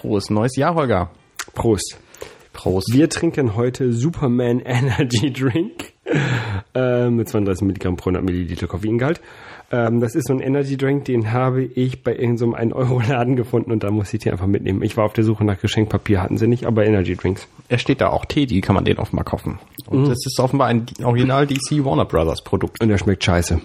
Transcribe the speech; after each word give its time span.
frohes 0.00 0.30
Neues. 0.30 0.56
Jahr, 0.56 0.74
Holger. 0.74 1.10
Prost. 1.54 1.98
Prost. 2.52 2.92
Wir 2.92 3.08
trinken 3.08 3.54
heute 3.54 3.92
Superman 3.92 4.60
Energy 4.64 5.32
Drink 5.32 5.92
äh, 6.74 7.10
mit 7.10 7.28
32 7.28 7.66
Milligramm 7.66 7.96
pro 7.96 8.10
100 8.10 8.24
Milliliter 8.24 8.66
Koffeingehalt. 8.66 9.20
Ähm, 9.70 10.00
das 10.00 10.14
ist 10.14 10.28
so 10.28 10.32
ein 10.32 10.40
Energy 10.40 10.76
Drink, 10.76 11.04
den 11.04 11.32
habe 11.32 11.62
ich 11.62 12.02
bei 12.02 12.12
irgendeinem 12.12 12.36
so 12.36 12.56
1-Euro-Laden 12.56 13.36
gefunden 13.36 13.70
und 13.70 13.84
da 13.84 13.90
musste 13.90 14.16
ich 14.16 14.22
den 14.24 14.32
einfach 14.32 14.46
mitnehmen. 14.46 14.82
Ich 14.82 14.96
war 14.96 15.04
auf 15.04 15.12
der 15.12 15.22
Suche 15.22 15.44
nach 15.44 15.60
Geschenkpapier, 15.60 16.22
hatten 16.22 16.38
sie 16.38 16.48
nicht, 16.48 16.66
aber 16.66 16.84
Energy 16.84 17.14
Drinks. 17.14 17.46
Er 17.68 17.78
steht 17.78 18.00
da 18.00 18.08
auch 18.08 18.24
Teddy, 18.24 18.62
kann 18.62 18.74
man 18.74 18.84
den 18.84 18.98
offenbar 18.98 19.24
kaufen. 19.24 19.58
Und 19.86 20.08
das 20.08 20.18
ist 20.24 20.40
offenbar 20.40 20.68
ein 20.68 20.86
Original 21.04 21.46
DC 21.46 21.84
Warner 21.84 22.04
Brothers 22.04 22.42
Produkt. 22.42 22.80
Und 22.82 22.88
der 22.88 22.98
schmeckt 22.98 23.22
scheiße. 23.22 23.60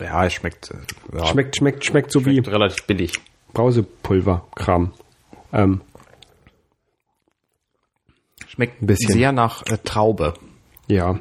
Ja, 0.00 0.24
es 0.24 0.32
schmeckt, 0.34 0.70
äh, 0.70 1.18
ja, 1.18 1.26
Schmeckt, 1.26 1.56
schmeckt, 1.56 1.84
schmeckt 1.84 2.12
so 2.12 2.24
wie 2.24 2.34
schmeckt 2.34 2.48
relativ 2.48 2.86
billig. 2.86 3.12
Brausepulver-Kram. 3.52 4.92
Ähm, 5.52 5.80
Schmeckt 8.46 8.82
Ein 8.82 8.86
bisschen. 8.86 9.12
sehr 9.12 9.32
nach 9.32 9.62
äh, 9.66 9.78
Traube. 9.84 10.34
ja, 10.88 11.18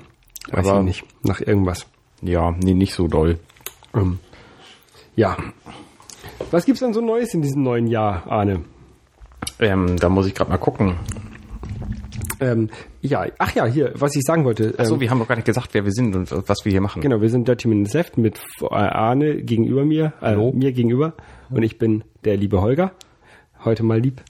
weiß 0.51 0.67
Aber- 0.67 0.79
ich 0.79 0.85
nicht. 0.85 1.03
Nach 1.23 1.39
irgendwas. 1.41 1.85
Ja, 2.21 2.51
nee, 2.51 2.73
nicht 2.73 2.93
so 2.93 3.07
doll. 3.07 3.39
Ähm, 3.93 4.19
ja. 5.15 5.37
Was 6.51 6.65
gibt's 6.65 6.81
denn 6.81 6.93
so 6.93 7.01
Neues 7.01 7.33
in 7.33 7.41
diesem 7.41 7.63
neuen 7.63 7.87
Jahr, 7.87 8.23
Arne? 8.29 8.63
Ähm, 9.59 9.97
da 9.97 10.09
muss 10.09 10.25
ich 10.27 10.33
gerade 10.35 10.49
mal 10.49 10.57
gucken. 10.57 10.95
Ähm, 12.41 12.69
ja, 13.01 13.25
ach 13.37 13.53
ja, 13.53 13.65
hier, 13.65 13.91
was 13.95 14.15
ich 14.15 14.23
sagen 14.23 14.43
wollte. 14.45 14.73
Achso, 14.77 14.95
ähm, 14.95 14.99
wir 15.01 15.09
haben 15.09 15.19
noch 15.19 15.27
gar 15.27 15.35
nicht 15.35 15.45
gesagt, 15.45 15.73
wer 15.73 15.83
wir 15.85 15.91
sind 15.91 16.15
und 16.15 16.31
was 16.49 16.59
wir 16.63 16.71
hier 16.71 16.81
machen. 16.81 17.01
genau, 17.01 17.21
wir 17.21 17.29
sind 17.29 17.47
Dirty 17.47 17.67
Minutes 17.67 17.93
Left 17.93 18.17
mit 18.17 18.39
äh, 18.61 18.65
Arne 18.73 19.43
gegenüber 19.43 19.85
mir, 19.85 20.13
äh, 20.21 20.35
mir 20.35 20.71
gegenüber. 20.71 21.13
Und 21.49 21.63
ich 21.63 21.77
bin 21.77 22.03
der 22.23 22.37
liebe 22.37 22.61
Holger. 22.61 22.91
Heute 23.63 23.83
mal 23.83 23.99
lieb. 23.99 24.21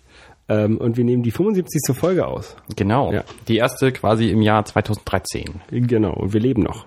Ähm, 0.47 0.77
und 0.77 0.97
wir 0.97 1.03
nehmen 1.03 1.21
die 1.23 1.31
75. 1.31 1.95
Folge 1.95 2.25
aus. 2.25 2.55
Genau. 2.75 3.11
Ja. 3.13 3.23
Die 3.47 3.57
erste 3.57 3.91
quasi 3.91 4.29
im 4.29 4.41
Jahr 4.41 4.65
2013. 4.65 5.61
Genau, 5.69 6.13
und 6.13 6.33
wir 6.33 6.39
leben 6.41 6.63
noch. 6.63 6.85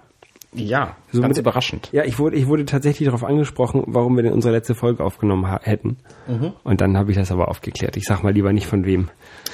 Ja, 0.55 0.97
So 1.13 1.23
ganz 1.23 1.37
mit- 1.37 1.43
überraschend. 1.47 1.89
Ja, 1.93 2.05
ich 2.05 2.19
wurde, 2.19 2.37
ich 2.37 2.47
wurde 2.47 2.67
tatsächlich 2.67 3.07
darauf 3.07 3.25
angesprochen, 3.25 3.85
warum 3.87 4.17
wir 4.17 4.23
denn 4.23 4.33
unsere 4.35 4.53
letzte 4.53 4.75
Folge 4.75 5.03
aufgenommen 5.03 5.47
hätten. 5.63 5.97
Mhm. 6.29 6.53
Und 6.63 6.81
dann 6.83 6.98
habe 6.98 7.11
ich 7.11 7.17
das 7.17 7.33
aber 7.33 7.48
aufgeklärt. 7.48 7.97
Ich 7.97 8.05
sag 8.05 8.23
mal 8.23 8.33
lieber 8.35 8.53
nicht 8.53 8.67
von 8.67 8.85
wem. 8.85 9.09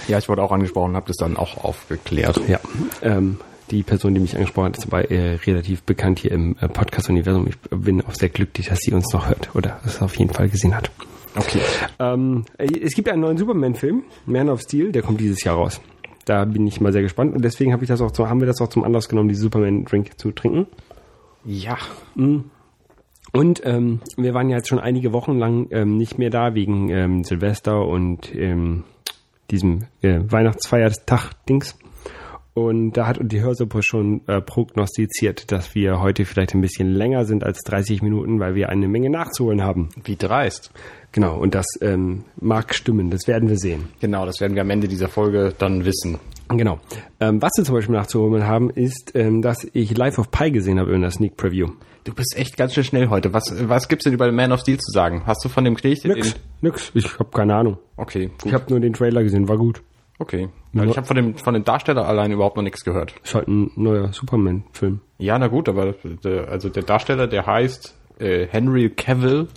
Ja, 0.09 0.19
ich 0.19 0.29
wurde 0.29 0.43
auch 0.43 0.51
angesprochen, 0.51 0.97
habe 0.97 1.07
das 1.07 1.17
dann 1.17 1.37
auch 1.37 1.63
aufgeklärt. 1.63 2.41
Ja, 2.49 2.59
ähm, 3.03 3.39
die 3.71 3.85
Person, 3.85 4.15
die 4.15 4.21
mich 4.21 4.35
angesprochen 4.35 4.69
hat, 4.69 4.79
ist 4.79 4.87
aber 4.87 5.09
äh, 5.11 5.35
relativ 5.47 5.83
bekannt 5.85 6.19
hier 6.19 6.33
im 6.33 6.57
äh, 6.61 6.67
Podcast-Universum. 6.69 7.47
Ich 7.47 7.57
bin 7.71 8.05
auch 8.05 8.15
sehr 8.15 8.31
glücklich, 8.31 8.69
dass 8.69 8.81
sie 8.81 8.93
uns 8.93 9.13
noch 9.13 9.29
hört 9.29 9.55
oder 9.55 9.79
es 9.85 10.03
auf 10.03 10.17
jeden 10.17 10.33
Fall 10.33 10.49
gesehen 10.49 10.75
hat. 10.75 10.91
Okay. 11.37 11.61
Ähm, 11.99 12.45
äh, 12.57 12.67
es 12.83 12.95
gibt 12.95 13.09
einen 13.09 13.23
neuen 13.23 13.37
Superman-Film, 13.37 14.05
Man 14.27 14.49
of 14.49 14.61
Steel, 14.63 14.93
der 14.93 15.03
kommt 15.03 15.21
dieses 15.21 15.43
Jahr 15.45 15.57
raus. 15.57 15.81
Da 16.25 16.45
bin 16.45 16.67
ich 16.67 16.81
mal 16.81 16.93
sehr 16.93 17.03
gespannt 17.03 17.35
und 17.35 17.43
deswegen 17.43 17.73
habe 17.73 17.85
ich 17.85 17.89
das 17.89 18.01
auch 18.01 18.15
so, 18.15 18.29
haben 18.29 18.41
wir 18.41 18.47
das 18.47 18.61
auch 18.61 18.69
zum 18.69 18.85
Anlass 18.85 19.09
genommen, 19.09 19.29
diesen 19.29 19.45
Superman-Drink 19.45 20.19
zu 20.19 20.33
trinken. 20.33 20.67
Ja. 21.45 21.79
Und 23.33 23.63
ähm, 23.65 24.01
wir 24.17 24.35
waren 24.35 24.49
ja 24.49 24.57
jetzt 24.57 24.69
schon 24.69 24.79
einige 24.79 25.13
Wochen 25.13 25.39
lang 25.39 25.69
ähm, 25.71 25.97
nicht 25.97 26.19
mehr 26.19 26.31
da 26.31 26.55
wegen 26.55 26.91
ähm, 26.91 27.25
Silvester 27.25 27.87
und 27.87 28.35
ähm, 28.35 28.85
diesem 29.51 29.85
äh, 30.03 30.21
Weihnachtsfeiertag-Dings. 30.27 31.79
Und 32.67 32.93
da 32.93 33.07
hat 33.07 33.19
die 33.21 33.41
Hörsuppe 33.41 33.83
schon 33.83 34.21
äh, 34.27 34.41
prognostiziert, 34.41 35.51
dass 35.53 35.75
wir 35.75 36.01
heute 36.01 36.25
vielleicht 36.25 36.55
ein 36.55 36.61
bisschen 36.61 36.93
länger 36.93 37.25
sind 37.25 37.45
als 37.45 37.63
30 37.63 38.03
Minuten, 38.03 38.41
weil 38.41 38.55
wir 38.55 38.69
eine 38.69 38.89
Menge 38.89 39.11
nachzuholen 39.11 39.63
haben. 39.63 39.89
Wie 40.05 40.17
dreist. 40.17 40.71
Genau, 41.13 41.39
und 41.39 41.55
das 41.55 41.67
ähm, 41.81 42.25
mag 42.41 42.75
stimmen, 42.75 43.11
das 43.11 43.27
werden 43.27 43.49
wir 43.49 43.57
sehen. 43.57 43.89
Genau, 44.01 44.27
das 44.27 44.41
werden 44.41 44.55
wir 44.55 44.63
am 44.63 44.71
Ende 44.71 44.89
dieser 44.89 45.09
Folge 45.09 45.55
dann 45.59 45.85
wissen. 45.85 46.19
Genau. 46.49 46.79
Ähm, 47.21 47.41
was 47.41 47.53
wir 47.57 47.65
zum 47.65 47.75
Beispiel 47.75 47.95
nachzuholen 47.95 48.47
haben, 48.47 48.71
ist, 48.71 49.13
ähm, 49.15 49.43
dass 49.43 49.67
ich 49.73 49.97
Life 49.97 50.21
of 50.21 50.31
Pi 50.31 50.51
gesehen 50.51 50.79
habe 50.79 50.93
in 50.95 51.01
der 51.01 51.11
Sneak 51.11 51.37
Preview. 51.37 51.69
Du 52.05 52.15
bist 52.15 52.37
echt 52.37 52.57
ganz 52.57 52.75
schön 52.75 52.85
schnell 52.85 53.09
heute. 53.09 53.35
Was, 53.35 53.69
was 53.69 53.89
gibt's 53.89 54.05
denn 54.05 54.15
über 54.15 54.31
Man 54.33 54.53
of 54.53 54.61
Steel 54.61 54.79
zu 54.79 54.91
sagen? 54.93 55.23
Hast 55.27 55.45
du 55.45 55.49
von 55.49 55.65
dem 55.65 55.75
Gedicht? 55.75 56.05
Nix, 56.05 56.37
nix, 56.63 56.91
ich 56.95 57.19
habe 57.19 57.31
keine 57.31 57.55
Ahnung. 57.55 57.79
Okay, 57.97 58.27
gut. 58.27 58.47
Ich 58.47 58.55
habe 58.55 58.65
nur 58.71 58.81
den 58.81 58.93
Trailer 58.93 59.23
gesehen, 59.23 59.49
war 59.49 59.59
gut. 59.59 59.83
Okay. 60.19 60.49
Weil 60.73 60.89
ich 60.91 60.97
habe 60.97 61.07
von 61.07 61.17
dem, 61.17 61.37
von 61.37 61.55
dem 61.55 61.65
Darsteller 61.65 62.07
allein 62.07 62.31
überhaupt 62.31 62.57
noch 62.57 62.63
nichts 62.63 62.85
gehört. 62.85 63.15
Ist 63.23 63.35
halt 63.35 63.49
ein 63.49 63.71
neuer 63.77 64.13
Superman-Film. 64.13 65.01
Ja, 65.19 65.39
na 65.39 65.49
gut, 65.49 65.69
aber 65.69 65.95
der, 66.25 66.49
also 66.49 66.69
der 66.69 66.83
Darsteller, 66.83 67.27
der 67.27 67.47
heißt 67.47 67.97
äh, 68.19 68.47
Henry 68.47 68.91
Cavill 68.91 69.49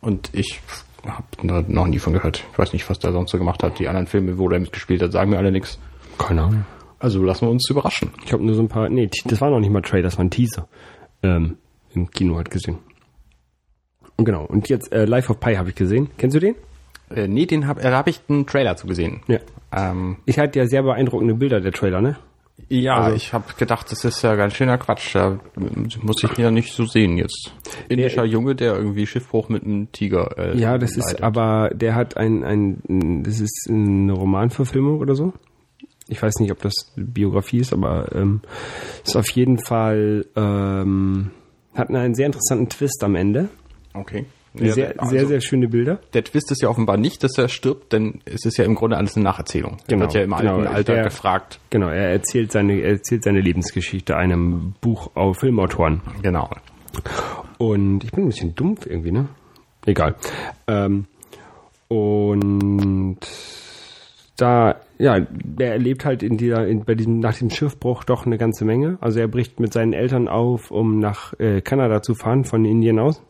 und 0.00 0.30
ich 0.32 0.60
habe 1.06 1.72
noch 1.72 1.86
nie 1.86 1.98
von 1.98 2.12
gehört. 2.12 2.44
Ich 2.52 2.58
weiß 2.58 2.72
nicht, 2.72 2.88
was 2.90 2.98
der 2.98 3.12
sonst 3.12 3.30
so 3.30 3.38
gemacht 3.38 3.62
hat. 3.62 3.78
Die 3.78 3.88
anderen 3.88 4.06
Filme, 4.06 4.38
wo 4.38 4.48
er 4.48 4.60
mitgespielt 4.60 5.02
hat, 5.02 5.12
sagen 5.12 5.30
mir 5.30 5.38
alle 5.38 5.52
nichts. 5.52 5.78
Keine 6.18 6.42
Ahnung. 6.42 6.64
Also 6.98 7.22
lassen 7.22 7.46
wir 7.46 7.50
uns 7.50 7.68
überraschen. 7.70 8.10
Ich 8.24 8.32
habe 8.32 8.44
nur 8.44 8.54
so 8.54 8.62
ein 8.62 8.68
paar. 8.68 8.88
Nee, 8.88 9.08
das 9.24 9.40
war 9.40 9.50
noch 9.50 9.60
nicht 9.60 9.70
mal 9.70 9.80
Trailer, 9.80 10.02
das 10.02 10.18
war 10.18 10.24
ein 10.24 10.30
Teaser. 10.30 10.68
Ähm, 11.22 11.56
Im 11.94 12.10
Kino 12.10 12.36
halt 12.36 12.50
gesehen. 12.50 12.78
Und 14.16 14.26
genau. 14.26 14.44
Und 14.44 14.68
jetzt 14.68 14.92
äh, 14.92 15.06
Life 15.06 15.30
of 15.30 15.40
Pi 15.40 15.54
habe 15.54 15.70
ich 15.70 15.74
gesehen. 15.74 16.10
Kennst 16.18 16.36
du 16.36 16.40
den? 16.40 16.54
Äh, 17.08 17.26
nee, 17.26 17.46
den 17.46 17.66
hab, 17.66 17.78
äh, 17.78 17.90
da 17.90 17.96
habe 17.96 18.10
ich 18.10 18.20
einen 18.28 18.46
Trailer 18.46 18.76
zu 18.76 18.86
gesehen. 18.86 19.22
Ja. 19.28 19.38
Ähm, 19.72 20.16
Ich 20.26 20.38
hatte 20.38 20.58
ja 20.58 20.66
sehr 20.66 20.82
beeindruckende 20.82 21.34
Bilder, 21.34 21.60
der 21.60 21.72
Trailer, 21.72 22.00
ne? 22.00 22.16
ja, 22.68 22.94
Also- 22.96 23.16
ich 23.16 23.32
habe 23.32 23.44
gedacht, 23.58 23.90
das 23.90 24.04
ist 24.04 24.22
ja 24.22 24.34
ganz 24.36 24.54
schöner 24.54 24.76
Quatsch. 24.78 25.14
Da 25.14 25.40
muss 26.02 26.22
ich 26.22 26.36
ja 26.38 26.50
nicht 26.50 26.72
so 26.74 26.84
sehen 26.84 27.16
jetzt. 27.16 27.52
Indischer 27.88 28.24
Junge, 28.24 28.54
der 28.54 28.76
irgendwie 28.76 29.06
Schiffbruch 29.06 29.48
mit 29.48 29.64
einem 29.64 29.90
Tiger. 29.92 30.36
Äh, 30.38 30.58
Ja, 30.58 30.76
das 30.78 30.90
ist, 30.96 31.06
leidet. 31.06 31.22
aber 31.22 31.70
der 31.74 31.94
hat 31.94 32.16
ein, 32.16 32.44
ein, 32.44 33.22
das 33.24 33.40
ist 33.40 33.66
eine 33.70 34.12
Romanverfilmung 34.12 34.98
oder 35.00 35.14
so. 35.14 35.32
Ich 36.08 36.20
weiß 36.22 36.34
nicht, 36.40 36.50
ob 36.52 36.60
das 36.60 36.74
Biografie 36.96 37.58
ist, 37.58 37.72
aber 37.72 38.14
ähm, 38.14 38.40
ist 39.04 39.16
auf 39.16 39.30
jeden 39.30 39.58
Fall, 39.64 40.26
ähm, 40.36 41.30
hat 41.74 41.88
einen 41.88 42.14
sehr 42.14 42.26
interessanten 42.26 42.68
Twist 42.68 43.02
am 43.04 43.14
Ende. 43.14 43.48
Okay. 43.94 44.26
Ja, 44.54 44.72
Sehr, 44.72 44.94
also, 45.00 45.10
sehr, 45.12 45.26
sehr 45.26 45.40
schöne 45.40 45.68
Bilder. 45.68 46.00
Der 46.12 46.24
Twist 46.24 46.50
ist 46.50 46.60
ja 46.60 46.68
offenbar 46.68 46.96
nicht, 46.96 47.22
dass 47.22 47.38
er 47.38 47.48
stirbt, 47.48 47.92
denn 47.92 48.20
es 48.24 48.44
ist 48.44 48.56
ja 48.56 48.64
im 48.64 48.74
Grunde 48.74 48.96
alles 48.96 49.14
eine 49.14 49.22
Nacherzählung. 49.24 49.76
Er 49.82 49.84
Genau, 49.86 50.00
wird 50.02 50.14
ja 50.14 50.22
im 50.22 50.32
alten 50.32 50.56
genau. 50.58 50.68
Alter 50.70 50.94
Der- 50.94 51.04
gefragt. 51.04 51.60
Genau, 51.70 51.86
er 51.88 52.10
erzählt 52.10 52.50
seine, 52.50 52.80
er 52.80 52.90
erzählt 52.94 53.22
seine 53.22 53.40
Lebensgeschichte 53.40 54.16
einem 54.16 54.74
Buch 54.80 55.10
auf 55.14 55.38
Filmautoren. 55.38 56.00
Genau. 56.22 56.50
Und 57.58 58.02
ich 58.02 58.10
bin 58.10 58.24
ein 58.24 58.28
bisschen 58.28 58.54
dumpf 58.56 58.86
irgendwie, 58.86 59.12
ne? 59.12 59.28
Egal. 59.86 60.16
Ähm, 60.66 61.06
und 61.88 63.18
da, 64.36 64.76
ja, 64.98 65.20
der 65.20 65.72
erlebt 65.72 66.04
halt 66.04 66.22
in 66.22 66.36
dieser, 66.38 66.66
in, 66.66 66.84
bei 66.84 66.94
diesem, 66.94 67.20
nach 67.20 67.36
dem 67.36 67.50
Schiffbruch 67.50 68.04
doch 68.04 68.26
eine 68.26 68.38
ganze 68.38 68.64
Menge. 68.64 68.96
Also 69.00 69.20
er 69.20 69.28
bricht 69.28 69.60
mit 69.60 69.72
seinen 69.72 69.92
Eltern 69.92 70.28
auf, 70.28 70.70
um 70.70 70.98
nach 70.98 71.38
äh, 71.38 71.60
Kanada 71.60 72.02
zu 72.02 72.14
fahren, 72.14 72.44
von 72.44 72.64
Indien 72.64 72.98
aus. 72.98 73.22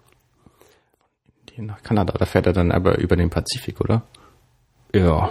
Nach 1.66 1.82
Kanada, 1.82 2.14
da 2.18 2.24
fährt 2.24 2.46
er 2.46 2.52
dann 2.52 2.72
aber 2.72 2.98
über 2.98 3.16
den 3.16 3.30
Pazifik, 3.30 3.80
oder? 3.80 4.02
Ja. 4.94 5.30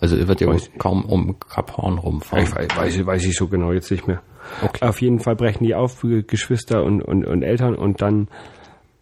Also 0.00 0.16
er 0.16 0.28
wird 0.28 0.40
ja 0.40 0.54
kaum 0.78 1.04
um 1.04 1.38
Kap 1.38 1.76
Horn 1.76 1.98
rumfahren. 1.98 2.44
Ich 2.44 2.54
weiß, 2.54 2.68
weiß, 2.76 3.06
weiß 3.06 3.24
ich 3.26 3.36
so 3.36 3.48
genau 3.48 3.72
jetzt 3.72 3.90
nicht 3.90 4.06
mehr. 4.06 4.22
Okay. 4.62 4.86
Auf 4.86 5.02
jeden 5.02 5.20
Fall 5.20 5.36
brechen 5.36 5.64
die 5.64 5.74
auf, 5.74 6.02
äh, 6.04 6.22
Geschwister 6.22 6.82
und, 6.82 7.02
und, 7.02 7.26
und 7.26 7.42
Eltern, 7.42 7.74
und 7.74 8.00
dann 8.00 8.28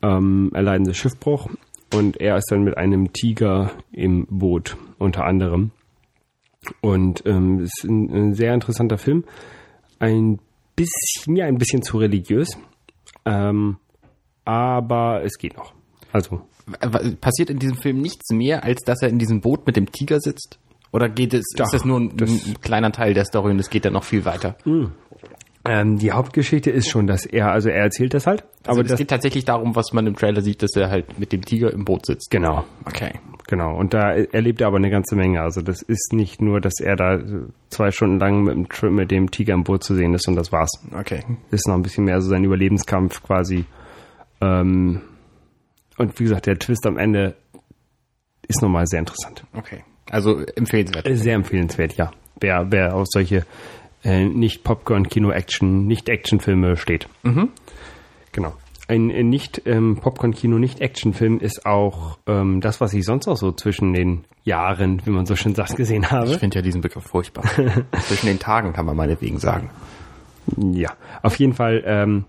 ähm, 0.03 0.50
erleiden 0.55 0.84
sie 0.87 0.94
Schiffbruch. 0.94 1.48
Und 1.95 2.21
er 2.21 2.36
ist 2.36 2.51
dann 2.51 2.65
mit 2.65 2.77
einem 2.77 3.13
Tiger 3.13 3.71
im 3.92 4.27
Boot, 4.28 4.77
unter 4.98 5.24
anderem. 5.24 5.71
Und 6.81 7.24
ähm, 7.27 7.60
es 7.60 7.72
ist 7.78 7.84
ein, 7.84 8.10
ein 8.10 8.34
sehr 8.34 8.53
interessanter 8.53 8.98
Film. 8.98 9.24
Ein 9.98 10.39
bisschen, 10.77 11.33
mir 11.33 11.47
ein 11.47 11.59
bisschen 11.59 11.83
zu 11.83 11.98
religiös. 11.98 12.59
Ähm, 13.24 13.78
aber 14.45 15.22
es 15.24 15.39
geht 15.39 15.57
noch. 15.57 15.72
Also, 16.13 16.41
Passiert 17.21 17.49
in 17.51 17.59
diesem 17.59 17.77
Film 17.77 18.01
nichts 18.03 18.31
mehr, 18.31 18.63
als 18.65 18.83
dass 18.83 19.01
er 19.03 19.09
in 19.09 19.19
diesem 19.19 19.41
Boot 19.41 19.66
mit 19.66 19.77
dem 19.77 19.91
Tiger 19.91 20.21
sitzt? 20.21 20.59
Oder 20.93 21.09
geht 21.09 21.33
es, 21.34 21.45
Doch, 21.57 21.65
ist 21.66 21.72
das 21.75 21.84
nur 21.84 21.99
ein, 22.01 22.16
das- 22.16 22.31
ein 22.47 22.60
kleiner 22.60 22.93
Teil 22.93 23.15
der 23.15 23.25
Story 23.25 23.51
und 23.53 23.59
es 23.59 23.71
geht 23.71 23.84
dann 23.84 23.93
noch 23.95 24.05
viel 24.05 24.25
weiter? 24.25 24.57
ähm, 25.65 25.99
die 25.99 26.13
Hauptgeschichte 26.13 26.71
ist 26.71 26.89
schon, 26.89 27.07
dass 27.07 27.27
er, 27.27 27.51
also 27.53 27.69
er 27.69 27.83
erzählt 27.83 28.15
das 28.15 28.27
halt. 28.27 28.43
Also 28.66 28.81
aber 28.81 28.83
es 28.83 28.89
das, 28.89 28.99
geht 28.99 29.09
tatsächlich 29.10 29.45
darum, 29.45 29.77
was 29.77 29.93
man 29.93 30.07
im 30.07 30.16
Trailer 30.16 30.41
sieht, 30.41 30.63
dass 30.63 30.75
er 30.77 30.89
halt 30.91 31.19
mit 31.19 31.33
dem 31.33 31.43
Tiger 31.45 31.72
im 31.72 31.84
Boot 31.84 32.07
sitzt. 32.07 32.31
genau. 32.31 32.65
Okay. 32.87 33.13
Genau, 33.51 33.75
und 33.78 33.95
da 33.95 34.13
erlebt 34.13 34.60
er 34.60 34.66
aber 34.66 34.77
eine 34.77 34.91
ganze 34.91 35.16
Menge. 35.16 35.41
Also 35.41 35.63
das 35.63 35.81
ist 35.81 36.13
nicht 36.13 36.43
nur, 36.43 36.60
dass 36.60 36.81
er 36.81 36.97
da 36.97 37.19
zwei 37.71 37.91
Stunden 37.91 38.19
lang 38.19 38.43
mit 38.45 38.83
dem, 38.83 38.95
mit 38.95 39.10
dem 39.10 39.31
Tiger 39.31 39.55
im 39.55 39.65
Boot 39.65 39.83
zu 39.84 39.95
sehen 39.95 40.13
ist 40.13 40.28
und 40.28 40.37
das 40.37 40.53
war's. 40.53 40.71
Okay. 40.99 41.22
Ist 41.51 41.66
noch 41.66 41.75
ein 41.75 41.81
bisschen 41.81 42.05
mehr 42.05 42.21
so 42.21 42.28
sein 42.28 42.45
Überlebenskampf 42.45 43.22
quasi. 43.22 43.65
Ähm, 44.43 45.01
und 45.98 46.18
wie 46.18 46.24
gesagt, 46.24 46.47
der 46.47 46.59
Twist 46.59 46.86
am 46.86 46.98
Ende 46.98 47.36
ist 48.47 48.62
nochmal 48.62 48.86
sehr 48.86 49.00
interessant. 49.00 49.45
Okay. 49.53 49.84
Also 50.10 50.41
empfehlenswert. 50.41 51.06
Äh, 51.06 51.16
Sehr 51.16 51.34
empfehlenswert, 51.34 51.97
ja. 51.97 52.12
Wer, 52.41 52.71
wer 52.71 52.95
auf 52.95 53.06
solche 53.09 53.45
äh, 54.04 54.24
nicht 54.24 54.65
Popcorn, 54.65 55.09
Kino, 55.09 55.30
Action, 55.30 55.86
nicht 55.86 56.09
Actionfilme 56.09 56.77
steht. 56.77 57.09
Genau. 58.33 58.54
ein 58.86 59.10
äh, 59.10 59.22
nicht 59.22 59.62
ähm, 59.66 59.97
Popcorn-Kino, 60.00 60.59
nicht 60.59 60.80
Actionfilm 60.80 61.41
ist 61.41 61.66
auch 61.66 62.18
ähm, 62.27 62.60
das, 62.60 62.80
was 62.80 62.95
ich 62.95 63.04
sonst 63.04 63.28
auch 63.28 63.36
so 63.36 63.53
zwischen 63.53 63.92
den 63.92 64.24
Jahren, 64.45 65.03
wie 65.04 65.10
man 65.10 65.27
so 65.27 65.36
schön 65.36 65.54
sagt, 65.54 65.77
gesehen 65.77 66.10
habe. 66.10 66.30
Ich 66.30 66.39
finde 66.39 66.56
ja 66.56 66.62
diesen 66.62 66.80
Begriff 66.80 67.04
furchtbar. 67.04 67.45
Zwischen 68.06 68.27
den 68.27 68.39
Tagen 68.39 68.72
kann 68.72 68.86
man 68.86 68.97
meinetwegen 68.97 69.39
sagen. 69.39 69.71
Ja, 70.56 70.95
auf 71.22 71.36
jeden 71.36 71.53
Fall 71.53 71.83
ähm, 71.84 72.24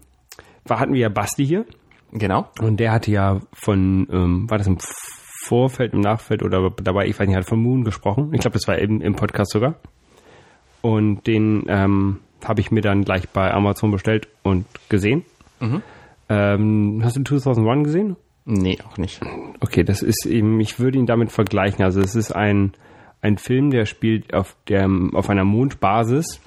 war, 0.65 0.79
hatten 0.79 0.93
wir 0.93 0.99
ja 0.99 1.09
Basti 1.09 1.45
hier 1.45 1.65
Genau. 2.11 2.47
und 2.59 2.79
der 2.79 2.91
hatte 2.91 3.11
ja 3.11 3.39
von, 3.53 4.07
ähm, 4.11 4.49
war 4.49 4.57
das 4.57 4.67
im 4.67 4.77
Vorfeld, 5.45 5.93
im 5.93 6.01
Nachfeld 6.01 6.43
oder 6.43 6.69
dabei, 6.83 7.07
ich 7.07 7.19
weiß 7.19 7.27
nicht, 7.27 7.37
hat 7.37 7.45
von 7.45 7.61
Moon 7.61 7.83
gesprochen. 7.83 8.33
Ich 8.33 8.41
glaube, 8.41 8.53
das 8.53 8.67
war 8.67 8.77
eben 8.79 9.01
im 9.01 9.15
Podcast 9.15 9.51
sogar. 9.51 9.75
Und 10.81 11.27
den 11.27 11.65
ähm, 11.67 12.19
habe 12.43 12.61
ich 12.61 12.71
mir 12.71 12.81
dann 12.81 13.03
gleich 13.03 13.29
bei 13.29 13.51
Amazon 13.51 13.91
bestellt 13.91 14.27
und 14.43 14.65
gesehen. 14.89 15.23
Ähm, 16.29 17.01
hast 17.03 17.17
du 17.17 17.23
2001 17.23 17.83
gesehen? 17.83 18.15
Nee, 18.45 18.77
auch 18.87 18.97
nicht. 18.97 19.21
Okay, 19.59 19.83
das 19.83 20.01
ist 20.01 20.25
eben, 20.25 20.59
ich 20.59 20.79
würde 20.79 20.97
ihn 20.97 21.05
damit 21.05 21.31
vergleichen. 21.31 21.83
Also 21.83 21.99
es 22.01 22.15
ist 22.15 22.31
ein, 22.31 22.73
ein 23.21 23.37
Film, 23.37 23.69
der 23.69 23.85
spielt 23.85 24.33
auf 24.33 24.55
der 24.67 24.89
auf 25.13 25.29
einer 25.29 25.43
Mondbasis, 25.43 26.41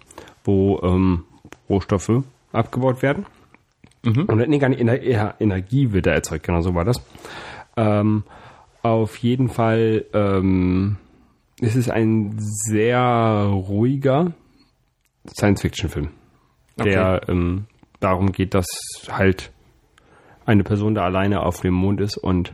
wo 0.44 0.80
ähm, 0.82 1.24
Rohstoffe 1.68 2.24
abgebaut 2.52 3.02
werden. 3.02 3.26
Und 4.26 4.48
nee, 4.48 4.58
gar 4.58 4.68
nicht 4.68 4.80
eher 4.80 5.34
Energie 5.38 5.92
wird 5.92 6.06
da 6.06 6.12
erzeugt, 6.12 6.46
genau 6.46 6.60
so 6.60 6.74
war 6.74 6.84
das. 6.84 7.00
Ähm, 7.76 8.24
auf 8.82 9.16
jeden 9.18 9.48
Fall 9.48 10.04
ähm, 10.12 10.96
ist 11.60 11.76
es 11.76 11.88
ein 11.88 12.34
sehr 12.38 13.48
ruhiger 13.52 14.32
Science-Fiction-Film, 15.28 16.08
der 16.82 17.28
ähm, 17.28 17.66
darum 18.00 18.32
geht, 18.32 18.54
dass 18.54 18.66
halt 19.08 19.52
eine 20.44 20.64
Person 20.64 20.96
da 20.96 21.04
alleine 21.04 21.42
auf 21.42 21.60
dem 21.60 21.74
Mond 21.74 22.00
ist 22.00 22.16
und 22.16 22.52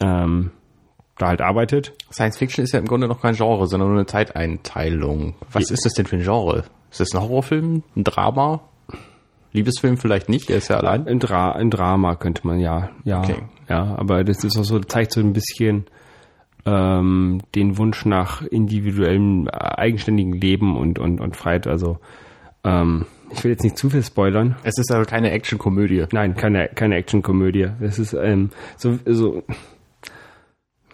ähm, 0.00 0.52
da 1.18 1.26
halt 1.28 1.40
arbeitet. 1.40 1.92
Science 2.12 2.38
Fiction 2.38 2.64
ist 2.64 2.72
ja 2.72 2.78
im 2.78 2.86
Grunde 2.86 3.08
noch 3.08 3.20
kein 3.20 3.34
Genre, 3.34 3.66
sondern 3.66 3.88
nur 3.88 3.98
eine 3.98 4.06
Zeiteinteilung. 4.06 5.34
Was 5.52 5.70
ist 5.70 5.84
das 5.84 5.92
denn 5.94 6.06
für 6.06 6.16
ein 6.16 6.22
Genre? 6.22 6.64
Ist 6.90 7.00
das 7.00 7.12
ein 7.12 7.20
Horrorfilm? 7.20 7.82
Ein 7.96 8.04
Drama? 8.04 8.60
Liebesfilm 9.52 9.96
vielleicht 9.96 10.28
nicht, 10.28 10.48
er 10.50 10.58
ist 10.58 10.68
ja 10.68 10.76
allein. 10.76 11.06
Ein, 11.06 11.18
Dra 11.18 11.52
ein 11.52 11.70
Drama 11.70 12.14
könnte 12.16 12.46
man 12.46 12.60
ja, 12.60 12.90
ja, 13.04 13.20
Okay. 13.20 13.36
ja, 13.68 13.96
aber 13.96 14.22
das 14.24 14.44
ist 14.44 14.56
auch 14.58 14.64
so, 14.64 14.78
zeigt 14.80 15.12
so 15.12 15.20
ein 15.20 15.32
bisschen 15.32 15.86
ähm, 16.66 17.40
den 17.54 17.76
Wunsch 17.78 18.04
nach 18.04 18.42
individuellem, 18.42 19.48
äh, 19.48 19.50
eigenständigen 19.52 20.34
Leben 20.34 20.76
und, 20.76 20.98
und, 20.98 21.20
und 21.20 21.36
Freiheit. 21.36 21.66
Also 21.66 21.98
ähm, 22.64 23.06
ich 23.32 23.42
will 23.44 23.50
jetzt 23.52 23.62
nicht 23.64 23.78
zu 23.78 23.88
viel 23.90 24.02
spoilern. 24.02 24.56
Es 24.62 24.76
ist 24.78 24.92
aber 24.92 25.04
keine 25.04 25.30
Actionkomödie. 25.30 26.04
Nein, 26.12 26.34
keine, 26.36 26.68
keine 26.68 26.96
Actionkomödie. 26.96 27.68
Das 27.80 27.98
ist 27.98 28.12
ähm, 28.12 28.50
so, 28.76 28.98
so 29.06 29.42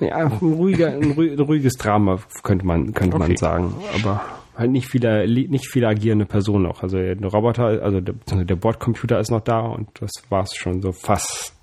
ja, 0.01 0.17
ein, 0.17 0.27
ruhiger, 0.29 0.89
ein, 0.89 1.13
ruhi- 1.15 1.33
ein 1.33 1.41
ruhiges 1.41 1.75
Drama 1.75 2.19
könnte 2.43 2.67
man, 2.67 2.93
könnte 2.93 3.19
man 3.19 3.29
Okay. 3.31 3.37
sagen. 3.37 3.75
Aber 3.95 4.21
halt 4.57 4.71
nicht 4.71 4.89
viele, 4.89 5.27
nicht 5.29 5.69
viele 5.69 5.89
agierende 5.89 6.25
Personen 6.27 6.67
auch. 6.67 6.83
Also 6.83 6.97
der 6.99 7.17
Roboter, 7.29 7.65
also 7.83 8.01
der, 8.01 8.15
der 8.45 8.57
Bordcomputer 8.57 9.19
ist 9.21 9.31
noch 9.31 9.41
da 9.43 9.61
und 9.61 9.89
das 10.01 10.11
war's 10.31 10.55
schon 10.55 10.81
so 10.83 10.93
fast. 10.93 11.55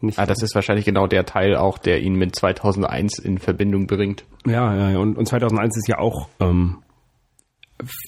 Nicht 0.00 0.18
Ah, 0.18 0.26
das 0.26 0.42
ist 0.42 0.54
wahrscheinlich 0.54 0.84
genau 0.84 1.06
der 1.06 1.24
Teil 1.24 1.56
auch, 1.56 1.78
der 1.78 2.00
ihn 2.02 2.14
mit 2.14 2.36
2001 2.36 3.18
in 3.18 3.38
Verbindung 3.38 3.86
bringt. 3.86 4.24
ja, 4.46 4.74
ja, 4.74 4.90
ja. 4.90 4.98
Und, 4.98 5.16
und 5.16 5.26
2001 5.26 5.76
ist 5.78 5.88
ja 5.88 5.98
auch 5.98 6.28
ähm, 6.40 6.78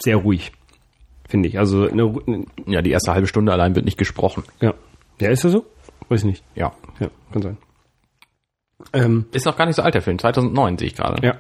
sehr 0.01 0.17
ruhig, 0.17 0.53
finde 1.29 1.49
ich. 1.49 1.59
Also 1.59 1.89
eine, 1.89 2.15
eine, 2.27 2.45
Ja, 2.67 2.83
die 2.83 2.91
erste 2.91 3.13
halbe 3.13 3.27
Stunde 3.27 3.53
allein 3.53 3.75
wird 3.75 3.85
nicht 3.87 3.99
gesprochen. 3.99 4.45
ja. 4.61 4.75
Ja, 5.21 5.29
ist 5.31 5.45
das 5.45 5.53
so? 5.53 5.67
Weiß 6.09 6.21
ich 6.21 6.27
nicht. 6.27 6.45
Ja. 6.55 6.73
Ja, 6.99 7.09
kann 7.33 7.43
sein. 7.43 7.59
Ähm, 8.95 9.27
Ist 9.33 9.45
noch 9.45 9.57
gar 9.57 9.67
nicht 9.67 9.77
so 9.77 9.83
alt, 9.83 9.95
der 9.95 10.01
Film. 10.01 10.19
2009 10.19 10.79
sehe 10.79 10.87
ich 10.89 10.95
gerade. 10.95 11.27
Ja. 11.27 11.35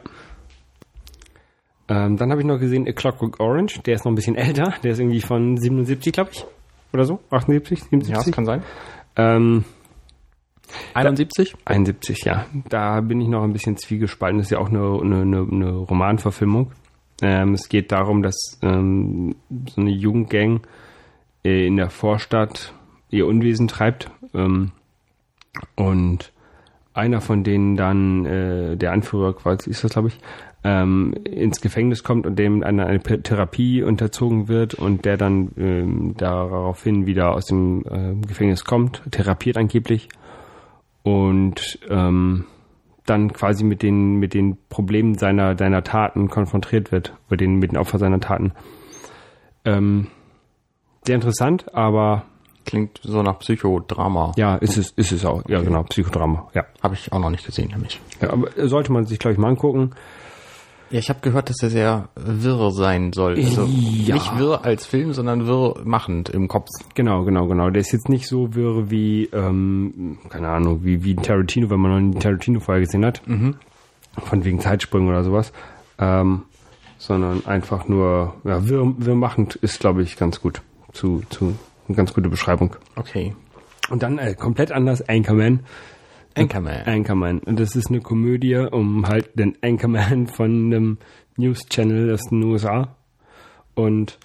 Ähm, 1.91 2.17
dann 2.17 2.31
habe 2.31 2.41
ich 2.41 2.47
noch 2.47 2.61
gesehen 2.61 2.87
A 2.87 2.93
Clockwork 2.93 3.41
Orange. 3.41 3.81
Der 3.83 3.97
ist 3.97 4.05
noch 4.05 4.13
ein 4.13 4.15
bisschen 4.15 4.37
älter. 4.37 4.75
Der 4.85 4.93
ist 4.93 5.01
irgendwie 5.01 5.21
von 5.21 5.57
77, 5.57 6.13
glaube 6.13 6.31
ich. 6.33 6.47
Oder 6.93 7.05
so? 7.05 7.19
78, 7.31 7.83
77? 7.91 8.09
Ja, 8.09 8.23
das 8.23 8.33
kann 8.33 8.47
sein. 8.47 8.63
ähm, 9.17 9.65
71? 10.95 11.57
71, 11.65 12.25
ja. 12.25 12.47
Da 12.69 13.01
bin 13.01 13.21
ich 13.21 13.27
noch 13.27 13.43
ein 13.43 13.53
bisschen 13.53 13.77
zwiegespalten. 13.77 14.39
Das 14.39 14.47
ist 14.47 14.51
ja 14.53 14.59
auch 14.59 14.69
eine, 14.69 15.01
eine, 15.01 15.47
eine, 15.51 15.71
Romanverfilmung. 15.73 16.71
Ähm, 17.23 17.55
es 17.55 17.69
geht 17.69 17.91
darum, 17.91 18.23
dass 18.23 18.37
ähm, 18.63 19.35
so 19.69 19.81
eine 19.81 19.91
Jugendgang 19.91 20.61
äh, 21.45 21.67
in 21.67 21.77
der 21.77 21.91
Vorstadt 21.91 22.73
ihr 23.11 23.27
Unwesen 23.27 23.67
treibt. 23.67 24.13
Ähm, 24.33 24.71
und 25.75 26.33
einer 26.95 27.21
von 27.21 27.43
denen 27.43 27.77
dann, 27.77 28.25
äh, 28.27 28.77
der 28.77 28.93
Anführer 28.93 29.35
quasi 29.35 29.71
ist 29.71 29.83
das, 29.83 29.93
glaube 29.93 30.09
ich, 30.09 30.21
ähm, 30.62 31.15
ins 31.25 31.61
Gefängnis 31.61 32.03
kommt 32.03 32.27
und 32.27 32.39
dem 32.39 32.62
eine, 32.62 32.87
eine 32.87 33.01
Therapie 33.01 33.83
unterzogen 33.83 34.49
wird 34.49 34.75
und 34.75 35.05
der 35.05 35.17
dann 35.17 35.53
ähm, 35.57 36.15
daraufhin 36.17 37.07
wieder 37.07 37.35
aus 37.35 37.47
dem 37.47 37.85
ähm, 37.91 38.23
Gefängnis 38.23 38.65
kommt, 38.65 39.03
therapiert 39.11 39.57
angeblich 39.57 40.09
und 41.03 41.79
ähm, 41.89 42.45
dann 43.07 43.33
quasi 43.33 43.65
mit 43.65 43.83
den 43.83 44.17
mit 44.17 44.35
den 44.35 44.59
Problemen 44.69 45.17
seiner 45.17 45.57
seiner 45.57 45.83
Taten 45.83 46.29
konfrontiert 46.29 46.93
wird, 46.93 47.15
oder 47.29 47.39
den 47.39 47.56
mit 47.56 47.73
den 47.73 47.79
Opfern 47.79 47.99
seiner 47.99 48.21
Taten. 48.21 48.53
Ähm, 49.65 50.09
sehr 51.06 51.15
interessant, 51.17 51.75
aber 51.75 52.25
Klingt 52.67 53.01
so 53.03 53.23
nach 53.23 53.39
Psychodrama. 53.39 54.33
ja, 54.37 54.56
ist 54.56 54.77
es 54.77 54.91
ist 54.91 55.13
es 55.13 55.25
auch. 55.25 55.43
Ja, 55.49 55.63
genau, 55.63 55.83
Psychodrama. 55.85 56.51
Ja, 56.55 56.67
Habe 56.83 56.95
ich 56.95 57.11
auch 57.13 57.19
noch 57.19 57.31
nicht 57.31 57.47
gesehen, 57.47 57.71
nämlich. 57.71 58.01
ja 58.21 58.31
aber 58.31 58.49
sollte 58.69 58.93
man 58.93 59.06
sich 59.06 59.19
glaube 59.19 59.33
ich 59.33 59.39
mal 59.39 59.49
angucken. 59.49 59.93
Ja, 60.91 60.99
ich 60.99 61.09
habe 61.09 61.21
gehört, 61.21 61.49
dass 61.51 61.63
er 61.63 61.71
sehr 61.71 62.09
wirr 62.17 62.73
sein 62.73 63.13
soll. 63.13 63.37
Also 63.37 63.65
Ja. 63.65 64.15
nicht 64.15 64.39
wirr 64.39 64.65
als 64.65 64.87
Film, 64.87 65.13
sondern 65.13 65.47
wirr 65.47 65.75
machend 65.85 66.29
im 66.31 66.49
Kopf. 66.49 66.69
Genau, 66.95 67.25
genau, 67.25 67.47
genau. 67.47 67.71
Der 67.71 67.81
ist 67.81 67.93
jetzt 67.93 68.09
nicht 68.09 68.27
so 68.27 68.55
wirr 68.55 68.91
wie, 68.91 69.27
ähm, 69.33 70.19
keine 70.29 70.49
Ahnung, 70.49 70.81
wie, 70.83 71.05
wie 71.05 71.15
ein 71.15 71.23
Tarantino, 71.23 71.71
wenn 71.71 71.79
man 71.79 71.91
noch 71.93 71.99
einen 71.99 72.19
Tarantino 72.21 72.59
vorher 72.61 72.85
gesehen 72.85 73.05
hat. 73.05 73.23
Von 74.25 74.44
wegen 74.44 74.59
Zeitsprüngen 74.59 75.09
oder 75.09 75.23
sowas. 75.23 75.53
Ähm, 75.99 76.43
sondern 76.99 77.47
einfach 77.47 77.87
nur, 77.89 78.35
ja, 78.44 78.69
wirr, 78.69 78.93
wirr 78.99 79.15
machend 79.15 79.55
ist, 79.56 79.79
glaube 79.81 80.03
ich, 80.03 80.17
ganz 80.17 80.41
gut. 80.41 80.61
Zu, 80.93 81.23
zu, 81.31 81.55
eine 81.87 81.97
ganz 81.97 82.13
gute 82.13 82.29
Beschreibung. 82.29 82.75
Okay. 82.97 83.35
Und 83.91 84.03
dann 84.03 84.19
äh, 84.19 84.35
komplett 84.35 84.73
anders, 84.73 85.09
Anchorman. 85.09 85.61
Anchorman. 86.34 86.82
Anchorman. 86.87 87.39
Und 87.41 87.58
das 87.58 87.77
ist 87.77 87.89
eine 87.89 88.01
Komödie 88.01 88.56
um 88.56 89.06
halt 89.06 89.39
den 89.39 89.56
Anchorman 89.63 90.27
von 90.27 90.67
einem 90.67 90.99
News-Channel 91.37 92.13
aus 92.13 92.29
den 92.31 92.43
USA. 92.44 92.96
Und 93.75 94.19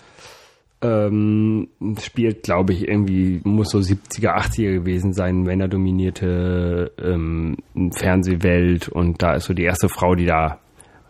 ähm, 0.81 1.69
spielt, 1.99 2.43
glaube 2.43 2.73
ich, 2.73 2.87
irgendwie, 2.87 3.41
muss 3.43 3.69
so 3.69 3.79
70er, 3.79 4.35
80er 4.35 4.73
gewesen 4.73 5.13
sein, 5.13 5.43
männerdominierte 5.43 6.91
ähm, 7.01 7.57
Fernsehwelt. 7.97 8.89
Und 8.89 9.21
da 9.21 9.35
ist 9.35 9.45
so 9.45 9.53
die 9.53 9.63
erste 9.63 9.89
Frau, 9.89 10.15
die 10.15 10.25
da 10.25 10.59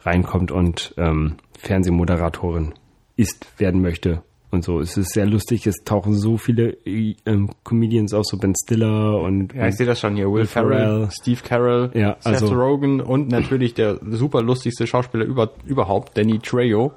reinkommt 0.03 0.51
und 0.51 0.93
ähm, 0.97 1.35
Fernsehmoderatorin 1.57 2.73
ist, 3.15 3.47
werden 3.59 3.81
möchte. 3.81 4.21
Und 4.55 4.63
so, 4.63 4.79
es 4.79 4.97
ist 4.97 5.13
sehr 5.13 5.25
lustig, 5.25 5.67
es 5.67 5.75
tauchen 5.85 6.15
so 6.15 6.37
viele 6.37 6.77
ähm, 6.85 7.49
Comedians 7.63 8.13
auf, 8.13 8.25
so 8.25 8.37
Ben 8.37 8.53
Stiller 8.55 9.19
und 9.21 9.53
Ja, 9.53 9.67
ich 9.67 9.75
sehe 9.75 9.85
das 9.85 9.99
schon 9.99 10.15
hier. 10.15 10.25
Will, 10.27 10.39
Will 10.39 10.45
Ferrell, 10.47 10.77
Ferrell. 10.79 11.09
Steve 11.11 11.41
Carell, 11.43 11.91
Ja, 11.93 12.15
Seth 12.19 12.25
also- 12.41 12.53
Rogen 12.55 13.01
und 13.01 13.27
natürlich 13.29 13.73
der 13.73 13.99
super 14.11 14.41
lustigste 14.41 14.87
Schauspieler 14.87 15.25
über, 15.25 15.51
überhaupt, 15.65 16.17
Danny 16.17 16.39
Trejo, 16.39 16.91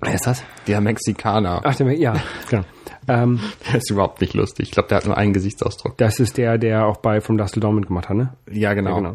Wer 0.00 0.14
ist 0.14 0.26
das? 0.26 0.42
der 0.66 0.80
Mexikaner. 0.80 1.60
Ach, 1.62 1.76
der, 1.76 1.92
ja, 1.98 2.14
genau. 2.50 2.64
Ähm, 3.08 3.38
Der 3.70 3.76
ist 3.78 3.90
überhaupt 3.90 4.20
nicht 4.20 4.34
lustig. 4.34 4.68
Ich 4.68 4.72
glaube, 4.72 4.88
der 4.88 4.98
hat 4.98 5.06
nur 5.06 5.16
einen 5.16 5.32
Gesichtsausdruck. 5.32 5.96
das 5.98 6.18
ist 6.20 6.38
der, 6.38 6.58
der 6.58 6.86
auch 6.86 6.96
bei 6.96 7.20
From 7.20 7.36
Dustle 7.38 7.60
Dawn 7.60 7.76
mitgemacht 7.76 8.08
hat, 8.08 8.16
ne? 8.16 8.32
Ja, 8.50 8.74
genau. 8.74 8.90
Ja, 8.90 8.96
genau. 8.96 9.14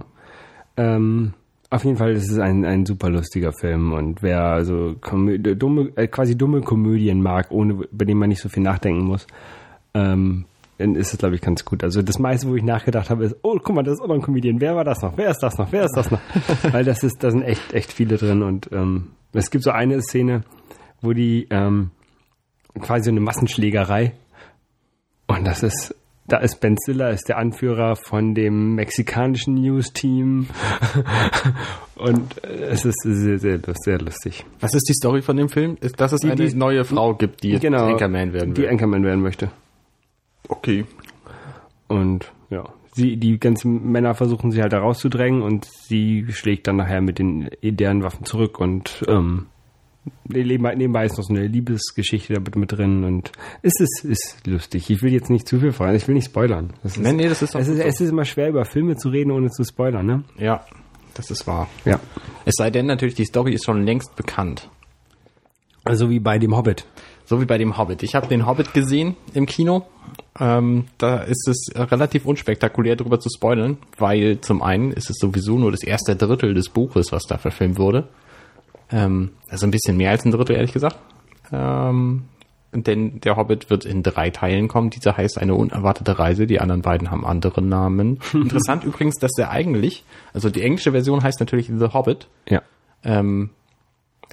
Ähm, 0.77 1.34
auf 1.69 1.83
jeden 1.83 1.97
Fall, 1.97 2.13
das 2.13 2.29
ist 2.29 2.39
ein, 2.39 2.63
ein 2.65 2.86
super 2.86 3.09
lustiger 3.09 3.51
Film 3.51 3.91
und 3.93 4.21
wer 4.21 4.41
also 4.41 4.95
Komö 5.01 5.38
dumme, 5.38 5.91
äh, 5.95 6.07
quasi 6.07 6.38
dumme 6.38 6.62
Komödien 6.62 7.21
mag, 7.21 7.51
ohne 7.51 7.86
bei 7.91 8.05
denen 8.05 8.19
man 8.19 8.29
nicht 8.29 8.41
so 8.41 8.50
viel 8.50 8.63
nachdenken 8.63 9.05
muss, 9.05 9.27
ähm, 9.93 10.45
dann 10.77 10.95
ist 10.95 11.12
es, 11.12 11.17
glaube 11.17 11.36
ich, 11.36 11.41
ganz 11.41 11.65
gut. 11.65 11.83
Also 11.83 12.01
das 12.01 12.19
meiste, 12.19 12.47
wo 12.47 12.55
ich 12.55 12.63
nachgedacht 12.63 13.09
habe, 13.09 13.25
ist, 13.25 13.36
oh, 13.41 13.57
guck 13.62 13.75
mal, 13.75 13.83
das 13.83 13.95
ist 13.95 14.01
auch 14.01 14.07
noch 14.07 14.15
ein 14.15 14.21
Comedian. 14.21 14.62
Wer 14.62 14.75
war 14.75 14.83
das 14.83 15.01
noch? 15.01 15.17
Wer 15.17 15.31
ist 15.31 15.39
das 15.39 15.57
noch? 15.57 15.71
Wer 15.71 15.86
ist 15.86 15.97
das 15.97 16.12
noch? 16.12 16.21
Weil 16.71 16.86
das 16.86 17.03
ist, 17.03 17.24
da 17.24 17.31
sind 17.31 17.41
echt, 17.41 17.74
echt 17.74 17.91
viele 17.91 18.17
drin 18.17 18.43
und 18.43 18.69
ähm, 18.71 19.09
es 19.33 19.50
gibt 19.50 19.63
so 19.63 19.71
eine 19.71 20.01
Szene, 20.01 20.43
wo 21.01 21.13
die 21.13 21.47
ähm, 21.50 21.91
quasi 22.79 23.05
so 23.05 23.12
eine 23.12 23.19
Massenschlägerei 23.19 24.13
und 25.27 25.45
das 25.45 25.63
ist, 25.63 25.95
da 26.27 26.38
ist 26.38 26.60
Ben 26.60 26.75
Stiller, 26.84 27.12
ist 27.12 27.29
der 27.29 27.38
Anführer 27.38 27.96
von 27.96 28.36
dem 28.36 28.75
mexikanischen 28.75 29.55
News-Team. 29.55 30.48
Und 31.96 32.43
äh, 32.43 32.48
es 32.69 32.86
ist 32.86 33.01
sehr, 33.03 33.39
sehr, 33.39 33.60
sehr 33.63 34.00
lustig. 34.00 34.46
Was 34.60 34.74
ist 34.74 34.88
die 34.89 34.93
Story 34.93 35.22
von 35.22 35.38
dem 35.38 35.50
Film? 35.50 35.77
Ist, 35.81 36.00
dass 36.00 36.12
es 36.12 36.22
Die- 36.22 36.29
eine 36.31 36.46
die- 36.48 36.55
neue 36.55 36.84
Frau 36.84 37.13
gibt, 37.15 37.43
die 37.43 37.51
jetzt 37.51 37.62
Genau. 37.62 37.86
Anchorman 37.88 38.34
werden 38.34 38.53
Die 38.53 38.62
will. 38.62 38.69
Anchorman 38.69 39.03
werden 39.03 39.22
möchte. 39.22 39.50
Okay. 40.50 40.86
Und 41.88 42.31
ja, 42.50 42.65
sie, 42.93 43.17
die 43.17 43.39
ganzen 43.39 43.91
Männer 43.91 44.13
versuchen 44.13 44.51
sie 44.51 44.62
halt 44.62 44.74
da 44.74 44.79
rauszudrängen 44.79 45.41
und 45.41 45.65
sie 45.65 46.25
schlägt 46.29 46.67
dann 46.67 46.75
nachher 46.77 47.01
mit 47.01 47.19
den 47.19 47.50
deren 47.63 48.03
Waffen 48.03 48.25
zurück 48.25 48.60
und 48.60 49.03
ähm, 49.07 49.48
nebenbei, 50.25 51.05
ist 51.05 51.17
noch 51.17 51.23
so 51.23 51.33
eine 51.33 51.47
Liebesgeschichte 51.47 52.33
da 52.33 52.41
mit 52.55 52.71
drin 52.71 53.03
und 53.03 53.31
es 53.61 53.73
ist, 53.79 54.05
ist 54.05 54.47
lustig. 54.47 54.89
Ich 54.89 55.01
will 55.01 55.13
jetzt 55.13 55.29
nicht 55.29 55.47
zu 55.47 55.59
viel 55.59 55.71
fragen, 55.71 55.95
ich 55.95 56.07
will 56.07 56.15
nicht 56.15 56.25
spoilern. 56.25 56.73
Das 56.83 56.97
ist, 56.97 57.03
Nee, 57.03 57.13
nee, 57.13 57.27
das 57.29 57.41
ist 57.41 57.55
es, 57.55 57.67
ist, 57.67 57.77
so. 57.77 57.83
es 57.83 58.01
ist 58.01 58.09
immer 58.09 58.25
schwer, 58.25 58.49
über 58.49 58.65
Filme 58.65 58.95
zu 58.95 59.09
reden, 59.09 59.31
ohne 59.31 59.49
zu 59.49 59.63
spoilern, 59.63 60.05
ne? 60.05 60.23
Ja, 60.37 60.65
das 61.13 61.31
ist 61.31 61.47
wahr. 61.47 61.67
Ja. 61.85 61.99
Es 62.45 62.55
sei 62.57 62.69
denn 62.69 62.85
natürlich, 62.85 63.15
die 63.15 63.25
Story 63.25 63.53
ist 63.53 63.65
schon 63.65 63.83
längst 63.83 64.15
bekannt. 64.15 64.69
Also 65.83 66.09
wie 66.09 66.19
bei 66.19 66.37
dem 66.37 66.55
Hobbit. 66.55 66.85
So 67.25 67.41
wie 67.41 67.45
bei 67.45 67.57
dem 67.57 67.77
Hobbit. 67.77 68.03
Ich 68.03 68.15
habe 68.15 68.27
den 68.27 68.45
Hobbit 68.45 68.73
gesehen 68.73 69.15
im 69.33 69.45
Kino. 69.45 69.85
Ähm, 70.39 70.85
da 70.97 71.17
ist 71.17 71.47
es 71.47 71.69
relativ 71.75 72.25
unspektakulär 72.25 72.95
darüber 72.95 73.19
zu 73.19 73.29
spoilern, 73.29 73.77
weil 73.97 74.39
zum 74.41 74.61
einen 74.61 74.91
ist 74.91 75.09
es 75.09 75.17
sowieso 75.17 75.57
nur 75.57 75.71
das 75.71 75.83
erste 75.83 76.15
Drittel 76.15 76.53
des 76.53 76.69
Buches, 76.69 77.11
was 77.11 77.23
da 77.23 77.37
verfilmt 77.37 77.79
wurde. 77.79 78.07
Ähm, 78.91 79.32
also 79.50 79.65
ein 79.67 79.72
bisschen 79.72 79.98
mehr 79.98 80.12
als 80.12 80.25
ein 80.25 80.32
Drittel, 80.32 80.56
ehrlich 80.56 80.74
gesagt. 80.74 80.98
Ähm, 81.51 82.24
denn 82.74 83.22
der 83.22 83.38
Hobbit 83.38 83.70
wird 83.70 83.86
in 83.86 84.03
drei 84.03 84.29
Teilen 84.29 84.67
kommen. 84.67 84.89
Dieser 84.89 85.15
heißt 85.17 85.39
eine 85.39 85.56
unerwartete 85.56 86.20
Reise. 86.20 86.48
Die 86.48 86.60
anderen 86.60 86.82
beiden 86.82 87.10
haben 87.12 87.25
andere 87.25 87.62
Namen. 87.62 88.20
Interessant 88.34 88.84
übrigens, 88.84 89.15
dass 89.15 89.32
der 89.32 89.51
eigentlich, 89.51 90.03
also 90.34 90.50
die 90.50 90.62
englische 90.62 90.91
Version 90.91 91.24
heißt 91.24 91.39
natürlich 91.39 91.67
The 91.67 91.88
Hobbit. 91.94 92.27
Ja. 92.48 92.62
Ähm, 93.03 93.50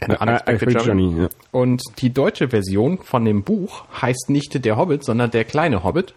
Äh, 0.01 0.17
Unexpected 0.21 0.83
Journey. 0.85 1.23
Ja. 1.23 1.29
Und 1.53 1.81
die 1.99 2.13
deutsche 2.13 2.49
Version 2.49 2.99
von 2.99 3.25
dem 3.25 3.45
Buch 3.45 3.85
heißt 4.03 4.29
nicht 4.29 4.65
der 4.65 4.77
Hobbit, 4.77 5.05
sondern 5.05 5.31
der 5.31 5.45
kleine 5.45 5.85
Hobbit. 5.85 6.15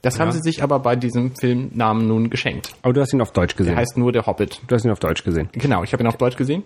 Das 0.00 0.18
haben 0.18 0.30
sie 0.32 0.40
sich 0.40 0.62
aber 0.62 0.78
bei 0.78 0.96
diesem 0.96 1.32
Filmnamen 1.34 2.06
nun 2.06 2.30
geschenkt. 2.30 2.72
Aber 2.82 2.94
du 2.94 3.00
hast 3.02 3.12
ihn 3.12 3.20
auf 3.20 3.32
Deutsch 3.32 3.56
gesehen. 3.56 3.72
Der 3.74 3.80
heißt 3.80 3.98
nur 3.98 4.12
der 4.12 4.26
Hobbit. 4.26 4.62
du 4.66 4.74
hast 4.74 4.84
ihn 4.84 4.90
auf 4.92 5.00
Deutsch 5.00 5.24
gesehen. 5.24 5.48
Genau, 5.52 5.82
ich 5.82 5.92
habe 5.92 6.02
ihn 6.02 6.06
auf 6.06 6.16
Deutsch 6.16 6.36
gesehen. 6.36 6.62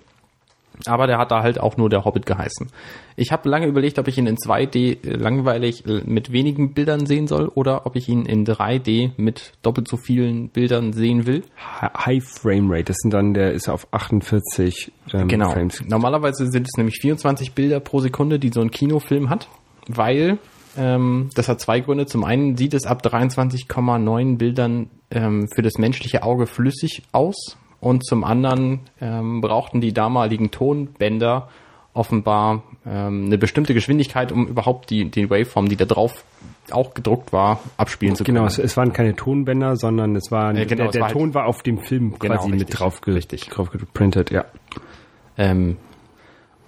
Aber 0.86 1.06
der 1.06 1.18
hat 1.18 1.30
da 1.30 1.42
halt 1.42 1.60
auch 1.60 1.76
nur 1.76 1.88
der 1.90 2.04
Hobbit 2.04 2.26
geheißen. 2.26 2.68
Ich 3.16 3.30
habe 3.30 3.48
lange 3.48 3.66
überlegt, 3.66 3.98
ob 3.98 4.08
ich 4.08 4.18
ihn 4.18 4.26
in 4.26 4.36
2D 4.36 5.16
langweilig 5.16 5.84
mit 6.04 6.32
wenigen 6.32 6.74
Bildern 6.74 7.06
sehen 7.06 7.26
soll 7.28 7.48
oder 7.48 7.86
ob 7.86 7.94
ich 7.96 8.08
ihn 8.08 8.24
in 8.26 8.44
3D 8.46 9.12
mit 9.16 9.52
doppelt 9.62 9.86
so 9.88 9.96
vielen 9.96 10.48
Bildern 10.48 10.92
sehen 10.92 11.26
will. 11.26 11.42
Hi- 11.80 11.90
High 12.16 12.24
Frame 12.24 12.70
Rate, 12.70 12.84
das 12.84 12.96
sind 12.98 13.12
dann, 13.12 13.34
der 13.34 13.52
ist 13.52 13.68
auf 13.68 13.86
48 13.92 14.90
ähm, 15.12 15.28
Genau. 15.28 15.50
Frames. 15.50 15.82
Normalerweise 15.86 16.46
sind 16.50 16.66
es 16.66 16.76
nämlich 16.76 16.98
24 17.00 17.52
Bilder 17.52 17.80
pro 17.80 18.00
Sekunde, 18.00 18.38
die 18.38 18.48
so 18.50 18.60
ein 18.60 18.70
Kinofilm 18.70 19.30
hat, 19.30 19.48
weil 19.88 20.38
ähm, 20.76 21.28
das 21.34 21.48
hat 21.48 21.60
zwei 21.60 21.80
Gründe. 21.80 22.06
Zum 22.06 22.24
einen 22.24 22.56
sieht 22.56 22.72
es 22.74 22.86
ab 22.86 23.02
23,9 23.04 24.36
Bildern 24.38 24.88
ähm, 25.10 25.48
für 25.54 25.62
das 25.62 25.74
menschliche 25.78 26.22
Auge 26.22 26.46
flüssig 26.46 27.02
aus 27.12 27.56
und 27.82 28.06
zum 28.06 28.22
anderen 28.24 28.80
ähm, 29.00 29.40
brauchten 29.42 29.80
die 29.82 29.92
damaligen 29.92 30.50
Tonbänder 30.52 31.48
offenbar 31.94 32.62
ähm, 32.86 33.24
eine 33.26 33.36
bestimmte 33.36 33.74
Geschwindigkeit, 33.74 34.32
um 34.32 34.46
überhaupt 34.46 34.88
die, 34.88 35.10
die 35.10 35.28
Waveform, 35.28 35.68
die 35.68 35.76
da 35.76 35.84
drauf 35.84 36.24
auch 36.70 36.94
gedruckt 36.94 37.32
war, 37.32 37.58
abspielen 37.76 38.14
zu 38.14 38.22
können. 38.24 38.36
Genau, 38.36 38.46
es, 38.46 38.58
es 38.58 38.76
waren 38.76 38.92
keine 38.92 39.14
Tonbänder, 39.16 39.76
sondern 39.76 40.14
es 40.16 40.30
war, 40.30 40.54
Äh, 40.54 40.64
genau, 40.64 40.84
der, 40.84 40.92
der 40.92 41.00
war 41.02 41.08
halt- 41.08 41.16
Ton 41.18 41.34
war 41.34 41.46
auf 41.46 41.62
dem 41.64 41.78
Film 41.78 42.14
Genau, 42.20 42.36
quasi 42.36 42.50
richtig, 42.52 42.68
mit 42.70 42.78
drauf, 42.80 43.00
ge, 43.02 43.14
richtig. 43.14 43.48
drauf 43.48 43.70
geprintet, 43.70 44.30
ja. 44.30 44.44
Ähm, 45.36 45.76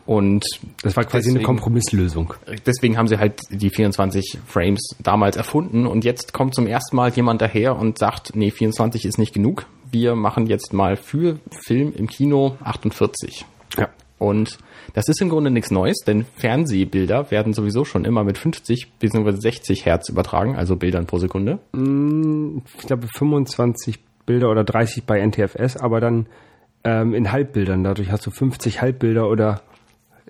und 0.06 0.44
Das 0.82 0.96
war 0.96 1.04
quasi 1.04 1.28
eine 1.30 1.38
Deswegen- 1.38 1.46
Kompromisslösung. 1.46 2.34
deswegen 2.66 2.98
haben 2.98 3.08
sie 3.08 3.18
halt 3.18 3.40
die 3.50 3.70
24 3.70 4.38
Frames 4.46 4.96
damals 5.02 5.36
erfunden 5.36 5.86
und 5.86 6.04
jetzt 6.04 6.34
kommt 6.34 6.54
zum 6.54 6.66
ersten 6.66 6.96
Mal 6.96 7.10
jemand 7.12 7.40
daher 7.40 7.76
und 7.76 7.98
sagt, 7.98 8.34
nee, 8.36 8.50
24 8.50 9.06
ist 9.06 9.16
nicht 9.18 9.32
genug. 9.32 9.64
Wir 9.94 10.16
machen 10.16 10.46
jetzt 10.46 10.72
mal 10.72 10.96
für 10.96 11.38
Film 11.64 11.92
im 11.96 12.08
Kino 12.08 12.56
48. 12.64 13.44
Ja. 13.78 13.88
Und 14.18 14.58
das 14.92 15.06
ist 15.06 15.22
im 15.22 15.28
Grunde 15.28 15.52
nichts 15.52 15.70
Neues, 15.70 15.98
denn 16.04 16.24
Fernsehbilder 16.36 17.30
werden 17.30 17.52
sowieso 17.52 17.84
schon 17.84 18.04
immer 18.04 18.24
mit 18.24 18.36
50 18.36 18.90
bzw. 18.98 19.30
60 19.36 19.86
Hertz 19.86 20.08
übertragen, 20.08 20.56
also 20.56 20.74
Bildern 20.74 21.06
pro 21.06 21.18
Sekunde. 21.18 21.60
Ich 21.72 22.86
glaube 22.86 23.06
25 23.06 24.00
Bilder 24.26 24.50
oder 24.50 24.64
30 24.64 25.04
bei 25.04 25.24
NTFS, 25.24 25.76
aber 25.76 26.00
dann 26.00 26.26
ähm, 26.82 27.14
in 27.14 27.30
Halbbildern. 27.30 27.84
Dadurch 27.84 28.10
hast 28.10 28.26
du 28.26 28.32
50 28.32 28.82
Halbbilder 28.82 29.28
oder 29.28 29.62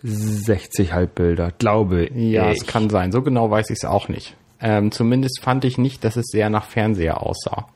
60 0.03 0.93
Halbbilder, 0.93 1.53
glaube 1.59 2.11
Ja, 2.15 2.51
ich. 2.51 2.59
es 2.61 2.67
kann 2.67 2.91
sein. 2.91 3.13
So 3.13 3.23
genau 3.23 3.51
weiß 3.51 3.71
ich 3.71 3.79
es 3.83 3.85
auch 3.89 4.09
nicht. 4.09 4.37
Ähm, 4.61 4.91
zumindest 4.93 5.41
fand 5.43 5.65
ich 5.65 5.79
nicht, 5.79 6.05
dass 6.05 6.17
es 6.17 6.27
sehr 6.27 6.51
nach 6.51 6.65
Fernseher 6.67 7.23
aussah. 7.23 7.69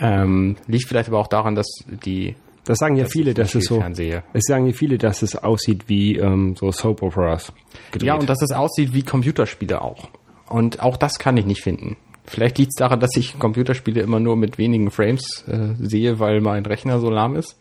Ähm, 0.00 0.56
liegt 0.66 0.88
vielleicht 0.88 1.08
aber 1.08 1.18
auch 1.18 1.26
daran, 1.26 1.54
dass 1.54 1.66
die 1.86 2.34
Das 2.64 2.78
sagen 2.78 2.96
ja 2.96 3.04
viele, 3.04 3.34
dass 3.34 3.54
es 3.54 3.66
so. 3.66 3.80
Fernsehe. 3.80 4.22
Es 4.32 4.44
sagen 4.46 4.66
ja 4.66 4.72
viele, 4.72 4.98
dass 4.98 5.22
es 5.22 5.36
aussieht 5.36 5.88
wie 5.88 6.16
ähm, 6.16 6.56
so 6.56 6.72
Soap 6.72 7.02
Operas. 7.02 7.52
Gedreht. 7.92 8.06
Ja, 8.06 8.14
und 8.14 8.28
dass 8.28 8.42
es 8.42 8.52
aussieht 8.52 8.94
wie 8.94 9.02
Computerspiele 9.02 9.82
auch. 9.82 10.08
Und 10.48 10.80
auch 10.82 10.96
das 10.96 11.18
kann 11.18 11.36
ich 11.36 11.46
nicht 11.46 11.62
finden. 11.62 11.96
Vielleicht 12.24 12.58
liegt 12.58 12.70
es 12.72 12.76
daran, 12.76 13.00
dass 13.00 13.16
ich 13.16 13.38
Computerspiele 13.38 14.00
immer 14.00 14.20
nur 14.20 14.36
mit 14.36 14.56
wenigen 14.56 14.90
Frames 14.90 15.44
äh, 15.48 15.74
sehe, 15.78 16.18
weil 16.18 16.40
mein 16.40 16.64
Rechner 16.64 17.00
so 17.00 17.10
lahm 17.10 17.36
ist. 17.36 17.58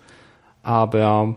Aber 0.62 1.36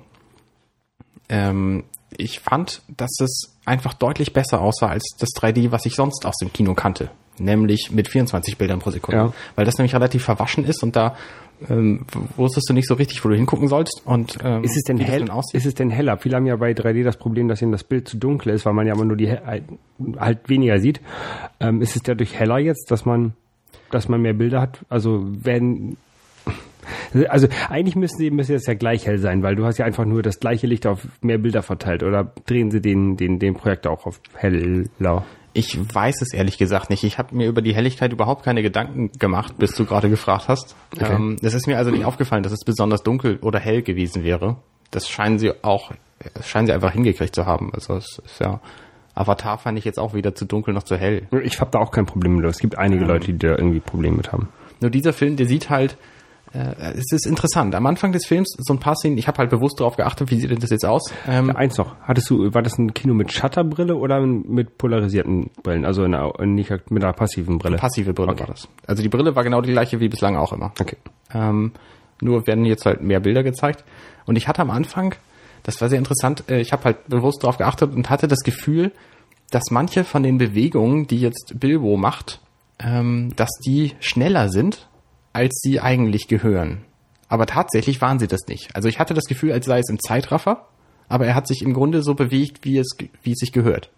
ähm, 1.29 1.85
ich 2.17 2.41
fand, 2.41 2.83
dass 2.89 3.21
es 3.21 3.59
einfach 3.65 3.95
deutlich 3.95 4.33
besser 4.33 4.61
aussah 4.61 4.89
als 4.89 5.17
das 5.19 5.31
3D, 5.31 5.73
was 5.73 5.87
ich 5.87 5.95
sonst 5.95 6.27
aus 6.27 6.37
dem 6.37 6.53
Kino 6.53 6.75
kannte. 6.75 7.11
Nämlich 7.39 7.91
mit 7.91 8.09
24 8.09 8.59
Bildern 8.59 8.79
pro 8.79 8.91
Sekunde. 8.91 9.21
Ja. 9.21 9.33
Weil 9.57 9.65
das 9.65 9.79
nämlich 9.79 9.95
relativ 9.95 10.23
verwaschen 10.23 10.65
ist 10.65 10.83
und 10.83 10.97
da 10.97 11.17
ähm, 11.69 12.05
wusstest 12.37 12.69
du 12.69 12.75
nicht 12.75 12.89
so 12.89 12.95
richtig, 12.95 13.25
wo 13.25 13.29
du 13.29 13.35
hingucken 13.35 13.69
sollst. 13.69 14.03
Und, 14.05 14.39
ähm, 14.43 14.65
Ist 14.65 14.77
es 14.77 14.83
denn 14.83 14.99
hell? 14.99 15.25
denn. 15.25 15.41
Ist 15.53 15.67
es 15.67 15.75
denn 15.75 15.91
heller? 15.91 16.19
Viele 16.19 16.37
haben 16.37 16.47
ja 16.47 16.57
bei 16.57 16.73
3D 16.73 17.05
das 17.05 17.17
Problem, 17.17 17.49
dass 17.49 17.63
ihnen 17.63 17.73
das 17.73 17.85
Bild 17.85 18.09
zu 18.09 18.17
dunkel 18.17 18.53
ist, 18.53 18.67
weil 18.67 18.73
man 18.73 18.87
ja 18.87 18.95
immer 18.95 19.05
nur 19.05 19.17
die 19.17 19.31
halt 19.31 20.49
weniger 20.49 20.79
sieht. 20.81 21.01
Ähm, 21.61 21.83
ist 21.83 21.97
es 21.97 22.03
dadurch 22.03 22.39
heller 22.39 22.59
jetzt, 22.59 22.91
dass 22.91 23.05
man, 23.05 23.35
dass 23.91 24.09
man 24.09 24.21
mehr 24.21 24.35
Bilder 24.35 24.61
hat? 24.61 24.81
Also 24.89 25.23
werden 25.25 25.97
also 27.29 27.47
eigentlich 27.69 27.95
müssen 27.95 28.19
sie 28.19 28.31
müssen 28.31 28.53
jetzt 28.53 28.67
ja 28.67 28.75
gleich 28.75 29.07
hell 29.07 29.19
sein, 29.19 29.43
weil 29.43 29.55
du 29.55 29.65
hast 29.65 29.79
ja 29.79 29.87
einfach 29.87 30.05
nur 30.05 30.23
das 30.23 30.41
gleiche 30.41 30.67
Licht 30.67 30.87
auf 30.87 31.07
mehr 31.21 31.39
Bilder 31.39 31.63
verteilt. 31.63 32.03
Oder 32.03 32.33
drehen 32.47 32.71
sie 32.71 32.81
den 32.81 33.17
den 33.17 33.39
den 33.39 33.55
Projektor 33.55 33.93
auch 33.93 34.07
auf 34.07 34.21
heller? 34.35 35.25
Ich 35.55 35.79
weiß 35.95 36.23
es 36.23 36.33
ehrlich 36.33 36.57
gesagt 36.57 36.89
nicht. 36.89 37.05
Ich 37.05 37.19
habe 37.19 37.35
mir 37.35 37.49
über 37.49 37.61
die 37.61 37.75
Helligkeit 37.75 38.13
überhaupt 38.13 38.45
keine 38.45 38.63
Gedanken 38.63 39.13
gemacht, 39.19 39.59
bis 39.59 39.75
du 39.75 39.85
gerade 39.85 40.09
gefragt 40.09 40.49
hast. 40.49 40.75
Okay. 40.97 41.13
Ähm, 41.13 41.37
es 41.43 41.55
ist 41.55 41.67
mir 41.67 41.77
also 41.77 41.91
nicht 41.91 42.05
aufgefallen, 42.05 42.43
dass 42.43 42.53
es 42.53 42.65
besonders 42.65 43.03
dunkel 43.03 43.39
oder 43.43 43.59
hell 43.59 43.83
gewesen 43.83 44.25
wäre. 44.25 44.57
Das 44.91 45.09
scheinen 45.09 45.39
sie 45.39 45.53
auch, 45.63 45.93
das 46.35 46.49
scheinen 46.49 46.67
sie 46.67 46.73
einfach 46.73 46.93
hingekriegt 46.93 47.35
zu 47.35 47.45
haben. 47.45 47.71
Also 47.75 47.97
es 47.97 48.19
ist 48.25 48.41
ja, 48.41 48.61
Avatar 49.15 49.59
fand 49.59 49.79
ich 49.79 49.85
jetzt 49.85 49.99
auch 49.99 50.15
weder 50.15 50.35
zu 50.35 50.47
dunkel 50.47 50.73
noch 50.73 50.85
zu 50.85 50.97
hell. 50.97 51.29
Ich 51.45 51.61
habe 51.61 51.71
da 51.71 51.79
auch 51.79 51.91
kein 51.91 52.07
Problem 52.07 52.37
mit. 52.37 52.47
Es 52.47 52.59
gibt 52.59 52.79
einige 52.79 53.05
Leute, 53.05 53.33
die 53.33 53.39
da 53.39 53.51
irgendwie 53.51 53.81
Probleme 53.81 54.17
mit 54.17 54.33
haben. 54.33 54.49
Nur 54.81 54.91
dieser 54.91 55.13
Film, 55.13 55.37
der 55.37 55.47
sieht 55.47 55.71
halt, 55.71 55.97
äh, 56.53 56.93
es 56.97 57.11
ist 57.13 57.27
interessant. 57.27 57.75
Am 57.75 57.87
Anfang 57.87 58.13
des 58.13 58.27
Films 58.27 58.55
so 58.59 58.75
ein 58.75 58.81
paar 58.81 58.95
Szenen, 58.95 59.19
ich 59.19 59.27
habe 59.29 59.39
halt 59.39 59.51
bewusst 59.51 59.81
darauf 59.81 59.97
geachtet, 59.97 60.31
wie 60.31 60.39
sieht 60.39 60.51
denn 60.51 60.59
das 60.59 60.71
jetzt 60.71 60.85
aus? 60.85 61.13
Ähm, 61.27 61.55
Eins 61.57 61.79
noch, 61.79 61.97
hattest 62.03 62.29
du, 62.31 62.53
war 62.53 62.63
das 62.63 62.79
ein 62.79 62.93
Kino 62.95 63.15
mit 63.15 63.33
Shutterbrille 63.33 63.97
oder 63.97 64.21
mit 64.21 64.79
polarisierten 64.79 65.51
Brillen? 65.63 65.85
Also 65.85 66.05
in 66.05 66.15
einer, 66.15 66.33
nicht 66.45 66.71
mit 66.91 67.03
einer 67.03 67.13
passiven 67.13 67.59
Brille? 67.59 67.77
passive 67.77 68.13
Brille 68.13 68.39
war 68.39 68.47
das. 68.47 68.69
Also 68.87 69.03
die 69.03 69.09
Brille 69.09 69.35
war 69.35 69.45
genau 69.45 69.61
die 69.61 69.73
gleiche 69.73 70.01
wie 70.01 70.09
bislang 70.09 70.37
auch 70.37 70.53
immer. 70.53 70.73
Okay. 70.79 70.97
Ähm, 71.33 71.73
nur 72.21 72.47
werden 72.47 72.65
jetzt 72.65 72.87
halt 72.87 73.03
mehr 73.03 73.21
Bilder 73.21 73.43
gezeigt. 73.43 73.85
Und 74.27 74.37
ich 74.37 74.47
hatte 74.47 74.63
am 74.63 74.71
Anfang, 74.71 75.15
das 75.63 75.81
war 75.81 75.89
sehr 75.89 75.99
interessant, 75.99 76.45
äh, 76.49 76.61
ich 76.61 76.73
habe 76.73 76.85
halt 76.85 77.09
bewusst 77.09 77.43
darauf 77.43 77.59
geachtet 77.59 77.95
und 77.95 78.11
hatte 78.11 78.29
das 78.29 78.41
Gefühl, 78.41 78.93
dass 79.51 79.71
manche 79.71 80.05
von 80.05 80.23
den 80.23 80.39
Bewegungen, 80.39 81.07
die 81.07 81.21
jetzt 81.21 81.55
Bilbo 81.59 81.97
macht, 81.97 82.41
ähm, 82.79 83.33
dass 83.37 83.51
die 83.65 83.95
schneller 84.01 84.49
sind, 84.49 84.89
als 85.33 85.61
sie 85.63 85.81
eigentlich 85.81 86.29
gehören. 86.29 86.83
Aber 87.29 87.47
tatsächlich 87.47 88.01
waren 88.01 88.19
sie 88.19 88.27
das 88.27 88.47
nicht. 88.49 88.75
Also 88.77 88.89
ich 88.89 88.99
hatte 88.99 89.15
das 89.15 89.25
Gefühl, 89.25 89.53
als 89.53 89.65
sei 89.67 89.79
es 89.79 89.89
im 89.89 89.99
Zeitraffer, 90.01 90.67
aber 91.09 91.27
er 91.27 91.35
hat 91.35 91.47
sich 91.47 91.63
im 91.63 91.73
Grunde 91.73 92.03
so 92.03 92.15
bewegt, 92.15 92.65
wie 92.65 92.79
es, 92.79 92.97
wie 93.23 93.33
es 93.33 93.39
sich 93.39 93.53
gehört. 93.53 93.91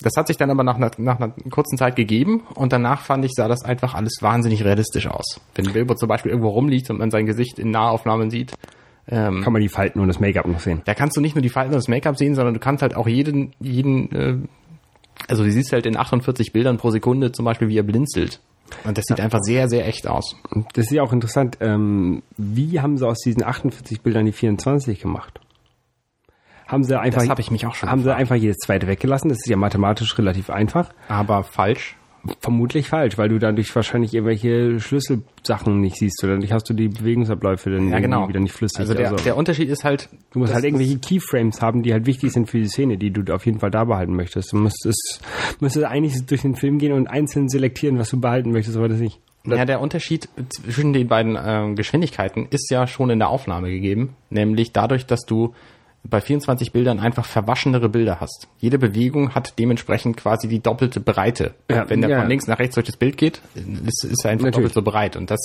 Das 0.00 0.14
hat 0.16 0.28
sich 0.28 0.36
dann 0.38 0.50
aber 0.50 0.62
nach 0.64 0.76
einer, 0.76 0.90
nach 0.96 1.18
einer 1.20 1.32
kurzen 1.50 1.76
Zeit 1.76 1.96
gegeben 1.96 2.42
und 2.54 2.72
danach 2.72 3.02
fand 3.02 3.24
ich, 3.24 3.32
sah 3.34 3.48
das 3.48 3.64
einfach 3.64 3.94
alles 3.94 4.18
wahnsinnig 4.20 4.64
realistisch 4.64 5.06
aus. 5.06 5.40
Wenn 5.54 5.72
Bilbo 5.72 5.94
zum 5.94 6.08
Beispiel 6.08 6.30
irgendwo 6.30 6.50
rumliegt 6.50 6.88
und 6.88 6.98
man 6.98 7.10
sein 7.10 7.26
Gesicht 7.26 7.58
in 7.58 7.70
Nahaufnahmen 7.70 8.30
sieht, 8.30 8.54
ähm, 9.10 9.40
Kann 9.42 9.52
man 9.54 9.62
die 9.62 9.68
Falten 9.68 10.00
und 10.00 10.08
das 10.08 10.20
Make-up 10.20 10.46
noch 10.46 10.60
sehen? 10.60 10.82
da 10.84 10.94
kannst 10.94 11.16
du 11.16 11.20
nicht 11.22 11.34
nur 11.34 11.42
die 11.42 11.48
Falten 11.48 11.72
und 11.72 11.76
das 11.76 11.88
Make-up 11.88 12.16
sehen, 12.18 12.34
sondern 12.34 12.54
du 12.54 12.60
kannst 12.60 12.82
halt 12.82 12.94
auch 12.94 13.08
jeden, 13.08 13.52
jeden, 13.58 14.12
äh, 14.12 14.36
also 15.28 15.44
du 15.44 15.50
siehst 15.50 15.72
halt 15.72 15.86
in 15.86 15.96
48 15.96 16.52
Bildern 16.52 16.76
pro 16.76 16.90
Sekunde 16.90 17.32
zum 17.32 17.44
Beispiel, 17.44 17.68
wie 17.68 17.78
er 17.78 17.82
blinzelt. 17.82 18.40
Und 18.84 18.96
das 18.98 19.04
sieht 19.06 19.20
einfach 19.20 19.40
sehr, 19.42 19.68
sehr 19.68 19.86
echt 19.86 20.06
aus. 20.06 20.36
Das 20.74 20.86
ist 20.86 20.92
ja 20.92 21.02
auch 21.02 21.12
interessant. 21.12 21.58
Ähm, 21.60 22.22
wie 22.36 22.80
haben 22.80 22.96
sie 22.98 23.06
aus 23.06 23.18
diesen 23.18 23.44
48 23.44 24.00
Bildern 24.02 24.26
die 24.26 24.32
24 24.32 25.00
gemacht? 25.00 25.40
Haben 26.66 26.84
sie 26.84 26.98
einfach, 26.98 27.22
Das 27.22 27.30
habe 27.30 27.40
ich 27.40 27.50
mich 27.50 27.66
auch 27.66 27.74
schon 27.74 27.90
haben 27.90 28.00
sie 28.00 28.04
gefragt. 28.04 28.20
einfach 28.20 28.34
jedes 28.36 28.58
zweite 28.58 28.86
weggelassen? 28.86 29.28
Das 29.30 29.38
ist 29.38 29.46
ja 29.48 29.56
mathematisch 29.56 30.16
relativ 30.18 30.50
einfach. 30.50 30.90
Aber 31.08 31.42
falsch. 31.44 31.96
Vermutlich 32.40 32.88
falsch, 32.88 33.18
weil 33.18 33.28
du 33.28 33.38
dadurch 33.38 33.74
wahrscheinlich 33.74 34.14
irgendwelche 34.14 34.80
Schlüsselsachen 34.80 35.80
nicht 35.80 35.96
siehst 35.96 36.22
oder 36.24 36.34
dadurch 36.34 36.52
hast 36.52 36.68
du 36.68 36.74
die 36.74 36.88
Bewegungsabläufe 36.88 37.70
dann 37.70 37.88
Ja, 37.90 37.98
genau. 38.00 38.28
wieder 38.28 38.40
nicht 38.40 38.52
flüssig. 38.54 38.80
Also 38.80 38.94
der, 38.94 39.12
der 39.14 39.36
Unterschied 39.36 39.68
ist 39.68 39.84
halt, 39.84 40.08
du 40.32 40.40
musst 40.40 40.54
halt 40.54 40.64
irgendwelche 40.64 40.98
Keyframes 40.98 41.60
haben, 41.62 41.82
die 41.82 41.92
halt 41.92 42.06
wichtig 42.06 42.32
sind 42.32 42.48
für 42.48 42.58
die 42.58 42.68
Szene, 42.68 42.98
die 42.98 43.10
du 43.10 43.32
auf 43.34 43.46
jeden 43.46 43.60
Fall 43.60 43.70
da 43.70 43.84
behalten 43.84 44.14
möchtest. 44.14 44.52
Du 44.52 44.56
müsstest, 44.56 45.20
müsstest 45.60 45.86
eigentlich 45.86 46.26
durch 46.26 46.42
den 46.42 46.54
Film 46.56 46.78
gehen 46.78 46.92
und 46.92 47.06
einzeln 47.06 47.48
selektieren, 47.48 47.98
was 47.98 48.10
du 48.10 48.20
behalten 48.20 48.52
möchtest, 48.52 48.76
aber 48.76 48.88
das 48.88 48.98
nicht. 49.00 49.20
Ja, 49.46 49.64
der 49.64 49.80
Unterschied 49.80 50.28
zwischen 50.50 50.92
den 50.92 51.08
beiden 51.08 51.38
ähm, 51.42 51.74
Geschwindigkeiten 51.74 52.48
ist 52.50 52.70
ja 52.70 52.86
schon 52.86 53.08
in 53.08 53.18
der 53.18 53.30
Aufnahme 53.30 53.70
gegeben, 53.70 54.14
nämlich 54.30 54.72
dadurch, 54.72 55.06
dass 55.06 55.20
du 55.20 55.54
bei 56.04 56.20
24 56.20 56.72
Bildern 56.72 57.00
einfach 57.00 57.24
verwaschenere 57.26 57.88
Bilder 57.88 58.20
hast. 58.20 58.48
Jede 58.58 58.78
Bewegung 58.78 59.34
hat 59.34 59.58
dementsprechend 59.58 60.16
quasi 60.16 60.48
die 60.48 60.60
doppelte 60.60 61.00
Breite. 61.00 61.54
Ja, 61.70 61.88
Wenn 61.88 62.00
der 62.00 62.10
ja. 62.10 62.20
von 62.20 62.28
links 62.28 62.46
nach 62.46 62.58
rechts 62.58 62.74
durch 62.74 62.86
das 62.86 62.96
Bild 62.96 63.16
geht, 63.16 63.42
ist, 63.54 64.04
ist 64.04 64.24
er 64.24 64.30
einfach 64.30 64.46
Natürlich. 64.46 64.72
doppelt 64.72 64.74
so 64.74 64.82
breit. 64.82 65.16
Und 65.16 65.30
das 65.30 65.40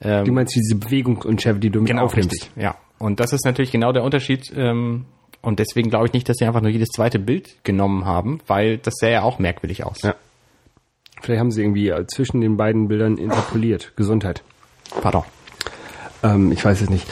ähm, 0.00 0.24
Du 0.24 0.32
meinst 0.32 0.54
diese 0.54 0.76
Bewegungsunschärfe, 0.76 1.58
die 1.60 1.70
du 1.70 1.80
mit 1.80 1.88
genau 1.88 2.04
aufnimmst. 2.04 2.32
richtig. 2.32 2.50
Ja. 2.56 2.76
Und 2.98 3.20
das 3.20 3.32
ist 3.32 3.44
natürlich 3.44 3.70
genau 3.72 3.92
der 3.92 4.02
Unterschied. 4.04 4.52
Ähm, 4.56 5.04
und 5.42 5.58
deswegen 5.58 5.90
glaube 5.90 6.06
ich 6.06 6.12
nicht, 6.12 6.28
dass 6.28 6.36
sie 6.38 6.46
einfach 6.46 6.60
nur 6.62 6.70
jedes 6.70 6.88
zweite 6.88 7.18
Bild 7.18 7.62
genommen 7.64 8.04
haben, 8.06 8.40
weil 8.46 8.78
das 8.78 8.94
sähe 8.98 9.12
ja 9.12 9.22
auch 9.22 9.38
merkwürdig 9.38 9.84
aus. 9.84 10.02
Ja. 10.02 10.14
Vielleicht 11.20 11.40
haben 11.40 11.50
sie 11.50 11.62
irgendwie 11.62 11.88
äh, 11.88 12.06
zwischen 12.06 12.40
den 12.40 12.56
beiden 12.56 12.88
Bildern 12.88 13.18
interpoliert. 13.18 13.92
Gesundheit. 13.96 14.42
Pardon. 15.02 15.24
Ähm, 16.22 16.52
ich 16.52 16.64
weiß 16.64 16.80
es 16.80 16.90
nicht. 16.90 17.06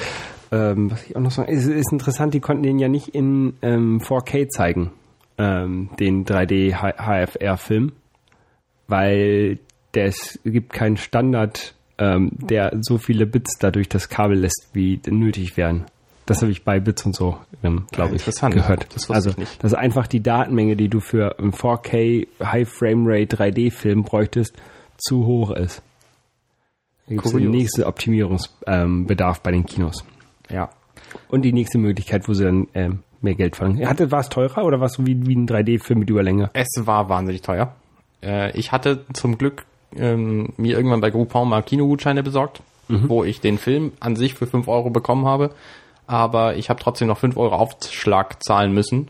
Ähm, 0.53 0.91
was 0.91 1.05
ich 1.05 1.17
auch 1.17 1.21
noch 1.21 1.31
sagen, 1.31 1.53
es 1.53 1.67
ist 1.67 1.93
interessant, 1.93 2.35
die 2.35 2.41
konnten 2.41 2.63
den 2.63 2.79
ja 2.79 2.89
nicht 2.89 3.09
in 3.09 3.55
ähm, 3.63 4.01
4K 4.01 4.49
zeigen, 4.49 4.93
ähm, 5.39 5.91
den 5.99 6.25
3D 6.25 6.75
HFR-Film, 6.75 7.93
weil 8.89 9.59
es 9.93 10.39
gibt 10.45 10.73
keinen 10.73 10.97
Standard, 10.97 11.75
ähm, 11.99 12.31
der 12.33 12.79
so 12.81 12.99
viele 12.99 13.27
Bits 13.27 13.59
dadurch 13.59 13.89
das 13.89 14.09
Kabel 14.09 14.39
lässt, 14.39 14.69
wie 14.73 15.01
nötig 15.07 15.57
wären. 15.57 15.87
Das 16.27 16.43
habe 16.43 16.51
ich 16.51 16.65
bei 16.65 16.81
Bits 16.81 17.07
und 17.07 17.15
so, 17.15 17.39
ähm, 17.63 17.87
glaube 17.93 18.17
ich, 18.17 18.23
Interessant. 18.23 18.55
gehört. 18.55 18.89
Das 18.95 19.09
also, 19.11 19.31
ich 19.31 19.37
nicht. 19.39 19.65
dass 19.65 19.75
einfach 19.75 20.09
die 20.09 20.23
Datenmenge, 20.23 20.77
die 20.77 20.89
du 20.89 21.01
für 21.01 21.39
einen 21.39 21.53
4K 21.53 22.27
High 22.43 22.69
Frame 22.69 23.05
Rate 23.07 23.37
3D-Film 23.37 24.03
bräuchtest, 24.03 24.55
zu 24.99 25.25
hoch 25.25 25.53
ist. 25.53 25.83
Da 27.07 27.15
gibt 27.15 27.27
es 27.27 27.33
den 27.33 27.51
nächsten 27.51 27.85
Optimierungsbedarf 27.85 29.37
ähm, 29.37 29.43
bei 29.43 29.53
den 29.53 29.65
Kinos. 29.65 30.05
Ja. 30.51 30.71
Und 31.29 31.43
die 31.43 31.53
nächste 31.53 31.79
Möglichkeit, 31.79 32.29
wo 32.29 32.35
sie 32.35 32.45
dann 32.45 32.69
ähm, 32.75 33.01
mehr 33.21 33.35
Geld 33.35 33.57
verlangen. 33.57 33.89
Hatte, 33.89 34.11
war 34.11 34.21
es 34.21 34.29
teurer 34.29 34.65
oder 34.65 34.81
war 34.81 34.87
es 34.87 34.95
so 34.95 35.07
wie, 35.07 35.27
wie 35.27 35.37
ein 35.37 35.47
3D-Film 35.47 36.01
mit 36.01 36.11
Überlänge? 36.11 36.51
Es 36.53 36.69
war 36.81 37.09
wahnsinnig 37.09 37.43
teuer. 37.43 37.75
Äh, 38.23 38.57
ich 38.59 38.73
hatte 38.73 39.05
zum 39.13 39.39
Glück 39.39 39.65
ähm, 39.95 40.53
mir 40.57 40.77
irgendwann 40.77 41.01
bei 41.01 41.11
Groupon 41.11 41.49
mal 41.49 41.63
Kinogutscheine 41.63 42.23
besorgt, 42.23 42.63
wo 42.89 43.25
ich 43.25 43.41
den 43.41 43.59
Film 43.59 43.93
an 44.01 44.17
sich 44.17 44.35
für 44.35 44.47
5 44.47 44.69
Euro 44.69 44.91
bekommen 44.91 45.27
habe. 45.27 45.51
Aber 46.07 46.57
ich 46.57 46.71
habe 46.71 46.81
trotzdem 46.81 47.09
noch 47.09 47.19
5 47.19 47.37
Euro 47.37 47.57
Aufschlag 47.57 48.43
zahlen 48.43 48.73
müssen. 48.73 49.09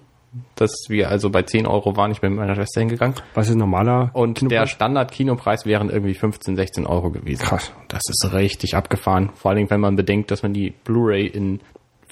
Dass 0.54 0.72
wir 0.88 1.08
also 1.10 1.30
bei 1.30 1.42
10 1.42 1.66
Euro 1.66 1.96
waren. 1.96 2.10
Ich 2.10 2.20
bin 2.20 2.32
mit 2.32 2.40
meiner 2.40 2.54
Schwester 2.54 2.80
hingegangen. 2.80 3.16
Was 3.34 3.48
ist 3.48 3.56
normaler? 3.56 4.10
Und 4.12 4.40
der 4.40 4.48
Kinopreis? 4.48 4.70
Standard-Kinopreis 4.70 5.66
wären 5.66 5.90
irgendwie 5.90 6.14
15, 6.14 6.56
16 6.56 6.86
Euro 6.86 7.10
gewesen. 7.10 7.42
Krass. 7.42 7.72
Das 7.88 8.02
ist 8.08 8.32
richtig 8.32 8.74
abgefahren. 8.74 9.30
Vor 9.34 9.50
allen 9.50 9.56
Dingen, 9.56 9.70
wenn 9.70 9.80
man 9.80 9.96
bedenkt, 9.96 10.30
dass 10.30 10.42
man 10.42 10.52
die 10.52 10.72
Blu-ray 10.84 11.26
in 11.26 11.60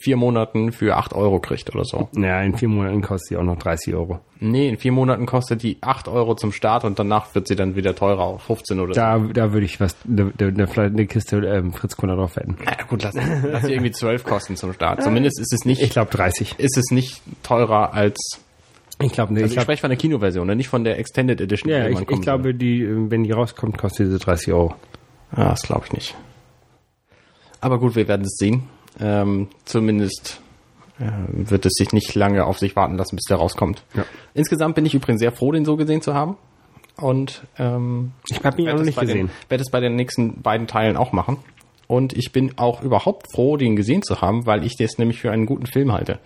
vier 0.04 0.16
Monaten 0.16 0.70
für 0.70 0.96
8 0.96 1.14
Euro 1.14 1.40
kriegt 1.40 1.74
oder 1.74 1.84
so. 1.84 2.08
Naja, 2.12 2.42
in 2.42 2.56
vier 2.56 2.68
Monaten 2.68 3.00
kostet 3.00 3.28
sie 3.30 3.36
auch 3.38 3.42
noch 3.42 3.58
30 3.58 3.94
Euro. 3.94 4.20
Nee, 4.38 4.68
in 4.68 4.76
vier 4.76 4.92
Monaten 4.92 5.24
kostet 5.24 5.62
die 5.62 5.78
8 5.80 6.08
Euro 6.08 6.34
zum 6.34 6.52
Start 6.52 6.84
und 6.84 6.98
danach 6.98 7.34
wird 7.34 7.48
sie 7.48 7.56
dann 7.56 7.74
wieder 7.74 7.94
teurer 7.94 8.20
auf 8.24 8.42
15 8.42 8.78
oder 8.80 8.92
so. 8.94 9.00
Da, 9.00 9.18
da 9.18 9.52
würde 9.52 9.64
ich 9.64 9.80
was, 9.80 9.96
da, 10.04 10.26
da, 10.36 10.50
da 10.50 10.66
vielleicht 10.66 10.92
eine 10.94 11.06
Kiste 11.06 11.38
ähm, 11.38 11.72
Fritz 11.72 11.96
Cola 11.96 12.14
drauf 12.16 12.36
wetten. 12.36 12.58
Na 12.64 12.84
gut, 12.84 13.02
lass, 13.02 13.14
lass 13.14 13.64
sie 13.64 13.72
irgendwie 13.72 13.90
12 13.92 14.24
kosten 14.24 14.56
zum 14.56 14.72
Start. 14.74 15.02
Zumindest 15.02 15.40
ist 15.40 15.52
es 15.52 15.64
nicht, 15.64 15.80
Ich 15.82 15.90
glaube 15.90 16.10
30. 16.10 16.56
ist 16.58 16.76
es 16.76 16.90
nicht 16.90 17.22
teurer 17.42 17.94
als, 17.94 18.18
Ich 19.00 19.12
glaube 19.12 19.32
nicht. 19.32 19.42
also 19.42 19.46
ich 19.46 19.52
ich 19.52 19.54
glaub, 19.56 19.62
spreche 19.64 19.80
von 19.80 19.90
der 19.90 19.98
Kinoversion, 19.98 20.46
ne? 20.46 20.54
nicht 20.54 20.68
von 20.68 20.84
der 20.84 20.98
Extended 20.98 21.40
Edition. 21.40 21.70
ja, 21.72 21.88
die 21.88 21.94
ich, 21.94 22.10
ich 22.10 22.20
glaube, 22.20 22.54
die, 22.54 22.86
wenn 23.10 23.24
die 23.24 23.32
rauskommt, 23.32 23.78
kostet 23.78 24.10
sie 24.10 24.18
30 24.18 24.52
Euro. 24.52 24.74
Ah, 25.32 25.48
das 25.50 25.62
glaube 25.62 25.84
ich 25.86 25.92
nicht. 25.92 26.14
Aber 27.62 27.78
gut, 27.78 27.96
wir 27.96 28.06
werden 28.08 28.26
es 28.26 28.36
sehen. 28.36 28.64
Ähm, 29.00 29.48
zumindest 29.64 30.40
äh, 30.98 31.10
wird 31.28 31.66
es 31.66 31.72
sich 31.74 31.92
nicht 31.92 32.14
lange 32.14 32.44
auf 32.44 32.58
sich 32.58 32.76
warten 32.76 32.96
lassen, 32.96 33.16
bis 33.16 33.24
der 33.24 33.38
rauskommt. 33.38 33.84
Ja. 33.94 34.04
Insgesamt 34.34 34.74
bin 34.74 34.86
ich 34.86 34.94
übrigens 34.94 35.20
sehr 35.20 35.32
froh, 35.32 35.52
den 35.52 35.64
so 35.64 35.76
gesehen 35.76 36.02
zu 36.02 36.14
haben. 36.14 36.36
Und 36.96 37.42
ähm, 37.58 38.12
Ich 38.30 38.44
habe 38.44 38.60
ihn 38.60 38.68
auch 38.68 38.72
werde 38.72 38.72
noch 38.72 38.80
es 38.80 38.86
nicht 38.86 38.96
bei 38.96 39.02
gesehen. 39.02 39.26
Den, 39.26 39.50
werde 39.50 39.62
es 39.62 39.70
bei 39.70 39.80
den 39.80 39.96
nächsten 39.96 40.42
beiden 40.42 40.66
Teilen 40.66 40.96
auch 40.96 41.12
machen. 41.12 41.38
Und 41.86 42.12
ich 42.12 42.32
bin 42.32 42.56
auch 42.56 42.82
überhaupt 42.82 43.26
froh, 43.32 43.56
den 43.56 43.76
gesehen 43.76 44.02
zu 44.02 44.20
haben, 44.20 44.46
weil 44.46 44.64
ich 44.64 44.76
das 44.76 44.96
nämlich 44.98 45.20
für 45.20 45.30
einen 45.30 45.46
guten 45.46 45.66
Film 45.66 45.92
halte. 45.92 46.18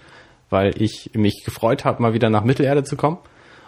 Weil 0.50 0.80
ich 0.80 1.10
mich 1.14 1.42
gefreut 1.44 1.84
habe, 1.84 2.02
mal 2.02 2.12
wieder 2.12 2.30
nach 2.30 2.44
Mittelerde 2.44 2.84
zu 2.84 2.96
kommen. 2.96 3.18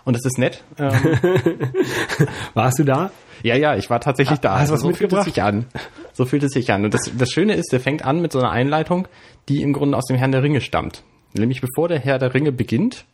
Und 0.04 0.16
es 0.16 0.24
ist 0.24 0.38
nett. 0.38 0.62
Ähm, 0.78 0.92
Warst 2.54 2.78
du 2.78 2.84
da? 2.84 3.10
ja, 3.42 3.56
ja, 3.56 3.76
ich 3.76 3.90
war 3.90 4.00
tatsächlich 4.00 4.40
da. 4.40 4.58
hast 4.58 4.68
du 4.68 4.74
was 4.74 4.80
so 4.80 4.88
fühlt 4.88 4.96
es 4.96 5.00
mitgebracht? 5.02 5.24
sich 5.24 5.42
an. 5.42 5.66
So 6.20 6.26
fühlt 6.26 6.42
es 6.42 6.52
sich 6.52 6.70
an. 6.70 6.85
Und 6.85 6.92
das, 6.92 7.11
das 7.16 7.30
Schöne 7.30 7.54
ist, 7.54 7.72
der 7.72 7.80
fängt 7.80 8.04
an 8.04 8.20
mit 8.20 8.30
so 8.30 8.40
einer 8.40 8.50
Einleitung, 8.50 9.09
die 9.48 9.62
im 9.62 9.72
Grunde 9.72 9.96
aus 9.96 10.04
dem 10.04 10.18
Herrn 10.18 10.33
der 10.33 10.42
Ringe 10.42 10.61
stammt. 10.61 11.02
Nämlich 11.33 11.62
bevor 11.62 11.88
der 11.88 11.98
Herr 11.98 12.18
der 12.18 12.35
Ringe 12.35 12.52
beginnt, 12.52 13.06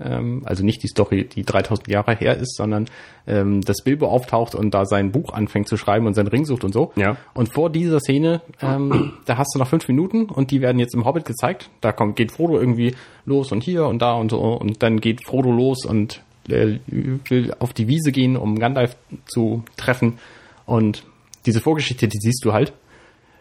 ähm, 0.00 0.40
also 0.46 0.64
nicht 0.64 0.82
die 0.82 0.88
Story, 0.88 1.28
die 1.28 1.42
3000 1.42 1.88
Jahre 1.88 2.14
her 2.14 2.38
ist, 2.38 2.56
sondern 2.56 2.86
ähm, 3.26 3.60
dass 3.60 3.84
Bilbo 3.84 4.06
auftaucht 4.06 4.54
und 4.54 4.72
da 4.72 4.86
sein 4.86 5.12
Buch 5.12 5.34
anfängt 5.34 5.68
zu 5.68 5.76
schreiben 5.76 6.06
und 6.06 6.14
seinen 6.14 6.28
Ring 6.28 6.46
sucht 6.46 6.64
und 6.64 6.72
so. 6.72 6.90
Ja. 6.96 7.18
Und 7.34 7.52
vor 7.52 7.68
dieser 7.68 8.00
Szene, 8.00 8.40
ähm, 8.62 9.12
da 9.26 9.36
hast 9.36 9.54
du 9.54 9.58
noch 9.58 9.68
fünf 9.68 9.86
Minuten 9.86 10.24
und 10.24 10.50
die 10.50 10.62
werden 10.62 10.78
jetzt 10.78 10.94
im 10.94 11.04
Hobbit 11.04 11.26
gezeigt. 11.26 11.68
Da 11.82 11.92
kommt, 11.92 12.16
geht 12.16 12.32
Frodo 12.32 12.58
irgendwie 12.58 12.94
los 13.26 13.52
und 13.52 13.62
hier 13.62 13.84
und 13.88 14.00
da 14.00 14.14
und 14.14 14.30
so 14.30 14.38
und 14.40 14.82
dann 14.82 15.02
geht 15.02 15.22
Frodo 15.22 15.52
los 15.52 15.84
und 15.84 16.22
äh, 16.48 16.78
will 16.86 17.52
auf 17.58 17.74
die 17.74 17.88
Wiese 17.88 18.10
gehen, 18.10 18.38
um 18.38 18.58
Gandalf 18.58 18.96
zu 19.26 19.64
treffen. 19.76 20.14
Und 20.64 21.04
diese 21.46 21.60
Vorgeschichte, 21.60 22.08
die 22.08 22.18
siehst 22.18 22.44
du 22.44 22.52
halt. 22.52 22.72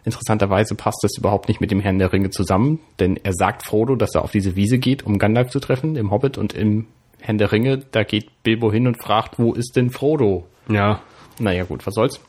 Interessanterweise 0.05 0.75
passt 0.75 0.99
das 1.01 1.17
überhaupt 1.17 1.47
nicht 1.47 1.61
mit 1.61 1.71
dem 1.71 1.79
Herrn 1.79 1.97
der 1.97 2.11
Ringe 2.11 2.29
zusammen, 2.29 2.79
denn 2.99 3.17
er 3.23 3.33
sagt 3.33 3.65
Frodo, 3.65 3.95
dass 3.95 4.15
er 4.15 4.23
auf 4.23 4.31
diese 4.31 4.55
Wiese 4.55 4.77
geht, 4.77 5.05
um 5.05 5.17
Gandalf 5.17 5.49
zu 5.49 5.59
treffen, 5.59 5.95
im 5.95 6.11
Hobbit 6.11 6.37
und 6.37 6.53
im 6.53 6.87
Herrn 7.21 7.37
der 7.37 7.53
Ringe, 7.53 7.77
da 7.91 8.03
geht 8.03 8.43
Bilbo 8.43 8.71
hin 8.71 8.85
und 8.85 9.01
fragt, 9.01 9.39
wo 9.39 9.53
ist 9.53 9.77
denn 9.77 9.91
Frodo? 9.91 10.45
Ja. 10.67 11.01
Naja, 11.39 11.63
gut, 11.63 11.87
was 11.87 11.93
soll's. 11.93 12.19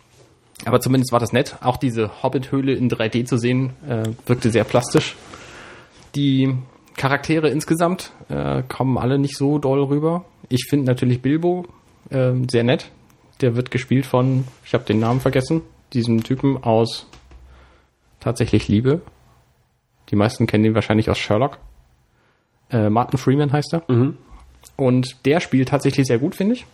Aber 0.64 0.80
zumindest 0.80 1.12
war 1.12 1.18
das 1.18 1.32
nett. 1.32 1.56
Auch 1.62 1.76
diese 1.76 2.22
Hobbit-Höhle 2.22 2.72
in 2.74 2.88
3D 2.88 3.24
zu 3.24 3.36
sehen, 3.36 3.72
äh, 3.88 4.04
wirkte 4.26 4.50
sehr 4.50 4.62
plastisch. 4.62 5.16
Die 6.14 6.54
Charaktere 6.96 7.48
insgesamt 7.48 8.12
äh, 8.28 8.62
kommen 8.62 8.98
alle 8.98 9.18
nicht 9.18 9.36
so 9.36 9.58
doll 9.58 9.82
rüber. 9.82 10.24
Ich 10.48 10.66
finde 10.70 10.86
natürlich 10.86 11.20
Bilbo 11.20 11.66
äh, 12.10 12.32
sehr 12.48 12.62
nett. 12.62 12.90
Der 13.40 13.56
wird 13.56 13.70
gespielt 13.70 14.06
von, 14.06 14.44
ich 14.64 14.74
habe 14.74 14.84
den 14.84 15.00
Namen 15.00 15.20
vergessen, 15.20 15.62
diesem 15.92 16.22
Typen 16.22 16.62
aus 16.62 17.06
tatsächlich 18.20 18.68
Liebe. 18.68 19.02
Die 20.10 20.16
meisten 20.16 20.46
kennen 20.46 20.64
ihn 20.64 20.74
wahrscheinlich 20.74 21.10
aus 21.10 21.18
Sherlock. 21.18 21.58
Äh, 22.70 22.90
Martin 22.90 23.18
Freeman 23.18 23.52
heißt 23.52 23.74
er. 23.74 23.82
Und 24.76 25.26
der 25.26 25.40
spielt 25.40 25.68
tatsächlich 25.68 26.06
sehr 26.06 26.18
gut, 26.18 26.34
finde 26.34 26.54
ich. 26.54 26.66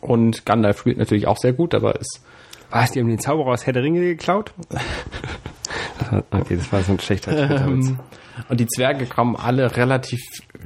Und 0.00 0.46
Gandalf 0.46 0.80
spielt 0.80 0.98
natürlich 0.98 1.26
auch 1.26 1.38
sehr 1.38 1.52
gut, 1.52 1.74
aber 1.74 1.98
ist 1.98 2.22
Was, 2.70 2.92
die 2.92 3.00
haben 3.00 3.08
den 3.08 3.18
Zauberer 3.18 3.52
aus 3.52 3.66
Herr 3.66 3.72
der 3.72 3.82
Ringe 3.82 4.00
geklaut? 4.00 4.52
okay, 6.30 6.56
das 6.56 6.72
war 6.72 6.82
so 6.82 6.92
ein 6.92 7.00
schlechter. 7.00 7.50
Ähm, 7.50 7.98
und 8.48 8.60
die 8.60 8.66
Zwerge 8.66 9.06
kommen 9.06 9.36
alle 9.36 9.76
relativ 9.76 10.20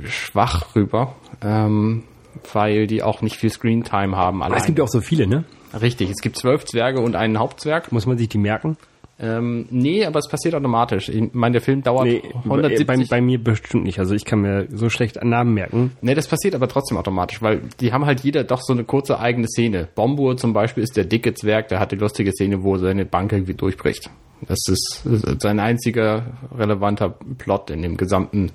schwach 0.05 0.75
rüber, 0.75 1.15
ähm, 1.43 2.05
weil 2.53 2.87
die 2.87 3.03
auch 3.03 3.23
nicht 3.23 3.37
viel 3.37 3.51
Screentime 3.51 4.17
haben. 4.17 4.43
Allein. 4.43 4.59
Es 4.59 4.67
gibt 4.67 4.79
ja 4.79 4.85
auch 4.85 4.89
so 4.89 5.01
viele, 5.01 5.27
ne? 5.27 5.45
Richtig, 5.81 6.11
es 6.11 6.21
gibt 6.21 6.37
zwölf 6.37 6.65
Zwerge 6.65 7.01
und 7.01 7.17
einen 7.17 7.39
Hauptzwerg. 7.39 7.91
Muss 7.93 8.07
man 8.07 8.17
sich 8.17 8.29
die 8.29 8.39
merken? 8.39 8.77
Ähm, 9.19 9.67
nee, 9.71 10.05
aber 10.05 10.19
es 10.19 10.29
passiert 10.29 10.55
automatisch. 10.57 11.09
Ich 11.09 11.33
meine, 11.35 11.53
der 11.53 11.61
Film 11.61 11.83
dauert 11.83 12.07
Nee, 12.07 12.23
170. 12.45 12.87
bei, 12.87 12.97
bei 13.09 13.21
mir 13.21 13.43
bestimmt 13.43 13.85
nicht. 13.85 14.01
Also 14.01 14.15
ich 14.15 14.25
kann 14.25 14.41
mir 14.41 14.67
so 14.73 14.89
schlecht 14.91 15.23
Namen 15.23 15.55
merken. 15.55 15.93
Nee, 16.01 16.15
das 16.15 16.27
passiert 16.27 16.55
aber 16.55 16.67
trotzdem 16.69 16.99
automatisch, 16.99 17.41
weil 17.41 17.63
die 17.81 17.93
haben 17.93 18.07
halt 18.07 18.21
jeder 18.21 18.43
doch 18.43 18.61
so 18.61 18.73
eine 18.73 18.83
kurze 18.83 19.21
eigene 19.21 19.47
Szene. 19.47 19.89
Bombur 19.95 20.37
zum 20.37 20.53
Beispiel 20.53 20.83
ist 20.83 20.97
der 20.97 21.05
dicke 21.05 21.33
Zwerg, 21.35 21.69
der 21.69 21.79
hat 21.79 21.93
die 21.93 21.97
lustige 21.97 22.33
Szene, 22.33 22.65
wo 22.65 22.77
seine 22.77 23.05
Bank 23.05 23.33
irgendwie 23.33 23.55
durchbricht. 23.55 24.11
Das 24.49 24.59
ist, 24.69 25.03
sein 25.41 25.61
einziger 25.61 26.27
relevanter 26.57 27.15
Plot 27.39 27.71
in 27.71 27.83
dem 27.83 27.97
gesamten 27.97 28.51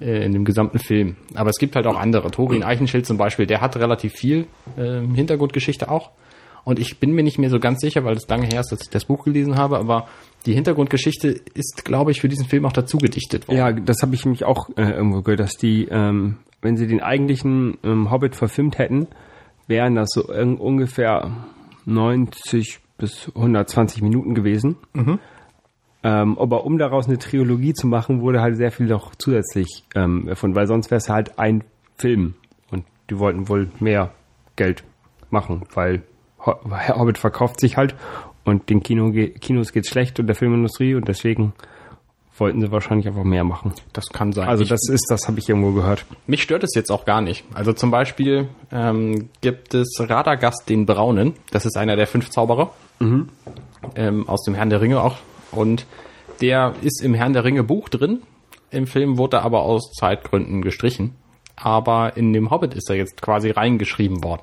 in 0.00 0.32
dem 0.32 0.44
gesamten 0.44 0.78
Film. 0.78 1.16
Aber 1.34 1.50
es 1.50 1.56
gibt 1.58 1.76
halt 1.76 1.86
auch 1.86 1.96
andere. 1.98 2.30
Thorin 2.30 2.62
Eichenschild 2.62 3.06
zum 3.06 3.16
Beispiel, 3.16 3.46
der 3.46 3.60
hat 3.60 3.76
relativ 3.76 4.12
viel 4.12 4.46
äh, 4.76 5.00
Hintergrundgeschichte 5.14 5.90
auch. 5.90 6.10
Und 6.64 6.78
ich 6.78 6.98
bin 6.98 7.12
mir 7.12 7.22
nicht 7.22 7.38
mehr 7.38 7.50
so 7.50 7.60
ganz 7.60 7.80
sicher, 7.80 8.04
weil 8.04 8.16
es 8.16 8.26
lange 8.28 8.46
her 8.46 8.60
ist, 8.60 8.72
dass 8.72 8.80
ich 8.82 8.88
das 8.90 9.04
Buch 9.04 9.24
gelesen 9.24 9.56
habe, 9.56 9.78
aber 9.78 10.08
die 10.46 10.54
Hintergrundgeschichte 10.54 11.28
ist, 11.28 11.84
glaube 11.84 12.10
ich, 12.10 12.20
für 12.22 12.28
diesen 12.28 12.46
Film 12.46 12.64
auch 12.64 12.72
dazu 12.72 12.96
gedichtet 12.96 13.48
worden. 13.48 13.58
Ja, 13.58 13.72
das 13.72 13.98
habe 14.02 14.14
ich 14.14 14.24
mich 14.24 14.44
auch 14.44 14.70
äh, 14.76 14.82
irgendwo 14.92 15.20
gehört, 15.20 15.40
dass 15.40 15.52
die, 15.58 15.86
ähm, 15.90 16.38
wenn 16.62 16.76
sie 16.78 16.86
den 16.86 17.02
eigentlichen 17.02 17.76
ähm, 17.84 18.10
Hobbit 18.10 18.34
verfilmt 18.34 18.78
hätten, 18.78 19.08
wären 19.68 19.94
das 19.94 20.08
so 20.14 20.26
un- 20.28 20.56
ungefähr 20.56 21.30
90 21.84 22.78
bis 22.98 23.30
120 23.34 24.02
Minuten 24.02 24.34
gewesen. 24.34 24.76
Ähm, 26.04 26.38
aber 26.38 26.64
um 26.66 26.76
daraus 26.78 27.06
eine 27.08 27.18
Trilogie 27.18 27.72
zu 27.72 27.86
machen, 27.86 28.20
wurde 28.20 28.40
halt 28.42 28.56
sehr 28.56 28.70
viel 28.70 28.86
noch 28.86 29.14
zusätzlich 29.16 29.84
ähm, 29.94 30.28
erfunden, 30.28 30.54
weil 30.54 30.66
sonst 30.66 30.90
wäre 30.90 30.98
es 30.98 31.08
halt 31.08 31.38
ein 31.38 31.64
Film. 31.96 32.34
Und 32.70 32.84
die 33.10 33.18
wollten 33.18 33.48
wohl 33.48 33.70
mehr 33.80 34.10
Geld 34.56 34.84
machen, 35.30 35.62
weil 35.74 36.02
Ho- 36.44 36.60
Hobbit 36.96 37.16
verkauft 37.18 37.58
sich 37.58 37.76
halt 37.78 37.94
und 38.44 38.68
den 38.68 38.82
Kino 38.82 39.10
Kinos 39.40 39.72
geht's 39.72 39.88
schlecht 39.88 40.20
und 40.20 40.26
der 40.26 40.36
Filmindustrie 40.36 40.94
und 40.94 41.08
deswegen 41.08 41.54
wollten 42.36 42.60
sie 42.60 42.70
wahrscheinlich 42.70 43.06
einfach 43.06 43.24
mehr 43.24 43.44
machen. 43.44 43.72
Das 43.94 44.06
kann 44.12 44.32
sein. 44.32 44.48
Also 44.48 44.64
das 44.64 44.88
ist, 44.90 45.06
das 45.08 45.26
habe 45.28 45.38
ich 45.38 45.48
irgendwo 45.48 45.72
gehört. 45.72 46.04
mich 46.26 46.42
stört 46.42 46.64
es 46.64 46.74
jetzt 46.74 46.90
auch 46.90 47.04
gar 47.06 47.20
nicht. 47.22 47.44
Also 47.54 47.72
zum 47.72 47.90
Beispiel 47.90 48.48
ähm, 48.72 49.30
gibt 49.40 49.72
es 49.72 49.96
Radagast 50.00 50.68
den 50.68 50.84
Braunen. 50.84 51.32
Das 51.52 51.64
ist 51.64 51.76
einer 51.78 51.96
der 51.96 52.06
fünf 52.08 52.28
Zauberer. 52.30 52.72
Ähm, 53.00 54.28
aus 54.28 54.42
dem 54.44 54.54
Herrn 54.54 54.68
der 54.70 54.80
Ringe 54.80 55.00
auch. 55.00 55.16
Und 55.54 55.86
der 56.40 56.74
ist 56.82 57.02
im 57.02 57.14
Herrn 57.14 57.32
der 57.32 57.44
Ringe 57.44 57.64
Buch 57.64 57.88
drin. 57.88 58.22
Im 58.70 58.86
Film 58.86 59.18
wurde 59.18 59.38
er 59.38 59.44
aber 59.44 59.62
aus 59.62 59.92
Zeitgründen 59.92 60.62
gestrichen. 60.62 61.14
Aber 61.56 62.16
in 62.16 62.32
dem 62.32 62.50
Hobbit 62.50 62.74
ist 62.74 62.90
er 62.90 62.96
jetzt 62.96 63.22
quasi 63.22 63.50
reingeschrieben 63.50 64.24
worden. 64.24 64.42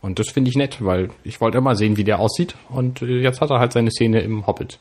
Und 0.00 0.18
das 0.18 0.30
finde 0.30 0.50
ich 0.50 0.56
nett, 0.56 0.84
weil 0.84 1.10
ich 1.24 1.40
wollte 1.40 1.58
immer 1.58 1.74
sehen, 1.74 1.96
wie 1.96 2.04
der 2.04 2.20
aussieht. 2.20 2.54
Und 2.68 3.02
äh, 3.02 3.20
jetzt 3.20 3.40
hat 3.40 3.50
er 3.50 3.58
halt 3.58 3.72
seine 3.72 3.90
Szene 3.90 4.20
im 4.20 4.46
Hobbit. 4.46 4.78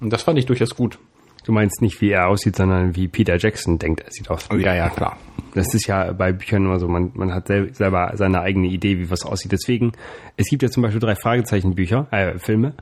Und 0.00 0.12
das 0.12 0.22
fand 0.22 0.38
ich 0.38 0.46
durchaus 0.46 0.74
gut. 0.74 0.98
Du 1.44 1.52
meinst 1.52 1.82
nicht, 1.82 2.00
wie 2.00 2.10
er 2.10 2.28
aussieht, 2.28 2.56
sondern 2.56 2.96
wie 2.96 3.06
Peter 3.06 3.36
Jackson 3.36 3.78
denkt, 3.78 4.00
er 4.00 4.10
sieht 4.10 4.30
aus. 4.30 4.48
Ja, 4.50 4.74
ja, 4.74 4.88
klar. 4.88 5.18
Das 5.54 5.74
ist 5.74 5.86
ja 5.86 6.12
bei 6.12 6.32
Büchern 6.32 6.64
immer 6.64 6.78
so, 6.78 6.88
man, 6.88 7.12
man 7.14 7.34
hat 7.34 7.48
sel 7.48 7.74
selber 7.74 8.12
seine 8.14 8.40
eigene 8.40 8.68
Idee, 8.68 8.98
wie 8.98 9.10
was 9.10 9.24
aussieht. 9.24 9.52
Deswegen, 9.52 9.92
es 10.36 10.46
gibt 10.48 10.62
ja 10.62 10.70
zum 10.70 10.82
Beispiel 10.82 11.00
drei 11.00 11.14
Fragezeichen-Bücher, 11.14 12.08
äh, 12.10 12.38
Filme, 12.38 12.74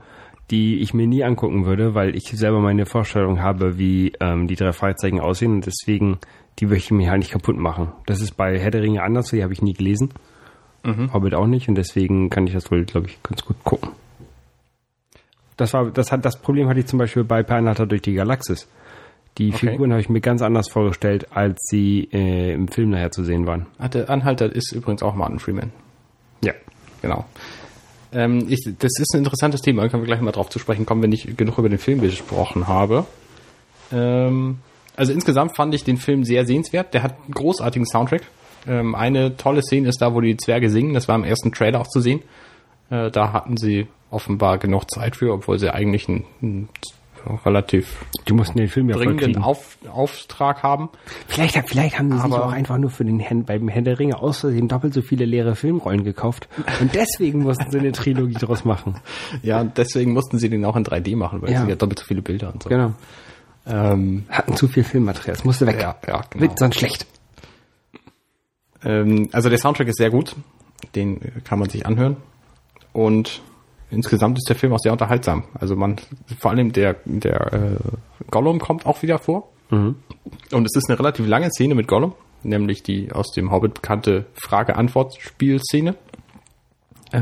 die 0.51 0.79
ich 0.79 0.93
mir 0.93 1.07
nie 1.07 1.23
angucken 1.23 1.65
würde, 1.65 1.95
weil 1.95 2.15
ich 2.15 2.25
selber 2.25 2.59
meine 2.59 2.85
Vorstellung 2.85 3.41
habe, 3.41 3.77
wie 3.77 4.13
ähm, 4.19 4.47
die 4.47 4.55
drei 4.55 4.73
Fragezeichen 4.73 5.19
aussehen 5.19 5.53
und 5.53 5.65
deswegen, 5.65 6.19
die 6.59 6.65
möchte 6.65 6.85
ich 6.87 6.91
mir 6.91 7.09
halt 7.09 7.19
nicht 7.19 7.31
kaputt 7.31 7.57
machen. 7.57 7.91
Das 8.05 8.21
ist 8.21 8.35
bei 8.37 8.59
Herr 8.59 8.71
der 8.71 8.81
Ringe 8.83 9.01
anders, 9.03 9.29
die 9.29 9.41
habe 9.43 9.53
ich 9.53 9.61
nie 9.61 9.73
gelesen. 9.73 10.13
Hobbit 11.13 11.33
auch 11.33 11.47
nicht 11.47 11.69
und 11.69 11.75
deswegen 11.75 12.29
kann 12.29 12.45
ich 12.45 12.51
das 12.51 12.69
wohl, 12.69 12.83
glaube 12.83 13.07
ich, 13.07 13.23
ganz 13.23 13.45
gut 13.45 13.55
gucken. 13.63 13.91
Das 15.55 15.73
war, 15.73 15.89
das 15.91 16.11
hat, 16.11 16.25
das 16.25 16.41
Problem 16.41 16.67
hatte 16.67 16.81
ich 16.81 16.87
zum 16.87 16.99
Beispiel 16.99 17.23
bei 17.23 17.41
Pernatter 17.41 17.85
durch 17.85 18.01
die 18.01 18.13
Galaxis. 18.13 18.67
Die 19.37 19.53
Okay. 19.53 19.69
Figuren 19.71 19.91
habe 19.91 20.01
ich 20.01 20.09
mir 20.09 20.19
ganz 20.19 20.41
anders 20.41 20.69
vorgestellt, 20.69 21.27
als 21.31 21.57
sie 21.69 22.09
äh, 22.11 22.53
im 22.53 22.67
Film 22.67 22.89
nachher 22.89 23.11
zu 23.11 23.23
sehen 23.23 23.47
waren. 23.47 23.67
Der 23.93 24.09
Anhalter 24.09 24.53
ist 24.53 24.73
übrigens 24.73 25.01
auch 25.03 25.15
Martin 25.15 25.39
Freeman. 25.39 25.71
Ja. 26.43 26.53
Genau. 27.01 27.25
Ähm, 28.13 28.45
ich, 28.49 28.61
das 28.79 28.91
ist 28.99 29.13
ein 29.13 29.19
interessantes 29.19 29.61
Thema, 29.61 29.81
da 29.81 29.89
können 29.89 30.03
wir 30.03 30.07
gleich 30.07 30.21
mal 30.21 30.31
drauf 30.31 30.49
zu 30.49 30.59
sprechen 30.59 30.85
kommen, 30.85 31.01
wenn 31.01 31.11
ich 31.11 31.35
genug 31.35 31.57
über 31.57 31.69
den 31.69 31.79
Film 31.79 32.01
gesprochen 32.01 32.67
habe. 32.67 33.05
Ähm, 33.91 34.59
also 34.95 35.11
insgesamt 35.11 35.55
fand 35.55 35.73
ich 35.73 35.83
den 35.83 35.97
Film 35.97 36.23
sehr 36.23 36.45
sehenswert. 36.45 36.93
Der 36.93 37.03
hat 37.03 37.15
einen 37.23 37.33
großartigen 37.33 37.87
Soundtrack. 37.87 38.23
Ähm, 38.67 38.95
eine 38.95 39.35
tolle 39.37 39.61
Szene 39.61 39.89
ist 39.89 40.01
da, 40.01 40.13
wo 40.13 40.21
die 40.21 40.37
Zwerge 40.37 40.69
singen. 40.69 40.93
Das 40.93 41.07
war 41.07 41.15
im 41.15 41.23
ersten 41.23 41.51
Trailer 41.51 41.81
auch 41.81 41.87
zu 41.87 41.99
sehen. 41.99 42.21
Äh, 42.89 43.09
da 43.11 43.33
hatten 43.33 43.57
sie 43.57 43.87
offenbar 44.11 44.57
genug 44.59 44.89
Zeit 44.91 45.15
für, 45.15 45.33
obwohl 45.33 45.57
sie 45.57 45.73
eigentlich 45.73 46.07
einen, 46.07 46.25
einen 46.41 46.69
relativ 47.45 48.05
Die 48.27 48.33
mussten 48.33 48.57
den 48.57 48.67
Film 48.67 48.89
ja 48.89 48.95
dringenden. 48.97 49.41
Auf, 49.43 49.77
Auftrag 49.89 50.63
haben. 50.63 50.89
Vielleicht, 51.27 51.57
vielleicht 51.69 51.97
haben 51.99 52.09
sie 52.11 52.17
sich 52.17 52.25
Aber- 52.25 52.45
auch 52.45 52.51
einfach 52.51 52.77
nur 52.77 52.89
für 52.89 53.05
den 53.05 53.19
Herrn, 53.19 53.45
beim 53.45 53.67
Herrn 53.67 53.85
der 53.85 53.99
Ringe 53.99 54.19
aus 54.19 54.39
Versehen 54.39 54.67
doppelt 54.67 54.93
so 54.93 55.01
viele 55.01 55.25
leere 55.25 55.55
Filmrollen 55.55 56.03
gekauft. 56.03 56.47
Und 56.81 56.93
deswegen 56.95 57.39
mussten 57.43 57.71
sie 57.71 57.79
eine 57.79 57.91
Trilogie 57.91 58.33
draus 58.35 58.65
machen. 58.65 58.95
Ja, 59.41 59.61
und 59.61 59.77
deswegen 59.77 60.13
mussten 60.13 60.37
sie 60.39 60.49
den 60.49 60.63
auch 60.65 60.75
in 60.75 60.83
3D 60.85 61.15
machen, 61.15 61.41
weil 61.41 61.49
Ja. 61.49 61.55
es 61.55 61.61
sind 61.61 61.69
ja 61.69 61.75
doppelt 61.75 61.99
so 61.99 62.05
viele 62.05 62.21
Bilder 62.21 62.53
und 62.53 62.63
so. 62.63 62.69
Genau. 62.69 62.93
Ähm, 63.65 64.25
Hatten 64.29 64.55
zu 64.55 64.67
viel 64.67 64.83
Filmmaterial. 64.83 65.35
Es 65.35 65.43
musste 65.43 65.65
weg. 65.65 65.77
Ja, 65.81 65.95
ja, 66.07 66.21
genau. 66.29 66.41
Wird 66.41 66.59
sonst 66.59 66.77
schlecht. 66.79 67.05
Ähm, 68.83 69.29
also 69.31 69.49
der 69.49 69.57
Soundtrack 69.57 69.87
ist 69.87 69.97
sehr 69.97 70.09
gut. 70.09 70.35
Den 70.95 71.21
äh, 71.21 71.31
kann 71.43 71.59
man 71.59 71.69
sich 71.69 71.85
anhören. 71.85 72.17
Und 72.91 73.41
insgesamt 73.93 74.37
ist 74.37 74.49
der 74.49 74.55
Film 74.55 74.73
auch 74.73 74.79
sehr 74.79 74.91
unterhaltsam. 74.91 75.43
Also 75.59 75.75
man, 75.75 75.97
vor 76.39 76.51
allem 76.51 76.71
der, 76.71 76.97
der 77.05 77.53
äh, 77.53 77.77
Gollum 78.31 78.59
kommt 78.59 78.85
auch 78.85 79.01
wieder 79.01 79.19
vor. 79.19 79.49
Und 80.51 80.65
es 80.65 80.75
ist 80.75 80.89
eine 80.89 80.99
relativ 80.99 81.27
lange 81.27 81.49
Szene 81.49 81.75
mit 81.75 81.87
Gollum, 81.87 82.13
nämlich 82.43 82.83
die 82.83 83.11
aus 83.11 83.31
dem 83.31 83.51
Hobbit 83.51 83.75
bekannte 83.75 84.25
Frage-Antwort-Spielszene. 84.35 85.95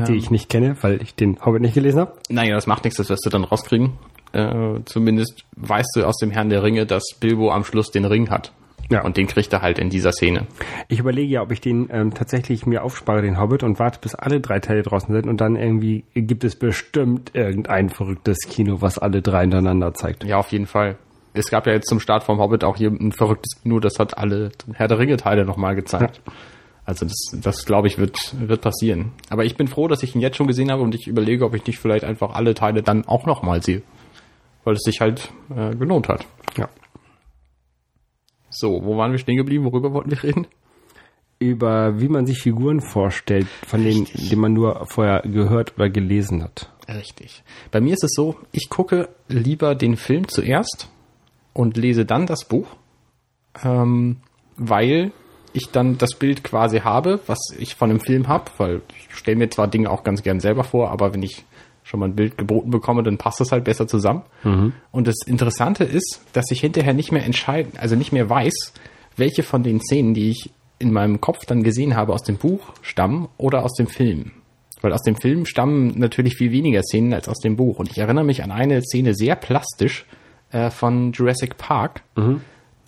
Die 0.06 0.16
ich 0.16 0.30
nicht 0.30 0.48
kenne, 0.48 0.76
weil 0.80 1.02
ich 1.02 1.14
den 1.14 1.38
Hobbit 1.44 1.60
nicht 1.60 1.74
gelesen 1.74 2.00
habe. 2.00 2.14
Naja, 2.30 2.54
das 2.54 2.66
macht 2.66 2.84
nichts, 2.84 2.96
das 2.96 3.10
wirst 3.10 3.26
du 3.26 3.30
dann 3.30 3.44
rauskriegen. 3.44 3.92
Äh, 4.32 4.80
zumindest 4.86 5.44
weißt 5.56 5.90
du 5.96 6.04
aus 6.04 6.16
dem 6.16 6.30
Herrn 6.30 6.48
der 6.48 6.62
Ringe, 6.62 6.86
dass 6.86 7.04
Bilbo 7.20 7.50
am 7.52 7.64
Schluss 7.64 7.90
den 7.90 8.06
Ring 8.06 8.30
hat. 8.30 8.52
Ja. 8.90 9.04
Und 9.04 9.16
den 9.16 9.26
kriegt 9.26 9.52
er 9.52 9.62
halt 9.62 9.78
in 9.78 9.90
dieser 9.90 10.12
Szene. 10.12 10.46
Ich 10.88 10.98
überlege 10.98 11.32
ja, 11.32 11.42
ob 11.42 11.50
ich 11.50 11.60
den 11.60 11.88
ähm, 11.90 12.12
tatsächlich 12.12 12.66
mir 12.66 12.82
aufspare, 12.82 13.22
den 13.22 13.40
Hobbit, 13.40 13.62
und 13.62 13.78
warte, 13.78 13.98
bis 14.00 14.14
alle 14.14 14.40
drei 14.40 14.60
Teile 14.60 14.82
draußen 14.82 15.14
sind. 15.14 15.26
Und 15.26 15.40
dann 15.40 15.56
irgendwie 15.56 16.04
gibt 16.14 16.44
es 16.44 16.56
bestimmt 16.56 17.30
irgendein 17.34 17.88
verrücktes 17.88 18.38
Kino, 18.48 18.80
was 18.80 18.98
alle 18.98 19.22
drei 19.22 19.42
hintereinander 19.42 19.94
zeigt. 19.94 20.24
Ja, 20.24 20.38
auf 20.38 20.52
jeden 20.52 20.66
Fall. 20.66 20.96
Es 21.34 21.48
gab 21.48 21.66
ja 21.66 21.72
jetzt 21.72 21.88
zum 21.88 22.00
Start 22.00 22.24
vom 22.24 22.38
Hobbit 22.38 22.64
auch 22.64 22.76
hier 22.76 22.90
ein 22.90 23.12
verrücktes 23.12 23.62
Kino, 23.62 23.80
das 23.80 23.98
hat 23.98 24.18
alle 24.18 24.52
Herr 24.74 24.88
der 24.88 24.98
Ringe-Teile 24.98 25.46
nochmal 25.46 25.74
gezeigt. 25.74 26.20
Also 26.84 27.06
das, 27.06 27.40
das 27.40 27.64
glaube 27.64 27.86
ich, 27.86 27.96
wird, 27.96 28.34
wird 28.38 28.60
passieren. 28.60 29.12
Aber 29.30 29.44
ich 29.44 29.56
bin 29.56 29.68
froh, 29.68 29.88
dass 29.88 30.02
ich 30.02 30.14
ihn 30.14 30.20
jetzt 30.20 30.36
schon 30.36 30.48
gesehen 30.48 30.70
habe 30.70 30.82
und 30.82 30.94
ich 30.94 31.06
überlege, 31.06 31.44
ob 31.44 31.54
ich 31.54 31.66
nicht 31.66 31.78
vielleicht 31.78 32.04
einfach 32.04 32.34
alle 32.34 32.54
Teile 32.54 32.82
dann 32.82 33.06
auch 33.06 33.24
nochmal 33.24 33.62
sehe. 33.62 33.82
Weil 34.64 34.74
es 34.74 34.82
sich 34.82 35.00
halt 35.00 35.32
äh, 35.56 35.74
gelohnt 35.74 36.08
hat. 36.08 36.26
Ja. 36.56 36.68
So, 38.52 38.84
wo 38.84 38.96
waren 38.96 39.12
wir 39.12 39.18
stehen 39.18 39.36
geblieben? 39.36 39.64
Worüber 39.64 39.92
wollten 39.92 40.10
wir 40.10 40.22
reden? 40.22 40.46
Über 41.38 42.00
wie 42.00 42.08
man 42.08 42.26
sich 42.26 42.38
Figuren 42.38 42.80
vorstellt, 42.80 43.48
von 43.66 43.82
denen, 43.82 44.06
die 44.14 44.36
man 44.36 44.52
nur 44.52 44.86
vorher 44.86 45.22
gehört 45.22 45.74
oder 45.74 45.90
gelesen 45.90 46.42
hat. 46.44 46.70
Richtig. 46.88 47.42
Bei 47.70 47.80
mir 47.80 47.94
ist 47.94 48.04
es 48.04 48.12
so, 48.14 48.36
ich 48.52 48.68
gucke 48.68 49.08
lieber 49.28 49.74
den 49.74 49.96
Film 49.96 50.28
zuerst 50.28 50.88
und 51.52 51.76
lese 51.76 52.04
dann 52.04 52.26
das 52.26 52.44
Buch, 52.44 52.68
ähm, 53.64 54.18
weil 54.56 55.10
ich 55.52 55.70
dann 55.70 55.98
das 55.98 56.14
Bild 56.14 56.44
quasi 56.44 56.80
habe, 56.80 57.20
was 57.26 57.38
ich 57.58 57.74
von 57.74 57.88
dem 57.88 58.00
Film 58.00 58.28
habe, 58.28 58.50
weil 58.58 58.82
ich 58.96 59.14
stelle 59.14 59.36
mir 59.36 59.50
zwar 59.50 59.68
Dinge 59.68 59.90
auch 59.90 60.04
ganz 60.04 60.22
gern 60.22 60.40
selber 60.40 60.64
vor, 60.64 60.90
aber 60.90 61.12
wenn 61.14 61.22
ich 61.22 61.44
schon 61.82 62.00
mal 62.00 62.06
ein 62.06 62.14
Bild 62.14 62.38
geboten 62.38 62.70
bekomme, 62.70 63.02
dann 63.02 63.18
passt 63.18 63.40
das 63.40 63.52
halt 63.52 63.64
besser 63.64 63.86
zusammen. 63.88 64.22
Und 64.90 65.06
das 65.06 65.16
Interessante 65.26 65.84
ist, 65.84 66.22
dass 66.32 66.50
ich 66.50 66.60
hinterher 66.60 66.94
nicht 66.94 67.12
mehr 67.12 67.24
entscheiden, 67.24 67.72
also 67.78 67.96
nicht 67.96 68.12
mehr 68.12 68.28
weiß, 68.30 68.72
welche 69.16 69.42
von 69.42 69.62
den 69.62 69.80
Szenen, 69.80 70.14
die 70.14 70.30
ich 70.30 70.50
in 70.78 70.92
meinem 70.92 71.20
Kopf 71.20 71.44
dann 71.46 71.62
gesehen 71.62 71.96
habe, 71.96 72.12
aus 72.12 72.22
dem 72.22 72.36
Buch 72.36 72.72
stammen 72.82 73.28
oder 73.36 73.64
aus 73.64 73.74
dem 73.74 73.86
Film. 73.86 74.32
Weil 74.80 74.92
aus 74.92 75.02
dem 75.02 75.16
Film 75.16 75.46
stammen 75.46 75.98
natürlich 75.98 76.36
viel 76.36 76.50
weniger 76.50 76.82
Szenen 76.82 77.14
als 77.14 77.28
aus 77.28 77.38
dem 77.38 77.56
Buch. 77.56 77.78
Und 77.78 77.90
ich 77.90 77.98
erinnere 77.98 78.24
mich 78.24 78.42
an 78.42 78.50
eine 78.50 78.82
Szene 78.82 79.14
sehr 79.14 79.36
plastisch 79.36 80.06
äh, 80.50 80.70
von 80.70 81.12
Jurassic 81.12 81.56
Park. 81.56 82.02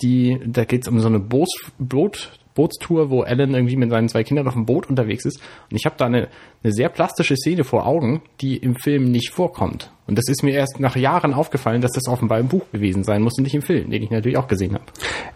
Die, 0.01 0.39
da 0.45 0.65
geht 0.65 0.81
es 0.81 0.87
um 0.89 0.99
so 0.99 1.07
eine 1.07 1.19
Boots, 1.19 1.71
Boot, 1.77 2.31
Bootstour, 2.55 3.09
wo 3.11 3.21
Alan 3.21 3.53
irgendwie 3.53 3.75
mit 3.75 3.89
seinen 3.91 4.09
zwei 4.09 4.23
Kindern 4.23 4.47
auf 4.47 4.53
dem 4.53 4.65
Boot 4.65 4.89
unterwegs 4.89 5.25
ist. 5.25 5.39
Und 5.69 5.77
ich 5.77 5.85
habe 5.85 5.95
da 5.97 6.05
eine, 6.05 6.29
eine 6.63 6.73
sehr 6.73 6.89
plastische 6.89 7.35
Szene 7.35 7.63
vor 7.63 7.85
Augen, 7.85 8.21
die 8.41 8.57
im 8.57 8.75
Film 8.75 9.11
nicht 9.11 9.31
vorkommt. 9.31 9.91
Und 10.07 10.17
das 10.17 10.27
ist 10.29 10.41
mir 10.43 10.53
erst 10.53 10.79
nach 10.79 10.95
Jahren 10.95 11.33
aufgefallen, 11.33 11.81
dass 11.81 11.91
das 11.91 12.07
offenbar 12.07 12.39
im 12.39 12.47
Buch 12.47 12.63
gewesen 12.71 13.03
sein 13.03 13.21
muss 13.21 13.37
und 13.37 13.43
nicht 13.43 13.55
im 13.55 13.61
Film, 13.61 13.91
den 13.91 14.01
ich 14.01 14.09
natürlich 14.09 14.37
auch 14.37 14.47
gesehen 14.47 14.73
habe. 14.73 14.85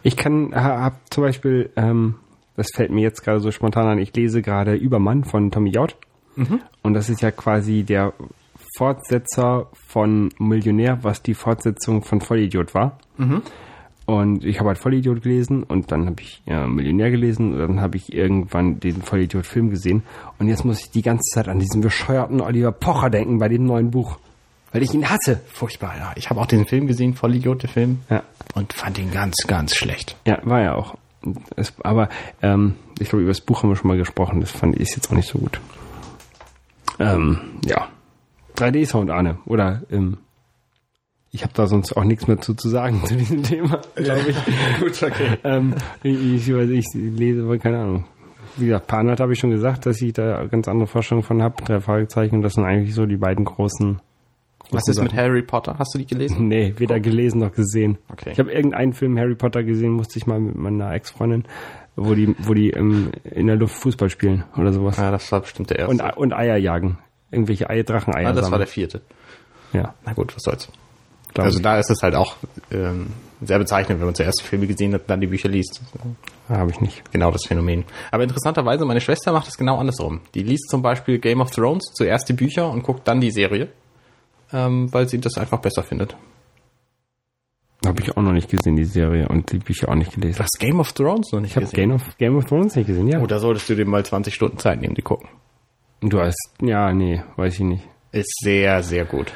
Ich 0.02 0.16
kann, 0.16 0.54
ha- 0.56 0.82
hab 0.82 1.14
zum 1.14 1.24
Beispiel, 1.24 1.70
ähm, 1.76 2.16
das 2.56 2.68
fällt 2.74 2.92
mir 2.92 3.02
jetzt 3.02 3.22
gerade 3.24 3.40
so 3.42 3.52
spontan 3.52 3.88
an, 3.88 4.00
ich 4.00 4.16
lese 4.16 4.42
gerade 4.42 4.74
Übermann 4.76 5.24
von 5.26 5.52
Tommy 5.52 5.72
Jaud. 5.72 5.96
Und 6.84 6.94
das 6.94 7.10
ist 7.10 7.22
ja 7.22 7.32
quasi 7.32 7.84
der 7.84 8.14
Fortsetzer 8.78 9.68
von 9.88 10.30
Millionär, 10.38 11.00
was 11.04 11.22
die 11.22 11.34
Fortsetzung 11.34 12.04
von 12.04 12.22
Vollidiot 12.22 12.74
war. 12.74 12.98
Und 14.10 14.44
ich 14.44 14.58
habe 14.58 14.70
halt 14.70 14.80
Vollidiot 14.80 15.22
gelesen 15.22 15.62
und 15.62 15.92
dann 15.92 16.08
habe 16.08 16.20
ich 16.24 16.42
ja, 16.48 16.66
Millionär 16.66 17.12
gelesen 17.12 17.54
und 17.54 17.60
dann 17.60 17.80
habe 17.80 17.96
ich 17.96 18.12
irgendwann 18.12 18.80
den 18.80 19.04
Vollidiot-Film 19.04 19.70
gesehen. 19.70 20.02
Und 20.40 20.48
jetzt 20.48 20.66
muss 20.66 20.80
ich 20.80 20.90
die 20.90 21.04
ganze 21.04 21.30
Zeit 21.32 21.48
an 21.48 21.60
diesen 21.60 21.82
bescheuerten 21.82 22.42
Oliver 22.42 22.72
Pocher 22.72 23.12
denken 23.12 23.38
bei 23.38 23.50
dem 23.50 23.66
neuen 23.66 23.92
Buch. 23.92 24.18
Weil 24.72 24.82
ich 24.82 24.96
ihn 24.96 25.08
hasse. 25.08 25.42
Furchtbar, 25.54 25.96
ja. 25.96 26.12
Ich 26.16 26.32
habe 26.32 26.42
auch 26.42 26.48
den 26.48 26.66
Film 26.66 26.88
gesehen, 26.88 27.14
Vollidiot, 27.14 27.62
der 27.62 27.70
Film. 27.70 28.00
Ja. 28.10 28.24
Und 28.56 28.74
fand 28.74 28.98
ihn 28.98 29.12
ganz, 29.12 29.36
ganz 29.46 29.76
schlecht. 29.76 30.16
Ja, 30.26 30.40
war 30.44 30.64
ja 30.64 30.74
auch. 30.74 30.98
Es, 31.56 31.72
aber 31.84 32.10
ähm, 32.42 32.74
ich 32.98 33.10
glaube, 33.10 33.22
über 33.22 33.32
das 33.32 33.42
Buch 33.42 33.62
haben 33.62 33.70
wir 33.70 33.76
schon 33.76 33.90
mal 33.90 33.98
gesprochen. 33.98 34.42
Das 34.42 34.50
fand 34.50 34.76
ich 34.80 34.90
jetzt 34.90 35.12
auch 35.12 35.16
nicht 35.16 35.30
so 35.30 35.38
gut. 35.38 35.62
Ähm, 36.98 37.38
ja. 37.64 37.90
3D-Sound, 38.58 39.12
Arne. 39.12 39.38
Oder 39.46 39.84
ähm, 39.92 40.18
ich 41.32 41.44
habe 41.44 41.54
da 41.54 41.68
sonst 41.68 41.96
auch 41.96 42.04
nichts 42.04 42.28
mehr 42.28 42.40
zu, 42.42 42.54
zu 42.54 42.70
sagen 42.70 43.02
zu 43.06 43.16
diesem 43.16 43.44
Thema, 43.44 43.82
glaube 43.96 44.30
ich. 44.30 44.38
Gut, 44.80 45.04
okay. 45.04 45.38
ähm, 45.44 45.76
ich, 46.04 46.50
ich, 46.50 46.50
ich 46.50 46.86
lese, 46.94 47.44
aber 47.44 47.58
keine 47.58 47.80
Ahnung. 47.80 48.06
wie 48.58 48.66
gesagt, 48.66 48.88
Panat 48.88 49.20
habe 49.20 49.34
ich 49.34 49.40
schon 49.40 49.52
gesagt, 49.52 49.86
dass 49.86 50.02
ich 50.02 50.14
da 50.14 50.46
ganz 50.46 50.68
andere 50.68 50.88
Vorstellungen 50.88 51.26
von 51.26 51.42
habe. 51.44 51.64
Drei 51.64 51.80
Fragezeichen, 51.80 52.42
das 52.42 52.54
sind 52.54 52.66
eigentlich 52.66 52.96
so 52.96 53.06
die 53.06 53.18
beiden 53.18 53.46
großen. 53.46 54.02
Was 54.72 54.88
ist 54.88 55.02
mit 55.02 55.14
Harry 55.14 55.42
Potter? 55.42 55.78
Hast 55.80 55.96
du 55.96 55.98
die 55.98 56.06
gelesen? 56.06 56.48
Nee, 56.48 56.74
weder 56.78 57.00
gelesen 57.00 57.40
noch 57.40 57.52
gesehen. 57.54 57.98
Okay. 58.12 58.32
Ich 58.32 58.40
habe 58.40 58.52
irgendeinen 58.52 58.94
Film 58.94 59.18
Harry 59.18 59.36
Potter 59.36 59.64
gesehen, 59.64 59.92
musste 59.94 60.20
ich 60.20 60.28
mal 60.28 60.40
mit 60.40 60.56
meiner 60.56 60.94
Ex-Freundin, 60.94 61.46
wo 61.96 62.14
die, 62.14 62.36
wo 62.40 62.54
die 62.54 62.70
ähm, 62.72 63.12
in 63.24 63.48
der 63.48 63.56
Luft 63.56 63.76
Fußball 63.76 64.10
spielen 64.10 64.44
oder 64.58 64.72
sowas. 64.74 64.98
Ja, 64.98 65.10
das 65.12 65.32
war 65.32 65.42
bestimmt 65.42 65.70
der 65.72 65.80
erste. 65.80 65.92
Und, 65.92 66.18
und 66.18 66.34
Eier 66.34 66.58
jagen. 66.58 66.98
Irgendwelche 67.32 67.70
Eier, 67.70 67.84
Dracheneier. 67.84 68.28
ah, 68.30 68.34
das 68.34 68.38
war 68.38 68.44
sammeln. 68.44 68.60
der 68.60 68.68
vierte. 68.68 69.02
Ja, 69.74 69.94
Na 70.06 70.14
gut, 70.14 70.36
was 70.36 70.44
soll's. 70.44 70.72
Also 71.38 71.60
ich. 71.60 71.64
da 71.64 71.78
ist 71.78 71.90
es 71.90 72.02
halt 72.02 72.16
auch 72.16 72.36
ähm, 72.72 73.08
sehr 73.42 73.60
bezeichnend, 73.60 74.00
wenn 74.00 74.08
man 74.08 74.16
zuerst 74.16 74.42
Filme 74.42 74.68
gesehen 74.68 74.94
hat 74.94 75.02
und 75.02 75.10
dann 75.10 75.22
die 75.22 75.28
Bücher 75.28 75.50
liest. 75.50 75.82
habe 76.48 76.72
ich 76.72 76.82
nicht. 76.82 77.12
Genau 77.12 77.32
das 77.32 77.46
Phänomen. 77.46 77.86
Aber 78.12 78.24
interessanterweise, 78.24 78.86
meine 78.86 79.02
Schwester 79.02 79.32
macht 79.32 79.48
es 79.48 79.58
genau 79.58 79.78
andersrum. 79.78 80.22
Die 80.34 80.44
liest 80.44 80.70
zum 80.70 80.82
Beispiel 80.82 81.20
Game 81.20 81.42
of 81.42 81.52
Thrones, 81.52 81.92
zuerst 81.94 82.28
die 82.30 82.34
Bücher 82.34 82.70
und 82.70 82.84
guckt 82.84 83.08
dann 83.08 83.22
die 83.22 83.32
Serie, 83.32 83.70
ähm, 84.52 84.92
weil 84.92 85.08
sie 85.08 85.20
das 85.20 85.38
einfach 85.38 85.60
besser 85.60 85.84
findet. 85.84 86.16
Habe 87.86 88.02
ich 88.02 88.18
auch 88.18 88.22
noch 88.22 88.34
nicht 88.34 88.50
gesehen, 88.50 88.76
die 88.76 88.84
Serie 88.84 89.30
und 89.30 89.54
die 89.54 89.60
Bücher 89.60 89.88
auch 89.90 89.96
nicht 89.96 90.14
gelesen. 90.14 90.36
Du 90.38 90.44
hast 90.44 90.60
Game 90.60 90.82
of 90.82 90.92
Thrones 90.92 91.32
noch 91.32 91.40
nicht 91.40 91.52
Ich 91.52 91.56
habe 91.56 91.68
Game 91.68 91.92
of, 91.92 92.18
Game 92.18 92.36
of 92.36 92.46
Thrones 92.46 92.76
nicht 92.76 92.88
gesehen, 92.88 93.08
ja. 93.08 93.22
Oder 93.22 93.40
solltest 93.40 93.70
du 93.70 93.76
dir 93.76 93.86
mal 93.86 94.06
20 94.06 94.34
Stunden 94.34 94.58
Zeit 94.58 94.82
nehmen, 94.82 94.96
die 94.96 95.02
gucken. 95.02 95.30
Du 96.02 96.20
hast, 96.20 96.52
ja, 96.62 96.92
nee, 96.94 97.24
weiß 97.38 97.54
ich 97.56 97.60
nicht. 97.62 97.84
Ist 98.12 98.34
sehr, 98.42 98.84
sehr 98.84 99.06
gut. 99.06 99.32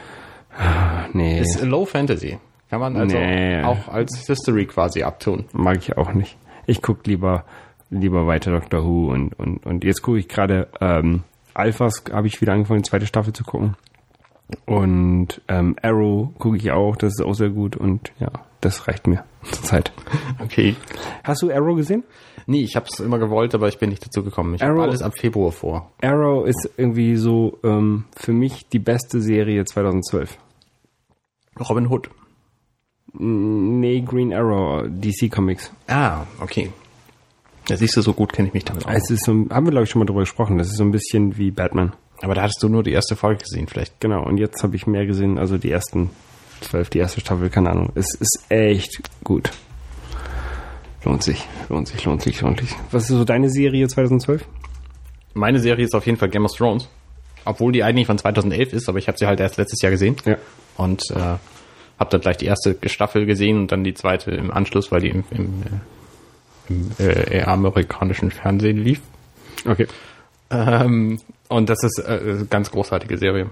Nee, 1.13 1.39
Ist 1.42 1.62
Low 1.63 1.86
Fantasy. 1.86 2.38
Kann 2.70 2.80
man 2.80 2.96
also 2.98 3.16
Nee. 3.18 3.62
auch 3.63 3.88
als 3.88 4.26
History 4.28 4.66
quasi 4.66 5.04
abtun. 5.04 5.46
mag 5.54 5.78
ich 5.78 5.98
auch 5.98 6.13
nicht. 6.13 6.38
Ich 6.66 6.82
guck 6.82 7.06
lieber, 7.06 7.46
lieber 7.89 8.26
weiter 8.26 8.52
Doctor 8.52 8.84
Who 8.84 9.12
und, 9.12 9.38
und, 9.39 9.66
und 9.66 9.84
jetzt 9.84 10.02
gucke 10.02 10.18
ich 10.20 10.28
gerade, 10.28 10.68
ähm, 10.82 11.24
Alphas 11.54 12.04
habe 12.12 12.28
ich 12.28 12.42
wieder 12.42 12.54
angefangen, 12.54 12.82
die 12.82 12.89
zweite 12.89 13.06
Staffel 13.06 13.34
zu 13.34 13.44
gucken. 13.44 13.76
Und 14.66 15.42
ähm, 15.48 15.76
Arrow 15.82 16.30
gucke 16.38 16.58
ich 16.58 16.72
auch, 16.72 16.96
das 16.96 17.13
ist 17.13 17.26
auch 17.26 17.34
sehr 17.34 17.50
gut 17.50 17.76
und 17.76 18.12
ja, 18.20 18.30
das 18.62 18.88
reicht 18.88 19.08
mir 19.08 19.24
zur 19.44 19.63
Zeit. 19.63 19.92
Okay. 20.39 20.76
Hast 21.24 21.42
du 21.42 21.52
Arrow 21.52 21.76
gesehen? 21.76 22.04
Nee, 22.48 22.62
ich 22.63 22.76
habe 22.76 22.88
es 22.92 23.00
immer 23.00 23.18
gewollt, 23.20 23.54
aber 23.56 23.68
ich 23.68 23.78
bin 23.80 23.89
nicht 23.89 24.06
dazu 24.06 24.24
gekommen. 24.24 24.56
Ich 24.56 24.62
Arrow- 24.63 24.72
habe 24.74 24.84
alles 24.89 25.02
ab 25.02 25.13
Februar 25.18 25.52
vor. 25.52 25.92
Arrow 26.02 26.46
ist 26.46 26.70
irgendwie 26.76 27.16
so 27.16 27.58
ähm, 27.63 28.06
für 28.16 28.34
mich 28.34 28.68
die 28.70 28.80
beste 28.80 29.22
Serie 29.22 29.63
2012. 29.63 30.38
Robin 31.60 31.89
Hood. 31.89 32.10
Nee, 33.13 34.02
Green 34.02 34.34
Arrow, 34.34 34.88
DC 34.88 35.32
Comics. 35.32 35.72
Ah, 35.88 36.22
okay. 36.39 36.72
Da 37.68 37.78
siehst 37.78 37.96
du, 37.96 38.02
so 38.02 38.13
gut 38.13 38.34
kenne 38.34 38.48
ich 38.50 38.54
mich 38.54 38.66
damit 38.66 38.86
aus. 38.86 38.94
Es 38.96 39.10
ist 39.10 39.26
so, 39.26 39.32
haben 39.32 39.66
wir 39.66 39.72
glaube 39.72 39.84
ich 39.84 39.89
schon 39.89 40.00
mal 40.00 40.06
drüber 40.06 40.22
gesprochen, 40.22 40.58
das 40.58 40.68
ist 40.68 40.78
so 40.78 40.84
ein 40.84 40.92
bisschen 40.92 41.38
wie 41.38 41.52
Batman. 41.52 41.94
Aber 42.22 42.36
da 42.36 42.42
hattest 42.42 42.62
du 42.63 42.70
nur 42.70 42.84
die 42.84 42.92
erste 42.92 43.16
Folge 43.16 43.44
gesehen, 43.44 43.68
vielleicht. 43.68 44.00
Genau, 44.00 44.26
und 44.26 44.38
jetzt 44.38 44.63
habe 44.63 44.76
ich 44.76 44.88
mehr 44.88 45.06
gesehen, 45.06 45.38
also 45.38 45.58
die 45.58 45.72
ersten 45.72 46.10
zwölf, 46.62 46.89
die 46.89 47.00
erste 47.00 47.22
Staffel, 47.22 47.50
keine 47.50 47.70
Ahnung. 47.70 47.92
Es 47.96 48.16
ist 48.16 48.46
echt 48.50 49.02
gut. 49.24 49.52
Lohnt 51.04 51.22
sich, 51.22 51.46
lohnt 51.70 51.88
sich, 51.88 52.06
lohnt 52.06 52.22
sich, 52.22 52.42
lohnt 52.42 52.62
sich. 52.62 52.70
Was 52.92 53.04
ist 53.04 53.10
so 53.10 53.26
deine 53.26 53.50
Serie 53.50 53.88
2012? 53.88 54.46
Meine 55.34 55.60
Serie 55.60 55.86
ist 55.86 55.96
auf 55.96 56.06
jeden 56.06 56.18
Fall 56.18 56.30
Game 56.30 56.46
of 56.46 56.54
Thrones. 56.54 56.88
Obwohl 57.45 57.71
die 57.71 57.84
eigentlich 57.84 58.08
von 58.08 58.17
2011 58.17 58.73
ist, 58.73 58.89
aber 58.89 58.97
ich 58.97 59.08
habe 59.08 59.17
sie 59.17 59.25
halt 59.25 59.39
erst 59.39 59.58
letztes 59.58 59.82
Jahr 59.82 59.91
gesehen. 59.91 60.15
Ja. 60.25 60.38
Und 60.77 61.03
äh, 61.12 61.38
habe 61.99 62.10
dann 62.10 62.21
gleich 62.21 62.38
die 62.38 62.45
erste 62.45 62.77
Staffel 62.86 63.25
gesehen 63.25 63.58
und 63.58 63.71
dann 63.71 63.84
die 63.84 63.93
zweite 63.93 64.32
im 64.32 64.51
Anschluss, 64.51 64.91
weil 64.91 65.01
die 65.01 65.10
im, 65.10 65.23
im, 65.32 65.63
äh, 66.67 66.73
im 66.73 67.32
äh, 67.32 67.43
amerikanischen 67.43 68.32
Fernsehen 68.32 68.77
lief. 68.77 69.01
Okay. 69.65 69.88
Ähm, 70.49 71.19
und 71.49 71.69
das 71.69 71.84
ist 71.84 71.99
äh, 71.99 72.19
eine 72.21 72.45
ganz 72.45 72.71
großartige 72.71 73.17
Serie. 73.17 73.49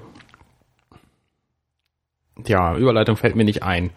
Ja, 2.45 2.75
Überleitung 2.75 3.17
fällt 3.17 3.35
mir 3.35 3.43
nicht 3.43 3.63
ein. 3.63 3.91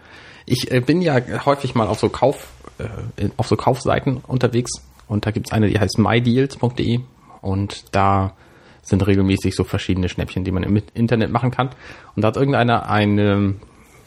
Ich 0.47 0.71
äh, 0.71 0.81
bin 0.81 1.01
ja 1.01 1.21
häufig 1.47 1.75
mal 1.75 1.87
auf 1.87 1.99
so 1.99 2.09
Kauf, 2.09 2.49
äh, 2.79 3.29
auf 3.37 3.49
so 3.49 3.57
Kaufseiten 3.57 4.19
unterwegs 4.19 4.73
und 5.09 5.27
da 5.27 5.31
gibt's 5.31 5.53
eine, 5.53 5.69
die 5.69 5.79
heißt 5.79 5.99
mydeals.de 5.99 7.01
und 7.41 7.95
da 7.95 8.37
sind 8.85 9.07
regelmäßig 9.07 9.55
so 9.55 9.65
verschiedene 9.65 10.09
Schnäppchen, 10.09 10.45
die 10.45 10.53
man 10.53 10.63
im 10.63 10.81
Internet 10.95 11.31
machen 11.31 11.51
kann. 11.51 11.71
Und 12.15 12.23
da 12.23 12.29
hat 12.29 12.37
irgendeiner 12.37 12.89
eine, 12.89 13.55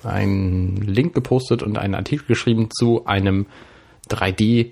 einen 0.04 0.78
Link 0.78 1.14
gepostet 1.14 1.64
und 1.64 1.78
einen 1.78 1.96
Artikel 1.96 2.26
geschrieben 2.28 2.70
zu 2.72 3.06
einem 3.06 3.48
3D 4.10 4.72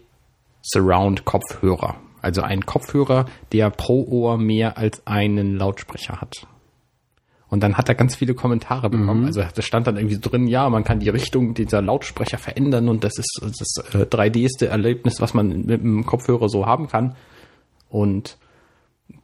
Surround 0.62 1.26
Kopfhörer. 1.26 1.96
Also 2.22 2.42
ein 2.42 2.66
Kopfhörer, 2.66 3.26
der 3.52 3.70
pro 3.70 4.04
Ohr 4.06 4.38
mehr 4.38 4.78
als 4.78 5.06
einen 5.06 5.58
Lautsprecher 5.58 6.22
hat. 6.22 6.48
Und 7.48 7.62
dann 7.62 7.78
hat 7.78 7.88
er 7.88 7.96
ganz 7.96 8.16
viele 8.16 8.34
Kommentare 8.34 8.90
bekommen. 8.90 9.26
Also 9.26 9.44
da 9.54 9.62
stand 9.62 9.86
dann 9.86 9.98
irgendwie 9.98 10.16
so 10.16 10.22
drin, 10.22 10.48
ja, 10.48 10.68
man 10.70 10.84
kann 10.84 11.00
die 11.00 11.10
Richtung 11.10 11.54
dieser 11.54 11.82
Lautsprecher 11.82 12.40
verändern 12.40 12.90
und 12.90 13.04
das 13.04 13.18
ist 13.20 13.40
das 13.42 13.94
äh, 13.94 14.06
3D-ste 14.06 14.68
Erlebnis, 14.68 15.22
was 15.22 15.34
man 15.34 15.66
mit 15.66 15.82
dem 15.82 16.06
Kopfhörer 16.06 16.50
so 16.50 16.66
haben 16.66 16.88
kann. 16.88 17.16
Und 17.88 18.38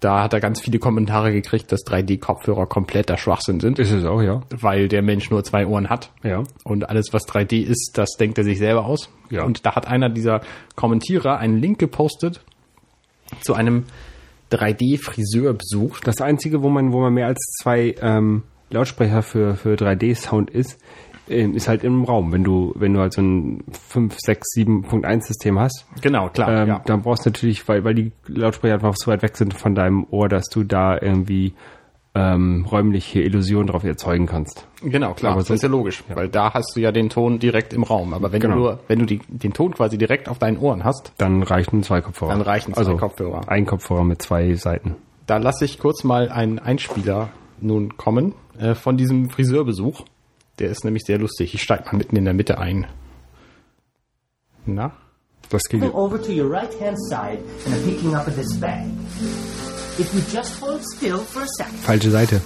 da 0.01 0.23
hat 0.23 0.33
er 0.33 0.39
ganz 0.39 0.59
viele 0.59 0.79
Kommentare 0.79 1.31
gekriegt, 1.31 1.71
dass 1.71 1.85
3D-Kopfhörer 1.85 2.65
kompletter 2.65 3.17
Schwachsinn 3.17 3.59
sind, 3.59 3.77
Ist 3.77 3.91
es 3.91 4.03
auch, 4.03 4.21
ja. 4.21 4.41
weil 4.49 4.87
der 4.87 5.03
Mensch 5.03 5.29
nur 5.29 5.43
zwei 5.43 5.67
Ohren 5.67 5.89
hat. 5.89 6.11
Ja. 6.23 6.43
Und 6.63 6.89
alles, 6.89 7.13
was 7.13 7.27
3D 7.27 7.61
ist, 7.61 7.91
das 7.93 8.09
denkt 8.19 8.39
er 8.39 8.43
sich 8.43 8.57
selber 8.57 8.85
aus. 8.85 9.09
Ja. 9.29 9.43
Und 9.43 9.65
da 9.65 9.75
hat 9.75 9.87
einer 9.87 10.09
dieser 10.09 10.41
Kommentierer 10.75 11.37
einen 11.37 11.59
Link 11.59 11.77
gepostet 11.77 12.41
zu 13.41 13.53
einem 13.53 13.85
3D-Friseurbesuch. 14.51 15.99
Das 16.03 16.19
Einzige, 16.19 16.63
wo 16.63 16.69
man, 16.69 16.91
wo 16.91 16.99
man 16.99 17.13
mehr 17.13 17.27
als 17.27 17.39
zwei 17.61 17.95
ähm, 18.01 18.41
Lautsprecher 18.71 19.21
für, 19.21 19.55
für 19.55 19.75
3D-Sound 19.75 20.49
ist, 20.49 20.79
ist 21.31 21.67
halt 21.67 21.83
im 21.83 22.03
Raum. 22.03 22.31
Wenn 22.31 22.43
du, 22.43 22.73
wenn 22.75 22.93
du 22.93 22.99
halt 22.99 23.13
so 23.13 23.21
ein 23.21 23.63
5, 23.89 24.15
6, 24.19 24.47
7.1 24.57 25.21
System 25.27 25.59
hast, 25.59 25.85
Genau, 26.01 26.29
klar. 26.29 26.49
ähm, 26.63 26.67
ja. 26.67 26.81
dann 26.85 27.01
brauchst 27.01 27.25
du 27.25 27.29
natürlich, 27.29 27.67
weil, 27.67 27.83
weil 27.83 27.95
die 27.95 28.11
Lautsprecher 28.27 28.75
einfach 28.75 28.95
so 28.95 29.09
weit 29.11 29.21
weg 29.23 29.37
sind 29.37 29.53
von 29.53 29.75
deinem 29.75 30.05
Ohr, 30.11 30.29
dass 30.29 30.47
du 30.49 30.63
da 30.63 30.97
irgendwie 31.01 31.53
ähm, 32.13 32.65
räumliche 32.69 33.21
Illusionen 33.21 33.67
drauf 33.67 33.85
erzeugen 33.85 34.25
kannst. 34.25 34.67
Genau, 34.83 35.13
klar. 35.13 35.31
aber 35.31 35.41
das 35.41 35.49
ist 35.49 35.63
ja 35.63 35.69
logisch, 35.69 36.03
weil 36.13 36.27
da 36.27 36.53
hast 36.53 36.75
du 36.75 36.81
ja 36.81 36.91
den 36.91 37.07
Ton 37.09 37.39
direkt 37.39 37.71
im 37.73 37.83
Raum. 37.83 38.13
Aber 38.13 38.33
wenn 38.33 38.41
Genau. 38.41 38.55
du 38.55 38.59
nur, 38.61 38.79
wenn 38.87 38.99
du 38.99 39.05
die, 39.05 39.19
den 39.29 39.53
Ton 39.53 39.73
quasi 39.73 39.97
direkt 39.97 40.27
auf 40.27 40.37
deinen 40.37 40.57
Ohren 40.57 40.83
hast, 40.83 41.13
Dann 41.17 41.41
reichen 41.41 41.83
zwei 41.83 42.01
Kopfhörer. 42.01 42.31
Dann 42.33 42.41
reichen 42.41 42.73
zwei 42.73 42.79
also 42.79 42.97
Kopfhörer. 42.97 43.47
Ein 43.47 43.65
Kopfhörer 43.65 44.03
mit 44.03 44.21
zwei 44.21 44.53
Seiten. 44.55 44.95
da 45.25 45.37
lasse 45.37 45.63
ich 45.63 45.79
kurz 45.79 46.03
mal 46.03 46.27
einen 46.29 46.59
Einspieler 46.59 47.29
nun 47.61 47.95
kommen 47.95 48.33
äh, 48.59 48.75
von 48.75 48.97
diesem 48.97 49.29
Friseurbesuch. 49.29 50.03
Der 50.61 50.69
ist 50.69 50.85
nämlich 50.85 51.01
sehr 51.07 51.17
lustig. 51.17 51.55
Ich 51.55 51.63
steige 51.63 51.85
mal 51.85 51.97
mitten 51.97 52.15
in 52.15 52.23
der 52.23 52.35
Mitte 52.35 52.59
ein. 52.59 52.85
Na? 54.67 54.91
Das 55.49 55.63
ging. 55.63 55.81
Over 55.91 56.21
to 56.21 56.31
your 56.31 56.51
right 56.51 56.71
hand 56.79 56.99
side 57.09 57.39
and 57.65 57.73
I'm 57.73 57.83
picking 57.83 58.13
up 58.13 58.25
this 58.27 58.53
bag. 58.59 58.85
If 59.97 60.13
you 60.13 60.21
just 60.31 60.61
hold 60.61 60.83
still 60.95 61.17
for 61.17 61.41
a 61.41 61.47
second, 61.57 61.79
Falsche 61.79 62.11
Seite. 62.11 62.39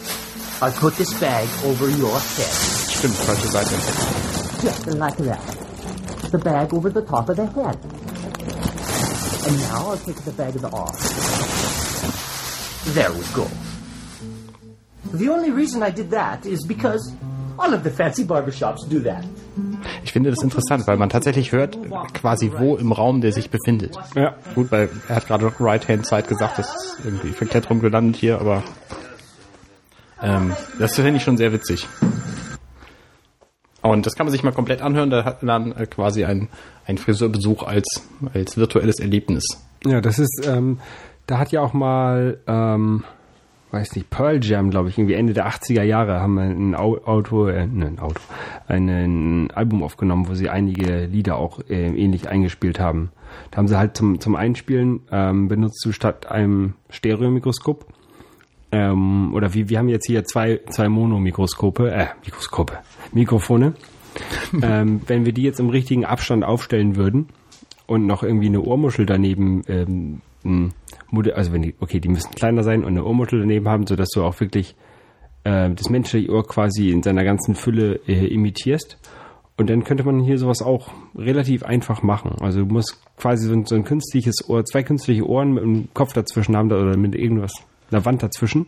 I'll 0.62 0.71
put 0.71 0.95
this 0.95 1.13
bag 1.19 1.45
over 1.65 1.89
your 1.89 2.17
head. 2.17 2.54
Stimmt, 2.95 3.15
falsche 3.15 3.49
Seite. 3.49 3.75
Just 4.62 4.88
like 4.97 5.17
that. 5.17 6.32
The 6.32 6.38
bag 6.38 6.73
over 6.73 6.89
the 6.89 7.01
top 7.01 7.28
of 7.28 7.36
the 7.36 7.47
head. 7.47 7.78
And 9.45 9.60
now 9.60 9.91
I'll 9.91 9.97
take 9.97 10.23
the 10.23 10.32
bag 10.32 10.56
of 10.56 10.62
the 10.62 10.69
arm. 10.69 10.95
There 12.93 13.12
we 13.12 13.25
go. 13.36 13.45
The 15.13 15.28
only 15.28 15.51
reason 15.51 15.84
I 15.84 15.91
did 15.91 16.12
that 16.12 16.45
is 16.45 16.65
because 16.65 17.13
all 17.58 17.74
of 17.74 17.84
the 17.84 17.89
fancy 17.89 18.24
barbershops 18.24 18.88
do 18.88 19.00
that. 19.02 19.24
Ich 20.04 20.12
finde 20.13 20.30
das 20.30 20.44
interessant, 20.44 20.88
weil 20.88 20.98
man 20.98 21.10
tatsächlich 21.10 21.52
hört 21.52 21.78
quasi, 22.13 22.52
wo 22.58 22.76
im 22.76 22.91
Raum 22.91 23.22
der 23.22 23.32
sich 23.32 23.50
befindet. 23.50 23.98
Ja. 24.15 24.36
Gut, 24.54 24.72
weil 24.72 24.89
er 25.08 25.15
hat 25.15 25.28
gerade 25.28 25.52
Right-Hand-Side 25.60 26.24
gesagt, 26.24 26.60
das 26.60 26.68
ist 26.76 27.00
irgendwie 27.04 27.32
verkehrt 27.32 27.70
rum 27.70 27.80
gelandet 27.80 28.15
hier, 28.15 28.39
aber 28.39 28.63
ähm, 30.22 30.54
das 30.80 30.96
finde 30.96 31.18
ich 31.18 31.24
schon 31.24 31.38
sehr 31.38 31.52
witzig. 31.54 31.88
Und 33.82 34.06
das 34.08 34.15
kann 34.15 34.26
man 34.26 34.32
sich 34.32 34.44
mal 34.44 34.52
komplett 34.52 34.82
anhören, 34.82 35.12
da 35.12 35.26
hat 35.26 35.44
man 35.44 35.72
dann 35.74 35.84
äh, 35.84 35.86
quasi 35.86 36.26
ein, 36.26 36.50
ein 36.88 36.98
Friseurbesuch 36.98 37.63
als, 37.63 38.08
als 38.34 38.58
virtuelles 38.58 39.00
Erlebnis. 39.00 39.46
Ja, 39.86 40.02
das 40.02 40.18
ist, 40.18 40.48
ähm, 40.48 40.80
da 41.28 41.38
hat 41.38 41.52
ja 41.52 41.62
auch 41.62 41.74
mal, 41.74 42.39
ähm, 42.48 43.04
weiß 43.71 43.95
nicht, 43.95 44.10
Pearl 44.10 44.43
Jam, 44.43 44.69
glaube 44.69 44.89
ich, 44.89 44.97
irgendwie 44.97 45.15
Ende 45.15 45.34
der 45.34 45.47
80er 45.47 45.84
Jahre 45.84 46.21
haben 46.21 46.36
wir 46.36 46.43
ein 46.43 46.75
Au- 46.75 47.04
Auto, 47.06 47.47
äh, 47.47 47.67
ne, 47.67 47.88
ein 47.88 47.99
Auto, 47.99 48.21
ein, 48.67 49.51
Album 49.51 49.84
aufgenommen, 49.84 50.28
wo 50.30 50.34
sie 50.34 50.49
einige 50.49 51.06
Lieder 51.06 51.38
auch 51.38 51.60
äh, 51.69 51.88
ähnlich 51.88 52.30
eingespielt 52.30 52.80
haben. 52.80 53.10
Da 53.51 53.58
haben 53.58 53.67
sie 53.67 53.78
halt 53.78 53.97
zum, 53.97 54.19
zum 54.21 54.36
Einspielen 54.36 55.01
ähm, 55.12 55.47
benutzt 55.49 55.84
du 55.86 55.91
statt 55.91 56.28
einem 56.32 56.75
Stereomikroskop 56.89 57.86
ähm, 58.71 59.34
oder 59.34 59.54
wie, 59.54 59.67
wir 59.69 59.78
haben 59.80 59.89
jetzt 59.89 60.08
hier 60.08 60.23
zwei, 60.23 60.62
zwei 60.69 60.88
Monomikroskope, 60.88 61.91
äh, 61.91 62.08
Mikroskope, 62.25 62.78
Mikrofone. 63.13 63.73
ähm, 64.62 65.01
wenn 65.08 65.25
wir 65.25 65.34
die 65.34 65.43
jetzt 65.43 65.60
im 65.60 65.69
richtigen 65.69 66.06
Abstand 66.06 66.45
aufstellen 66.45 66.95
würden 66.95 67.28
und 67.88 68.06
noch 68.06 68.23
irgendwie 68.23 68.47
eine 68.47 68.62
Ohrmuschel 68.62 69.06
daneben 69.06 69.63
ähm, 69.67 70.71
also 71.12 71.54
wenn 71.54 71.62
die, 71.62 71.76
okay, 71.80 72.00
die 72.00 72.10
müssen 72.10 72.32
kleiner 72.32 72.63
sein 72.63 72.84
und 72.84 72.89
eine 72.89 73.06
Ohrmuschel 73.06 73.39
daneben 73.39 73.68
haben, 73.68 73.88
sodass 73.88 74.10
du 74.10 74.24
auch 74.24 74.39
wirklich 74.39 74.76
äh, 75.44 75.70
das 75.70 75.89
menschliche 75.89 76.32
Ohr 76.32 76.46
quasi 76.46 76.91
in 76.91 77.04
seiner 77.04 77.24
ganzen 77.24 77.56
Fülle 77.56 78.00
äh, 78.08 78.28
imitierst. 78.28 78.98
Und 79.58 79.70
dann 79.70 79.86
könnte 79.86 80.04
man 80.04 80.20
hier 80.20 80.38
sowas 80.38 80.62
auch 80.62 80.89
relativ 81.15 81.63
einfach 81.63 82.04
machen. 82.04 82.36
Also 82.41 82.60
du 82.60 82.65
musst 82.65 83.02
quasi 83.18 83.48
so 83.48 83.54
ein, 83.54 83.65
so 83.65 83.76
ein 83.76 83.86
künstliches 83.86 84.50
Ohr, 84.50 84.65
zwei 84.65 84.84
künstliche 84.84 85.26
Ohren 85.26 85.54
mit 85.54 85.63
einem 85.63 85.88
Kopf 85.94 86.12
dazwischen 86.12 86.58
haben 86.58 86.72
oder 86.72 86.98
mit 86.98 87.15
irgendwas, 87.15 87.54
einer 87.89 88.04
Wand 88.04 88.22
dazwischen 88.22 88.65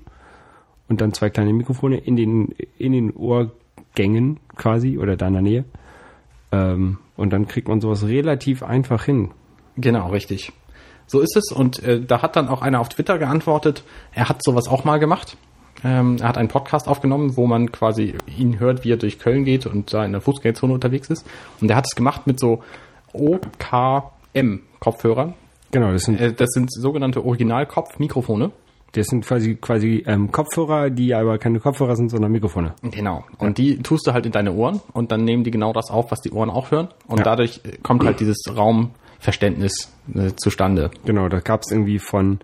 und 0.88 1.02
dann 1.02 1.14
zwei 1.14 1.30
kleine 1.30 1.52
Mikrofone 1.52 1.98
in 1.98 2.16
den, 2.16 2.56
in 2.78 2.94
den 2.94 3.12
Ohrgängen 3.12 4.40
quasi 4.56 4.98
oder 4.98 5.18
da 5.18 5.28
in 5.28 5.34
der 5.34 5.42
Nähe. 5.42 5.66
Ähm, 6.54 7.00
und 7.18 7.34
dann 7.34 7.48
kriegt 7.48 7.68
man 7.68 7.82
sowas 7.82 8.08
relativ 8.08 8.64
einfach 8.64 9.04
hin. 9.04 9.32
Genau, 9.76 10.10
richtig. 10.10 10.54
So 11.08 11.22
ist 11.22 11.36
es. 11.38 11.52
Und 11.52 11.82
äh, 11.84 12.00
da 12.02 12.22
hat 12.22 12.36
dann 12.36 12.48
auch 12.50 12.62
einer 12.62 12.80
auf 12.80 12.90
Twitter 12.90 13.18
geantwortet, 13.18 13.84
er 14.14 14.30
hat 14.30 14.44
sowas 14.44 14.68
auch 14.68 14.84
mal 14.84 14.98
gemacht. 15.00 15.38
Ähm, 15.84 16.18
er 16.20 16.28
hat 16.30 16.38
einen 16.38 16.48
Podcast 16.50 16.88
aufgenommen, 16.88 17.38
wo 17.38 17.46
man 17.48 17.72
quasi 17.72 18.16
ihn 18.38 18.60
hört, 18.60 18.84
wie 18.84 18.92
er 18.92 18.98
durch 18.98 19.20
Köln 19.20 19.46
geht 19.46 19.66
und 19.68 19.94
da 19.94 20.04
in 20.06 20.12
der 20.12 20.22
Fußgängerzone 20.22 20.74
unterwegs 20.74 21.10
ist. 21.10 21.26
Und 21.62 21.70
er 21.70 21.78
hat 21.78 21.86
es 21.86 21.96
gemacht 21.96 22.28
mit 22.28 22.40
so 22.40 22.62
OKM-Kopfhörern. 23.14 25.34
Genau, 25.72 25.92
das 25.92 26.04
sind, 26.04 26.20
Äh, 26.20 26.34
das 26.34 26.50
sind 26.52 26.72
sogenannte 26.72 27.24
Originalkopfmikrofone. 27.26 28.52
das 28.94 29.08
sind 29.08 29.26
quasi, 29.26 29.56
quasi 29.56 30.04
ähm, 30.08 30.32
Kopfhörer, 30.32 30.90
die 30.90 31.14
aber 31.14 31.38
keine 31.38 31.60
Kopfhörer 31.60 31.96
sind, 31.96 32.10
sondern 32.10 32.32
Mikrofone. 32.32 32.74
Genau. 32.82 33.26
Und 33.38 33.58
die 33.60 33.78
tust 33.84 34.08
du 34.08 34.14
halt 34.14 34.26
in 34.26 34.32
deine 34.32 34.54
Ohren 34.54 34.82
und 34.94 35.12
dann 35.12 35.24
nehmen 35.26 35.44
die 35.44 35.52
genau 35.52 35.74
das 35.74 35.92
auf, 35.92 36.10
was 36.10 36.22
die 36.22 36.32
Ohren 36.32 36.50
auch 36.50 36.72
hören. 36.72 36.88
Und 37.06 37.20
Ja. 37.20 37.24
dadurch 37.26 37.62
kommt 37.84 38.04
halt 38.06 38.20
dieses 38.22 38.38
Raumverständnis 39.18 39.94
äh, 40.14 40.32
zustande. 40.36 40.92
Genau, 41.06 41.28
da 41.30 41.40
gab 41.40 41.62
es 41.62 41.72
irgendwie 41.72 42.00
von, 42.00 42.40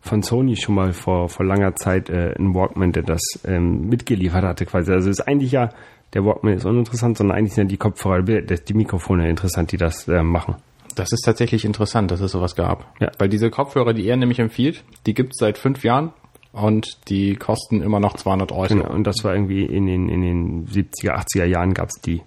von 0.00 0.22
Sony 0.22 0.56
schon 0.56 0.74
mal 0.74 0.92
vor, 0.92 1.28
vor 1.28 1.44
langer 1.44 1.74
Zeit 1.74 2.10
äh, 2.10 2.34
einen 2.38 2.54
Walkman, 2.54 2.92
der 2.92 3.02
das 3.02 3.20
ähm, 3.44 3.88
mitgeliefert 3.88 4.44
hatte 4.44 4.66
quasi. 4.66 4.92
Also 4.92 5.10
ist 5.10 5.26
eigentlich 5.26 5.52
ja, 5.52 5.70
der 6.14 6.24
Walkman 6.24 6.54
ist 6.54 6.64
uninteressant, 6.64 7.18
sondern 7.18 7.36
eigentlich 7.36 7.54
sind 7.54 7.64
ja 7.64 7.70
die 7.70 7.76
Kopfhörer, 7.76 8.22
die 8.22 8.56
die 8.64 8.74
Mikrofone 8.74 9.28
interessant, 9.28 9.72
die 9.72 9.76
das 9.76 10.08
äh, 10.08 10.22
machen. 10.22 10.56
Das 10.94 11.12
ist 11.12 11.22
tatsächlich 11.24 11.64
interessant, 11.64 12.10
dass 12.10 12.20
es 12.20 12.32
sowas 12.32 12.56
gab. 12.56 12.92
Ja. 13.00 13.10
Weil 13.18 13.28
diese 13.28 13.50
Kopfhörer, 13.50 13.92
die 13.92 14.06
er 14.06 14.16
nämlich 14.16 14.40
empfiehlt, 14.40 14.82
die 15.06 15.14
gibt 15.14 15.32
es 15.32 15.38
seit 15.38 15.58
fünf 15.58 15.84
Jahren 15.84 16.12
und 16.52 17.08
die 17.08 17.36
kosten 17.36 17.82
immer 17.82 18.00
noch 18.00 18.16
200 18.16 18.50
Euro. 18.52 18.66
Genau, 18.66 18.90
und 18.90 19.06
das 19.06 19.22
war 19.22 19.34
irgendwie 19.34 19.64
in 19.64 19.86
den, 19.86 20.08
in 20.08 20.22
den 20.22 20.66
70er, 20.66 21.12
80er 21.12 21.44
Jahren 21.44 21.74
gab 21.74 21.88
es 21.88 22.00
die. 22.00 22.22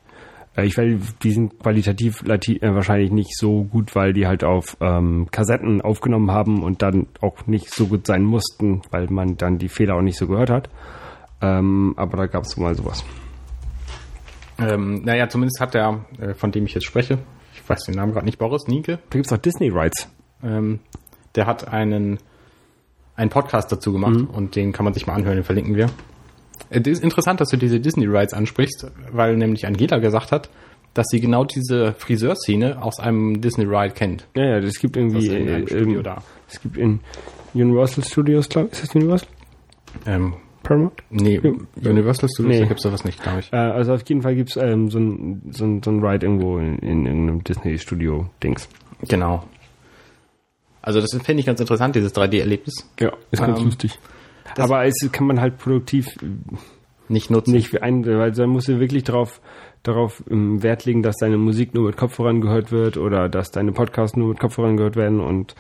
Äh, 0.56 0.66
ich 0.66 0.78
weiß, 0.78 1.16
die 1.24 1.32
sind 1.32 1.60
qualitativ 1.60 2.24
äh, 2.24 2.74
wahrscheinlich 2.76 3.12
nicht 3.12 3.38
so 3.38 3.64
gut, 3.64 3.96
weil 3.96 4.14
die 4.14 4.28
halt 4.28 4.44
auf 4.44 4.78
ähm, 4.82 5.28
Kassetten 5.32 5.82
aufgenommen 5.82 6.32
haben 6.32 6.64
und 6.64 6.82
dann 6.82 7.08
auch 7.22 7.48
nicht 7.48 7.74
so 7.74 7.88
gut 7.88 8.06
sein 8.08 8.24
mussten, 8.24 8.82
weil 8.92 9.08
man 9.10 9.38
dann 9.38 9.58
die 9.58 9.70
Fehler 9.70 9.96
auch 9.96 10.02
nicht 10.02 10.18
so 10.18 10.28
gehört 10.28 10.50
hat. 10.50 10.70
Ähm, 11.42 11.94
aber 11.98 12.18
da 12.18 12.26
gab 12.28 12.44
es 12.44 12.58
mal 12.58 12.76
sowas. 12.76 13.04
Ähm, 14.60 15.02
naja, 15.04 15.28
zumindest 15.28 15.60
hat 15.60 15.74
der, 15.74 16.06
äh, 16.20 16.34
von 16.34 16.52
dem 16.52 16.66
ich 16.66 16.74
jetzt 16.74 16.86
spreche, 16.86 17.18
ich 17.54 17.68
weiß 17.68 17.84
den 17.86 17.96
Namen 17.96 18.14
gerade 18.14 18.26
nicht, 18.26 18.38
Boris 18.38 18.68
Nienke, 18.68 19.00
Da 19.10 19.18
gibt's 19.18 19.34
auch 19.34 19.38
Disney 19.38 19.70
Rights. 19.70 20.08
ähm, 20.44 20.80
der 21.36 21.46
hat 21.48 21.68
einen, 21.68 22.20
einen 23.16 23.30
Podcast 23.30 23.72
dazu 23.72 23.92
gemacht 23.94 24.16
Mhm. 24.20 24.26
und 24.26 24.56
den 24.56 24.72
kann 24.74 24.84
man 24.84 24.94
sich 24.94 25.08
mal 25.08 25.14
anhören, 25.14 25.38
den 25.38 25.44
verlinken 25.46 25.76
wir. 25.76 25.90
Das 26.70 26.88
ist 26.88 27.04
interessant, 27.04 27.42
dass 27.42 27.50
du 27.50 27.58
diese 27.58 27.80
Disney 27.80 28.06
Rides 28.06 28.34
ansprichst, 28.34 28.88
weil 29.12 29.36
nämlich 29.36 29.66
Angela 29.68 29.98
gesagt 29.98 30.32
hat, 30.32 30.50
dass 30.94 31.08
sie 31.10 31.20
genau 31.22 31.44
diese 31.46 31.94
Friseurszene 31.94 32.82
aus 32.82 33.00
einem 33.00 33.42
Disney 33.42 33.66
Ride 33.66 33.94
kennt. 33.94 34.28
Ja, 34.36 34.46
ja, 34.46 34.60
das 34.62 34.76
gibt 34.80 34.96
irgendwie 34.98 35.28
in 35.28 35.48
einem 35.50 35.64
äh, 35.64 35.68
Studio 35.68 35.98
ähm, 36.00 36.04
da. 36.04 36.24
Es 36.50 36.62
gibt 36.62 36.78
in 36.78 37.00
Universal 37.54 38.04
Studios, 38.04 38.48
glaube 38.50 38.70
ich, 38.72 38.74
ist 38.74 38.84
das 38.90 38.96
Universal? 38.96 39.28
Ähm, 40.06 40.34
Paramount? 40.64 41.02
nee, 41.10 41.40
Universal 41.84 42.30
Studios, 42.30 42.56
Nee. 42.56 42.60
da 42.62 42.66
gibt's 42.68 42.84
sowas 42.84 43.04
nicht, 43.04 43.22
glaube 43.24 43.40
ich. 43.40 43.52
Äh, 43.52 43.56
also 43.58 43.94
auf 43.94 44.04
jeden 44.08 44.22
Fall 44.22 44.36
gibt's 44.36 44.56
ähm, 44.58 44.90
so 44.90 45.00
ein, 45.00 45.42
so 45.52 45.66
ein, 45.66 45.82
so 45.84 45.92
ein 45.92 46.04
Ride 46.06 46.26
irgendwo 46.26 46.58
in, 46.60 46.78
in 46.80 47.06
irgendeinem 47.06 47.44
Disney-Studio-Dings. 47.44 48.70
Genau. 49.08 49.44
Also 50.82 51.00
das 51.02 51.12
finde 51.24 51.40
ich 51.42 51.46
ganz 51.46 51.60
interessant, 51.60 51.96
dieses 51.96 52.14
3D-Erlebnis. 52.16 52.74
Ja, 53.00 53.12
ist 53.32 53.40
ganz 53.42 53.60
Ähm, 53.60 53.66
lustig. 53.66 53.98
Aber 54.58 54.86
es 54.86 54.96
kann 55.12 55.28
man 55.28 55.40
halt 55.42 55.58
produktiv 55.58 56.08
Nicht 57.08 57.30
nutzen. 57.30 57.52
nicht 57.52 57.82
ein, 57.82 58.06
weil 58.06 58.32
dann 58.32 58.50
musst 58.50 58.68
du 58.68 58.80
wirklich 58.80 59.04
darauf 59.04 59.42
darauf 59.84 60.24
ähm, 60.30 60.62
Wert 60.62 60.86
legen, 60.86 61.02
dass 61.02 61.18
deine 61.18 61.38
Musik 61.38 61.74
nur 61.74 61.88
mit 61.88 61.98
Kopfhörern 61.98 62.42
gehört 62.42 62.72
wird 62.72 62.98
oder 62.98 63.30
dass 63.30 63.52
deine 63.52 63.72
Podcasts 63.72 64.16
nur 64.16 64.30
mit 64.30 64.40
Kopfhörern 64.40 64.78
gehört 64.78 64.96
werden 64.96 65.20
und 65.20 65.56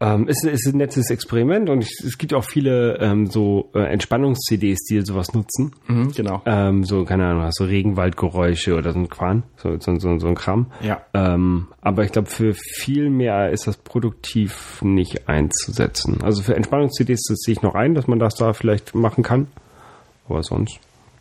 ähm, 0.00 0.28
es 0.28 0.44
ist 0.44 0.66
ein 0.66 0.76
nettes 0.76 1.10
Experiment 1.10 1.68
und 1.68 1.82
ich, 1.82 1.90
es 2.04 2.18
gibt 2.18 2.32
auch 2.32 2.44
viele 2.44 2.98
ähm, 3.00 3.26
so 3.26 3.70
äh, 3.74 3.80
Entspannungs-CDs, 3.80 4.84
die 4.88 5.00
sowas 5.00 5.34
nutzen. 5.34 5.72
Mhm, 5.88 6.12
genau. 6.12 6.40
Ähm, 6.46 6.84
so, 6.84 7.04
keine 7.04 7.26
Ahnung, 7.26 7.48
so 7.50 7.64
Regenwaldgeräusche 7.64 8.76
oder 8.76 8.92
so 8.92 9.00
ein 9.00 9.08
Quan, 9.08 9.42
so, 9.56 9.76
so, 9.80 9.98
so, 9.98 10.18
so 10.18 10.28
ein 10.28 10.36
Kram. 10.36 10.66
Ja. 10.82 11.00
Ähm, 11.14 11.66
aber 11.80 12.04
ich 12.04 12.12
glaube, 12.12 12.28
für 12.28 12.54
viel 12.54 13.10
mehr 13.10 13.50
ist 13.50 13.66
das 13.66 13.76
produktiv 13.76 14.80
nicht 14.82 15.28
einzusetzen. 15.28 16.18
Also 16.22 16.42
für 16.42 16.54
Entspannungs-CDs 16.54 17.20
sehe 17.22 17.54
ich 17.54 17.62
noch 17.62 17.74
ein, 17.74 17.94
dass 17.94 18.06
man 18.06 18.20
das 18.20 18.36
da 18.36 18.52
vielleicht 18.52 18.94
machen 18.94 19.24
kann. 19.24 19.48
Aber 20.28 20.44
sonst 20.44 20.78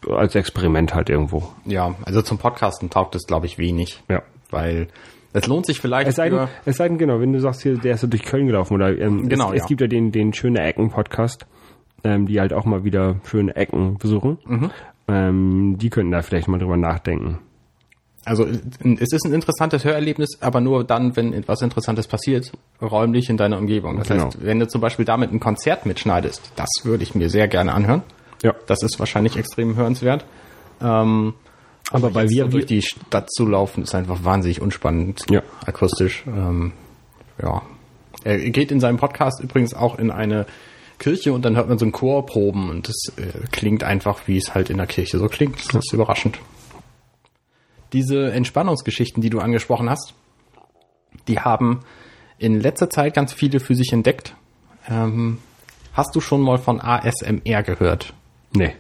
als 0.07 0.35
Experiment 0.35 0.93
halt 0.93 1.09
irgendwo. 1.09 1.49
Ja, 1.65 1.95
also 2.05 2.21
zum 2.21 2.37
Podcasten 2.37 2.89
taugt 2.91 3.15
es, 3.15 3.25
glaube 3.25 3.47
ich, 3.47 3.57
wenig. 3.57 4.03
Ja. 4.07 4.21
Weil 4.51 4.87
es 5.33 5.47
lohnt 5.47 5.65
sich 5.65 5.79
vielleicht 5.79 6.07
Es 6.09 6.15
sei, 6.15 6.29
denn, 6.29 6.47
es 6.65 6.77
sei 6.77 6.87
denn, 6.87 6.97
genau, 6.97 7.19
wenn 7.19 7.33
du 7.33 7.39
sagst, 7.39 7.61
hier, 7.61 7.77
der 7.77 7.93
ist 7.95 8.01
so 8.01 8.07
durch 8.07 8.23
Köln 8.23 8.47
gelaufen 8.47 8.73
oder 8.73 8.97
ähm, 8.97 9.29
Genau, 9.29 9.49
es, 9.51 9.57
ja. 9.57 9.61
es 9.63 9.67
gibt 9.67 9.81
ja 9.81 9.87
den, 9.87 10.11
den 10.11 10.33
Schöne 10.33 10.61
Ecken-Podcast, 10.61 11.45
ähm, 12.03 12.25
die 12.27 12.39
halt 12.39 12.53
auch 12.53 12.65
mal 12.65 12.83
wieder 12.83 13.19
schöne 13.25 13.55
Ecken 13.55 13.97
besuchen. 13.97 14.37
Mhm. 14.45 14.71
Ähm, 15.07 15.77
die 15.77 15.89
könnten 15.89 16.11
da 16.11 16.21
vielleicht 16.21 16.47
mal 16.47 16.57
drüber 16.59 16.77
nachdenken. 16.77 17.39
Also 18.25 18.45
es 18.45 19.13
ist 19.13 19.25
ein 19.25 19.31
interessantes 19.33 19.85
Hörerlebnis, 19.85 20.39
aber 20.41 20.59
nur 20.59 20.83
dann, 20.83 21.15
wenn 21.15 21.31
etwas 21.31 21.61
Interessantes 21.61 22.07
passiert, 22.07 22.51
räumlich 22.81 23.29
in 23.29 23.37
deiner 23.37 23.57
Umgebung. 23.57 23.97
Das 23.97 24.09
Genau. 24.09 24.25
heißt, 24.25 24.43
wenn 24.43 24.59
du 24.59 24.67
zum 24.67 24.81
Beispiel 24.81 25.05
damit 25.05 25.31
ein 25.31 25.39
Konzert 25.39 25.85
mitschneidest, 25.85 26.51
das 26.57 26.67
würde 26.83 27.03
ich 27.03 27.15
mir 27.15 27.29
sehr 27.29 27.47
gerne 27.47 27.73
anhören. 27.73 28.01
Ja. 28.43 28.53
Das 28.65 28.83
ist 28.83 28.99
wahrscheinlich 28.99 29.37
extrem 29.37 29.77
hörenswert. 29.77 30.25
Ähm, 30.81 31.35
Aber 31.91 32.09
jetzt 32.21 32.31
wir, 32.31 32.43
so 32.45 32.49
durch 32.51 32.65
die 32.65 32.81
Stadt 32.81 33.31
zu 33.31 33.45
laufen, 33.47 33.83
ist 33.83 33.95
einfach 33.95 34.23
wahnsinnig 34.23 34.61
unspannend, 34.61 35.21
Ja. 35.29 35.41
akustisch. 35.65 36.23
Ähm, 36.27 36.73
ja. 37.41 37.61
Er 38.23 38.37
geht 38.49 38.71
in 38.71 38.79
seinem 38.79 38.97
Podcast 38.97 39.39
übrigens 39.41 39.73
auch 39.73 39.97
in 39.99 40.11
eine 40.11 40.45
Kirche 40.99 41.31
und 41.31 41.43
dann 41.45 41.55
hört 41.55 41.69
man 41.69 41.77
so 41.77 41.85
ein 41.85 41.91
Chorproben 41.91 42.69
und 42.69 42.89
das 42.89 43.13
äh, 43.17 43.31
klingt 43.51 43.83
einfach, 43.83 44.27
wie 44.27 44.37
es 44.37 44.53
halt 44.55 44.69
in 44.69 44.77
der 44.77 44.87
Kirche 44.87 45.17
so 45.19 45.27
klingt. 45.27 45.57
Das 45.73 45.85
ist 45.85 45.93
überraschend. 45.93 46.39
Diese 47.93 48.31
Entspannungsgeschichten, 48.31 49.21
die 49.21 49.29
du 49.29 49.39
angesprochen 49.39 49.89
hast, 49.89 50.13
die 51.27 51.39
haben 51.39 51.81
in 52.37 52.59
letzter 52.59 52.89
Zeit 52.89 53.13
ganz 53.13 53.31
viele 53.33 53.59
für 53.59 53.75
sich 53.75 53.93
entdeckt. 53.93 54.35
Ähm, 54.89 55.37
hast 55.93 56.15
du 56.15 56.19
schon 56.19 56.41
mal 56.41 56.57
von 56.57 56.81
ASMR 56.81 57.63
gehört? 57.63 58.13
nee. 58.53 58.73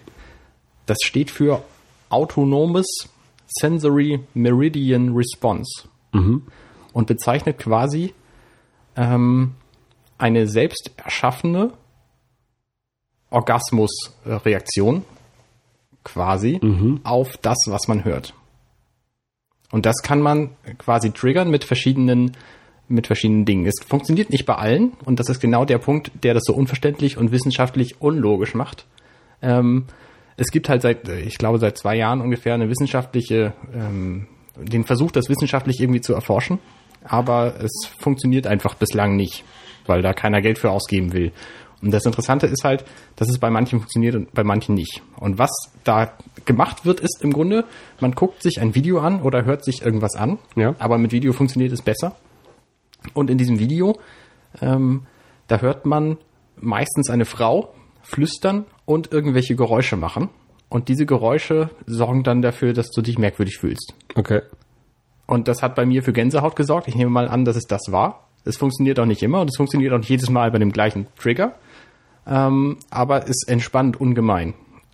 Das 0.85 0.97
steht 1.03 1.31
für 1.31 1.63
Autonomes 2.09 3.09
Sensory 3.47 4.19
Meridian 4.33 5.15
Response 5.15 5.87
und 6.93 7.07
bezeichnet 7.07 7.59
quasi 7.59 8.13
ähm, 8.95 9.53
eine 10.17 10.47
selbst 10.47 10.91
erschaffene 10.97 11.71
Orgasmusreaktion 13.29 15.03
quasi 16.03 16.59
auf 17.03 17.37
das, 17.37 17.57
was 17.67 17.87
man 17.87 18.05
hört. 18.05 18.33
Und 19.71 19.85
das 19.85 20.01
kann 20.01 20.21
man 20.21 20.51
quasi 20.77 21.11
triggern 21.11 21.49
mit 21.49 21.63
verschiedenen 21.63 22.35
mit 22.89 23.05
verschiedenen 23.05 23.43
Dingen. 23.43 23.65
Es 23.65 23.83
funktioniert 23.85 24.29
nicht 24.29 24.45
bei 24.45 24.55
allen 24.55 24.93
und 25.03 25.19
das 25.19 25.27
ist 25.27 25.41
genau 25.41 25.65
der 25.65 25.77
Punkt, 25.77 26.11
der 26.23 26.33
das 26.33 26.43
so 26.45 26.53
unverständlich 26.53 27.17
und 27.17 27.31
wissenschaftlich 27.31 28.01
unlogisch 28.01 28.55
macht. 28.55 28.85
Ähm, 29.41 29.85
es 30.37 30.47
gibt 30.51 30.69
halt 30.69 30.81
seit, 30.81 31.07
äh, 31.09 31.19
ich 31.19 31.37
glaube, 31.37 31.59
seit 31.59 31.77
zwei 31.77 31.95
Jahren 31.95 32.21
ungefähr 32.21 32.53
eine 32.53 32.69
wissenschaftliche, 32.69 33.53
ähm, 33.73 34.27
den 34.55 34.85
Versuch, 34.85 35.11
das 35.11 35.29
wissenschaftlich 35.29 35.79
irgendwie 35.79 36.01
zu 36.01 36.13
erforschen, 36.13 36.59
aber 37.03 37.55
es 37.61 37.89
funktioniert 37.99 38.47
einfach 38.47 38.75
bislang 38.75 39.15
nicht, 39.15 39.43
weil 39.85 40.01
da 40.01 40.13
keiner 40.13 40.41
Geld 40.41 40.57
für 40.57 40.71
ausgeben 40.71 41.13
will. 41.13 41.31
Und 41.81 41.91
das 41.91 42.05
Interessante 42.05 42.47
ist 42.47 42.63
halt, 42.63 42.85
dass 43.17 43.29
es 43.29 43.37
bei 43.37 43.51
manchen 43.51 43.79
funktioniert 43.79 44.15
und 44.15 44.33
bei 44.33 44.43
manchen 44.43 44.73
nicht. 44.73 45.03
Und 45.19 45.37
was 45.37 45.51
da 45.83 46.11
gemacht 46.45 46.85
wird, 46.85 47.01
ist 47.01 47.21
im 47.21 47.31
Grunde, 47.31 47.65
man 47.99 48.13
guckt 48.13 48.41
sich 48.41 48.59
ein 48.59 48.73
Video 48.73 48.99
an 48.99 49.21
oder 49.21 49.45
hört 49.45 49.63
sich 49.63 49.83
irgendwas 49.83 50.15
an, 50.15 50.39
Ja. 50.55 50.73
aber 50.79 50.97
mit 50.97 51.11
Video 51.11 51.33
funktioniert 51.33 51.71
es 51.71 51.83
besser. 51.83 52.15
Und 53.13 53.29
in 53.29 53.37
diesem 53.37 53.59
Video, 53.59 53.99
ähm, 54.59 55.05
da 55.47 55.59
hört 55.59 55.85
man 55.85 56.17
meistens 56.59 57.11
eine 57.11 57.25
Frau 57.25 57.73
flüstern 58.07 58.65
und 58.85 59.11
irgendwelche 59.11 59.55
Geräusche 59.55 59.97
machen. 59.97 60.29
Und 60.69 60.87
diese 60.87 61.05
Geräusche 61.05 61.69
sorgen 61.85 62.23
dann 62.23 62.41
dafür, 62.41 62.73
dass 62.73 62.89
du 62.91 63.01
dich 63.01 63.17
merkwürdig 63.17 63.57
fühlst. 63.57 63.93
Okay. 64.15 64.41
Und 65.25 65.47
das 65.47 65.61
hat 65.61 65.75
bei 65.75 65.85
mir 65.85 66.03
für 66.03 66.13
Gänsehaut 66.13 66.55
gesorgt. 66.55 66.87
Ich 66.87 66.95
nehme 66.95 67.11
mal 67.11 67.27
an, 67.27 67.45
dass 67.45 67.55
es 67.55 67.65
das 67.65 67.91
war. 67.91 68.27
Es 68.45 68.57
funktioniert 68.57 68.99
auch 68.99 69.05
nicht 69.05 69.21
immer 69.23 69.41
und 69.41 69.49
es 69.49 69.57
funktioniert 69.57 69.93
auch 69.93 69.97
nicht 69.97 70.09
jedes 70.09 70.29
Mal 70.29 70.51
bei 70.51 70.57
dem 70.57 70.71
gleichen 70.71 71.07
Trigger. 71.19 71.55
Ähm, 72.25 72.77
aber 72.89 73.27
es 73.27 73.43
entspannt 73.45 73.99
ungemein. 73.99 74.53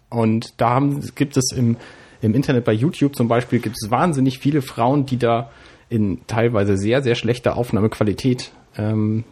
Und 0.10 0.60
da 0.60 0.72
haben, 0.72 1.02
gibt 1.16 1.38
es 1.38 1.52
im, 1.56 1.78
im 2.22 2.34
Internet 2.34 2.66
bei 2.66 2.74
YouTube 2.74 3.16
zum 3.16 3.28
Beispiel 3.28 3.60
gibt 3.60 3.76
es 3.82 3.92
wahnsinnig 3.92 4.40
viele 4.40 4.62
Frauen, 4.62 5.06
die 5.06 5.18
da 5.18 5.52
in 5.90 6.26
teilweise 6.26 6.78
sehr, 6.78 7.04
sehr 7.04 7.16
schlechter 7.16 7.58
Aufnahmequalität 7.58 8.52
ähm, 8.76 9.24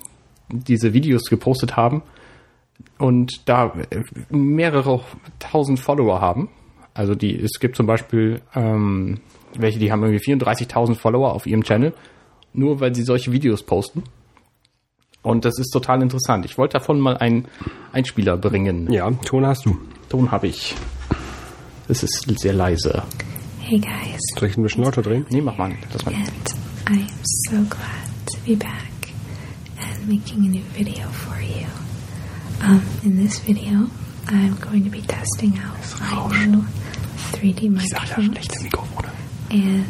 diese 0.49 0.93
Videos 0.93 1.23
gepostet 1.29 1.75
haben 1.75 2.03
und 3.01 3.49
da 3.49 3.73
äh, 3.89 4.03
mehrere 4.29 5.01
tausend 5.39 5.79
Follower 5.79 6.21
haben. 6.21 6.49
Also 6.93 7.15
die, 7.15 7.35
es 7.35 7.59
gibt 7.59 7.75
zum 7.75 7.87
Beispiel 7.87 8.41
ähm, 8.53 9.19
welche, 9.55 9.79
die 9.79 9.91
haben 9.91 10.03
irgendwie 10.03 10.23
34.000 10.23 10.95
Follower 10.95 11.33
auf 11.33 11.47
ihrem 11.47 11.63
Channel, 11.63 11.93
nur 12.53 12.79
weil 12.79 12.93
sie 12.93 13.03
solche 13.03 13.31
Videos 13.31 13.63
posten. 13.63 14.03
Und 15.23 15.45
das 15.45 15.57
ist 15.57 15.71
total 15.71 16.01
interessant. 16.01 16.45
Ich 16.45 16.57
wollte 16.57 16.73
davon 16.73 16.99
mal 16.99 17.17
einen 17.17 17.45
Einspieler 17.91 18.37
bringen. 18.37 18.91
Ja, 18.91 19.09
Ton 19.09 19.45
hast 19.45 19.65
du. 19.65 19.77
Ton 20.09 20.31
habe 20.31 20.47
ich. 20.47 20.75
Das 21.87 22.03
ist 22.03 22.39
sehr 22.39 22.53
leise. 22.53 23.03
Hey 23.59 23.79
guys, 23.79 24.19
Soll 24.37 24.49
ich 24.49 24.57
ein 24.57 24.63
bisschen 24.63 24.83
lauter 24.83 25.01
drehen? 25.01 25.25
Nee, 25.29 25.41
mach 25.41 25.57
mal. 25.57 25.71
Das 25.93 26.05
mal. 26.05 26.13
and 26.13 26.55
I 26.89 27.01
am 27.01 27.07
so 27.23 27.57
glad 27.69 28.27
to 28.31 28.37
be 28.45 28.55
back 28.55 29.13
and 29.79 30.07
making 30.07 30.45
a 30.45 30.49
new 30.49 30.63
video 30.75 31.07
for 31.09 31.39
you. 31.41 31.80
Um, 32.63 32.85
in 33.03 33.17
this 33.17 33.39
video, 33.39 33.87
I'm 34.27 34.55
going 34.55 34.83
to 34.83 34.89
be 34.89 35.01
testing 35.01 35.57
out 35.57 35.77
my 36.29 36.45
new 36.45 36.61
3D 37.33 37.69
microphones, 37.69 38.47
and 39.49 39.85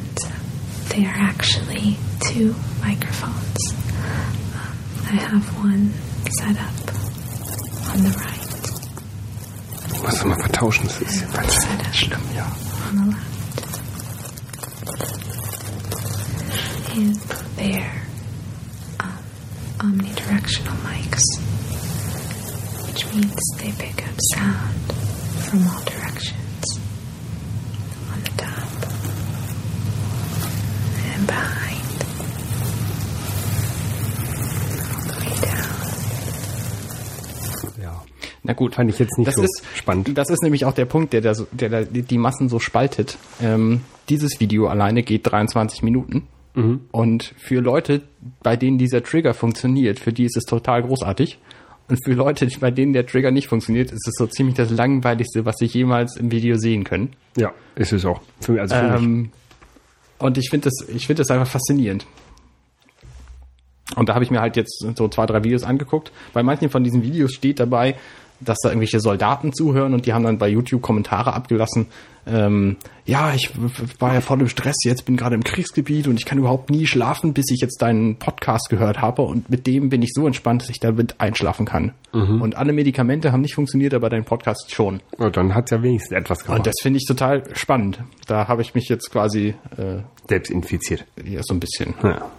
they 0.89 1.05
are 1.05 1.15
actually 1.15 1.97
two 2.21 2.55
microphones. 2.81 3.57
Um, 3.73 4.37
I 5.03 5.15
have 5.15 5.57
one 5.57 5.91
set 6.39 6.57
up 6.57 6.73
on 7.91 8.03
the 8.03 8.09
right 8.17 8.41
Was 10.03 10.19
soll 10.19 10.29
man 10.29 10.41
vertauschen? 10.41 10.87
Das 10.87 11.01
ist 11.01 11.61
set 11.61 11.95
Schlimm, 11.95 12.21
ja. 12.35 12.45
on 12.87 12.95
the 12.95 13.05
left. 13.11 13.27
And 16.95 17.15
they're 17.57 18.01
um, 18.99 19.17
omnidirectional 19.79 20.75
mics, 20.83 21.21
which 22.91 23.05
means 23.13 23.41
they 23.57 23.71
pick 23.71 24.03
up 24.05 24.15
sound 24.35 24.75
from 25.47 25.67
all 25.67 25.81
directions. 25.85 26.79
On 28.11 28.19
the 28.23 28.31
top 28.37 28.67
and 31.15 31.27
behind, 31.27 31.87
all 34.91 35.03
the 35.07 35.15
way 35.21 35.35
down. 35.41 35.77
ja. 37.81 38.03
Na 38.43 38.53
gut. 38.53 38.75
Fand 38.75 38.89
ich 38.89 38.99
jetzt 38.99 39.17
nicht 39.17 39.27
das 39.27 39.35
so 39.35 39.43
ist, 39.43 39.63
spannend. 39.75 40.17
Das 40.17 40.29
ist 40.29 40.41
nämlich 40.43 40.65
auch 40.65 40.73
der 40.73 40.85
Punkt, 40.85 41.13
der, 41.13 41.21
da 41.21 41.33
so- 41.33 41.47
der, 41.51 41.69
da 41.69 41.83
die 41.83 42.17
Massen 42.17 42.49
so 42.49 42.59
spaltet. 42.59 43.17
Ähm, 43.41 43.81
dieses 44.09 44.39
Video 44.39 44.67
alleine 44.67 45.03
geht 45.03 45.31
23 45.31 45.81
Minuten. 45.83 46.27
Und 46.91 47.33
für 47.37 47.61
Leute, 47.61 48.01
bei 48.43 48.57
denen 48.57 48.77
dieser 48.77 49.01
Trigger 49.01 49.33
funktioniert, 49.33 49.99
für 50.01 50.11
die 50.11 50.25
ist 50.25 50.35
es 50.35 50.43
total 50.43 50.83
großartig. 50.83 51.39
Und 51.87 52.03
für 52.05 52.13
Leute, 52.13 52.47
bei 52.59 52.71
denen 52.71 52.93
der 52.93 53.05
Trigger 53.05 53.31
nicht 53.31 53.47
funktioniert, 53.47 53.91
ist 53.91 54.07
es 54.07 54.13
so 54.17 54.27
ziemlich 54.27 54.55
das 54.55 54.71
langweiligste, 54.71 55.45
was 55.45 55.57
sie 55.57 55.65
jemals 55.65 56.15
im 56.15 56.31
Video 56.31 56.55
sehen 56.57 56.83
können. 56.83 57.13
Ja, 57.35 57.51
ist 57.75 57.91
es 57.91 58.05
auch. 58.05 58.21
Für 58.39 58.53
mich, 58.53 58.61
also 58.61 58.75
für 58.75 58.83
mich. 58.83 59.01
Ähm, 59.01 59.29
und 60.19 60.37
ich 60.37 60.49
finde 60.49 60.69
das, 60.69 60.87
ich 60.89 61.07
finde 61.07 61.21
das 61.21 61.31
einfach 61.31 61.47
faszinierend. 61.47 62.05
Und 63.95 64.07
da 64.07 64.13
habe 64.13 64.23
ich 64.23 64.31
mir 64.31 64.39
halt 64.39 64.55
jetzt 64.55 64.85
so 64.95 65.07
zwei, 65.09 65.25
drei 65.25 65.43
Videos 65.43 65.63
angeguckt. 65.63 66.11
Bei 66.33 66.43
manchen 66.43 66.69
von 66.69 66.83
diesen 66.83 67.03
Videos 67.03 67.33
steht 67.33 67.59
dabei, 67.59 67.95
dass 68.41 68.57
da 68.63 68.69
irgendwelche 68.69 68.99
Soldaten 68.99 69.53
zuhören 69.53 69.93
und 69.93 70.05
die 70.05 70.13
haben 70.13 70.23
dann 70.23 70.37
bei 70.37 70.47
YouTube 70.49 70.81
Kommentare 70.81 71.33
abgelassen. 71.33 71.87
Ähm, 72.27 72.77
ja, 73.05 73.33
ich 73.33 73.49
war 73.99 74.13
ja 74.13 74.21
voll 74.21 74.41
im 74.41 74.47
Stress, 74.47 74.75
jetzt 74.83 75.05
bin 75.05 75.17
gerade 75.17 75.33
im 75.33 75.43
Kriegsgebiet 75.43 76.07
und 76.07 76.17
ich 76.19 76.25
kann 76.25 76.37
überhaupt 76.37 76.69
nie 76.69 76.85
schlafen, 76.85 77.33
bis 77.33 77.49
ich 77.49 77.61
jetzt 77.61 77.81
deinen 77.81 78.17
Podcast 78.17 78.69
gehört 78.69 79.01
habe. 79.01 79.23
Und 79.23 79.49
mit 79.49 79.65
dem 79.65 79.89
bin 79.89 80.03
ich 80.03 80.11
so 80.13 80.27
entspannt, 80.27 80.61
dass 80.61 80.69
ich 80.69 80.79
damit 80.79 81.15
einschlafen 81.19 81.65
kann. 81.65 81.93
Und 82.11 82.55
alle 82.57 82.73
Medikamente 82.73 83.31
haben 83.31 83.41
nicht 83.41 83.55
funktioniert, 83.55 83.93
aber 83.95 84.09
dein 84.09 84.23
Podcast 84.25 84.71
schon. 84.71 84.99
Ja, 85.17 85.29
dann 85.31 85.55
hat 85.55 85.65
es 85.65 85.71
ja 85.71 85.81
wenigstens 85.81 86.15
etwas 86.15 86.39
Und 86.41 86.47
gemacht. 86.47 86.67
das 86.67 86.75
finde 86.81 86.97
ich 86.97 87.05
total 87.07 87.43
spannend. 87.55 87.99
Da 88.27 88.47
habe 88.47 88.61
ich 88.61 88.75
mich 88.75 88.87
jetzt 88.89 89.09
quasi 89.11 89.55
äh, 89.77 90.01
Selbst 90.27 90.51
infiziert. 90.51 91.05
ja, 91.25 91.39
so 91.43 91.55
ein 91.55 91.59
bisschen. 91.59 91.95
Ja. 92.03 92.29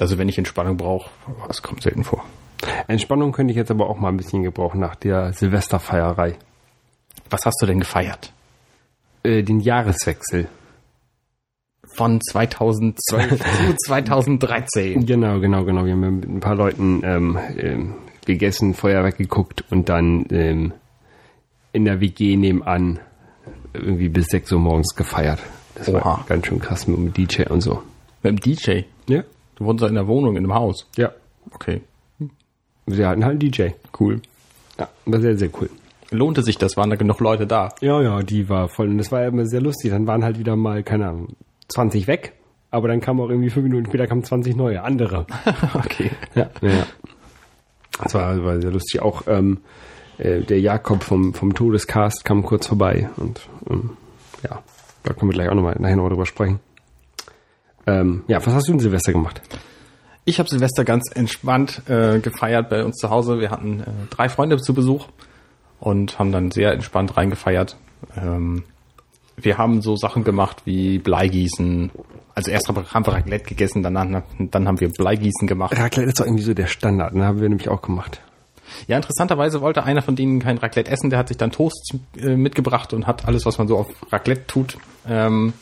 Also 0.00 0.18
wenn 0.18 0.28
ich 0.28 0.38
Entspannung 0.38 0.76
brauche, 0.76 1.08
das 1.46 1.62
kommt 1.62 1.82
selten 1.82 2.02
vor. 2.02 2.24
Entspannung 2.88 3.32
könnte 3.32 3.52
ich 3.52 3.56
jetzt 3.56 3.70
aber 3.70 3.88
auch 3.88 3.98
mal 3.98 4.08
ein 4.08 4.16
bisschen 4.16 4.42
gebrauchen 4.42 4.80
nach 4.80 4.94
der 4.94 5.32
Silvesterfeierei. 5.32 6.36
Was 7.30 7.46
hast 7.46 7.60
du 7.60 7.66
denn 7.66 7.80
gefeiert? 7.80 8.32
Äh, 9.22 9.42
den 9.42 9.60
Jahreswechsel. 9.60 10.48
Von 11.94 12.20
2012 12.20 13.30
zu 13.38 13.76
2013. 13.86 15.04
Genau, 15.04 15.40
genau, 15.40 15.64
genau. 15.64 15.84
Wir 15.84 15.92
haben 15.92 16.16
mit 16.16 16.28
ein 16.28 16.40
paar 16.40 16.54
Leuten 16.54 17.02
ähm, 17.04 17.38
ähm, 17.58 17.94
gegessen, 18.24 18.74
Feuerwerk 18.74 19.18
geguckt 19.18 19.64
und 19.70 19.88
dann 19.88 20.26
ähm, 20.30 20.72
in 21.72 21.84
der 21.84 22.00
WG 22.00 22.36
nebenan 22.36 23.00
irgendwie 23.74 24.08
bis 24.08 24.26
6 24.26 24.52
Uhr 24.52 24.60
morgens 24.60 24.94
gefeiert. 24.94 25.40
Das 25.74 25.88
Oha. 25.88 26.04
war 26.04 26.24
ganz 26.28 26.46
schön 26.46 26.60
krass 26.60 26.86
mit 26.86 26.96
dem 26.96 27.12
DJ 27.12 27.44
und 27.48 27.62
so. 27.62 27.82
Mit 28.22 28.32
dem 28.32 28.40
DJ. 28.40 28.82
Ja? 29.08 29.24
Du 29.56 29.64
wohnst 29.64 29.82
ja 29.82 29.88
in 29.88 29.94
der 29.94 30.06
Wohnung, 30.06 30.36
in 30.36 30.44
einem 30.44 30.54
Haus. 30.54 30.86
Ja. 30.96 31.12
Okay, 31.50 31.82
Wir 32.86 33.08
hatten 33.08 33.24
halt 33.24 33.40
einen 33.40 33.50
DJ. 33.50 33.68
cool. 33.98 34.20
Ja, 34.78 34.88
war 35.06 35.20
sehr, 35.20 35.36
sehr 35.36 35.50
cool. 35.60 35.70
Lohnte 36.10 36.42
sich 36.42 36.58
das? 36.58 36.76
Waren 36.76 36.90
da 36.90 36.96
genug 36.96 37.20
Leute 37.20 37.46
da? 37.46 37.70
Ja, 37.80 38.00
ja, 38.02 38.22
die 38.22 38.48
war 38.48 38.68
voll. 38.68 38.88
Und 38.88 38.98
das 38.98 39.10
war 39.12 39.22
ja 39.22 39.28
immer 39.28 39.46
sehr 39.46 39.60
lustig. 39.60 39.90
Dann 39.90 40.06
waren 40.06 40.24
halt 40.24 40.38
wieder 40.38 40.56
mal, 40.56 40.82
keine 40.82 41.08
Ahnung, 41.08 41.28
20 41.68 42.06
weg. 42.06 42.34
Aber 42.70 42.88
dann 42.88 43.00
kamen 43.00 43.20
auch 43.20 43.28
irgendwie 43.28 43.50
fünf 43.50 43.64
Minuten 43.64 43.86
später 43.86 44.06
kamen 44.06 44.24
20 44.24 44.56
neue, 44.56 44.82
andere. 44.82 45.26
okay. 45.74 46.10
Ja, 46.34 46.50
ja. 46.60 46.70
ja. 46.70 46.86
Das 48.02 48.14
war, 48.14 48.42
war 48.44 48.60
sehr 48.60 48.70
lustig. 48.70 49.00
Auch 49.02 49.22
ähm, 49.26 49.58
äh, 50.18 50.40
der 50.40 50.60
Jakob 50.60 51.02
vom, 51.02 51.34
vom 51.34 51.54
Todescast 51.54 52.24
kam 52.24 52.42
kurz 52.42 52.66
vorbei. 52.66 53.10
Und 53.16 53.40
ähm, 53.68 53.90
ja, 54.42 54.62
da 55.02 55.12
können 55.12 55.30
wir 55.30 55.34
gleich 55.34 55.48
auch 55.48 55.54
nochmal 55.54 55.76
nachher 55.78 55.96
noch 55.96 56.08
drüber 56.08 56.26
sprechen. 56.26 56.60
Ähm, 57.86 58.24
ja, 58.28 58.44
was 58.44 58.54
hast 58.54 58.68
du 58.68 58.72
in 58.72 58.80
Silvester 58.80 59.12
gemacht? 59.12 59.42
Ich 60.24 60.38
habe 60.38 60.48
Silvester 60.48 60.84
ganz 60.84 61.10
entspannt 61.14 61.82
äh, 61.88 62.20
gefeiert 62.20 62.70
bei 62.70 62.84
uns 62.84 62.96
zu 62.96 63.10
Hause. 63.10 63.40
Wir 63.40 63.50
hatten 63.50 63.80
äh, 63.80 63.84
drei 64.10 64.28
Freunde 64.28 64.56
zu 64.58 64.72
Besuch 64.72 65.08
und 65.80 66.18
haben 66.18 66.30
dann 66.30 66.52
sehr 66.52 66.72
entspannt 66.72 67.16
reingefeiert. 67.16 67.76
Ähm, 68.16 68.64
wir 69.36 69.58
haben 69.58 69.82
so 69.82 69.96
Sachen 69.96 70.22
gemacht 70.22 70.62
wie 70.64 70.98
Bleigießen. 70.98 71.90
Also 72.34 72.50
erst 72.50 72.68
haben 72.68 73.06
wir 73.06 73.12
Raclette 73.12 73.44
gegessen, 73.44 73.82
dann, 73.82 74.22
dann 74.38 74.68
haben 74.68 74.80
wir 74.80 74.90
Bleigießen 74.90 75.48
gemacht. 75.48 75.76
Raclette 75.76 76.08
ist 76.08 76.20
doch 76.20 76.26
irgendwie 76.26 76.44
so 76.44 76.54
der 76.54 76.66
Standard. 76.66 77.14
Ne? 77.14 77.24
Haben 77.24 77.40
wir 77.40 77.48
nämlich 77.48 77.68
auch 77.68 77.82
gemacht. 77.82 78.20
Ja, 78.86 78.96
interessanterweise 78.96 79.60
wollte 79.60 79.84
einer 79.84 80.02
von 80.02 80.16
denen 80.16 80.40
kein 80.40 80.58
Raclette 80.58 80.90
essen. 80.90 81.10
Der 81.10 81.18
hat 81.18 81.28
sich 81.28 81.36
dann 81.36 81.50
Toast 81.50 81.94
äh, 82.16 82.36
mitgebracht 82.36 82.92
und 82.92 83.06
hat 83.06 83.26
alles, 83.26 83.44
was 83.44 83.58
man 83.58 83.68
so 83.68 83.76
auf 83.76 83.88
Raclette 84.10 84.46
tut, 84.46 84.78
ähm, 85.08 85.52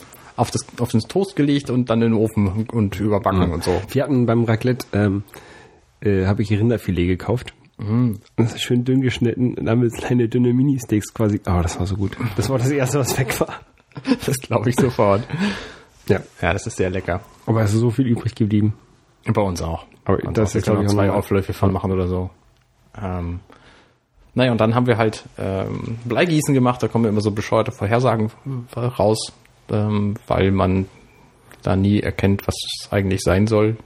auf, 0.40 0.50
das, 0.50 0.66
auf 0.78 0.90
den 0.90 1.00
Toast 1.00 1.36
gelegt 1.36 1.70
und 1.70 1.90
dann 1.90 2.02
in 2.02 2.12
den 2.12 2.20
Ofen 2.20 2.66
und 2.72 2.98
überbacken 2.98 3.52
und 3.52 3.62
so. 3.62 3.80
Wir 3.90 4.04
hatten 4.04 4.26
beim 4.26 4.44
Raclette, 4.44 4.86
ähm, 4.92 5.22
äh, 6.00 6.26
habe 6.26 6.42
ich 6.42 6.50
Rinderfilet 6.50 7.06
gekauft. 7.06 7.54
Und 7.78 8.20
das 8.36 8.54
ist 8.54 8.62
schön 8.62 8.84
dünn 8.84 9.00
geschnitten. 9.00 9.54
Und 9.54 9.64
dann 9.64 9.80
wir 9.80 9.88
kleine 9.88 10.28
dünne 10.28 10.52
Mini-Steaks 10.52 11.14
quasi. 11.14 11.40
Oh, 11.46 11.60
das 11.62 11.78
war 11.78 11.86
so 11.86 11.96
gut. 11.96 12.14
Das 12.36 12.50
war 12.50 12.58
das 12.58 12.70
erste, 12.70 12.98
was 12.98 13.18
weg 13.18 13.40
war. 13.40 13.60
Das 14.24 14.36
glaube 14.38 14.70
ich 14.70 14.76
sofort. 14.76 15.26
Ja. 16.08 16.20
Ja, 16.40 16.52
das 16.52 16.64
ist 16.66 16.76
sehr 16.76 16.90
lecker. 16.90 17.22
Aber 17.44 17.62
es 17.62 17.74
ist 17.74 17.80
so 17.80 17.90
viel 17.90 18.06
übrig 18.06 18.36
geblieben. 18.36 18.74
Bei 19.26 19.40
uns 19.42 19.60
auch. 19.62 19.84
Aber 20.04 20.22
Und 20.24 20.38
das 20.38 20.54
ist, 20.54 20.64
glaub 20.64 20.76
können 20.76 20.86
ich, 20.86 20.94
zwei 20.94 21.10
Aufläufe 21.10 21.52
von 21.52 21.72
machen 21.72 21.90
oder 21.90 22.06
so. 22.06 22.30
Ähm, 22.96 23.40
naja, 24.34 24.52
und 24.52 24.60
dann 24.60 24.76
haben 24.76 24.86
wir 24.86 24.96
halt 24.96 25.24
ähm, 25.38 25.98
Bleigießen 26.04 26.54
gemacht. 26.54 26.82
Da 26.82 26.88
kommen 26.88 27.06
immer 27.06 27.20
so 27.20 27.32
bescheuerte 27.32 27.72
Vorhersagen 27.72 28.30
raus, 28.76 29.32
ähm, 29.70 30.14
weil 30.26 30.50
man 30.52 30.86
da 31.62 31.76
nie 31.76 32.00
erkennt, 32.00 32.46
was 32.46 32.54
es 32.54 32.92
eigentlich 32.92 33.20
sein 33.22 33.46
soll. 33.46 33.76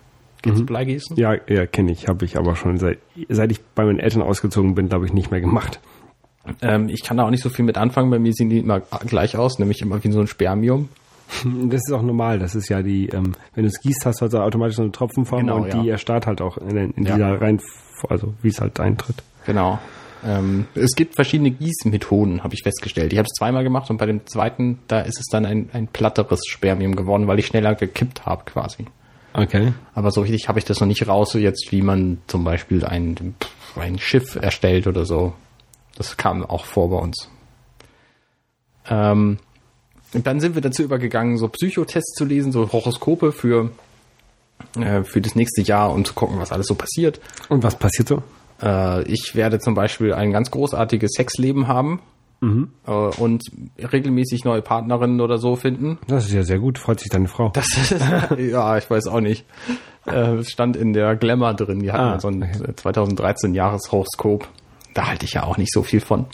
Gibt's 0.42 0.64
Bleigießen? 0.66 1.16
Ja, 1.16 1.34
ja, 1.48 1.66
kenne 1.66 1.92
ich. 1.92 2.06
Habe 2.08 2.24
ich 2.24 2.36
aber 2.36 2.54
schon 2.54 2.78
seit, 2.78 2.98
seit 3.30 3.50
ich 3.50 3.62
bei 3.74 3.84
meinen 3.84 3.98
Eltern 3.98 4.22
ausgezogen 4.22 4.74
bin, 4.74 4.88
glaube 4.88 5.06
ich, 5.06 5.12
nicht 5.12 5.30
mehr 5.30 5.40
gemacht. 5.40 5.80
Ähm, 6.60 6.90
ich 6.90 7.02
kann 7.02 7.16
da 7.16 7.24
auch 7.24 7.30
nicht 7.30 7.42
so 7.42 7.48
viel 7.48 7.64
mit 7.64 7.78
anfangen. 7.78 8.10
Bei 8.10 8.18
mir 8.18 8.32
sehen 8.34 8.50
die 8.50 8.58
immer 8.58 8.80
gleich 9.06 9.36
aus, 9.38 9.58
nämlich 9.58 9.80
immer 9.80 10.04
wie 10.04 10.12
so 10.12 10.20
ein 10.20 10.26
Spermium. 10.26 10.88
Das 11.70 11.80
ist 11.86 11.92
auch 11.92 12.02
normal. 12.02 12.38
Das 12.38 12.54
ist 12.54 12.68
ja 12.68 12.82
die, 12.82 13.06
ähm, 13.08 13.32
wenn 13.54 13.64
du 13.64 13.68
es 13.68 13.80
gießt, 13.80 14.04
hast 14.04 14.20
du 14.20 14.26
also 14.26 14.40
automatisch 14.40 14.76
so 14.76 14.82
eine 14.82 14.92
Tropfenform 14.92 15.40
Genau, 15.40 15.56
und 15.62 15.68
ja. 15.68 15.80
die 15.82 15.88
erstarrt 15.88 16.26
halt 16.26 16.42
auch 16.42 16.58
in, 16.58 16.76
in 16.92 17.06
Ja. 17.06 17.14
dieser 17.14 17.40
rein, 17.40 17.60
also 18.10 18.34
wie 18.42 18.48
es 18.48 18.60
halt 18.60 18.78
eintritt. 18.78 19.16
Genau. 19.46 19.78
Ähm, 20.24 20.66
es 20.74 20.94
gibt 20.96 21.16
verschiedene 21.16 21.50
Gießmethoden, 21.50 22.42
habe 22.42 22.54
ich 22.54 22.62
festgestellt. 22.62 23.12
Ich 23.12 23.18
habe 23.18 23.26
es 23.26 23.36
zweimal 23.36 23.62
gemacht 23.62 23.90
und 23.90 23.98
bei 23.98 24.06
dem 24.06 24.26
zweiten, 24.26 24.78
da 24.88 25.00
ist 25.00 25.20
es 25.20 25.26
dann 25.26 25.44
ein, 25.44 25.68
ein 25.72 25.86
platteres 25.86 26.40
Spermium 26.46 26.96
geworden, 26.96 27.26
weil 27.26 27.38
ich 27.38 27.46
schneller 27.46 27.74
gekippt 27.74 28.24
habe 28.24 28.44
quasi. 28.44 28.86
Okay. 29.34 29.72
Aber 29.94 30.10
so 30.10 30.22
richtig 30.22 30.48
habe 30.48 30.58
ich 30.58 30.64
das 30.64 30.80
noch 30.80 30.86
nicht 30.86 31.06
raus, 31.06 31.32
so 31.32 31.38
jetzt 31.38 31.70
wie 31.72 31.82
man 31.82 32.18
zum 32.26 32.44
Beispiel 32.44 32.84
ein, 32.84 33.34
ein 33.76 33.98
Schiff 33.98 34.36
erstellt 34.36 34.86
oder 34.86 35.04
so. 35.04 35.34
Das 35.96 36.16
kam 36.16 36.44
auch 36.44 36.64
vor 36.64 36.90
bei 36.90 36.96
uns. 36.96 37.28
Ähm, 38.88 39.38
und 40.14 40.26
dann 40.26 40.40
sind 40.40 40.54
wir 40.54 40.62
dazu 40.62 40.82
übergegangen, 40.82 41.36
so 41.36 41.48
Psychotests 41.48 42.14
zu 42.14 42.24
lesen, 42.24 42.52
so 42.52 42.72
Horoskope 42.72 43.32
für, 43.32 43.72
äh, 44.76 45.02
für 45.02 45.20
das 45.20 45.34
nächste 45.34 45.62
Jahr, 45.62 45.92
um 45.92 46.04
zu 46.04 46.14
gucken, 46.14 46.38
was 46.38 46.52
alles 46.52 46.68
so 46.68 46.76
passiert. 46.76 47.20
Und 47.48 47.62
was 47.62 47.76
passiert 47.76 48.08
so? 48.08 48.22
Äh, 48.62 49.02
ich 49.10 49.34
werde 49.34 49.58
zum 49.58 49.74
Beispiel 49.74 50.12
ein 50.14 50.30
ganz 50.32 50.50
großartiges 50.50 51.12
Sexleben 51.16 51.66
haben 51.68 52.00
äh, 52.86 52.90
und 52.90 53.42
regelmäßig 53.78 54.44
neue 54.44 54.60
Partnerinnen 54.60 55.20
oder 55.22 55.38
so 55.38 55.56
finden. 55.56 55.98
Das 56.06 56.26
ist 56.26 56.32
ja 56.32 56.42
sehr 56.42 56.58
gut. 56.58 56.78
Freut 56.78 57.00
sich 57.00 57.08
deine 57.10 57.26
Frau. 57.28 57.48
Das 57.54 57.66
ist, 57.76 57.90
ja, 58.38 58.76
ich 58.76 58.90
weiß 58.90 59.06
auch 59.06 59.20
nicht. 59.20 59.46
Äh, 60.06 60.34
Es 60.36 60.50
stand 60.50 60.76
in 60.76 60.92
der 60.92 61.16
Glamour 61.16 61.54
drin. 61.54 61.80
Die 61.80 61.90
hatten 61.90 62.02
Ah, 62.04 62.12
ja 62.14 62.20
so 62.20 62.28
ein 62.28 62.46
2013 62.76 63.54
Jahreshoroskop. 63.54 64.46
Da 64.92 65.06
halte 65.06 65.24
ich 65.24 65.32
ja 65.32 65.44
auch 65.44 65.56
nicht 65.56 65.72
so 65.72 65.82
viel 65.82 66.00
von. 66.00 66.26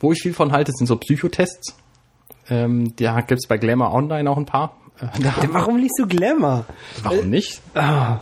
Wo 0.00 0.10
ich 0.12 0.20
viel 0.22 0.32
von 0.32 0.52
halte, 0.52 0.72
sind 0.72 0.86
so 0.86 0.96
Psychotests. 0.96 1.76
Ähm, 2.48 2.94
da 2.96 3.20
gibt's 3.20 3.46
bei 3.46 3.58
Glamour 3.58 3.92
Online 3.92 4.30
auch 4.30 4.38
ein 4.38 4.46
paar. 4.46 4.76
Äh, 5.00 5.20
da, 5.20 5.34
Warum 5.50 5.76
liest 5.76 5.94
du 5.98 6.06
Glamour? 6.06 6.64
warum 7.02 7.28
nicht? 7.30 7.60
Ah, 7.74 8.18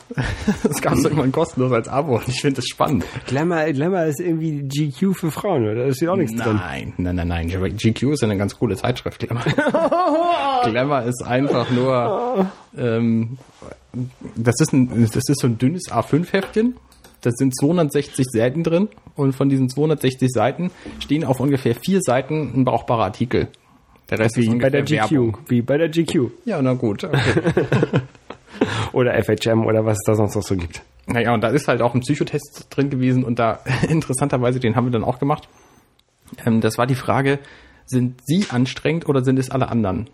Das 0.64 0.80
gab's 0.80 1.04
irgendwann 1.04 1.30
kostenlos 1.32 1.70
als 1.72 1.88
Abo 1.88 2.16
und 2.16 2.28
ich 2.28 2.40
finde 2.40 2.56
das 2.56 2.66
spannend. 2.66 3.04
Glamour, 3.26 3.64
Glamour 3.72 4.04
ist 4.04 4.20
irgendwie 4.20 4.62
GQ 4.62 5.14
für 5.14 5.30
Frauen, 5.30 5.62
oder? 5.64 5.74
Da 5.76 5.84
ist 5.84 6.00
ja 6.00 6.10
auch 6.10 6.16
nichts 6.16 6.34
drin. 6.40 6.56
Nein, 6.56 6.92
nein, 6.96 7.14
nein, 7.16 7.28
nein. 7.28 7.48
GQ 7.48 8.12
ist 8.12 8.22
ja 8.22 8.28
eine 8.28 8.36
ganz 8.36 8.58
coole 8.58 8.76
Zeitschrift. 8.76 9.20
Glamour, 9.20 9.44
Glamour 10.64 11.02
ist 11.02 11.22
einfach 11.22 11.70
nur. 11.70 12.46
Ähm, 12.76 13.38
das 14.34 14.56
ist 14.60 14.72
ein, 14.72 15.02
das 15.12 15.28
ist 15.28 15.40
so 15.40 15.46
ein 15.46 15.58
dünnes 15.58 15.84
A5-Heftchen. 15.90 16.74
Da 17.20 17.30
sind 17.32 17.56
260 17.56 18.26
Seiten 18.30 18.64
drin 18.64 18.88
und 19.16 19.32
von 19.34 19.48
diesen 19.48 19.68
260 19.70 20.30
Seiten 20.30 20.70
stehen 20.98 21.24
auf 21.24 21.40
ungefähr 21.40 21.74
vier 21.74 22.00
Seiten 22.02 22.52
ein 22.54 22.64
brauchbarer 22.64 23.04
Artikel. 23.04 23.48
Der 24.10 24.18
Rest 24.18 24.36
ist 24.36 24.44
Wie 24.44 24.46
bei 24.48 24.52
ungefähr 24.52 24.70
der 24.70 24.82
GQ. 24.82 25.10
Werbung. 25.12 25.38
Wie 25.48 25.62
bei 25.62 25.78
der 25.78 25.88
GQ. 25.88 26.30
Ja, 26.44 26.60
na 26.62 26.74
gut. 26.74 27.04
Okay. 27.04 27.18
Oder 28.92 29.20
FHM 29.22 29.66
oder 29.66 29.84
was 29.84 29.94
es 29.98 30.04
da 30.06 30.14
sonst 30.14 30.36
noch 30.36 30.42
so 30.42 30.54
gibt. 30.56 30.82
Naja, 31.06 31.34
und 31.34 31.42
da 31.42 31.48
ist 31.48 31.66
halt 31.66 31.82
auch 31.82 31.94
ein 31.94 32.00
Psychotest 32.00 32.68
drin 32.70 32.88
gewesen 32.88 33.24
und 33.24 33.38
da 33.40 33.58
interessanterweise, 33.88 34.60
den 34.60 34.76
haben 34.76 34.86
wir 34.86 34.92
dann 34.92 35.02
auch 35.04 35.18
gemacht. 35.18 35.48
Ähm, 36.46 36.60
das 36.60 36.78
war 36.78 36.86
die 36.86 36.94
Frage, 36.94 37.40
sind 37.86 38.20
Sie 38.24 38.46
anstrengend 38.50 39.08
oder 39.08 39.24
sind 39.24 39.38
es 39.38 39.50
alle 39.50 39.68
anderen? 39.68 40.08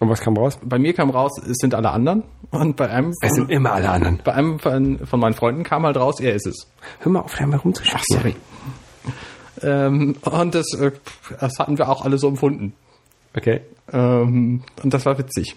Und 0.00 0.08
was 0.08 0.20
kam 0.20 0.36
raus? 0.36 0.58
Bei 0.62 0.78
mir 0.78 0.92
kam 0.94 1.10
raus, 1.10 1.32
es 1.38 1.56
sind 1.60 1.74
alle 1.74 1.90
anderen. 1.90 2.22
Und 2.50 2.76
bei 2.76 2.88
einem 2.88 3.12
Es 3.20 3.30
sind 3.32 3.46
von, 3.46 3.50
immer 3.50 3.72
alle 3.72 3.90
anderen. 3.90 4.20
bei 4.24 4.32
einem 4.32 4.58
von, 4.58 5.04
von 5.04 5.20
meinen 5.20 5.34
Freunden 5.34 5.64
kam 5.64 5.84
halt 5.84 5.96
raus, 5.96 6.20
er 6.20 6.34
ist 6.34 6.46
es. 6.46 6.68
Hör 7.00 7.12
mal 7.12 7.20
auf, 7.20 7.34
da 7.36 7.46
mal 7.46 7.56
rumzuspielen. 7.56 8.36
Ähm, 9.62 10.16
und 10.22 10.54
das, 10.54 10.66
äh, 10.74 10.92
das 11.40 11.58
hatten 11.58 11.78
wir 11.78 11.88
auch 11.88 12.04
alle 12.04 12.18
so 12.18 12.28
empfunden. 12.28 12.74
Okay. 13.36 13.60
Ähm, 13.92 14.62
und 14.82 14.94
das 14.94 15.06
war 15.06 15.18
witzig. 15.18 15.56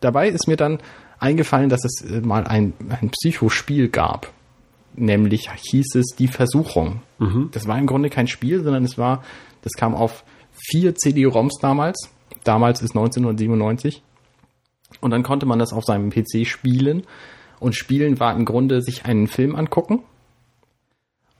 Dabei 0.00 0.28
ist 0.28 0.46
mir 0.48 0.56
dann 0.56 0.78
eingefallen, 1.18 1.68
dass 1.68 1.84
es 1.84 2.02
äh, 2.02 2.20
mal 2.20 2.46
ein, 2.46 2.74
ein 2.88 3.10
Psychospiel 3.10 3.88
gab. 3.88 4.32
Nämlich 4.96 5.50
hieß 5.50 5.96
es 5.96 6.14
Die 6.16 6.28
Versuchung. 6.28 7.00
Das 7.50 7.66
war 7.66 7.78
im 7.78 7.86
Grunde 7.86 8.10
kein 8.10 8.28
Spiel, 8.28 8.62
sondern 8.62 8.84
es 8.84 8.96
war, 8.96 9.24
das 9.62 9.72
kam 9.72 9.94
auf 9.94 10.24
vier 10.52 10.94
CD-ROMs 10.94 11.58
damals. 11.60 12.10
Damals 12.44 12.80
ist 12.80 12.90
1997. 12.90 14.02
Und 15.00 15.10
dann 15.10 15.24
konnte 15.24 15.46
man 15.46 15.58
das 15.58 15.72
auf 15.72 15.84
seinem 15.84 16.10
PC 16.10 16.46
spielen. 16.46 17.04
Und 17.58 17.74
spielen 17.74 18.20
war 18.20 18.36
im 18.36 18.44
Grunde 18.44 18.82
sich 18.82 19.04
einen 19.04 19.26
Film 19.26 19.56
angucken 19.56 20.02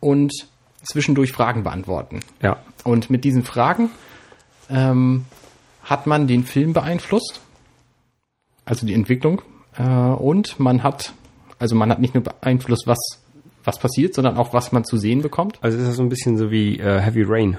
und 0.04 0.48
zwischendurch 0.84 1.32
Fragen 1.32 1.62
beantworten. 1.62 2.20
Ja. 2.42 2.58
Und 2.84 3.10
mit 3.10 3.24
diesen 3.24 3.42
Fragen 3.42 3.90
ähm, 4.70 5.24
hat 5.82 6.06
man 6.06 6.26
den 6.26 6.44
Film 6.44 6.72
beeinflusst, 6.72 7.40
also 8.64 8.86
die 8.86 8.94
Entwicklung, 8.94 9.42
äh, 9.76 9.82
und 9.82 10.58
man 10.60 10.82
hat, 10.82 11.12
also 11.58 11.74
man 11.74 11.90
hat 11.90 12.00
nicht 12.00 12.14
nur 12.14 12.22
beeinflusst, 12.22 12.86
was 12.86 12.98
was 13.64 13.78
passiert, 13.78 14.14
sondern 14.14 14.36
auch 14.36 14.52
was 14.52 14.72
man 14.72 14.84
zu 14.84 14.96
sehen 14.96 15.22
bekommt. 15.22 15.58
Also 15.62 15.78
ist 15.78 15.88
das 15.88 15.96
so 15.96 16.02
ein 16.02 16.08
bisschen 16.08 16.36
so 16.36 16.50
wie 16.50 16.78
äh, 16.78 17.00
Heavy 17.00 17.24
Rain. 17.26 17.58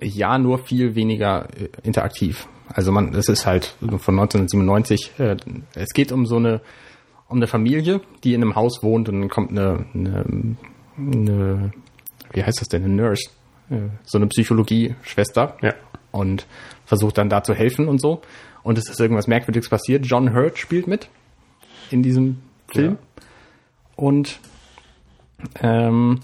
Ja, 0.00 0.38
nur 0.38 0.58
viel 0.58 0.94
weniger 0.94 1.48
äh, 1.56 1.68
interaktiv. 1.82 2.46
Also 2.68 2.92
man, 2.92 3.14
es 3.14 3.28
ist 3.28 3.46
halt 3.46 3.74
von 3.80 4.18
1997. 4.18 5.12
Äh, 5.18 5.36
es 5.74 5.92
geht 5.92 6.12
um 6.12 6.26
so 6.26 6.36
eine 6.36 6.60
um 7.28 7.36
eine 7.36 7.46
Familie, 7.46 8.00
die 8.24 8.32
in 8.32 8.42
einem 8.42 8.56
Haus 8.56 8.82
wohnt 8.82 9.10
und 9.10 9.20
dann 9.20 9.28
kommt 9.28 9.50
eine, 9.50 9.84
eine, 9.92 10.56
eine 10.96 11.72
wie 12.32 12.42
heißt 12.44 12.60
das 12.60 12.68
denn, 12.68 12.84
eine 12.84 12.94
Nurse, 12.94 13.30
äh, 13.70 13.76
so 14.04 14.18
eine 14.18 14.26
Psychologie-Schwester 14.28 15.56
Ja. 15.62 15.74
und 16.12 16.46
versucht 16.84 17.18
dann 17.18 17.28
da 17.28 17.42
zu 17.42 17.54
helfen 17.54 17.88
und 17.88 18.00
so. 18.00 18.22
Und 18.62 18.78
es 18.78 18.88
ist 18.88 19.00
irgendwas 19.00 19.26
Merkwürdiges 19.26 19.68
passiert. 19.68 20.04
John 20.06 20.34
Hurt 20.34 20.58
spielt 20.58 20.86
mit 20.86 21.08
in 21.90 22.02
diesem 22.02 22.38
Film. 22.68 22.98
Und 23.96 24.40
ähm, 25.60 26.20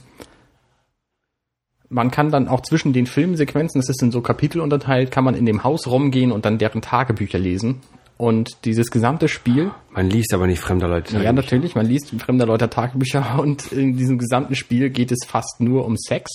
man 1.89 2.11
kann 2.11 2.31
dann 2.31 2.49
auch 2.49 2.63
zwischen 2.63 2.93
den 2.93 3.07
Filmsequenzen, 3.07 3.81
das 3.81 3.89
ist 3.89 4.03
in 4.03 4.11
so 4.11 4.21
Kapitel 4.21 4.61
unterteilt, 4.61 5.11
kann 5.11 5.25
man 5.25 5.35
in 5.35 5.47
dem 5.47 5.65
Haus 5.65 5.87
rumgehen 5.87 6.33
und 6.33 6.45
dann 6.45 6.59
deren 6.59 6.83
Tagebücher 6.83 7.39
lesen. 7.39 7.81
Und 8.17 8.65
dieses 8.65 8.91
gesamte 8.91 9.29
Spiel, 9.29 9.73
Man 9.93 10.09
liest 10.09 10.33
aber 10.35 10.47
nicht 10.47 10.61
fremder 10.61 10.87
Leute. 10.87 11.21
ja 11.21 11.33
natürlich, 11.33 11.75
man 11.75 11.87
liest 11.87 12.11
fremder 12.21 12.47
Leute 12.47 12.71
Tagebücher 12.71 13.39
und 13.41 13.73
in 13.73 13.97
diesem 13.97 14.19
gesamten 14.19 14.55
Spiel 14.55 14.91
geht 14.91 15.11
es 15.11 15.25
fast 15.27 15.61
nur 15.61 15.85
um 15.85 15.97
Sex, 15.97 16.31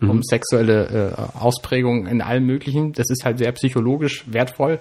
um 0.00 0.22
sexuelle 0.22 1.16
äh, 1.34 1.38
Ausprägungen 1.38 2.06
in 2.06 2.22
allem 2.22 2.46
Möglichen. 2.46 2.92
Das 2.92 3.10
ist 3.10 3.24
halt 3.24 3.38
sehr 3.38 3.52
psychologisch 3.52 4.24
wertvoll, 4.28 4.78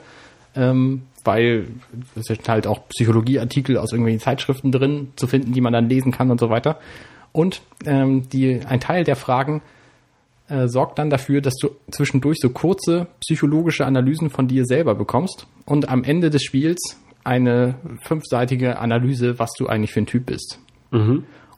ähm, 0.56 1.02
weil 1.24 1.68
es 2.16 2.26
sind 2.26 2.48
halt 2.48 2.68
auch 2.68 2.88
Psychologieartikel 2.90 3.78
aus 3.78 3.92
irgendwelchen 3.92 4.22
Zeitschriften 4.22 4.72
drin 4.72 5.10
zu 5.16 5.28
finden, 5.28 5.52
die 5.52 5.62
man 5.62 5.74
dann 5.74 5.90
lesen 5.90 6.12
kann 6.12 6.32
und 6.32 6.40
so 6.40 6.50
weiter. 6.50 6.80
Und 7.32 7.62
ähm, 7.86 8.30
die, 8.30 8.62
ein 8.66 8.80
Teil 8.80 9.04
der 9.04 9.16
Fragen 9.16 9.62
äh, 10.50 10.68
sorgt 10.68 11.00
dann 11.00 11.10
dafür, 11.10 11.42
dass 11.42 11.56
du 11.56 11.70
zwischendurch 11.92 12.38
so 12.42 12.50
kurze 12.50 13.08
psychologische 13.22 13.86
Analysen 13.86 14.30
von 14.30 14.48
dir 14.48 14.66
selber 14.66 14.96
bekommst 14.96 15.48
und 15.66 15.90
am 15.90 16.04
Ende 16.04 16.30
des 16.30 16.44
Spiels 16.44 16.98
eine 17.24 17.76
fünfseitige 18.02 18.80
Analyse, 18.80 19.40
was 19.40 19.52
du 19.58 19.68
eigentlich 19.68 19.92
für 19.92 20.02
ein 20.02 20.06
Typ 20.08 20.26
bist. 20.26 20.60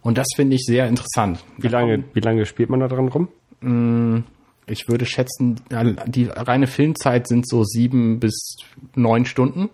Und 0.02 0.18
das 0.18 0.28
finde 0.36 0.56
ich 0.56 0.64
sehr 0.66 0.88
interessant. 0.88 1.44
Wie 1.58 1.68
lange, 1.68 2.04
wie 2.14 2.20
lange 2.20 2.46
spielt 2.46 2.70
man 2.70 2.80
da 2.80 2.88
dran 2.88 3.08
rum? 3.08 3.28
Ich 4.68 4.88
würde 4.90 5.06
schätzen, 5.06 5.62
die 6.08 6.26
reine 6.26 6.68
Filmzeit 6.68 7.28
sind 7.28 7.48
so 7.48 7.64
sieben 7.64 8.20
bis 8.20 8.58
neun 8.96 9.26
Stunden. 9.26 9.70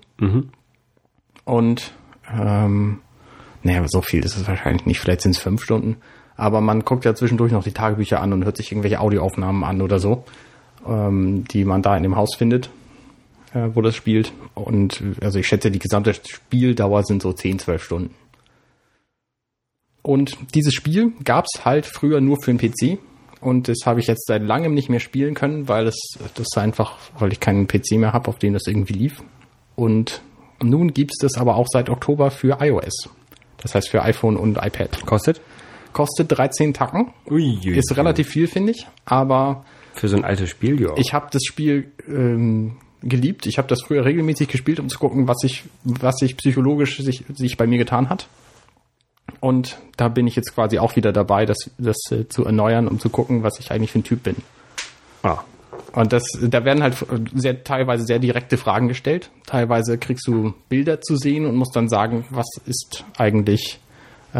Und 1.46 1.94
ähm, 2.30 3.00
naja, 3.64 3.84
so 3.88 4.02
viel 4.02 4.24
ist 4.24 4.36
es 4.36 4.48
wahrscheinlich 4.48 4.86
nicht. 4.86 5.00
Vielleicht 5.00 5.22
sind 5.22 5.32
es 5.32 5.40
fünf 5.40 5.64
Stunden. 5.64 5.98
Aber 6.38 6.62
man 6.62 6.86
guckt 6.86 7.04
ja 7.04 7.16
zwischendurch 7.16 7.52
noch 7.52 7.64
die 7.64 7.72
Tagebücher 7.72 8.22
an 8.22 8.32
und 8.32 8.46
hört 8.46 8.58
sich 8.58 8.72
irgendwelche 8.72 9.02
Audioaufnahmen 9.02 9.64
an 9.64 9.82
oder 9.82 10.00
so, 10.00 10.24
ähm, 10.88 11.44
die 11.46 11.66
man 11.66 11.82
da 11.82 11.98
in 11.98 12.04
dem 12.04 12.16
Haus 12.16 12.36
findet, 12.36 12.70
äh, 13.54 13.70
wo 13.74 13.82
das 13.82 13.96
spielt. 13.96 14.32
Und 14.54 15.02
also 15.22 15.40
ich 15.40 15.48
schätze, 15.48 15.72
die 15.72 15.80
gesamte 15.80 16.14
Spieldauer 16.14 17.04
sind 17.04 17.24
so 17.24 17.34
10, 17.34 17.60
12 17.60 17.84
Stunden. 17.84 18.16
Und 20.04 20.38
dieses 20.54 20.74
Spiel 20.74 21.12
gab 21.24 21.46
es 21.52 21.66
halt 21.66 21.86
früher 21.86 22.22
nur 22.22 22.38
für 22.42 22.54
den 22.54 22.60
PC. 22.60 23.00
Und 23.42 23.68
das 23.68 23.80
habe 23.86 24.00
ich 24.00 24.08
jetzt 24.08 24.26
seit 24.26 24.42
langem 24.42 24.74
nicht 24.74 24.90
mehr 24.90 25.00
spielen 25.00 25.34
können, 25.34 25.68
weil 25.68 25.88
es 25.88 26.18
das 26.36 26.56
einfach, 26.56 26.96
weil 27.20 27.32
ich 27.32 27.40
keinen 27.40 27.68
PC 27.68 27.94
mehr 27.94 28.14
habe, 28.14 28.30
auf 28.30 28.40
dem 28.40 28.54
das 28.54 28.68
irgendwie 28.68 28.94
lief. 28.94 29.22
Und 29.76 30.22
nun 30.62 30.94
gibt 30.94 31.12
es 31.12 31.20
das 31.20 31.40
aber 31.40 31.56
auch 31.56 31.68
seit 31.70 31.90
Oktober 31.90 32.32
für 32.32 32.58
iOS. 32.62 33.10
Das 33.58 33.76
heißt 33.76 33.90
für 33.90 34.02
iPhone 34.04 34.38
und 34.38 34.58
iPad. 34.58 35.06
Kostet? 35.06 35.42
Kostet 35.98 36.38
13 36.38 36.76
Tacken. 36.76 37.12
Ui, 37.28 37.58
Ist 37.66 37.98
relativ 37.98 38.28
viel, 38.28 38.46
finde 38.48 38.72
ich. 38.72 38.86
Aber 39.06 39.66
Für 39.96 40.08
so 40.08 40.16
ein 40.16 40.24
altes 40.24 40.48
Spiel, 40.48 40.80
ja. 40.80 40.90
ich 40.96 41.12
habe 41.12 41.26
das 41.32 41.42
Spiel 41.44 41.92
ähm, 42.08 42.78
geliebt. 43.02 43.48
Ich 43.48 43.58
habe 43.58 43.68
das 43.68 43.82
früher 43.82 44.06
regelmäßig 44.06 44.48
gespielt, 44.48 44.80
um 44.80 44.90
zu 44.90 45.00
gucken, 45.00 45.28
was 45.28 45.38
sich, 45.38 45.64
was 45.84 46.18
sich 46.18 46.38
psychologisch 46.38 47.00
sich, 47.00 47.24
sich 47.34 47.58
bei 47.58 47.66
mir 47.66 47.80
getan 47.80 48.10
hat. 48.10 48.28
Und 49.40 49.80
da 49.98 50.08
bin 50.08 50.28
ich 50.28 50.36
jetzt 50.36 50.54
quasi 50.54 50.78
auch 50.78 50.96
wieder 50.96 51.12
dabei, 51.12 51.48
das, 51.48 51.72
das 51.80 51.98
äh, 52.12 52.28
zu 52.28 52.46
erneuern, 52.46 52.88
um 52.88 53.00
zu 53.00 53.10
gucken, 53.10 53.42
was 53.42 53.60
ich 53.60 53.72
eigentlich 53.72 53.92
für 53.92 54.00
ein 54.00 54.04
Typ 54.04 54.22
bin. 54.22 54.36
ah. 55.24 55.40
Und 55.94 56.14
das, 56.14 56.24
da 56.40 56.64
werden 56.64 56.84
halt 56.84 56.96
sehr, 57.34 57.64
teilweise 57.64 58.06
sehr 58.06 58.20
direkte 58.20 58.58
Fragen 58.58 58.88
gestellt. 58.88 59.32
Teilweise 59.48 59.98
kriegst 59.98 60.28
du 60.28 60.54
Bilder 60.70 61.02
zu 61.02 61.16
sehen 61.16 61.48
und 61.48 61.56
musst 61.56 61.76
dann 61.76 61.90
sagen, 61.90 62.26
was 62.30 62.46
ist 62.68 63.04
eigentlich 63.18 63.80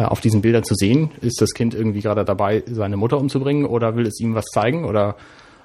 auf 0.04 0.20
diesen 0.20 0.42
Bildern 0.42 0.64
zu 0.64 0.74
sehen? 0.74 1.10
Ist 1.20 1.40
das 1.40 1.54
Kind 1.54 1.74
irgendwie 1.74 2.00
gerade 2.00 2.24
dabei, 2.24 2.62
seine 2.66 2.96
Mutter 2.96 3.18
umzubringen 3.18 3.66
oder 3.66 3.96
will 3.96 4.06
es 4.06 4.20
ihm 4.20 4.34
was 4.34 4.46
zeigen 4.46 4.84
oder, 4.84 5.16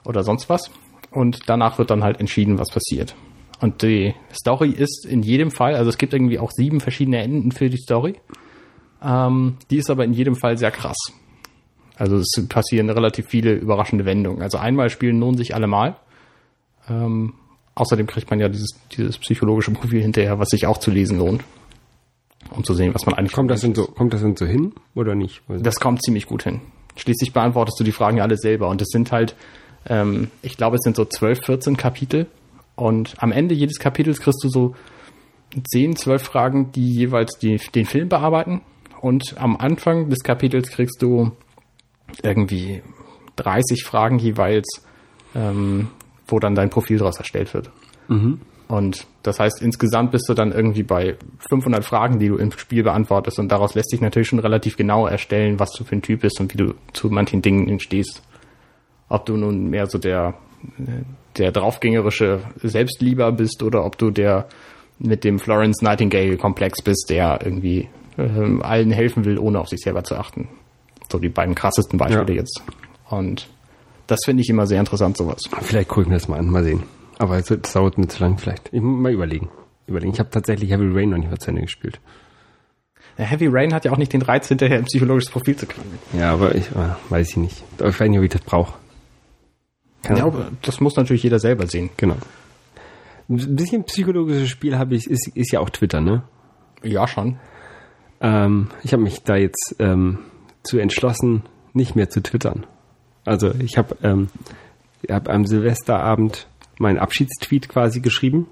oder 0.05 0.23
sonst 0.23 0.49
was? 0.49 0.71
Und 1.11 1.41
danach 1.47 1.77
wird 1.77 1.91
dann 1.91 2.03
halt 2.03 2.19
entschieden, 2.19 2.57
was 2.57 2.69
passiert. 2.69 3.15
Und 3.61 3.81
die 3.81 4.13
Story 4.34 4.71
ist 4.71 5.05
in 5.05 5.21
jedem 5.21 5.51
Fall, 5.51 5.75
also 5.75 5.89
es 5.89 5.97
gibt 5.97 6.13
irgendwie 6.13 6.39
auch 6.39 6.51
sieben 6.51 6.79
verschiedene 6.79 7.21
Enden 7.21 7.51
für 7.51 7.69
die 7.69 7.77
Story. 7.77 8.15
Ähm, 9.03 9.57
die 9.69 9.77
ist 9.77 9.89
aber 9.89 10.03
in 10.03 10.13
jedem 10.13 10.36
Fall 10.36 10.57
sehr 10.57 10.71
krass. 10.71 10.97
Also 11.95 12.17
es 12.17 12.29
passieren 12.49 12.89
relativ 12.89 13.27
viele 13.27 13.53
überraschende 13.53 14.05
Wendungen. 14.05 14.41
Also 14.41 14.57
einmal 14.57 14.89
spielen 14.89 15.19
lohnen 15.19 15.38
sich 15.38 15.53
alle 15.55 15.67
mal. 15.67 15.95
Ähm, 16.89 17.36
außerdem 17.75 18.07
kriegt 18.07 18.29
man 18.29 18.39
ja 18.39 18.49
dieses, 18.49 18.71
dieses 18.91 19.17
psychologische 19.19 19.71
Profil 19.71 20.01
hinterher, 20.01 20.39
was 20.39 20.49
sich 20.49 20.65
auch 20.65 20.79
zu 20.79 20.91
lesen 20.91 21.19
lohnt. 21.19 21.43
Um 22.51 22.63
zu 22.63 22.73
sehen, 22.73 22.93
was 22.93 23.05
man 23.05 23.15
eigentlich 23.15 23.33
Kommt 23.33 23.49
das 23.49 23.61
denn 23.61 23.73
so, 23.73 23.85
kommt 23.85 24.13
das 24.13 24.21
denn 24.21 24.35
so 24.35 24.45
hin 24.45 24.73
oder 24.95 25.15
nicht? 25.15 25.41
Also, 25.47 25.63
das 25.63 25.79
kommt 25.79 26.03
ziemlich 26.03 26.27
gut 26.27 26.43
hin. 26.43 26.61
Schließlich 26.95 27.33
beantwortest 27.33 27.79
du 27.79 27.83
die 27.83 27.91
Fragen 27.91 28.17
ja 28.17 28.23
alle 28.23 28.37
selber. 28.37 28.67
Und 28.69 28.81
es 28.81 28.89
sind 28.89 29.11
halt, 29.11 29.35
ähm, 29.87 30.29
ich 30.41 30.57
glaube, 30.57 30.75
es 30.75 30.81
sind 30.83 30.95
so 30.95 31.05
12, 31.05 31.45
14 31.45 31.77
Kapitel. 31.77 32.27
Und 32.75 33.15
am 33.17 33.31
Ende 33.31 33.55
jedes 33.55 33.79
Kapitels 33.79 34.19
kriegst 34.19 34.43
du 34.43 34.49
so 34.49 34.75
10, 35.71 35.95
12 35.95 36.21
Fragen, 36.21 36.71
die 36.71 36.91
jeweils 36.91 37.37
die, 37.39 37.59
den 37.73 37.85
Film 37.85 38.09
bearbeiten. 38.09 38.61
Und 39.01 39.35
am 39.37 39.57
Anfang 39.57 40.09
des 40.09 40.19
Kapitels 40.19 40.69
kriegst 40.69 41.01
du 41.01 41.31
irgendwie 42.21 42.81
30 43.35 43.83
Fragen 43.83 44.19
jeweils, 44.19 44.85
ähm, 45.35 45.89
wo 46.27 46.39
dann 46.39 46.55
dein 46.55 46.69
Profil 46.69 46.99
daraus 46.99 47.17
erstellt 47.17 47.53
wird. 47.53 47.69
Und 48.74 49.05
das 49.21 49.39
heißt, 49.39 49.61
insgesamt 49.61 50.09
bist 50.13 50.28
du 50.28 50.34
dann 50.34 50.51
irgendwie 50.51 50.82
bei 50.82 51.15
500 51.47 51.86
Fragen, 51.86 52.17
die 52.17 52.28
du 52.30 52.38
im 52.38 52.51
Spiel 52.51 52.82
beantwortest. 52.82 53.38
Und 53.38 53.51
daraus 53.51 53.76
lässt 53.76 53.91
sich 53.91 54.01
natürlich 54.01 54.30
schon 54.30 54.39
relativ 54.39 54.78
genau 54.78 55.05
erstellen, 55.05 55.59
was 55.59 55.74
du 55.74 55.84
für 55.84 55.95
ein 55.95 56.01
Typ 56.01 56.21
bist 56.21 56.39
und 56.39 56.51
wie 56.51 56.57
du 56.57 56.74
zu 56.91 57.11
manchen 57.11 57.43
Dingen 57.43 57.69
entstehst. 57.69 58.24
Ob 59.09 59.28
du 59.28 59.38
nun 59.38 59.69
mehr 59.69 59.86
so 59.86 59.99
der, 59.99 60.34
der 61.38 61.51
draufgängerische 61.51 62.39
Selbstlieber 62.63 63.32
bist 63.32 63.61
oder 63.61 63.86
ob 63.86 63.99
du 63.99 64.09
der 64.09 64.47
mit 64.97 65.24
dem 65.24 65.38
Florence 65.38 65.84
Nightingale-Komplex 65.84 66.82
bist, 66.82 67.11
der 67.11 67.41
irgendwie 67.43 67.89
ähm, 68.17 68.63
allen 68.63 68.89
helfen 68.89 69.24
will, 69.24 69.38
ohne 69.38 69.59
auf 69.59 69.69
sich 69.69 69.82
selber 69.82 70.03
zu 70.03 70.15
achten. 70.15 70.47
So 71.11 71.19
die 71.19 71.30
beiden 71.30 71.53
krassesten 71.53 71.99
Beispiele 71.99 72.34
Ja. 72.34 72.39
jetzt. 72.39 72.63
Und 73.07 73.47
das 74.07 74.21
finde 74.26 74.41
ich 74.41 74.49
immer 74.49 74.65
sehr 74.65 74.80
interessant, 74.80 75.15
sowas. 75.15 75.41
vielleicht 75.61 75.89
gucke 75.89 76.01
ich 76.01 76.07
mir 76.07 76.15
das 76.15 76.28
mal 76.28 76.39
an, 76.39 76.47
mal 76.47 76.63
sehen. 76.63 76.82
Aber 77.20 77.38
es 77.38 77.47
dauert 77.74 77.97
mir 77.97 78.07
zu 78.07 78.22
lang 78.22 78.38
vielleicht. 78.38 78.70
Ich 78.72 78.82
muss 78.82 78.99
mal 78.99 79.11
überlegen. 79.11 79.49
Überlegen. 79.88 80.14
Ich 80.14 80.20
habe 80.20 80.30
tatsächlich 80.30 80.72
Heavy 80.72 80.89
Rain 80.91 81.09
noch 81.09 81.18
nicht 81.18 81.30
mal 81.30 81.38
zu 81.38 81.49
Ende 81.49 81.61
gespielt. 81.61 81.99
Ja, 83.18 83.26
Heavy 83.26 83.47
Rain 83.47 83.74
hat 83.74 83.86
ja 83.86 83.91
auch 83.91 83.97
nicht 83.97 84.14
den 84.14 84.22
Reiz, 84.22 84.47
hinterher 84.47 84.80
ein 84.80 84.86
psychologisches 84.86 85.32
Profil 85.32 85.55
zu 85.55 85.68
kriegen. 85.68 85.99
Ja, 86.18 86.34
aber 86.34 86.55
ich 86.55 86.72
äh, 86.72 86.95
weiß 87.09 87.32
ich 87.32 87.38
nicht. 87.38 87.64
Ich 87.78 87.99
weiß 87.99 88.09
nicht, 88.09 88.18
ob 88.18 88.26
ich 88.26 88.32
das 88.32 88.41
brauche. 88.41 88.74
Ja, 90.05 90.11
Ahnung. 90.11 90.22
aber 90.22 90.51
das 90.61 90.82
muss 90.82 90.95
natürlich 90.95 91.24
jeder 91.24 91.39
selber 91.39 91.68
sehen. 91.68 91.89
Genau. 91.97 92.18
Ein 93.30 93.55
bisschen 93.55 93.84
psychologisches 93.86 94.49
Spiel 94.49 94.78
habe 94.78 94.95
ich, 94.95 95.09
ist, 95.09 95.28
ist 95.36 95.51
ja 95.51 95.59
auch 95.59 95.70
Twitter, 95.70 96.01
ne? 96.01 96.24
Ja, 96.82 97.07
schon. 97.07 97.38
Ähm, 98.20 98.70
ich 98.84 98.93
habe 98.93 99.03
mich 99.03 99.24
da 99.24 99.36
jetzt 99.36 99.76
ähm, 99.80 100.20
zu 100.64 100.78
entschlossen, 100.78 101.43
nicht 101.74 101.95
mehr 101.95 102.09
zu 102.09 102.22
twittern. 102.22 102.66
Also 103.26 103.51
ich 103.59 103.78
habe 103.78 103.95
ähm, 104.03 104.30
ich 105.01 105.14
hab 105.14 105.30
am 105.30 105.45
Silvesterabend 105.45 106.47
meinen 106.80 106.97
Abschiedstweet 106.99 107.69
quasi 107.69 107.99
geschrieben, 108.01 108.47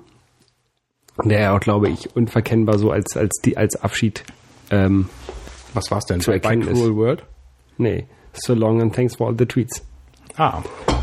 der 1.24 1.40
ja 1.40 1.56
auch, 1.56 1.60
glaube 1.60 1.90
ich, 1.90 2.16
unverkennbar 2.16 2.78
so 2.78 2.92
als 2.92 3.16
als 3.18 3.32
die 3.44 3.58
als 3.58 3.76
Abschied. 3.76 4.24
Ähm, 4.70 5.10
Was 5.74 5.92
war's 5.92 6.06
denn? 6.06 6.22
Zu 6.22 6.32
erkennen 6.32 6.64
ist- 6.68 6.74
Cruel 6.80 6.96
World? 6.96 7.24
nee, 7.78 8.06
so 8.34 8.54
long 8.54 8.82
and 8.82 8.94
thanks 8.96 9.16
for 9.16 9.28
all 9.28 9.36
the 9.38 9.46
tweets. 9.46 9.84
Ah, 10.38 10.62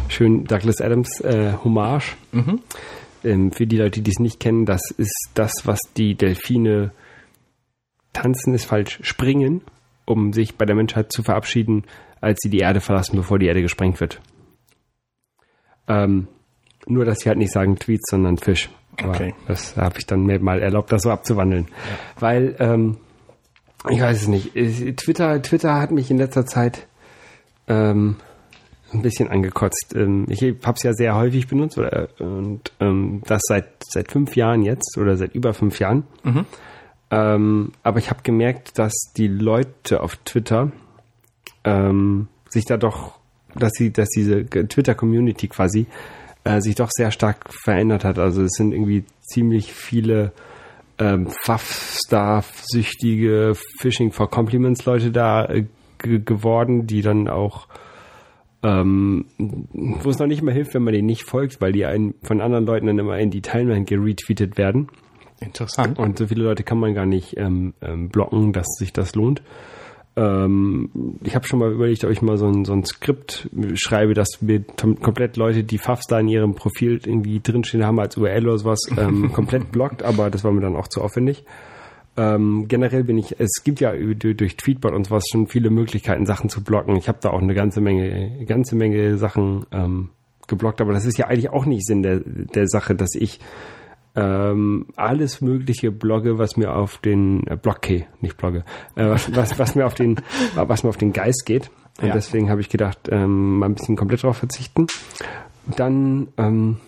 Schön 0.08 0.44
Douglas 0.44 0.80
Adams 0.80 1.20
äh, 1.20 1.52
Hommage. 1.62 2.16
Ähm, 3.24 3.52
für 3.52 3.66
die 3.66 3.76
Leute, 3.76 4.00
die 4.00 4.10
es 4.10 4.18
nicht 4.20 4.40
kennen, 4.40 4.64
das 4.64 4.90
ist 4.96 5.30
das, 5.34 5.52
was 5.64 5.80
die 5.96 6.14
Delfine 6.14 6.92
tanzen, 8.14 8.54
ist 8.54 8.64
falsch, 8.64 9.00
springen, 9.02 9.60
um 10.06 10.32
sich 10.32 10.54
bei 10.56 10.64
der 10.64 10.76
Menschheit 10.76 11.12
zu 11.12 11.22
verabschieden, 11.22 11.84
als 12.22 12.38
sie 12.42 12.48
die 12.48 12.60
Erde 12.60 12.80
verlassen, 12.80 13.16
bevor 13.16 13.38
die 13.38 13.46
Erde 13.46 13.60
gesprengt 13.60 14.00
wird. 14.00 14.20
Ähm, 15.88 16.28
nur, 16.90 17.04
dass 17.04 17.20
sie 17.20 17.28
halt 17.28 17.38
nicht 17.38 17.52
sagen 17.52 17.76
Tweets, 17.78 18.10
sondern 18.10 18.38
Fisch. 18.38 18.70
Aber 19.00 19.10
Okay. 19.10 19.34
das 19.46 19.76
habe 19.76 19.98
ich 19.98 20.06
dann 20.06 20.24
mir 20.24 20.40
mal 20.40 20.60
erlaubt, 20.60 20.90
das 20.92 21.02
so 21.02 21.10
abzuwandeln. 21.10 21.68
Weil, 22.18 22.56
ähm, 22.58 22.96
ich 23.88 24.00
weiß 24.00 24.22
es 24.22 24.28
nicht, 24.28 24.54
Twitter, 24.96 25.40
Twitter 25.40 25.80
hat 25.80 25.92
mich 25.92 26.10
in 26.10 26.18
letzter 26.18 26.44
Zeit 26.46 26.86
ähm, 27.68 28.16
ein 28.92 29.02
bisschen 29.02 29.28
angekotzt. 29.28 29.94
Ähm, 29.94 30.26
ich 30.28 30.42
habe 30.42 30.74
es 30.76 30.82
ja 30.82 30.92
sehr 30.94 31.14
häufig 31.14 31.46
benutzt 31.46 31.78
oder, 31.78 32.08
und 32.18 32.72
ähm, 32.80 33.22
das 33.26 33.42
seit 33.46 33.66
seit 33.88 34.10
fünf 34.10 34.34
Jahren 34.34 34.62
jetzt 34.62 34.98
oder 34.98 35.16
seit 35.16 35.34
über 35.34 35.54
fünf 35.54 35.78
Jahren. 35.78 36.04
Ähm, 37.10 37.72
aber 37.82 37.98
ich 37.98 38.10
habe 38.10 38.22
gemerkt, 38.22 38.78
dass 38.78 38.94
die 39.16 39.28
Leute 39.28 40.02
auf 40.02 40.16
Twitter 40.16 40.72
ähm, 41.64 42.28
sich 42.48 42.64
da 42.64 42.76
doch, 42.76 43.18
dass 43.54 43.72
sie, 43.74 43.92
dass 43.92 44.08
diese 44.08 44.44
Twitter-Community 44.44 45.48
quasi 45.48 45.86
äh, 46.48 46.60
sich 46.60 46.74
doch 46.74 46.90
sehr 46.90 47.10
stark 47.10 47.52
verändert 47.52 48.04
hat. 48.04 48.18
Also 48.18 48.42
es 48.42 48.52
sind 48.52 48.72
irgendwie 48.72 49.04
ziemlich 49.20 49.72
viele 49.72 50.32
ähm, 50.98 51.28
Pfaff-Star-süchtige 51.44 53.54
Phishing 53.80 54.12
for 54.12 54.30
Compliments 54.30 54.84
Leute 54.84 55.10
da 55.10 55.44
äh, 55.46 55.64
ge- 55.98 56.20
geworden, 56.24 56.86
die 56.86 57.02
dann 57.02 57.28
auch 57.28 57.66
ähm, 58.64 59.26
wo 59.38 60.10
es 60.10 60.18
noch 60.18 60.26
nicht 60.26 60.42
mal 60.42 60.52
hilft, 60.52 60.74
wenn 60.74 60.82
man 60.82 60.92
denen 60.92 61.06
nicht 61.06 61.22
folgt, 61.22 61.60
weil 61.60 61.70
die 61.70 61.86
einen 61.86 62.14
von 62.24 62.40
anderen 62.40 62.66
Leuten 62.66 62.86
dann 62.86 62.98
immer 62.98 63.16
in 63.18 63.30
die 63.30 63.40
Timeline 63.40 63.84
geretweetet 63.84 64.58
werden. 64.58 64.88
interessant. 65.40 65.96
Und 65.98 66.18
so 66.18 66.26
viele 66.26 66.42
Leute 66.42 66.64
kann 66.64 66.80
man 66.80 66.92
gar 66.92 67.06
nicht 67.06 67.36
ähm, 67.36 67.74
ähm, 67.80 68.08
blocken, 68.08 68.52
dass 68.52 68.66
sich 68.78 68.92
das 68.92 69.14
lohnt. 69.14 69.42
Ähm, 70.16 70.90
ich 71.22 71.34
habe 71.34 71.46
schon 71.46 71.58
mal 71.58 71.72
überlegt, 71.72 72.04
ob 72.04 72.10
ich 72.10 72.22
mal 72.22 72.36
so 72.36 72.46
ein, 72.46 72.64
so 72.64 72.72
ein 72.72 72.84
Skript 72.84 73.48
schreibe, 73.74 74.14
dass 74.14 74.40
mir 74.40 74.64
komplett 75.00 75.36
Leute, 75.36 75.64
die 75.64 75.78
Fafs 75.78 76.06
da 76.06 76.18
in 76.18 76.28
ihrem 76.28 76.54
Profil 76.54 77.00
irgendwie 77.04 77.40
drinstehen 77.40 77.84
haben 77.84 78.00
als 78.00 78.16
URL 78.16 78.46
oder 78.48 78.58
sowas, 78.58 78.80
ähm, 78.96 79.32
komplett 79.32 79.70
blockt, 79.70 80.02
aber 80.02 80.30
das 80.30 80.44
war 80.44 80.52
mir 80.52 80.60
dann 80.60 80.76
auch 80.76 80.88
zu 80.88 81.02
aufwendig. 81.02 81.44
Ähm, 82.16 82.66
generell 82.66 83.04
bin 83.04 83.16
ich, 83.16 83.38
es 83.38 83.62
gibt 83.62 83.78
ja 83.78 83.92
durch 83.92 84.36
durch 84.36 84.56
Tweetbot 84.56 84.92
und 84.92 85.04
sowas 85.04 85.24
schon 85.30 85.46
viele 85.46 85.70
Möglichkeiten, 85.70 86.26
Sachen 86.26 86.50
zu 86.50 86.64
blocken. 86.64 86.96
Ich 86.96 87.08
habe 87.08 87.18
da 87.20 87.30
auch 87.30 87.40
eine 87.40 87.54
ganze 87.54 87.80
Menge, 87.80 88.44
ganze 88.44 88.74
Menge 88.74 89.16
Sachen 89.18 89.66
ähm, 89.70 90.10
geblockt, 90.48 90.80
aber 90.80 90.92
das 90.92 91.04
ist 91.04 91.16
ja 91.16 91.28
eigentlich 91.28 91.50
auch 91.50 91.64
nicht 91.64 91.86
Sinn 91.86 92.02
der, 92.02 92.20
der 92.20 92.66
Sache, 92.66 92.96
dass 92.96 93.14
ich 93.14 93.38
ähm, 94.16 94.86
alles 94.96 95.40
mögliche 95.40 95.90
blogge, 95.92 96.38
was 96.38 96.56
mir 96.56 96.74
auf 96.74 96.98
den 96.98 97.46
äh, 97.46 97.56
Blocke, 97.56 98.06
nicht 98.20 98.36
blogge, 98.36 98.64
äh, 98.96 99.08
was, 99.08 99.34
was, 99.34 99.58
was 99.58 99.74
mir 99.74 99.86
auf 99.86 99.94
den, 99.94 100.16
was 100.54 100.82
mir 100.82 100.88
auf 100.90 100.96
den 100.96 101.12
Geist 101.12 101.44
geht. 101.46 101.70
Und 102.00 102.08
Ja. 102.08 102.14
deswegen 102.14 102.48
habe 102.50 102.60
ich 102.60 102.68
gedacht, 102.68 103.08
ähm, 103.10 103.58
mal 103.58 103.66
ein 103.66 103.74
bisschen 103.74 103.96
komplett 103.96 104.22
drauf 104.22 104.36
verzichten. 104.38 104.86
Dann 105.76 106.28
ähm, 106.36 106.78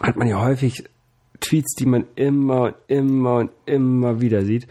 hat 0.00 0.16
man 0.16 0.28
ja 0.28 0.40
häufig 0.44 0.84
Tweets, 1.40 1.74
die 1.76 1.86
man 1.86 2.04
immer 2.16 2.62
und 2.62 2.74
immer 2.88 3.36
und 3.36 3.50
immer 3.64 4.20
wieder 4.20 4.44
sieht, 4.44 4.66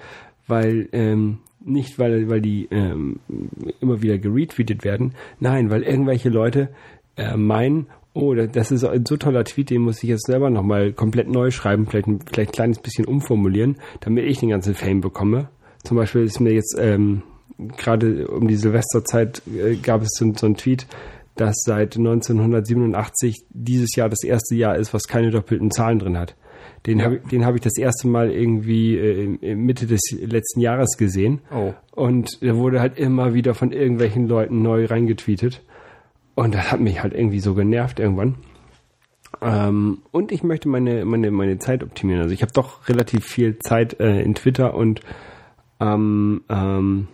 weil 0.48 0.90
ähm, 0.92 1.40
nicht 1.64 1.98
weil 1.98 2.30
weil 2.30 2.42
die 2.42 2.68
ähm, 2.72 3.20
immer 3.80 4.02
wieder 4.02 4.18
geretweetet 4.18 4.84
werden, 4.84 5.16
nein, 5.40 5.70
weil 5.70 5.84
irgendwelche 5.84 6.30
Leute 6.30 6.70
äh, 7.16 7.36
meinen, 7.38 7.88
oh, 8.18 8.34
da- 8.34 8.48
das 8.48 8.72
ist 8.72 8.84
ein 8.84 9.06
so 9.06 9.18
toller 9.18 9.44
Tweet, 9.44 9.70
den 9.70 9.82
muss 9.82 10.04
ich 10.04 10.10
jetzt 10.10 10.26
selber 10.28 10.50
nochmal 10.50 10.94
komplett 10.94 11.30
neu 11.30 11.52
schreiben, 11.52 11.86
vielleicht, 11.88 12.08
ein- 12.08 12.20
vielleicht 12.26 12.52
ein 12.52 12.54
kleines 12.54 12.80
bisschen 12.80 13.06
umformulieren, 13.06 13.78
damit 14.02 14.26
ich 14.26 14.40
den 14.40 14.50
ganzen 14.50 14.74
Fame 14.76 15.02
bekomme. 15.02 15.50
Zum 15.84 15.98
Beispiel 15.98 16.24
ist 16.24 16.40
mir 16.40 16.54
jetzt 16.54 16.76
ähm, 16.80 17.24
gerade 17.78 18.28
um 18.28 18.48
die 18.48 18.56
Silvesterzeit 18.56 19.42
äh, 19.48 19.76
gab 19.76 20.02
es 20.02 20.10
so, 20.18 20.32
so 20.36 20.46
einen 20.48 20.56
Tweet, 20.58 20.88
dass 21.36 21.56
seit 21.66 21.96
1987 21.98 23.46
dieses 23.50 23.96
Jahr 23.96 24.10
das 24.10 24.24
erste 24.24 24.56
Jahr 24.56 24.76
ist, 24.76 24.94
was 24.94 25.04
keine 25.08 25.32
doppelten 25.32 25.72
Zahlen 25.72 26.00
drin 26.00 26.18
hat. 26.18 26.36
Den 26.86 27.04
habe 27.04 27.20
den 27.32 27.46
hab 27.46 27.56
ich 27.56 27.62
das 27.62 27.78
erste 27.78 28.08
Mal 28.08 28.32
irgendwie 28.32 28.98
äh, 28.98 29.56
Mitte 29.56 29.88
des 29.88 30.02
letzten 30.20 30.62
Jahres 30.62 30.98
gesehen. 30.98 31.42
Oh. 31.54 31.74
Und 31.92 32.42
der 32.42 32.56
wurde 32.58 32.80
halt 32.80 32.98
immer 32.98 33.34
wieder 33.34 33.54
von 33.56 33.72
irgendwelchen 33.72 34.28
Leuten 34.28 34.62
neu 34.62 34.86
reingetweetet. 34.86 35.64
Und 36.38 36.54
das 36.54 36.72
hat 36.72 36.80
mich 36.80 37.02
halt 37.02 37.16
irgendwie 37.16 37.40
so 37.40 37.56
genervt 37.56 38.00
irgendwann. 38.00 38.36
Ähm, 39.42 40.04
und 40.12 40.32
ich 40.32 40.44
möchte 40.44 40.70
meine, 40.70 41.04
meine, 41.04 41.32
meine 41.32 41.58
Zeit 41.58 41.82
optimieren. 41.82 42.22
Also 42.22 42.34
ich 42.36 42.44
habe 42.44 42.52
doch 42.52 42.88
relativ 42.88 43.26
viel 43.26 43.58
Zeit 43.58 44.00
äh, 44.00 44.22
in 44.22 44.36
Twitter 44.36 44.76
und 44.76 45.02
am, 45.80 46.42
ähm, 46.48 47.08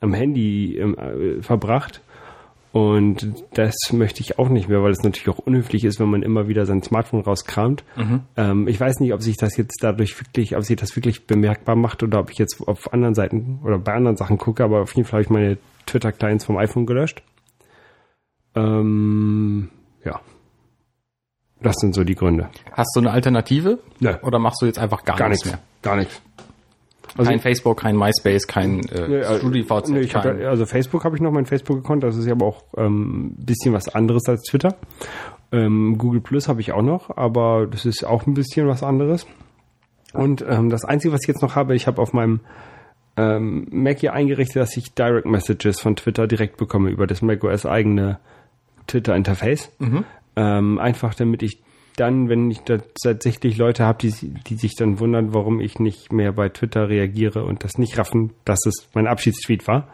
am 0.00 0.12
Handy 0.12 0.76
ähm, 0.76 0.98
äh, 0.98 1.40
verbracht. 1.40 2.02
Und 2.72 3.42
das 3.54 3.74
möchte 3.90 4.20
ich 4.20 4.38
auch 4.38 4.50
nicht 4.50 4.68
mehr, 4.68 4.82
weil 4.82 4.92
es 4.92 5.02
natürlich 5.02 5.30
auch 5.30 5.38
unhöflich 5.38 5.84
ist, 5.84 5.98
wenn 5.98 6.10
man 6.10 6.22
immer 6.22 6.46
wieder 6.46 6.66
sein 6.66 6.82
Smartphone 6.82 7.22
rauskramt. 7.22 7.84
Ähm, 8.36 8.68
ich 8.68 8.78
weiß 8.78 9.00
nicht, 9.00 9.14
ob 9.14 9.22
sich 9.22 9.38
das 9.38 9.56
jetzt 9.56 9.82
dadurch 9.82 10.20
wirklich, 10.20 10.54
ob 10.58 10.62
sich 10.62 10.76
das 10.76 10.94
wirklich 10.94 11.26
bemerkbar 11.26 11.74
macht 11.74 12.02
oder 12.02 12.20
ob 12.20 12.30
ich 12.30 12.36
jetzt 12.36 12.60
auf 12.68 12.92
anderen 12.92 13.14
Seiten 13.14 13.60
oder 13.64 13.78
bei 13.78 13.94
anderen 13.94 14.18
Sachen 14.18 14.36
gucke, 14.36 14.62
aber 14.62 14.82
auf 14.82 14.94
jeden 14.94 15.08
Fall 15.08 15.20
habe 15.20 15.22
ich 15.22 15.30
meine 15.30 15.56
Twitter-Clients 15.86 16.44
vom 16.44 16.58
iPhone 16.58 16.84
gelöscht. 16.84 17.22
Ähm, 18.54 19.68
ja. 20.04 20.20
Das 21.60 21.76
sind 21.76 21.94
so 21.94 22.04
die 22.04 22.14
Gründe. 22.14 22.48
Hast 22.72 22.90
du 22.94 23.00
eine 23.00 23.10
Alternative? 23.12 23.78
Nö. 24.00 24.14
Oder 24.22 24.38
machst 24.38 24.60
du 24.62 24.66
jetzt 24.66 24.78
einfach 24.78 25.04
gar, 25.04 25.16
Gar 25.16 25.28
nichts 25.28 25.44
mehr? 25.46 25.58
Gar 25.82 25.96
nichts. 25.96 26.20
kein 27.16 27.40
Facebook, 27.40 27.80
kein 27.80 27.96
MySpace, 27.96 28.46
kein 28.46 28.80
äh, 28.88 29.08
Nee, 29.08 29.16
also- 29.22 29.38
StudiVZ, 29.40 29.88
nee, 29.90 30.00
ich 30.00 30.14
hab, 30.14 30.22
kein, 30.24 30.40
ja- 30.40 30.48
also 30.48 30.66
Facebook 30.66 31.04
habe 31.04 31.14
ich 31.16 31.22
noch 31.22 31.30
mein 31.30 31.46
Facebook-Account, 31.46 32.02
das 32.02 32.16
ist 32.16 32.26
ja 32.26 32.32
aber 32.32 32.46
auch 32.46 32.64
ähm, 32.76 33.26
ein 33.40 33.44
bisschen 33.44 33.74
was 33.74 33.88
anderes 33.88 34.26
als 34.28 34.42
Twitter. 34.42 34.76
Ähm, 35.52 35.98
Google 35.98 36.20
Plus 36.22 36.48
habe 36.48 36.60
ich 36.62 36.72
auch 36.72 36.82
noch, 36.82 37.16
aber 37.16 37.66
das 37.66 37.84
ist 37.84 38.04
auch 38.04 38.26
ein 38.26 38.34
bisschen 38.34 38.66
was 38.66 38.82
anderes. 38.82 39.26
Und 40.14 40.44
ähm, 40.48 40.68
das 40.70 40.84
Einzige, 40.84 41.12
was 41.14 41.20
ich 41.22 41.28
jetzt 41.28 41.42
noch 41.42 41.54
habe, 41.54 41.74
ich 41.76 41.86
habe 41.86 42.00
auf 42.00 42.12
meinem 42.12 42.40
ähm, 43.18 43.66
Mac 43.70 43.98
hier 43.98 44.14
eingerichtet, 44.14 44.56
dass 44.56 44.76
ich 44.76 44.94
Direct 44.94 45.26
Messages 45.26 45.80
von 45.80 45.96
Twitter 45.96 46.26
direkt 46.26 46.56
bekomme 46.56 46.88
über 46.90 47.06
das 47.06 47.20
macOS 47.22 47.66
eigene 47.66 48.18
Twitter-Interface. 48.92 49.72
Ähm, 50.36 50.78
einfach 50.78 51.14
damit 51.14 51.42
ich 51.42 51.62
dann, 51.96 52.28
wenn 52.28 52.50
ich 52.50 52.60
da 52.60 52.78
tatsächlich 53.02 53.58
Leute 53.58 53.84
habe, 53.84 53.98
die, 53.98 54.12
die 54.46 54.54
sich 54.54 54.74
dann 54.76 54.98
wundern, 54.98 55.34
warum 55.34 55.60
ich 55.60 55.78
nicht 55.78 56.12
mehr 56.12 56.32
bei 56.32 56.48
Twitter 56.48 56.88
reagiere 56.88 57.44
und 57.44 57.64
das 57.64 57.78
nicht 57.78 57.98
raffen, 57.98 58.32
dass 58.44 58.64
es 58.66 58.88
mein 58.94 59.06
Abschiedstweet 59.06 59.66
war 59.66 59.88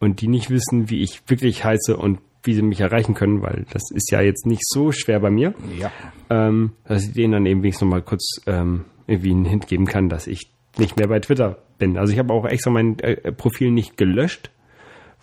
und 0.00 0.20
die 0.20 0.28
nicht 0.28 0.50
wissen, 0.50 0.90
wie 0.90 1.02
ich 1.02 1.22
wirklich 1.28 1.64
heiße 1.64 1.96
und 1.96 2.20
wie 2.42 2.54
sie 2.54 2.62
mich 2.62 2.80
erreichen 2.80 3.14
können, 3.14 3.42
weil 3.42 3.66
das 3.72 3.82
ist 3.92 4.10
ja 4.12 4.20
jetzt 4.20 4.46
nicht 4.46 4.62
so 4.64 4.92
schwer 4.92 5.20
bei 5.20 5.30
mir, 5.30 5.54
ja. 5.78 5.90
ähm, 6.30 6.72
dass 6.84 7.04
ich 7.04 7.12
denen 7.12 7.32
dann 7.32 7.46
eben 7.46 7.62
wenigstens 7.62 7.82
noch 7.86 7.90
mal 7.90 8.02
kurz 8.02 8.40
ähm, 8.46 8.84
irgendwie 9.06 9.32
einen 9.32 9.44
Hint 9.44 9.66
geben 9.66 9.86
kann, 9.86 10.08
dass 10.08 10.26
ich 10.26 10.52
nicht 10.78 10.96
mehr 10.96 11.08
bei 11.08 11.18
Twitter 11.20 11.58
bin. 11.78 11.98
Also 11.98 12.12
ich 12.12 12.18
habe 12.18 12.32
auch 12.32 12.44
extra 12.44 12.70
mein 12.70 12.98
äh, 13.00 13.32
Profil 13.32 13.72
nicht 13.72 13.96
gelöscht, 13.96 14.50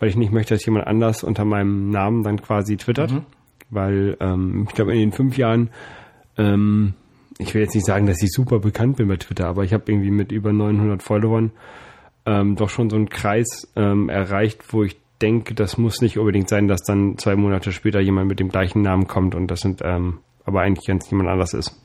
weil 0.04 0.10
ich 0.10 0.18
nicht 0.18 0.34
möchte, 0.34 0.54
dass 0.54 0.66
jemand 0.66 0.86
anders 0.86 1.24
unter 1.24 1.46
meinem 1.46 1.90
Namen 1.90 2.24
dann 2.24 2.42
quasi 2.42 2.76
twittert, 2.76 3.14
weil 3.70 4.18
ähm, 4.20 4.66
ich 4.68 4.76
glaube 4.76 4.92
in 4.92 5.00
den 5.00 5.12
fünf 5.14 5.38
Jahren 5.38 5.70
ähm, 6.38 6.94
ich 7.38 7.54
will 7.54 7.62
jetzt 7.62 7.74
nicht 7.74 7.86
sagen, 7.86 8.06
dass 8.06 8.22
ich 8.22 8.34
super 8.34 8.60
bekannt 8.60 8.98
bin 8.98 9.08
bei 9.08 9.16
Twitter, 9.16 9.48
aber 9.48 9.64
ich 9.64 9.72
habe 9.72 9.90
irgendwie 9.90 10.12
mit 10.12 10.34
über 10.34 10.52
900 10.52 11.02
Followern 11.02 11.54
ähm, 12.26 12.58
doch 12.58 12.68
schon 12.70 12.90
so 12.90 12.98
einen 12.98 13.08
Kreis 13.08 13.72
ähm, 13.78 14.10
erreicht, 14.10 14.74
wo 14.74 14.84
ich 14.84 14.98
denke, 15.22 15.54
das 15.54 15.78
muss 15.78 16.02
nicht 16.02 16.18
unbedingt 16.20 16.50
sein, 16.50 16.68
dass 16.68 16.82
dann 16.84 17.18
zwei 17.18 17.38
Monate 17.38 17.72
später 17.72 18.02
jemand 18.02 18.28
mit 18.28 18.42
dem 18.42 18.50
gleichen 18.50 18.82
Namen 18.82 19.08
kommt 19.08 19.36
und 19.36 19.48
das 19.48 19.62
sind 19.62 19.82
ähm, 19.86 20.20
aber 20.44 20.60
eigentlich 20.64 20.86
ganz 20.86 21.10
jemand 21.10 21.30
anders 21.30 21.54
ist. 21.54 21.82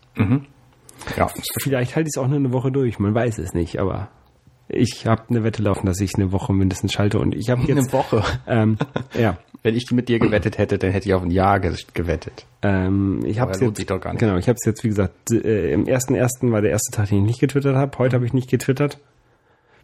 ja. 1.17 1.29
Vielleicht 1.63 1.95
halte 1.95 2.09
ich 2.09 2.17
es 2.17 2.21
auch 2.21 2.27
nur 2.27 2.39
eine 2.39 2.53
Woche 2.53 2.73
durch, 2.73 2.99
man 2.99 3.15
weiß 3.15 3.39
es 3.39 3.55
nicht, 3.55 3.79
aber 3.79 4.09
ich 4.69 5.07
habe 5.07 5.23
eine 5.31 5.45
Wette 5.45 5.63
laufen, 5.63 5.87
dass 5.87 6.01
ich 6.01 6.15
eine 6.17 6.31
Woche 6.33 6.53
mindestens 6.53 6.93
schalte 6.93 7.19
und 7.19 7.35
ich 7.35 7.51
habe 7.51 7.63
Eine 7.63 7.81
jetzt 7.81 7.93
Woche. 7.93 8.23
ähm, 8.47 8.77
ja 9.19 9.39
Wenn 9.65 9.75
ich 9.75 9.91
mit 9.91 10.09
dir 10.09 10.21
gewettet 10.21 10.57
hätte, 10.57 10.79
dann 10.79 10.93
hätte 10.93 11.09
ich 11.09 11.15
auf 11.15 11.23
ein 11.25 11.33
Jahr 11.33 11.59
ge- 11.59 11.75
gewettet. 11.93 12.47
Ähm, 12.63 13.23
ich 13.27 13.41
habe 13.41 13.53
jetzt 13.59 13.77
sich 13.77 13.87
doch 13.87 14.01
gar 14.01 14.13
nicht. 14.13 14.21
genau, 14.21 14.37
ich 14.37 14.47
habe 14.49 14.57
es 14.57 14.65
jetzt 14.65 14.85
wie 14.85 14.89
gesagt 14.89 15.33
äh, 15.33 15.73
im 15.73 15.87
ersten 15.89 16.15
ersten 16.15 16.53
war 16.53 16.61
der 16.63 16.71
erste 16.71 16.93
Tag, 16.97 17.09
den 17.09 17.19
ich 17.19 17.25
nicht 17.25 17.41
getwittert 17.41 17.75
habe. 17.75 17.99
Heute 17.99 18.15
habe 18.15 18.25
ich 18.25 18.33
nicht 18.33 18.49
getwittert, 18.49 18.99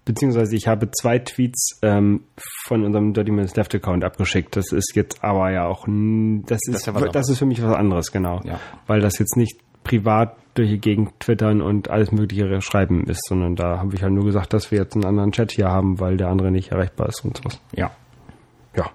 beziehungsweise 0.04 0.54
ich 0.54 0.68
habe 0.68 0.90
zwei 0.92 1.18
Tweets 1.18 1.80
ähm, 1.82 2.20
von 2.66 2.84
unserem 2.84 3.14
Dirty 3.14 3.32
Minutes 3.32 3.56
Left 3.56 3.74
Account 3.74 4.04
abgeschickt. 4.04 4.54
Das 4.56 4.70
ist 4.70 4.92
jetzt 4.94 5.24
aber 5.24 5.50
ja 5.50 5.66
auch 5.66 5.86
das 5.88 6.60
ist 6.68 6.76
ist 6.76 6.86
ja 6.86 6.94
was 6.94 7.10
das 7.10 7.28
ist 7.28 7.38
für 7.38 7.46
mich 7.46 7.60
was 7.62 7.74
anderes 7.74 8.12
genau, 8.12 8.40
Ja. 8.44 8.60
weil 8.86 9.00
das 9.00 9.18
jetzt 9.18 9.36
nicht 9.36 9.58
privat 9.84 10.36
durch 10.54 10.70
die 10.70 10.78
Gegend 10.78 11.18
twittern 11.20 11.60
und 11.60 11.90
alles 11.90 12.12
mögliche 12.12 12.60
schreiben 12.60 13.04
ist, 13.04 13.26
sondern 13.28 13.56
da 13.56 13.78
habe 13.78 13.94
ich 13.94 14.02
halt 14.02 14.12
nur 14.12 14.24
gesagt, 14.24 14.52
dass 14.52 14.70
wir 14.70 14.78
jetzt 14.78 14.94
einen 14.94 15.04
anderen 15.04 15.32
Chat 15.32 15.52
hier 15.52 15.68
haben, 15.68 16.00
weil 16.00 16.16
der 16.16 16.28
andere 16.28 16.50
nicht 16.50 16.70
erreichbar 16.70 17.08
ist 17.08 17.24
und 17.24 17.36
sowas. 17.36 17.60
Ja. 17.74 17.90
Ja. 18.76 18.90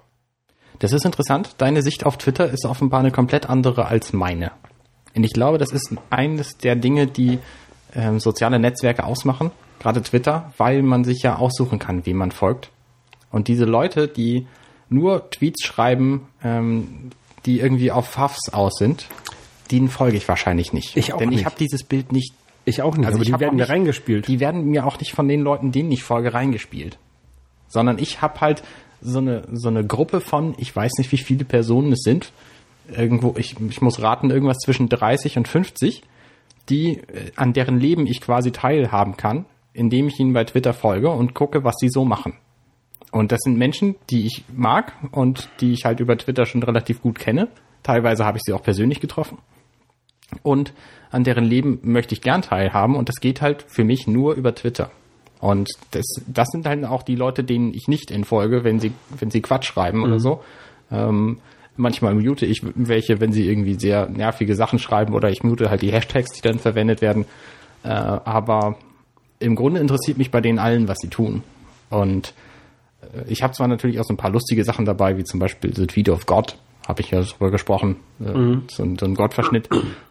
Das 0.78 0.92
ist 0.92 1.04
interessant. 1.04 1.54
Deine 1.58 1.82
Sicht 1.82 2.06
auf 2.06 2.16
Twitter 2.16 2.50
ist 2.50 2.64
offenbar 2.64 3.00
eine 3.00 3.10
komplett 3.10 3.48
andere 3.48 3.86
als 3.86 4.12
meine. 4.12 4.52
Und 5.14 5.24
ich 5.24 5.32
glaube, 5.32 5.58
das 5.58 5.72
ist 5.72 5.94
eines 6.08 6.56
der 6.58 6.76
Dinge, 6.76 7.06
die 7.06 7.38
ähm, 7.94 8.20
soziale 8.20 8.58
Netzwerke 8.58 9.04
ausmachen, 9.04 9.50
gerade 9.80 10.02
Twitter, 10.02 10.52
weil 10.56 10.82
man 10.82 11.04
sich 11.04 11.22
ja 11.22 11.36
aussuchen 11.36 11.78
kann, 11.78 12.06
wem 12.06 12.16
man 12.16 12.30
folgt. 12.30 12.70
Und 13.30 13.48
diese 13.48 13.64
Leute, 13.64 14.08
die 14.08 14.46
nur 14.88 15.30
Tweets 15.30 15.64
schreiben, 15.64 16.28
ähm, 16.42 17.10
die 17.46 17.60
irgendwie 17.60 17.90
auf 17.90 18.06
Fafs 18.08 18.48
aus 18.52 18.74
sind, 18.78 19.06
denen 19.70 19.88
folge 19.88 20.16
ich 20.16 20.28
wahrscheinlich 20.28 20.72
nicht. 20.72 20.96
Ich 20.96 21.12
auch 21.12 21.18
Denn 21.18 21.30
ich 21.30 21.38
nicht. 21.38 21.46
habe 21.46 21.56
dieses 21.58 21.84
Bild 21.84 22.12
nicht 22.12 22.32
Ich 22.64 22.82
auch 22.82 22.96
nicht, 22.96 23.06
Also 23.06 23.16
aber 23.18 23.22
ich 23.24 23.32
die 23.32 23.40
werden 23.40 23.56
mir 23.56 23.68
reingespielt. 23.68 24.28
die 24.28 24.40
werden 24.40 24.64
mir 24.64 24.86
auch 24.86 24.98
nicht 24.98 25.12
von 25.12 25.28
den 25.28 25.40
Leuten, 25.40 25.72
denen 25.72 25.90
ich 25.92 26.02
folge, 26.02 26.34
reingespielt. 26.34 26.98
Sondern 27.68 27.98
ich 27.98 28.20
habe 28.22 28.40
halt 28.40 28.62
so 29.00 29.18
eine, 29.18 29.44
so 29.52 29.68
eine 29.68 29.84
Gruppe 29.86 30.20
von, 30.20 30.54
ich 30.58 30.74
weiß 30.74 30.92
nicht, 30.98 31.10
wie 31.12 31.16
viele 31.18 31.44
Personen 31.44 31.92
es 31.92 32.00
sind, 32.02 32.32
irgendwo, 32.88 33.34
ich, 33.38 33.56
ich 33.60 33.80
muss 33.80 34.02
raten, 34.02 34.30
irgendwas 34.30 34.58
zwischen 34.58 34.88
30 34.88 35.38
und 35.38 35.48
50, 35.48 36.02
die, 36.68 36.98
äh, 36.98 37.32
an 37.36 37.52
deren 37.52 37.78
Leben 37.78 38.06
ich 38.06 38.20
quasi 38.20 38.50
teilhaben 38.52 39.16
kann, 39.16 39.44
indem 39.72 40.08
ich 40.08 40.18
ihnen 40.18 40.32
bei 40.32 40.44
Twitter 40.44 40.74
folge 40.74 41.10
und 41.10 41.34
gucke, 41.34 41.64
was 41.64 41.76
sie 41.78 41.88
so 41.88 42.04
machen. 42.04 42.34
Und 43.12 43.32
das 43.32 43.40
sind 43.42 43.56
Menschen, 43.56 43.96
die 44.10 44.26
ich 44.26 44.44
mag 44.54 44.92
und 45.12 45.48
die 45.60 45.72
ich 45.72 45.84
halt 45.84 46.00
über 46.00 46.16
Twitter 46.16 46.46
schon 46.46 46.62
relativ 46.62 47.02
gut 47.02 47.18
kenne. 47.18 47.48
Teilweise 47.82 48.24
habe 48.24 48.36
ich 48.38 48.42
sie 48.44 48.52
auch 48.52 48.62
persönlich 48.62 49.00
getroffen 49.00 49.38
und 50.42 50.72
an 51.10 51.24
deren 51.24 51.44
Leben 51.44 51.80
möchte 51.82 52.14
ich 52.14 52.20
gern 52.20 52.42
teilhaben 52.42 52.96
und 52.96 53.08
das 53.08 53.16
geht 53.16 53.40
halt 53.40 53.64
für 53.68 53.84
mich 53.84 54.06
nur 54.06 54.34
über 54.34 54.54
Twitter. 54.54 54.90
Und 55.40 55.70
das, 55.92 56.04
das 56.26 56.48
sind 56.48 56.66
halt 56.66 56.84
auch 56.84 57.02
die 57.02 57.16
Leute, 57.16 57.42
denen 57.42 57.72
ich 57.72 57.88
nicht 57.88 58.10
entfolge, 58.10 58.62
wenn 58.62 58.78
sie, 58.78 58.92
wenn 59.18 59.30
sie 59.30 59.40
Quatsch 59.40 59.64
schreiben 59.64 60.04
oder 60.04 60.20
so. 60.20 60.42
Ähm, 60.92 61.38
manchmal 61.76 62.14
mute 62.14 62.46
ich 62.46 62.60
welche, 62.74 63.20
wenn 63.20 63.32
sie 63.32 63.48
irgendwie 63.48 63.74
sehr 63.74 64.08
nervige 64.08 64.54
Sachen 64.54 64.78
schreiben 64.78 65.14
oder 65.14 65.30
ich 65.30 65.42
mute 65.42 65.70
halt 65.70 65.82
die 65.82 65.92
Hashtags, 65.92 66.32
die 66.32 66.42
dann 66.42 66.58
verwendet 66.58 67.00
werden. 67.00 67.24
Äh, 67.82 67.88
aber 67.88 68.76
im 69.38 69.56
Grunde 69.56 69.80
interessiert 69.80 70.18
mich 70.18 70.30
bei 70.30 70.40
denen 70.42 70.58
allen, 70.58 70.88
was 70.88 70.98
sie 70.98 71.08
tun. 71.08 71.42
Und 71.88 72.34
äh, 73.02 73.24
ich 73.28 73.42
habe 73.42 73.54
zwar 73.54 73.66
natürlich 73.66 73.98
auch 73.98 74.04
so 74.04 74.12
ein 74.12 74.18
paar 74.18 74.30
lustige 74.30 74.64
Sachen 74.64 74.84
dabei, 74.84 75.16
wie 75.16 75.24
zum 75.24 75.40
Beispiel 75.40 75.74
The 75.74 75.86
Tweet 75.86 76.10
of 76.10 76.26
God, 76.26 76.58
habe 76.90 77.00
ich 77.00 77.10
ja 77.10 77.22
drüber 77.22 77.50
gesprochen, 77.50 77.96
äh, 78.20 78.32
so, 78.68 78.82
ein- 78.82 78.98
so 78.98 79.06
ein 79.06 79.14
Gottverschnitt. 79.14 79.68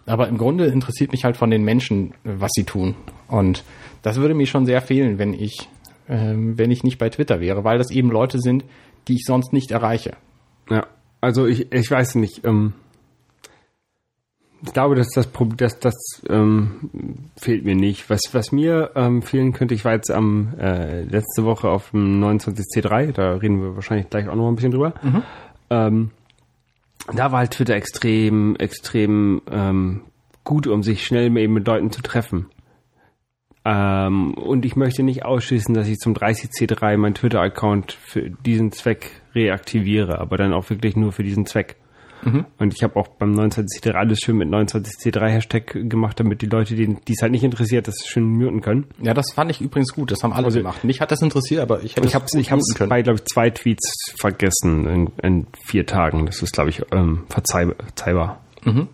Aber 0.08 0.28
im 0.28 0.38
Grunde 0.38 0.66
interessiert 0.66 1.12
mich 1.12 1.24
halt 1.24 1.38
von 1.38 1.52
den 1.52 1.64
Menschen, 1.64 2.12
äh, 2.24 2.34
was 2.40 2.52
sie 2.56 2.64
tun. 2.64 2.96
Und 3.28 3.64
das 4.02 4.18
würde 4.18 4.34
mir 4.34 4.48
schon 4.48 4.66
sehr 4.66 4.82
fehlen, 4.82 5.20
wenn 5.20 5.34
ich, 5.34 5.70
ähm, 6.08 6.58
wenn 6.58 6.72
ich 6.72 6.84
nicht 6.84 6.98
bei 6.98 7.10
Twitter 7.10 7.40
wäre, 7.40 7.64
weil 7.64 7.78
das 7.78 7.92
eben 7.92 8.10
Leute 8.10 8.40
sind, 8.40 8.64
die 9.08 9.14
ich 9.16 9.24
sonst 9.26 9.54
nicht 9.54 9.72
erreiche. 9.72 10.14
Ja, 10.70 10.88
also 11.22 11.46
ich, 11.46 11.72
ich 11.72 11.92
weiß 11.92 12.16
nicht. 12.16 12.44
Ähm, 12.46 12.74
ich 14.62 14.74
glaube, 14.74 14.96
dass 14.96 15.10
das 15.12 15.28
Problem, 15.28 15.70
das, 15.80 15.96
ähm, 16.30 17.30
fehlt 17.38 17.64
mir 17.64 17.76
nicht. 17.76 18.10
Was, 18.10 18.20
was 18.34 18.52
mir 18.52 18.92
ähm, 18.96 19.22
fehlen 19.22 19.54
könnte, 19.54 19.74
ich 19.74 19.86
war 19.86 19.94
jetzt 19.94 20.12
am 20.12 20.54
äh, 20.60 21.04
letzte 21.04 21.46
Woche 21.46 21.70
auf 21.70 21.92
dem 21.92 22.22
29C3, 22.22 23.14
da 23.14 23.36
reden 23.36 23.62
wir 23.62 23.76
wahrscheinlich 23.76 24.10
gleich 24.10 24.28
auch 24.28 24.36
noch 24.36 24.50
ein 24.50 24.56
bisschen 24.56 24.72
drüber. 24.72 24.94
Ähm, 25.70 26.12
da 27.14 27.32
war 27.32 27.40
halt 27.40 27.52
Twitter 27.52 27.76
extrem, 27.76 28.56
extrem 28.56 29.42
ähm, 29.52 30.02
gut, 30.44 30.68
um 30.68 30.84
sich 30.84 31.06
schnell 31.06 31.36
eben 31.38 31.54
mit 31.54 31.68
Leuten 31.68 31.92
zu 31.92 32.02
treffen. 32.02 32.48
Ähm, 33.66 34.34
und 34.34 34.66
ich 34.66 34.76
möchte 34.76 35.04
nicht 35.04 35.26
ausschließen, 35.26 35.74
dass 35.74 35.88
ich 35.88 35.98
zum 35.98 36.14
30C3 36.14 36.98
meinen 36.98 37.16
Twitter-Account 37.16 37.92
für 37.92 38.30
diesen 38.30 38.72
Zweck 38.72 39.12
reaktiviere, 39.36 40.20
aber 40.20 40.38
dann 40.38 40.54
auch 40.54 40.70
wirklich 40.70 40.96
nur 40.96 41.12
für 41.12 41.24
diesen 41.24 41.46
Zweck. 41.46 41.76
Und 42.58 42.74
ich 42.74 42.84
habe 42.84 42.96
auch 42.98 43.08
beim 43.08 43.34
29C3 43.34 43.92
alles 43.92 44.20
schön 44.20 44.38
mit 44.38 44.50
29C3-Hashtag 44.50 45.90
gemacht, 45.90 46.20
damit 46.20 46.42
die 46.42 46.48
Leute, 46.48 46.76
die 46.76 46.98
es 47.08 47.22
halt 47.22 47.32
nicht 47.32 47.44
interessiert, 47.44 47.88
das 47.88 48.06
schön 48.06 48.24
muten 48.26 48.62
können. 48.62 48.86
Ja, 49.02 49.14
das 49.14 49.32
fand 49.34 49.52
ich 49.52 49.62
übrigens 49.62 49.94
gut. 49.94 50.12
Das 50.12 50.24
haben 50.24 50.34
alle 50.34 50.52
gemacht. 50.52 50.84
Mich 50.84 51.00
hat 51.02 51.12
das 51.12 51.22
interessiert, 51.22 51.62
aber 51.62 51.82
ich 51.84 51.96
Ich 51.98 52.16
habe 52.16 52.26
ich 52.28 52.50
gut 52.50 52.52
hab's 52.52 52.90
bei, 52.90 53.02
glaube 53.02 53.20
ich, 53.20 53.26
zwei 53.26 53.50
Tweets 53.50 54.14
vergessen 54.20 54.86
in, 54.88 55.08
in 55.24 55.48
vier 55.66 55.86
Tagen. 55.86 56.26
Das 56.26 56.42
ist, 56.42 56.54
glaube 56.54 56.70
ich, 56.72 56.82
ähm, 56.92 57.24
verzeih- 57.30 57.76
verzeihbar. 57.76 58.42
Ja. 58.66 58.88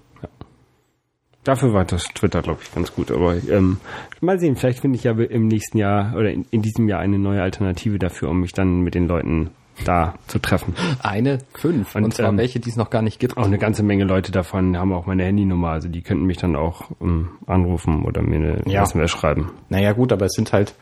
Dafür 1.44 1.74
war 1.74 1.86
das 1.86 2.04
Twitter, 2.06 2.42
glaube 2.42 2.60
ich, 2.64 2.74
ganz 2.74 2.92
gut. 2.94 3.12
Aber 3.12 3.36
ähm, 3.50 3.78
mal 4.20 4.40
sehen, 4.40 4.56
vielleicht 4.56 4.80
finde 4.80 4.98
ich 4.98 5.04
ja 5.04 5.12
im 5.14 5.48
nächsten 5.48 5.78
Jahr 5.78 6.16
oder 6.16 6.32
in, 6.32 6.46
in 6.52 6.62
diesem 6.62 6.88
Jahr 6.90 7.00
eine 7.02 7.20
neue 7.20 7.42
Alternative 7.42 8.00
dafür, 8.00 8.30
um 8.30 8.42
mich 8.42 8.52
dann 8.54 8.82
mit 8.82 8.96
den 8.96 9.08
Leuten 9.08 9.52
da 9.84 10.16
zu 10.28 10.40
treffen. 10.40 10.74
Eine, 11.04 11.40
fünf. 11.54 11.96
Und, 11.96 12.06
Und, 12.06 12.14
zwar 12.14 12.30
ähm, 12.30 12.38
welche, 12.38 12.60
die 12.60 12.70
es 12.70 12.76
noch 12.78 12.90
gar 12.90 13.02
nicht 13.02 13.20
gibt. 13.20 13.38
Auch 13.38 13.46
eine 13.46 13.58
ganze 13.58 13.84
Menge 13.84 14.06
Leute 14.06 14.32
davon 14.32 14.78
haben 14.78 14.94
auch 14.94 15.06
meine 15.06 15.26
Handynummer, 15.26 15.70
also 15.70 15.90
die 15.90 16.02
könnten 16.02 16.26
mich 16.26 16.38
dann 16.38 16.56
auch 16.56 16.90
ähm, 17.02 17.30
anrufen 17.46 18.04
oder 18.06 18.22
mir 18.22 18.36
eine 18.38 18.62
Ja. 18.66 18.84
SMS 18.84 19.12
schreiben. 19.12 19.52
Naja, 19.70 19.92
gut, 19.94 20.14
aber 20.14 20.26
es 20.26 20.34
sind 20.34 20.54
halt, 20.54 20.76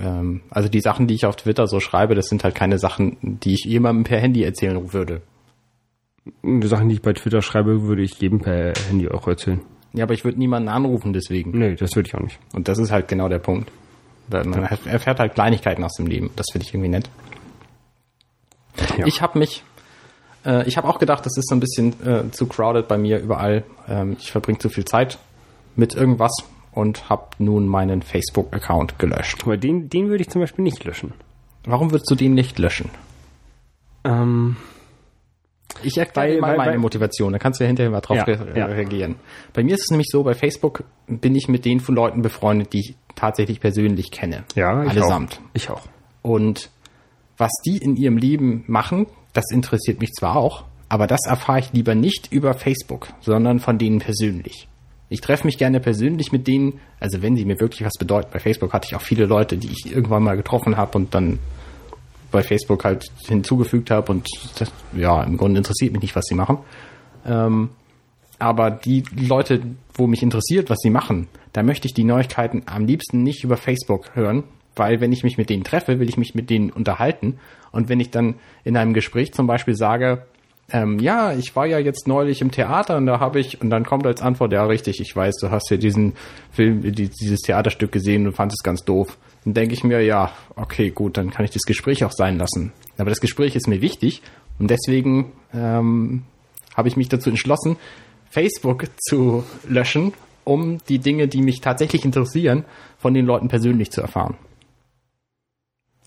ähm, 0.00 0.42
also 0.50 0.68
die 0.68 0.80
Sachen, 0.80 1.06
die 1.06 1.14
ich 1.14 1.24
auf 1.26 1.36
Twitter 1.36 1.66
so 1.66 1.80
schreibe, 1.80 2.14
das 2.14 2.26
sind 2.28 2.44
halt 2.44 2.54
keine 2.54 2.78
Sachen, 2.78 3.16
die 3.22 3.54
ich 3.54 3.64
jemandem 3.64 4.04
per 4.04 4.20
Handy 4.20 4.42
erzählen 4.42 4.92
würde. 4.92 5.22
Die 6.42 6.66
Sachen, 6.66 6.88
die 6.88 6.96
ich 6.96 7.02
bei 7.02 7.12
Twitter 7.12 7.40
schreibe, 7.40 7.82
würde 7.84 8.02
ich 8.02 8.20
jedem 8.20 8.40
per 8.40 8.72
Handy 8.88 9.08
auch 9.08 9.26
erzählen. 9.28 9.60
Ja, 9.92 10.04
aber 10.04 10.12
ich 10.14 10.24
würde 10.24 10.38
niemanden 10.38 10.68
anrufen 10.68 11.12
deswegen. 11.12 11.56
Nee, 11.56 11.76
das 11.76 11.94
würde 11.96 12.08
ich 12.08 12.14
auch 12.14 12.20
nicht. 12.20 12.38
Und 12.52 12.68
das 12.68 12.78
ist 12.78 12.90
halt 12.90 13.08
genau 13.08 13.28
der 13.28 13.38
Punkt. 13.38 13.70
Man 14.28 14.64
erfährt 14.86 15.20
halt 15.20 15.34
Kleinigkeiten 15.34 15.84
aus 15.84 15.94
dem 15.94 16.06
Leben. 16.06 16.30
Das 16.34 16.46
finde 16.50 16.66
ich 16.66 16.74
irgendwie 16.74 16.90
nett. 16.90 17.08
Ja. 18.98 19.06
Ich 19.06 19.22
habe 19.22 19.38
mich 19.38 19.62
Äh, 20.44 20.68
ich 20.68 20.76
habe 20.76 20.86
auch 20.88 20.98
gedacht, 21.00 21.26
das 21.26 21.36
ist 21.36 21.48
so 21.48 21.56
ein 21.56 21.60
bisschen 21.60 21.94
äh, 22.06 22.30
zu 22.30 22.46
crowded 22.46 22.86
bei 22.86 22.96
mir 22.98 23.18
überall. 23.18 23.64
Ähm, 23.88 24.16
ich 24.20 24.30
verbringe 24.30 24.58
zu 24.58 24.68
viel 24.68 24.84
Zeit 24.84 25.18
mit 25.74 25.94
irgendwas 25.96 26.32
und 26.72 27.10
habe 27.10 27.24
nun 27.38 27.66
meinen 27.66 28.00
Facebook-Account 28.02 28.98
gelöscht. 29.00 29.42
Aber 29.42 29.56
den, 29.56 29.88
den 29.88 30.08
würde 30.08 30.22
ich 30.22 30.30
zum 30.30 30.40
Beispiel 30.42 30.62
nicht 30.62 30.84
löschen. 30.84 31.14
Warum 31.64 31.90
würdest 31.90 32.08
du 32.10 32.14
den 32.14 32.34
nicht 32.34 32.58
löschen? 32.60 32.90
Ähm, 34.04 34.56
Ich 35.82 35.98
erkläre 35.98 36.28
Weil- 36.28 36.34
dir 36.36 36.40
mal 36.40 36.48
weil- 36.50 36.56
meine 36.58 36.70
weil- 36.72 36.78
Motivation, 36.78 37.32
da 37.32 37.38
kannst 37.38 37.58
du 37.60 37.64
ja 37.64 37.68
hinterher 37.68 37.90
mal 37.90 38.00
drauf 38.00 38.16
Ja, 38.16 38.22
re 38.24 38.52
ja. 38.56 38.66
reagieren. 38.66 39.16
Bei 39.52 39.62
mir 39.64 39.74
ist 39.74 39.82
es 39.84 39.90
nämlich 39.90 40.06
so, 40.10 40.22
bei 40.22 40.34
Facebook 40.34 40.84
bin 41.08 41.34
ich 41.34 41.48
mit 41.48 41.64
den 41.64 41.80
von 41.80 41.94
Leuten 41.94 42.22
befreundet, 42.22 42.72
die 42.72 42.78
ich 42.80 42.94
tatsächlich 43.14 43.60
persönlich 43.60 44.10
kenne. 44.10 44.44
ja, 44.54 44.84
ich 44.84 44.90
Allesamt. 44.90 45.34
Auch. 45.42 45.50
Ich 45.54 45.70
auch. 45.70 45.82
Und 46.22 46.70
was 47.36 47.52
die 47.64 47.78
in 47.78 47.96
ihrem 47.96 48.16
Leben 48.16 48.64
machen, 48.66 49.06
das 49.32 49.44
interessiert 49.50 50.00
mich 50.00 50.12
zwar 50.12 50.36
auch, 50.36 50.64
aber 50.88 51.06
das 51.06 51.20
erfahre 51.26 51.60
ich 51.60 51.72
lieber 51.72 51.94
nicht 51.94 52.32
über 52.32 52.54
Facebook, 52.54 53.08
sondern 53.20 53.60
von 53.60 53.78
denen 53.78 53.98
persönlich. 53.98 54.68
Ich 55.08 55.20
treffe 55.20 55.46
mich 55.46 55.58
gerne 55.58 55.78
persönlich 55.78 56.32
mit 56.32 56.48
denen, 56.48 56.80
also 56.98 57.22
wenn 57.22 57.36
sie 57.36 57.44
mir 57.44 57.60
wirklich 57.60 57.84
was 57.84 57.94
bedeuten. 57.98 58.28
Bei 58.32 58.40
Facebook 58.40 58.72
hatte 58.72 58.88
ich 58.90 58.96
auch 58.96 59.02
viele 59.02 59.26
Leute, 59.26 59.56
die 59.56 59.68
ich 59.68 59.92
irgendwann 59.92 60.22
mal 60.22 60.36
getroffen 60.36 60.76
habe 60.76 60.98
und 60.98 61.14
dann 61.14 61.38
bei 62.32 62.42
Facebook 62.42 62.84
halt 62.84 63.10
hinzugefügt 63.26 63.90
habe 63.90 64.10
und 64.10 64.26
das, 64.58 64.72
ja, 64.96 65.22
im 65.22 65.36
Grunde 65.36 65.58
interessiert 65.58 65.92
mich 65.92 66.02
nicht, 66.02 66.16
was 66.16 66.24
sie 66.26 66.34
machen. 66.34 66.58
Ähm, 67.24 67.70
aber 68.38 68.70
die 68.70 69.04
Leute, 69.16 69.62
wo 69.94 70.06
mich 70.06 70.22
interessiert, 70.22 70.70
was 70.70 70.78
sie 70.82 70.90
machen, 70.90 71.28
da 71.52 71.62
möchte 71.62 71.86
ich 71.86 71.94
die 71.94 72.04
Neuigkeiten 72.04 72.62
am 72.66 72.84
liebsten 72.84 73.22
nicht 73.22 73.44
über 73.44 73.56
Facebook 73.56 74.14
hören, 74.14 74.44
weil 74.76 75.00
wenn 75.00 75.12
ich 75.12 75.24
mich 75.24 75.38
mit 75.38 75.50
denen 75.50 75.64
treffe, 75.64 75.98
will 75.98 76.08
ich 76.08 76.16
mich 76.16 76.34
mit 76.34 76.50
denen 76.50 76.70
unterhalten. 76.70 77.38
Und 77.72 77.88
wenn 77.88 77.98
ich 77.98 78.10
dann 78.10 78.36
in 78.62 78.76
einem 78.76 78.92
Gespräch 78.94 79.32
zum 79.32 79.46
Beispiel 79.46 79.74
sage, 79.74 80.26
ähm, 80.72 80.98
ja, 80.98 81.32
ich 81.32 81.54
war 81.54 81.66
ja 81.66 81.78
jetzt 81.78 82.08
neulich 82.08 82.40
im 82.40 82.50
Theater 82.50 82.96
und 82.96 83.06
da 83.06 83.20
habe 83.20 83.38
ich, 83.38 83.60
und 83.60 83.70
dann 83.70 83.84
kommt 83.84 84.06
als 84.06 84.20
Antwort, 84.20 84.52
ja 84.52 84.64
richtig, 84.64 85.00
ich 85.00 85.14
weiß, 85.14 85.36
du 85.40 85.50
hast 85.50 85.70
ja 85.70 85.76
diesen 85.76 86.14
Film, 86.50 86.82
die, 86.82 87.08
dieses 87.08 87.40
Theaterstück 87.40 87.92
gesehen 87.92 88.26
und 88.26 88.32
fandest 88.32 88.60
es 88.60 88.64
ganz 88.64 88.84
doof. 88.84 89.16
Dann 89.44 89.54
denke 89.54 89.74
ich 89.74 89.84
mir, 89.84 90.02
ja, 90.02 90.32
okay, 90.56 90.90
gut, 90.90 91.16
dann 91.16 91.30
kann 91.30 91.44
ich 91.44 91.52
das 91.52 91.62
Gespräch 91.62 92.04
auch 92.04 92.12
sein 92.12 92.36
lassen. 92.36 92.72
Aber 92.98 93.10
das 93.10 93.20
Gespräch 93.20 93.54
ist 93.54 93.68
mir 93.68 93.80
wichtig 93.80 94.22
und 94.58 94.70
deswegen 94.70 95.32
ähm, 95.54 96.24
habe 96.76 96.88
ich 96.88 96.96
mich 96.96 97.08
dazu 97.08 97.30
entschlossen, 97.30 97.76
Facebook 98.28 98.86
zu 98.98 99.44
löschen, 99.68 100.14
um 100.42 100.78
die 100.88 100.98
Dinge, 100.98 101.28
die 101.28 101.42
mich 101.42 101.60
tatsächlich 101.60 102.04
interessieren, 102.04 102.64
von 102.98 103.14
den 103.14 103.24
Leuten 103.24 103.48
persönlich 103.48 103.92
zu 103.92 104.00
erfahren. 104.00 104.36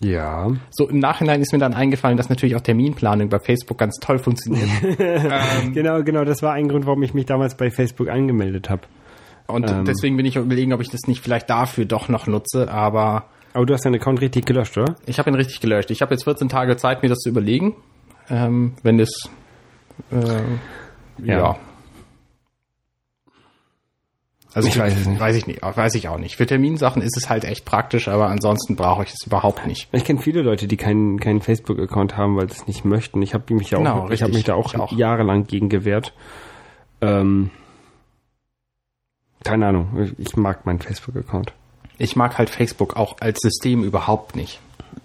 Ja. 0.02 0.50
So 0.70 0.88
im 0.88 0.98
Nachhinein 0.98 1.40
ist 1.42 1.52
mir 1.52 1.58
dann 1.58 1.74
eingefallen, 1.74 2.16
dass 2.16 2.28
natürlich 2.30 2.56
auch 2.56 2.60
Terminplanung 2.62 3.28
bei 3.28 3.38
Facebook 3.38 3.76
ganz 3.78 3.96
toll 4.00 4.18
funktioniert. 4.18 4.68
Genau, 5.74 6.02
genau, 6.02 6.24
das 6.24 6.42
war 6.42 6.52
ein 6.54 6.68
Grund, 6.68 6.86
warum 6.86 7.02
ich 7.02 7.12
mich 7.14 7.26
damals 7.26 7.56
bei 7.56 7.70
Facebook 7.70 8.08
angemeldet 8.08 8.70
habe. 8.70 8.82
Und 9.46 9.68
Ähm. 9.70 9.84
deswegen 9.84 10.16
bin 10.16 10.24
ich 10.26 10.36
überlegen, 10.36 10.72
ob 10.72 10.80
ich 10.80 10.88
das 10.88 11.02
nicht 11.06 11.22
vielleicht 11.22 11.50
dafür 11.50 11.84
doch 11.84 12.08
noch 12.08 12.26
nutze, 12.26 12.70
aber 12.72 13.24
Aber 13.52 13.66
du 13.66 13.74
hast 13.74 13.84
deinen 13.84 13.96
Account 13.96 14.20
richtig 14.20 14.46
gelöscht, 14.46 14.78
oder? 14.78 14.94
ich 15.06 15.18
habe 15.18 15.28
ihn 15.30 15.34
richtig 15.34 15.60
gelöscht. 15.60 15.90
Ich 15.90 16.00
habe 16.02 16.14
jetzt 16.14 16.24
14 16.24 16.48
Tage 16.48 16.76
Zeit, 16.76 17.02
mir 17.02 17.08
das 17.08 17.18
zu 17.18 17.28
überlegen. 17.28 17.74
Ähm, 18.30 18.74
wenn 18.82 18.96
das 18.98 19.10
äh, 20.12 21.24
ja. 21.24 21.38
Ja. 21.38 21.56
Also 24.52 24.68
Ich 24.68 24.78
weiß 24.78 24.96
es 24.96 25.06
nicht. 25.06 25.20
Weiß 25.20 25.36
ich 25.36 25.46
nicht, 25.46 25.62
weiß 25.62 25.94
ich 25.94 26.08
auch 26.08 26.18
nicht. 26.18 26.36
Für 26.36 26.46
Terminsachen 26.46 27.02
ist 27.02 27.16
es 27.16 27.28
halt 27.30 27.44
echt 27.44 27.64
praktisch, 27.64 28.08
aber 28.08 28.28
ansonsten 28.28 28.74
brauche 28.74 29.04
ich 29.04 29.10
es 29.10 29.24
überhaupt 29.26 29.66
nicht. 29.66 29.88
Ich 29.92 30.04
kenne 30.04 30.20
viele 30.20 30.42
Leute, 30.42 30.66
die 30.66 30.76
keinen, 30.76 31.20
keinen 31.20 31.40
Facebook-Account 31.40 32.16
haben, 32.16 32.36
weil 32.36 32.48
sie 32.50 32.56
es 32.58 32.66
nicht 32.66 32.84
möchten. 32.84 33.22
Ich 33.22 33.32
habe 33.34 33.54
mich 33.54 33.70
ja 33.70 33.78
Genau, 33.78 33.90
auch, 34.06 34.10
ich 34.10 34.22
habe 34.22 34.30
richtig. 34.32 34.34
mich 34.34 34.44
da 34.44 34.54
auch, 34.54 34.74
Ich 34.74 34.80
auch. 34.80 34.92
jahrelang 34.92 35.46
gegen 35.46 35.68
gewehrt. 35.68 36.12
Ähm, 37.00 37.50
keine 39.44 39.66
Ahnung, 39.68 40.10
ich 40.18 40.36
mag 40.36 40.66
meinen 40.66 40.80
Facebook-Account. 40.80 41.52
Ich 41.98 42.16
mag 42.16 42.36
halt 42.38 42.50
Facebook 42.50 42.96
auch 42.96 43.16
als 43.20 43.40
System 43.40 43.84
überhaupt 43.84 44.36
nicht. 44.36 44.60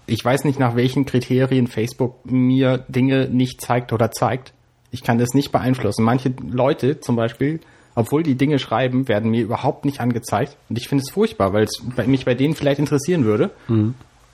Ich 0.06 0.24
weiß 0.24 0.44
nicht, 0.44 0.58
nach 0.58 0.76
welchen 0.76 1.04
Kriterien 1.06 1.66
Facebook 1.68 2.24
mir 2.30 2.78
Dinge 2.88 3.28
nicht 3.28 3.60
zeigt 3.60 3.92
oder 3.92 4.10
zeigt. 4.10 4.52
Ich 4.90 5.02
kann 5.02 5.18
das 5.18 5.34
nicht 5.34 5.52
beeinflussen. 5.52 6.04
Manche 6.04 6.32
Leute 6.48 7.00
zum 7.00 7.16
Beispiel, 7.16 7.60
obwohl 7.96 8.22
die 8.22 8.36
Dinge 8.36 8.58
schreiben, 8.58 9.08
werden 9.08 9.30
mir 9.30 9.42
überhaupt 9.42 9.84
nicht 9.84 10.00
angezeigt. 10.00 10.56
Und 10.68 10.78
ich 10.78 10.86
finde 10.86 11.02
es 11.02 11.10
furchtbar, 11.10 11.52
weil 11.52 11.64
es 11.64 11.82
mich 12.06 12.24
bei 12.26 12.34
denen 12.34 12.54
vielleicht 12.54 12.78
interessieren 12.78 13.24
würde. 13.24 13.50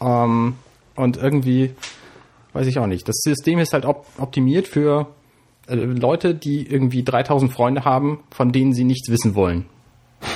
Ähm, 0.00 0.54
und 0.96 1.16
irgendwie, 1.16 1.70
weiß 2.52 2.66
ich 2.66 2.78
auch 2.78 2.88
nicht. 2.88 3.08
Das 3.08 3.16
System 3.22 3.60
ist 3.60 3.72
halt 3.72 3.86
op 3.86 4.04
optimiert 4.18 4.66
für 4.66 5.06
äh, 5.68 5.76
Leute, 5.76 6.34
die 6.34 6.66
irgendwie 6.66 7.04
3000 7.04 7.52
Freunde 7.52 7.84
haben, 7.84 8.20
von 8.30 8.50
denen 8.50 8.74
sie 8.74 8.84
nichts 8.84 9.08
wissen 9.08 9.34
wollen. 9.34 9.64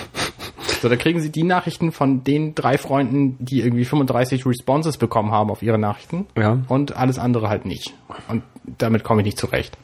So, 0.82 0.90
da 0.90 0.96
kriegen 0.96 1.20
sie 1.20 1.32
die 1.32 1.42
Nachrichten 1.42 1.90
von 1.90 2.22
den 2.22 2.54
drei 2.54 2.76
Freunden, 2.76 3.38
die 3.40 3.62
irgendwie 3.62 3.86
35 3.86 4.44
Responses 4.44 4.98
bekommen 4.98 5.30
haben 5.30 5.50
auf 5.50 5.62
ihre 5.62 5.78
Nachrichten. 5.78 6.26
Ja. 6.36 6.58
Und 6.68 6.94
alles 6.94 7.18
andere 7.18 7.48
halt 7.48 7.64
nicht. 7.64 7.94
Und 8.28 8.42
damit 8.76 9.02
komme 9.02 9.22
ich 9.22 9.24
nicht 9.24 9.38
zurecht. 9.38 9.78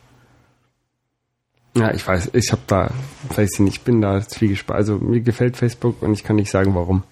Ja, 1.75 1.93
ich 1.95 2.07
weiß, 2.07 2.31
ich 2.35 2.53
habe 2.53 2.63
da, 2.67 2.91
weiß 3.35 3.55
ich 3.55 3.61
nicht, 3.61 3.77
ich 3.79 3.81
bin 3.83 4.03
da 4.03 4.21
zwiegespalten. 4.21 4.77
Also 4.77 4.99
mir 4.99 5.21
gefällt 5.21 5.57
Facebook 5.57 6.03
und 6.03 6.13
ich 6.13 6.23
kann 6.23 6.37
nicht 6.37 6.51
sagen, 6.51 6.75
warum. 6.75 7.03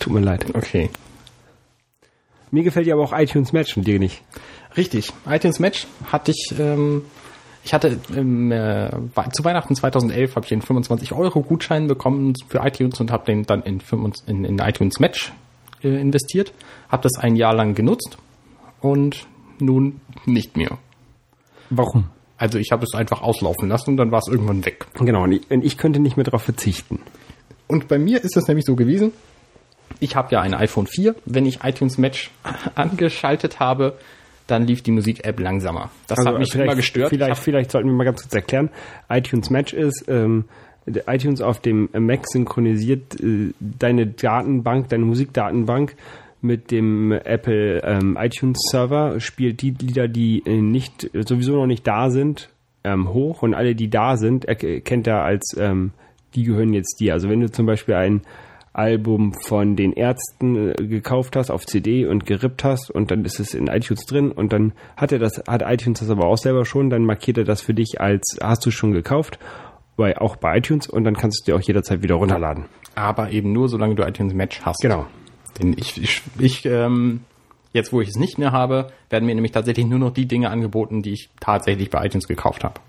Tut 0.00 0.12
mir 0.12 0.20
leid. 0.20 0.46
Okay. 0.54 0.90
Mir 2.50 2.62
gefällt 2.62 2.86
ja 2.86 2.94
aber 2.94 3.04
auch 3.04 3.12
iTunes 3.12 3.52
Match 3.52 3.76
und 3.76 3.86
dir 3.86 3.98
nicht. 3.98 4.22
Richtig. 4.76 5.12
iTunes 5.28 5.58
Match 5.58 5.86
hatte 6.10 6.30
ich, 6.30 6.54
ähm, 6.58 7.02
ich 7.64 7.74
hatte 7.74 7.98
ähm, 8.14 8.50
äh, 8.52 8.90
zu 9.32 9.44
Weihnachten 9.44 9.74
2011 9.74 10.36
habe 10.36 10.46
ich 10.46 10.52
einen 10.52 10.62
25 10.62 11.12
Euro 11.12 11.42
Gutschein 11.42 11.86
bekommen 11.86 12.34
für 12.48 12.58
iTunes 12.58 13.00
und 13.00 13.10
habe 13.10 13.26
den 13.26 13.44
dann 13.44 13.62
in, 13.62 13.80
25 13.80 14.28
in, 14.28 14.44
in 14.44 14.58
iTunes 14.58 15.00
Match 15.00 15.32
äh, 15.82 16.00
investiert, 16.00 16.52
habe 16.88 17.02
das 17.02 17.18
ein 17.18 17.36
Jahr 17.36 17.54
lang 17.54 17.74
genutzt 17.74 18.16
und 18.80 19.26
nun 19.58 20.00
nicht 20.24 20.56
mehr. 20.56 20.78
Warum? 21.70 22.10
Also 22.38 22.58
ich 22.58 22.70
habe 22.70 22.84
es 22.84 22.94
einfach 22.94 23.22
auslaufen 23.22 23.68
lassen 23.68 23.90
und 23.90 23.96
dann 23.96 24.10
war 24.10 24.18
es 24.18 24.28
irgendwann 24.28 24.64
weg. 24.64 24.86
Genau, 24.94 25.24
und 25.24 25.32
ich, 25.32 25.50
und 25.50 25.64
ich 25.64 25.78
könnte 25.78 26.00
nicht 26.00 26.16
mehr 26.16 26.24
darauf 26.24 26.42
verzichten. 26.42 27.00
Und 27.66 27.88
bei 27.88 27.98
mir 27.98 28.22
ist 28.22 28.36
es 28.36 28.46
nämlich 28.46 28.64
so 28.64 28.76
gewesen, 28.76 29.12
ich 30.00 30.16
habe 30.16 30.32
ja 30.32 30.40
ein 30.40 30.54
iPhone 30.54 30.86
4. 30.86 31.14
Wenn 31.24 31.46
ich 31.46 31.64
iTunes 31.64 31.98
Match 31.98 32.30
angeschaltet 32.74 33.60
habe, 33.60 33.96
dann 34.46 34.66
lief 34.66 34.82
die 34.82 34.92
Musik-App 34.92 35.40
langsamer. 35.40 35.90
Das 36.06 36.18
hat 36.18 36.38
mich 36.38 36.52
Also 36.52 36.62
immer 36.62 36.76
gestört. 36.76 37.10
Vielleicht, 37.10 37.42
vielleicht 37.42 37.70
sollten 37.70 37.88
wir 37.88 37.96
mal 37.96 38.04
ganz 38.04 38.22
kurz 38.22 38.34
erklären. 38.34 38.70
iTunes 39.08 39.50
Match 39.50 39.72
ist, 39.72 40.04
ähm, 40.08 40.44
iTunes 40.86 41.40
auf 41.40 41.60
dem 41.60 41.88
Mac 41.92 42.28
synchronisiert 42.28 43.20
äh, 43.20 43.52
deine 43.58 44.06
Datenbank, 44.06 44.88
deine 44.88 45.04
Musikdatenbank 45.04 45.96
mit 46.40 46.70
dem 46.70 47.12
Apple 47.12 47.82
ähm, 47.82 48.16
iTunes 48.20 48.58
Server, 48.70 49.20
spielt 49.20 49.62
die 49.62 49.70
Lieder, 49.70 50.08
die 50.08 50.42
äh, 50.46 50.60
nicht 50.60 51.10
sowieso 51.12 51.56
noch 51.56 51.66
nicht 51.66 51.86
da 51.86 52.10
sind, 52.10 52.50
ähm, 52.84 53.12
hoch 53.12 53.42
und 53.42 53.54
alle, 53.54 53.74
die 53.74 53.90
da 53.90 54.16
sind, 54.16 54.44
erkennt 54.44 55.06
er 55.06 55.22
als 55.22 55.56
ähm, 55.58 55.92
die 56.34 56.44
gehören 56.44 56.72
jetzt 56.72 57.00
dir. 57.00 57.14
Also 57.14 57.28
wenn 57.28 57.40
du 57.40 57.50
zum 57.50 57.66
Beispiel 57.66 57.94
ein 57.94 58.22
Album 58.72 59.32
von 59.32 59.74
den 59.74 59.92
Ärzten 59.92 60.70
äh, 60.70 60.74
gekauft 60.74 61.34
hast 61.34 61.50
auf 61.50 61.64
CD 61.64 62.06
und 62.06 62.26
gerippt 62.26 62.62
hast 62.62 62.90
und 62.90 63.10
dann 63.10 63.24
ist 63.24 63.40
es 63.40 63.54
in 63.54 63.68
iTunes 63.68 64.04
drin 64.04 64.30
und 64.30 64.52
dann 64.52 64.72
hat 64.96 65.12
er 65.12 65.18
das, 65.18 65.42
hat 65.48 65.62
iTunes 65.66 66.00
das 66.00 66.10
aber 66.10 66.26
auch 66.26 66.36
selber 66.36 66.64
schon, 66.66 66.90
dann 66.90 67.04
markiert 67.04 67.38
er 67.38 67.44
das 67.44 67.62
für 67.62 67.74
dich 67.74 68.00
als 68.00 68.38
hast 68.42 68.66
du 68.66 68.70
schon 68.70 68.92
gekauft, 68.92 69.38
bei, 69.96 70.18
auch 70.18 70.36
bei 70.36 70.58
iTunes 70.58 70.88
und 70.88 71.04
dann 71.04 71.14
kannst 71.14 71.40
du 71.40 71.52
dir 71.52 71.56
auch 71.56 71.62
jederzeit 71.62 72.02
wieder 72.02 72.16
runterladen. 72.16 72.66
aber 72.94 73.30
eben 73.30 73.52
nur, 73.52 73.68
solange 73.68 73.94
du 73.94 74.02
iTunes 74.02 74.34
Match 74.34 74.60
hast. 74.62 74.82
Genau. 74.82 75.06
Denn 75.58 75.74
ich, 75.78 76.02
ich, 76.02 76.22
ich 76.38 76.64
ähm, 76.66 77.20
jetzt 77.76 77.92
wo 77.92 78.00
ich 78.00 78.08
es 78.08 78.16
nicht 78.16 78.38
mehr 78.38 78.50
habe, 78.50 78.88
werden 79.10 79.26
mir 79.26 79.34
nämlich 79.34 79.52
tatsächlich 79.52 79.86
nur 79.86 80.00
noch 80.00 80.12
die 80.12 80.26
Dinge 80.26 80.50
angeboten, 80.50 81.02
die 81.02 81.12
ich 81.12 81.30
tatsächlich 81.38 81.90
bei 81.90 82.04
iTunes 82.04 82.26
gekauft 82.26 82.64
habe. 82.64 82.80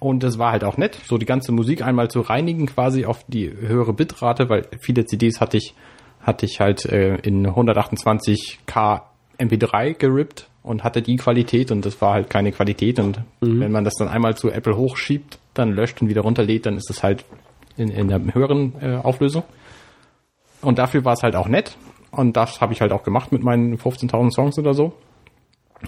Und 0.00 0.22
das 0.22 0.38
war 0.38 0.52
halt 0.52 0.64
auch 0.64 0.76
nett, 0.76 0.98
so 1.06 1.16
die 1.16 1.24
ganze 1.24 1.50
Musik 1.52 1.80
einmal 1.80 2.10
zu 2.10 2.20
reinigen, 2.20 2.66
quasi 2.66 3.06
auf 3.06 3.24
die 3.26 3.50
höhere 3.50 3.94
Bitrate, 3.94 4.50
weil 4.50 4.66
viele 4.80 5.06
CDs 5.06 5.40
hatte 5.40 5.56
ich, 5.56 5.74
hatte 6.20 6.44
ich 6.44 6.60
halt 6.60 6.84
äh, 6.84 7.16
in 7.16 7.46
128k 7.46 9.00
MP3 9.38 9.94
gerippt 9.94 10.48
und 10.62 10.84
hatte 10.84 11.00
die 11.00 11.16
Qualität 11.16 11.70
und 11.70 11.86
das 11.86 12.00
war 12.02 12.12
halt 12.12 12.28
keine 12.28 12.52
Qualität 12.52 12.98
und 12.98 13.20
wenn 13.40 13.72
man 13.72 13.84
das 13.84 13.94
dann 13.94 14.08
einmal 14.08 14.36
zu 14.36 14.50
Apple 14.50 14.76
hochschiebt, 14.76 15.38
dann 15.54 15.72
löscht 15.72 16.00
und 16.02 16.08
wieder 16.08 16.22
runterlädt, 16.22 16.66
dann 16.66 16.76
ist 16.76 16.90
es 16.90 17.02
halt 17.02 17.24
in, 17.76 17.88
in 17.88 18.08
der 18.08 18.20
höheren 18.34 18.74
äh, 18.80 18.96
Auflösung. 18.96 19.42
Und 20.64 20.78
dafür 20.78 21.04
war 21.04 21.14
es 21.14 21.22
halt 21.22 21.36
auch 21.36 21.48
nett. 21.48 21.76
Und 22.10 22.36
das 22.36 22.60
habe 22.60 22.72
ich 22.72 22.80
halt 22.80 22.92
auch 22.92 23.02
gemacht 23.02 23.32
mit 23.32 23.42
meinen 23.42 23.76
15.000 23.76 24.32
Songs 24.32 24.58
oder 24.58 24.74
so. 24.74 24.94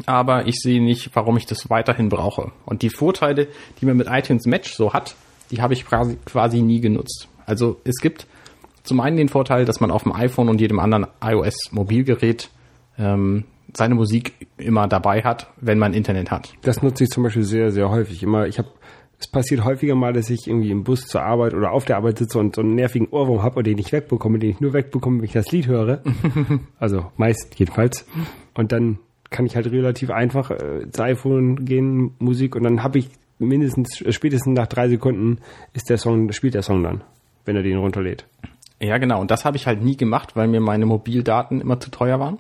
Aber 0.05 0.47
ich 0.47 0.57
sehe 0.57 0.83
nicht, 0.83 1.11
warum 1.15 1.37
ich 1.37 1.47
das 1.47 1.71
weiterhin 1.71 2.09
brauche. 2.09 2.53
Und 2.67 2.83
die 2.83 2.91
Vorteile, 2.91 3.49
die 3.81 3.87
man 3.87 3.97
mit 3.97 4.09
iTunes 4.11 4.47
Match 4.47 4.75
so 4.75 4.93
hat, 4.93 5.15
die 5.51 5.63
habe 5.63 5.75
ich 5.75 5.87
quasi, 5.87 6.19
quasi 6.25 6.61
nie 6.61 6.81
genutzt. 6.81 7.29
Also 7.47 7.81
es 7.85 7.97
gibt 8.01 8.27
zum 8.83 9.01
einen 9.01 9.17
den 9.17 9.29
Vorteil, 9.29 9.65
dass 9.65 9.81
man 9.81 9.91
auf 9.91 10.03
dem 10.03 10.13
iPhone 10.13 10.49
und 10.49 10.61
jedem 10.61 10.79
anderen 10.79 11.07
iOS-Mobilgerät 11.21 12.51
ähm, 12.99 13.45
seine 13.75 13.95
Musik 13.95 14.47
immer 14.59 14.89
dabei 14.89 15.23
hat, 15.23 15.49
wenn 15.61 15.79
man 15.79 15.93
Internet 15.93 16.31
hat. 16.31 16.53
Das 16.63 16.83
nutze 16.83 17.05
ich 17.05 17.11
zum 17.11 17.23
Beispiel 17.23 17.43
sehr, 17.43 17.73
sehr 17.73 17.91
häufig. 17.91 18.23
Immer, 18.23 18.47
ich 18.47 18.59
habe, 18.59 18.69
es 19.19 19.29
passiert 19.29 19.65
häufiger 19.65 19.95
mal, 19.95 20.13
dass 20.13 20.29
ich 20.29 20.47
irgendwie 20.47 20.71
im 20.71 20.85
Bus 20.85 21.07
zur 21.07 21.23
Arbeit 21.23 21.55
oder 21.55 21.73
auf 21.73 21.85
der 21.85 21.97
Arbeit 21.97 22.19
sitze 22.19 22.39
und 22.39 22.55
so 22.55 22.61
einen 22.61 22.75
nervigen 22.75 23.09
Ohrwurm 23.09 23.43
habe, 23.43 23.63
den 23.63 23.79
ich 23.79 23.93
wegbekomme, 23.93 24.39
den 24.39 24.51
ich 24.51 24.61
nur 24.61 24.73
wegbekomme, 24.73 25.19
wenn 25.19 25.25
ich 25.25 25.33
das 25.33 25.51
Lied 25.53 25.67
höre. 25.67 26.03
also 26.79 27.07
meist 27.17 27.59
jedenfalls. 27.59 28.07
Und 28.55 28.73
dann 28.73 28.99
kann 29.31 29.47
ich 29.47 29.57
halt 29.57 29.67
relativ 29.71 30.11
einfach 30.11 30.51
äh, 30.51 30.83
ins 30.83 31.01
iPhone 31.01 31.65
gehen, 31.65 32.15
Musik, 32.19 32.55
und 32.55 32.63
dann 32.63 32.83
habe 32.83 32.99
ich 32.99 33.11
mindestens, 33.39 34.01
äh, 34.03 34.13
spätestens 34.13 34.55
nach 34.55 34.67
drei 34.67 34.89
Sekunden 34.89 35.39
ist 35.73 35.91
der 35.91 35.99
Song, 35.99 36.31
spielt 36.33 36.55
der 36.55 36.63
Song 36.63 36.83
dann, 36.83 37.03
wenn 37.45 37.57
er 37.57 37.63
den 37.63 37.79
runterlädt. 37.79 38.27
Ja, 38.81 38.99
genau. 38.99 39.21
Und 39.21 39.31
das 39.31 39.45
habe 39.45 39.57
ich 39.57 39.67
halt 39.67 39.83
nie 39.83 39.97
gemacht, 39.97 40.37
weil 40.37 40.49
mir 40.49 40.61
meine 40.61 40.85
Mobildaten 40.85 41.61
immer 41.61 41.81
zu 41.81 41.91
teuer 41.91 42.21
waren. 42.21 42.39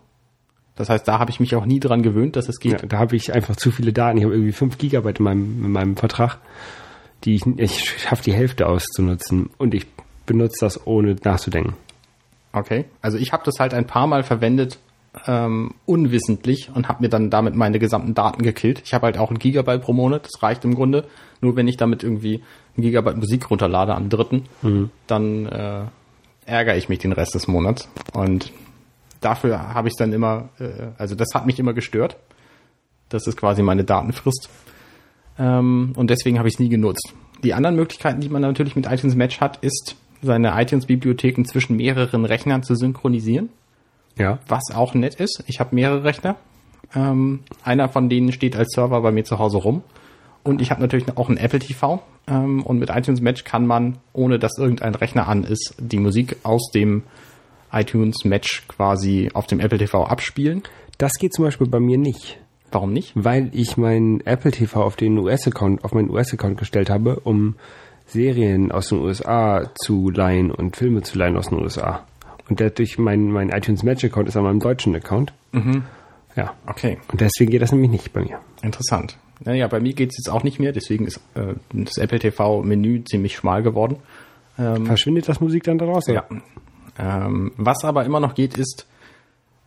Das 0.76 0.90
heißt, 0.90 1.08
da 1.08 1.18
habe 1.18 1.30
ich 1.30 1.40
mich 1.40 1.54
auch 1.54 1.64
nie 1.64 1.80
dran 1.80 2.02
gewöhnt, 2.02 2.36
dass 2.36 2.48
es 2.48 2.60
geht. 2.60 2.82
Ja, 2.82 2.86
da 2.86 2.98
habe 2.98 3.16
ich 3.16 3.32
einfach 3.32 3.56
zu 3.56 3.70
viele 3.70 3.92
Daten. 3.92 4.18
Ich 4.18 4.24
habe 4.24 4.34
irgendwie 4.34 4.52
fünf 4.52 4.78
Gigabyte 4.78 5.18
in 5.18 5.24
meinem, 5.24 5.64
in 5.64 5.72
meinem 5.72 5.96
Vertrag, 5.96 6.38
die 7.24 7.34
ich, 7.34 7.46
ich 7.56 8.00
schaffe 8.00 8.22
die 8.22 8.34
Hälfte 8.34 8.66
auszunutzen 8.66 9.50
und 9.56 9.74
ich 9.74 9.86
benutze 10.26 10.58
das 10.60 10.86
ohne 10.86 11.16
nachzudenken. 11.24 11.74
Okay. 12.52 12.84
Also 13.00 13.16
ich 13.16 13.32
habe 13.32 13.42
das 13.44 13.58
halt 13.58 13.74
ein 13.74 13.86
paar 13.86 14.06
Mal 14.06 14.22
verwendet, 14.22 14.78
ähm, 15.26 15.74
unwissentlich 15.86 16.70
und 16.74 16.88
habe 16.88 17.02
mir 17.02 17.08
dann 17.08 17.30
damit 17.30 17.54
meine 17.54 17.78
gesamten 17.78 18.12
Daten 18.12 18.42
gekillt. 18.42 18.82
Ich 18.84 18.92
habe 18.92 19.06
halt 19.06 19.18
auch 19.18 19.30
ein 19.30 19.38
Gigabyte 19.38 19.80
pro 19.80 19.94
Monat, 19.94 20.26
das 20.26 20.42
reicht 20.42 20.64
im 20.64 20.74
Grunde. 20.74 21.06
Nur 21.40 21.56
wenn 21.56 21.68
ich 21.68 21.78
damit 21.78 22.02
irgendwie 22.02 22.42
ein 22.76 22.82
Gigabyte 22.82 23.16
Musik 23.16 23.50
runterlade 23.50 23.94
am 23.94 24.10
dritten, 24.10 24.44
dann 25.06 25.46
äh, 25.46 25.84
ärgere 26.44 26.76
ich 26.76 26.88
mich 26.88 26.98
den 26.98 27.12
Rest 27.12 27.34
des 27.34 27.48
Monats. 27.48 27.88
Und 28.12 28.52
dafür 29.20 29.74
habe 29.74 29.88
ich 29.88 29.94
dann 29.96 30.12
immer, 30.12 30.48
äh, 30.58 30.88
also 30.98 31.14
das 31.14 31.28
hat 31.34 31.46
mich 31.46 31.58
immer 31.58 31.72
gestört. 31.74 32.16
Das 33.08 33.26
ist 33.26 33.36
quasi 33.36 33.62
meine 33.62 33.84
Daten 33.84 34.12
frisst. 34.12 34.48
Ähm, 35.38 35.92
und 35.96 36.10
deswegen 36.10 36.38
habe 36.38 36.48
ich 36.48 36.54
es 36.54 36.60
nie 36.60 36.68
genutzt. 36.68 37.12
Die 37.44 37.54
anderen 37.54 37.76
Möglichkeiten, 37.76 38.20
die 38.20 38.28
man 38.28 38.42
natürlich 38.42 38.74
mit 38.76 38.86
iTunes 38.86 39.14
Match 39.14 39.40
hat, 39.40 39.58
ist, 39.58 39.96
seine 40.22 40.60
iTunes-Bibliotheken 40.60 41.44
zwischen 41.44 41.76
mehreren 41.76 42.24
Rechnern 42.24 42.62
zu 42.62 42.74
synchronisieren 42.74 43.50
Ja. 44.18 44.38
was 44.48 44.62
auch 44.74 44.94
nett 44.94 45.16
ist. 45.16 45.44
Ich 45.46 45.60
habe 45.60 45.74
mehrere 45.74 46.04
Rechner. 46.04 46.36
Ähm, 46.94 47.40
einer 47.62 47.88
von 47.90 48.08
denen 48.08 48.32
steht 48.32 48.56
als 48.56 48.72
Server 48.74 49.00
bei 49.02 49.12
mir 49.12 49.24
zu 49.24 49.38
Hause 49.38 49.58
rum. 49.58 49.82
Und 50.42 50.62
ich 50.62 50.70
habe 50.70 50.80
natürlich 50.80 51.06
auch 51.16 51.28
ein 51.28 51.36
Apple 51.36 51.58
TV. 51.58 52.02
Ähm, 52.28 52.62
und 52.62 52.78
mit 52.78 52.88
iTunes 52.90 53.20
Match 53.20 53.44
kann 53.44 53.66
man, 53.66 53.98
ohne 54.14 54.38
dass 54.38 54.56
irgendein 54.58 54.94
Rechner 54.94 55.28
an 55.28 55.44
ist, 55.44 55.74
die 55.78 55.98
Musik 55.98 56.36
aus 56.44 56.70
dem 56.72 57.02
iTunes 57.72 58.24
Match 58.24 58.66
quasi 58.68 59.30
auf 59.34 59.46
dem 59.46 59.60
Apple 59.60 59.78
TV 59.78 60.04
abspielen. 60.04 60.62
Das 60.98 61.12
geht 61.14 61.34
zum 61.34 61.44
Beispiel 61.44 61.66
bei 61.68 61.80
mir 61.80 61.98
nicht, 61.98 62.38
Warum 62.72 62.92
nicht? 62.92 63.12
weil 63.14 63.50
ich 63.52 63.76
meinen 63.76 64.20
Apple 64.26 64.50
TV 64.50 64.82
auf 64.82 64.96
den 64.96 65.18
US-Account, 65.18 65.84
auf 65.84 65.92
meinen 65.92 66.10
US-Account 66.10 66.58
gestellt 66.58 66.88
habe, 66.90 67.20
um 67.20 67.56
Serien 68.06 68.70
aus 68.72 68.88
den 68.90 68.98
USA 69.00 69.70
zu 69.74 70.10
leihen 70.10 70.50
und 70.50 70.76
Filme 70.76 71.02
zu 71.02 71.18
leihen 71.18 71.36
aus 71.36 71.48
den 71.48 71.60
USA. 71.60 72.06
Und 72.48 72.60
dadurch 72.60 72.98
mein, 72.98 73.30
mein 73.32 73.48
iTunes 73.50 73.82
Match 73.82 74.04
Account 74.04 74.28
ist 74.28 74.36
an 74.36 74.44
meinem 74.44 74.60
deutschen 74.60 74.94
Account. 74.94 75.32
Ja. 76.36 76.54
Okay, 76.66 76.98
Und 77.10 77.20
deswegen 77.20 77.50
geht 77.50 77.62
das 77.62 77.72
nämlich 77.72 77.90
nicht 77.90 78.12
bei 78.12 78.22
mir. 78.22 78.38
interessant. 78.62 79.18
Naja, 79.44 79.66
bei 79.68 79.80
mir 79.80 79.92
geht's 79.92 80.16
jetzt 80.16 80.30
auch 80.30 80.44
nicht 80.44 80.58
mehr, 80.60 80.72
deswegen 80.72 81.06
ist 81.06 81.20
äh, 81.34 81.54
das 81.72 81.98
Apple 81.98 82.18
TV-Menü 82.20 83.04
ziemlich 83.04 83.36
schmal 83.36 83.62
geworden. 83.62 83.96
Verschwindet 84.56 85.28
das 85.28 85.40
Musik 85.42 85.64
dann 85.64 85.76
daraus? 85.76 86.06
Ja. 86.06 86.24
Ähm, 86.98 87.52
was 87.56 87.84
aber 87.84 88.04
immer 88.04 88.20
noch 88.20 88.34
geht, 88.34 88.56
ist, 88.56 88.86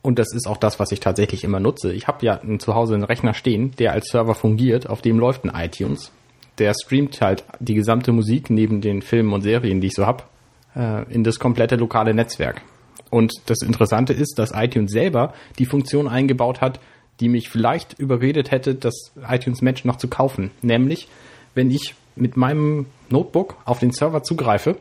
und 0.02 0.18
das 0.18 0.32
ist 0.34 0.46
auch 0.46 0.56
das, 0.56 0.80
was 0.80 0.92
ich 0.92 1.00
tatsächlich 1.00 1.44
immer 1.44 1.60
nutze, 1.60 1.92
ich 1.92 2.08
habe 2.08 2.24
ja 2.24 2.40
zu 2.58 2.74
Hause 2.74 2.94
einen 2.94 3.04
Rechner 3.04 3.34
stehen, 3.34 3.72
der 3.78 3.92
als 3.92 4.08
Server 4.08 4.34
fungiert, 4.34 4.88
auf 4.88 5.02
dem 5.02 5.18
läuft 5.18 5.44
ein 5.44 5.52
iTunes. 5.54 6.10
Der 6.58 6.74
streamt 6.74 7.20
halt 7.20 7.44
die 7.58 7.74
gesamte 7.74 8.12
Musik 8.12 8.50
neben 8.50 8.80
den 8.80 9.02
Filmen 9.02 9.32
und 9.32 9.42
Serien, 9.42 9.80
die 9.80 9.88
ich 9.88 9.94
so 9.94 10.06
hab, 10.06 10.28
äh, 10.74 11.10
in 11.12 11.24
das 11.24 11.38
komplette 11.38 11.76
lokale 11.76 12.14
Netzwerk. 12.14 12.62
Und 13.10 13.32
das 13.46 13.62
Interessante 13.62 14.12
ist, 14.12 14.38
dass 14.38 14.52
iTunes 14.54 14.92
selber 14.92 15.34
die 15.58 15.66
Funktion 15.66 16.08
eingebaut 16.08 16.60
hat, 16.60 16.80
die 17.18 17.28
mich 17.28 17.50
vielleicht 17.50 17.98
überredet 17.98 18.50
hätte, 18.50 18.74
das 18.74 19.12
iTunes 19.28 19.62
Match 19.62 19.84
noch 19.84 19.96
zu 19.96 20.08
kaufen. 20.08 20.50
Nämlich, 20.62 21.08
wenn 21.54 21.70
ich 21.70 21.94
mit 22.16 22.36
meinem 22.36 22.86
Notebook 23.08 23.56
auf 23.64 23.80
den 23.80 23.92
Server 23.92 24.22
zugreife, 24.22 24.76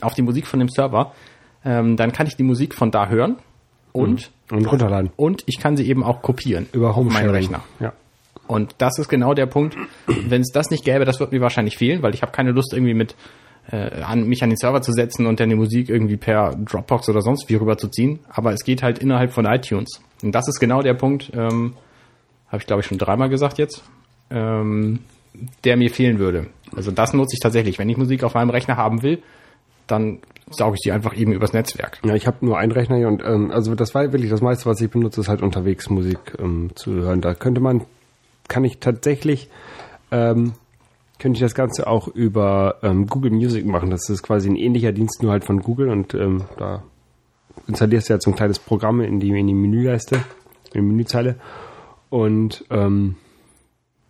auf 0.00 0.14
die 0.14 0.22
Musik 0.22 0.46
von 0.46 0.60
dem 0.60 0.68
Server, 0.68 1.12
ähm, 1.64 1.96
dann 1.96 2.12
kann 2.12 2.26
ich 2.26 2.36
die 2.36 2.42
Musik 2.42 2.74
von 2.74 2.90
da 2.90 3.08
hören 3.08 3.36
und, 3.92 4.30
Und 4.50 4.66
runterladen. 4.66 5.10
und 5.16 5.42
ich 5.46 5.58
kann 5.58 5.76
sie 5.76 5.88
eben 5.88 6.02
auch 6.04 6.22
kopieren 6.22 6.66
Über 6.72 6.94
Home 6.96 7.12
meinen. 7.12 7.30
Rechner. 7.30 7.62
Ja. 7.80 7.92
Und 8.46 8.74
das 8.78 8.98
ist 8.98 9.08
genau 9.08 9.34
der 9.34 9.46
Punkt. 9.46 9.76
Wenn 10.06 10.40
es 10.40 10.50
das 10.52 10.70
nicht 10.70 10.84
gäbe, 10.84 11.04
das 11.04 11.20
wird 11.20 11.32
mir 11.32 11.40
wahrscheinlich 11.40 11.76
fehlen, 11.76 12.02
weil 12.02 12.14
ich 12.14 12.22
habe 12.22 12.32
keine 12.32 12.52
Lust 12.52 12.72
irgendwie 12.72 12.94
mit 12.94 13.14
äh, 13.70 14.00
an 14.02 14.26
mich 14.26 14.42
an 14.42 14.48
den 14.48 14.56
Server 14.56 14.80
zu 14.80 14.92
setzen 14.92 15.26
und 15.26 15.38
dann 15.40 15.50
die 15.50 15.54
Musik 15.54 15.90
irgendwie 15.90 16.16
per 16.16 16.54
Dropbox 16.56 17.10
oder 17.10 17.20
sonst 17.20 17.50
wie 17.50 17.56
rüberzuziehen. 17.56 18.20
Aber 18.30 18.52
es 18.54 18.64
geht 18.64 18.82
halt 18.82 19.00
innerhalb 19.00 19.32
von 19.32 19.44
iTunes. 19.44 20.00
Und 20.22 20.34
das 20.34 20.48
ist 20.48 20.58
genau 20.60 20.80
der 20.80 20.94
Punkt, 20.94 21.30
ähm, 21.34 21.74
habe 22.48 22.62
ich 22.62 22.66
glaube 22.66 22.80
ich 22.80 22.86
schon 22.86 22.96
dreimal 22.96 23.28
gesagt 23.28 23.58
jetzt, 23.58 23.82
ähm, 24.30 25.00
der 25.64 25.76
mir 25.76 25.90
fehlen 25.90 26.18
würde. 26.18 26.46
Also 26.74 26.90
das 26.90 27.12
nutze 27.12 27.34
ich 27.34 27.40
tatsächlich. 27.40 27.78
Wenn 27.78 27.90
ich 27.90 27.98
Musik 27.98 28.24
auf 28.24 28.32
meinem 28.32 28.50
Rechner 28.50 28.78
haben 28.78 29.02
will, 29.02 29.22
dann 29.86 30.20
sauge 30.50 30.76
ich 30.76 30.80
die 30.82 30.92
einfach 30.92 31.16
eben 31.16 31.32
übers 31.32 31.52
Netzwerk. 31.52 31.98
Ja, 32.04 32.14
ich 32.14 32.26
habe 32.26 32.44
nur 32.44 32.58
einen 32.58 32.72
Rechner 32.72 32.96
hier 32.96 33.08
und 33.08 33.22
ähm, 33.24 33.50
also 33.50 33.74
das 33.74 33.94
war 33.94 34.02
wirklich 34.12 34.30
das 34.30 34.40
meiste, 34.40 34.66
was 34.66 34.80
ich 34.80 34.90
benutze, 34.90 35.20
ist 35.20 35.28
halt 35.28 35.42
unterwegs 35.42 35.90
Musik 35.90 36.18
ähm, 36.38 36.70
zu 36.74 36.92
hören. 36.92 37.20
Da 37.20 37.34
könnte 37.34 37.60
man, 37.60 37.82
kann 38.48 38.64
ich 38.64 38.78
tatsächlich, 38.78 39.48
ähm, 40.10 40.52
könnte 41.18 41.36
ich 41.36 41.42
das 41.42 41.54
Ganze 41.54 41.86
auch 41.86 42.08
über 42.08 42.76
ähm, 42.82 43.06
Google 43.06 43.30
Music 43.30 43.66
machen. 43.66 43.90
Das 43.90 44.08
ist 44.08 44.22
quasi 44.22 44.48
ein 44.48 44.56
ähnlicher 44.56 44.92
Dienst, 44.92 45.22
nur 45.22 45.32
halt 45.32 45.44
von 45.44 45.60
Google 45.60 45.90
und 45.90 46.14
ähm, 46.14 46.44
da 46.56 46.82
installierst 47.66 48.08
du 48.08 48.14
jetzt 48.14 48.24
so 48.24 48.30
ein 48.30 48.36
kleines 48.36 48.58
Programm 48.58 49.00
in 49.00 49.20
die, 49.20 49.30
in 49.30 49.46
die 49.46 49.54
Menüleiste, 49.54 50.16
in 50.72 50.82
die 50.82 50.86
Menüzeile 50.86 51.36
und 52.10 52.64
ähm, 52.70 53.16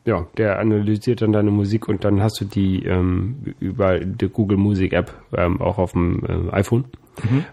ja, 0.08 0.26
der 0.38 0.58
analysiert 0.58 1.20
dann 1.20 1.32
deine 1.32 1.50
Musik 1.50 1.86
und 1.86 2.02
dann 2.02 2.22
hast 2.22 2.40
du 2.40 2.46
die 2.46 2.82
ähm, 2.84 3.54
über 3.60 4.00
die 4.00 4.28
Google 4.28 4.56
Music 4.56 4.94
App 4.94 5.12
ähm, 5.36 5.60
auch 5.60 5.76
auf 5.78 5.92
dem 5.92 6.22
ähm, 6.26 6.48
iPhone. 6.52 6.84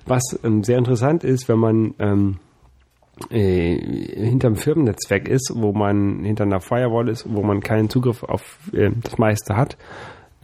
Was 0.06 0.40
ähm, 0.44 0.64
sehr 0.64 0.78
interessant 0.78 1.26
ist, 1.26 1.50
wenn 1.50 1.60
man 1.60 1.96
ähm, 2.00 2.38
äh, 3.30 3.76
hinterm 3.76 4.56
Firmennetzwerk 4.56 5.28
ist, 5.28 5.52
wo 5.54 5.74
man 5.74 6.24
hinter 6.24 6.46
einer 6.46 6.62
Firewall 6.62 7.10
ist, 7.10 7.26
wo 7.28 7.44
man 7.44 7.60
keinen 7.60 7.90
Zugriff 7.90 8.24
auf 8.24 8.60
äh, 8.72 8.92
das 9.04 9.18
meiste 9.18 9.58
hat, 9.58 9.78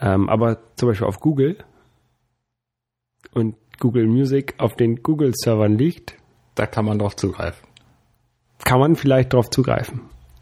ähm, 0.02 0.28
aber 0.28 0.58
zum 0.76 0.90
Beispiel 0.90 1.08
auf 1.08 1.20
Google 1.20 1.58
und 3.34 3.56
Google 3.80 4.08
Music 4.08 4.56
auf 4.58 4.76
den 4.76 5.02
Google-Servern 5.02 5.78
liegt, 5.78 6.18
Da 6.56 6.66
kann 6.66 6.84
man 6.86 7.00
drauf 7.00 7.16
zugreifen. 7.16 7.66
kann 8.66 8.80
man 8.80 8.96
vielleicht 8.96 9.32
darauf 9.34 9.50
zugreifen. 9.50 10.02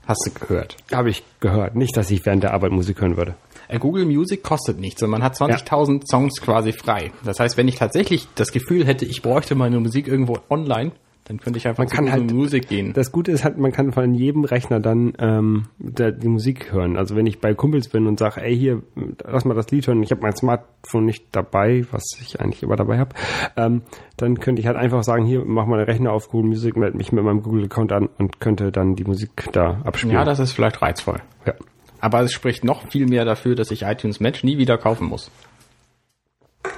Hast 0.10 0.26
du 0.26 0.32
gehört? 0.32 0.76
Habe 0.92 1.12
ich 1.12 1.24
gehört. 1.40 1.76
Nicht, 1.76 1.96
dass 1.96 2.10
ich 2.10 2.26
während 2.26 2.42
der 2.42 2.56
Arbeit 2.56 2.72
Musik 2.72 3.00
hören 3.00 3.16
würde. 3.16 3.36
Äh, 3.68 3.78
Google 3.78 4.06
Music 4.06 4.42
kostet 4.42 4.80
nichts 4.80 5.04
und 5.04 5.12
man 5.12 5.22
hat 5.22 5.36
20.000 5.36 6.02
Songs 6.10 6.42
quasi 6.42 6.72
frei. 6.74 7.12
Das 7.24 7.40
heißt, 7.40 7.58
wenn 7.58 7.68
ich 7.68 7.76
tatsächlich 7.76 8.28
das 8.34 8.52
Gefühl 8.52 8.88
hätte, 8.88 9.06
ich 9.06 9.22
bräuchte 9.22 9.54
meine 9.54 9.80
Musik 9.80 10.08
irgendwo 10.08 10.40
online, 10.50 10.94
dann 11.30 11.40
könnte 11.40 11.58
ich 11.60 11.68
einfach 11.68 11.84
Man 11.84 11.90
kann 11.90 12.12
halt- 12.12 12.32
Music 12.32 12.68
gehen. 12.68 12.92
Das 12.94 13.12
Gute 13.12 13.32
ist 13.32 13.44
halt, 13.44 13.58
man 13.60 13.72
kann 13.72 13.92
von 13.94 14.14
jedem 14.16 14.44
Rechner 14.46 14.80
dann 14.80 15.14
ähm, 15.20 15.68
der, 15.78 16.12
die 16.12 16.28
Musik 16.28 16.74
hören. 16.74 16.98
Also 16.98 17.16
wenn 17.16 17.28
ich 17.28 17.40
bei 17.40 17.54
Kumpels 17.54 17.88
bin 17.88 18.08
und 18.08 18.18
sage, 18.18 18.42
ey 18.42 18.58
hier, 18.58 18.82
lass 19.24 19.46
mal 19.46 19.54
das 19.54 19.70
Lied 19.70 19.86
hören, 19.88 20.02
ich 20.02 20.10
habe 20.12 20.22
mein 20.22 20.36
Smartphone 20.36 21.06
nicht 21.06 21.28
dabei, 21.32 21.86
was 21.92 22.04
ich 22.20 22.42
eigentlich 22.42 22.64
immer 22.64 22.76
dabei 22.76 22.98
habe, 22.98 23.16
ähm, 23.56 23.84
dann 24.18 24.40
könnte 24.40 24.60
ich 24.60 24.66
halt 24.68 24.76
einfach 24.76 25.04
sagen, 25.04 25.24
hier, 25.26 25.46
mach 25.46 25.68
mal 25.68 25.78
den 25.78 25.86
Rechner 25.86 26.12
auf 26.12 26.30
Google 26.30 26.50
Music, 26.50 26.76
melde 26.76 26.98
mich 26.98 27.12
mit 27.12 27.24
meinem 27.24 27.44
Google-Account 27.44 27.92
an 27.92 28.10
und 28.18 28.40
könnte 28.40 28.72
dann 28.72 28.96
die 28.96 29.04
Musik 29.06 29.50
da 29.54 29.80
abspielen. 29.84 30.16
ja, 30.16 30.26
das 30.26 30.40
ist 30.40 30.52
vielleicht 30.54 30.82
reizvoll. 30.82 31.22
ja. 31.46 31.54
Aber 32.02 32.22
es 32.22 32.32
spricht 32.34 32.64
noch 32.64 32.88
viel 32.90 33.06
mehr 33.08 33.24
dafür, 33.26 33.56
dass 33.56 33.72
ich 33.72 33.84
iTunes 33.84 34.20
Match 34.20 34.44
nie 34.44 34.58
wieder 34.58 34.78
kaufen 34.78 35.08
muss. 35.08 35.30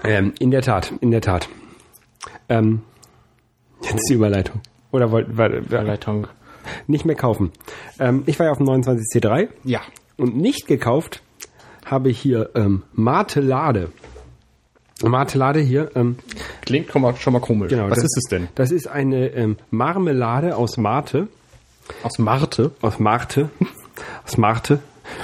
Ähm, 0.03 0.33
in 0.39 0.51
der 0.51 0.61
Tat, 0.61 0.91
in 0.99 1.11
der 1.11 1.21
Tat. 1.21 1.47
Ähm, 2.49 2.81
jetzt 3.83 4.09
die 4.09 4.13
Überleitung. 4.15 4.61
Oder 4.91 5.11
wollt, 5.11 5.37
war, 5.37 5.49
Überleitung. 5.49 6.27
nicht 6.87 7.05
mehr 7.05 7.15
kaufen. 7.15 7.51
Ähm, 7.99 8.23
ich 8.25 8.37
war 8.39 8.45
ja 8.47 8.51
auf 8.51 8.57
dem 8.57 8.67
29C3 8.67 9.49
Ja. 9.63 9.81
Und 10.17 10.35
nicht 10.35 10.67
gekauft 10.67 11.21
habe 11.85 12.09
ich 12.09 12.19
hier 12.19 12.49
ähm, 12.55 12.83
Martelade. 12.93 13.89
Martelade 15.03 15.59
hier, 15.59 15.91
ähm, 15.95 16.17
Klingt 16.61 16.91
schon 16.91 17.01
mal, 17.01 17.15
schon 17.15 17.33
mal 17.33 17.39
komisch. 17.39 17.69
genau. 17.69 17.85
Was 17.89 17.95
das, 17.97 18.03
ist 18.05 18.17
es 18.17 18.23
denn? 18.29 18.47
Das 18.55 18.71
ist 18.71 18.87
eine 18.87 19.29
ähm, 19.29 19.57
Marmelade 19.71 20.55
aus 20.55 20.77
Marte, 20.77 21.27
Aus 22.03 22.19
Marte? 22.19 22.71
aus 22.81 22.99
Marte, 22.99 23.49
aus 24.25 24.37
Marte. 24.37 24.79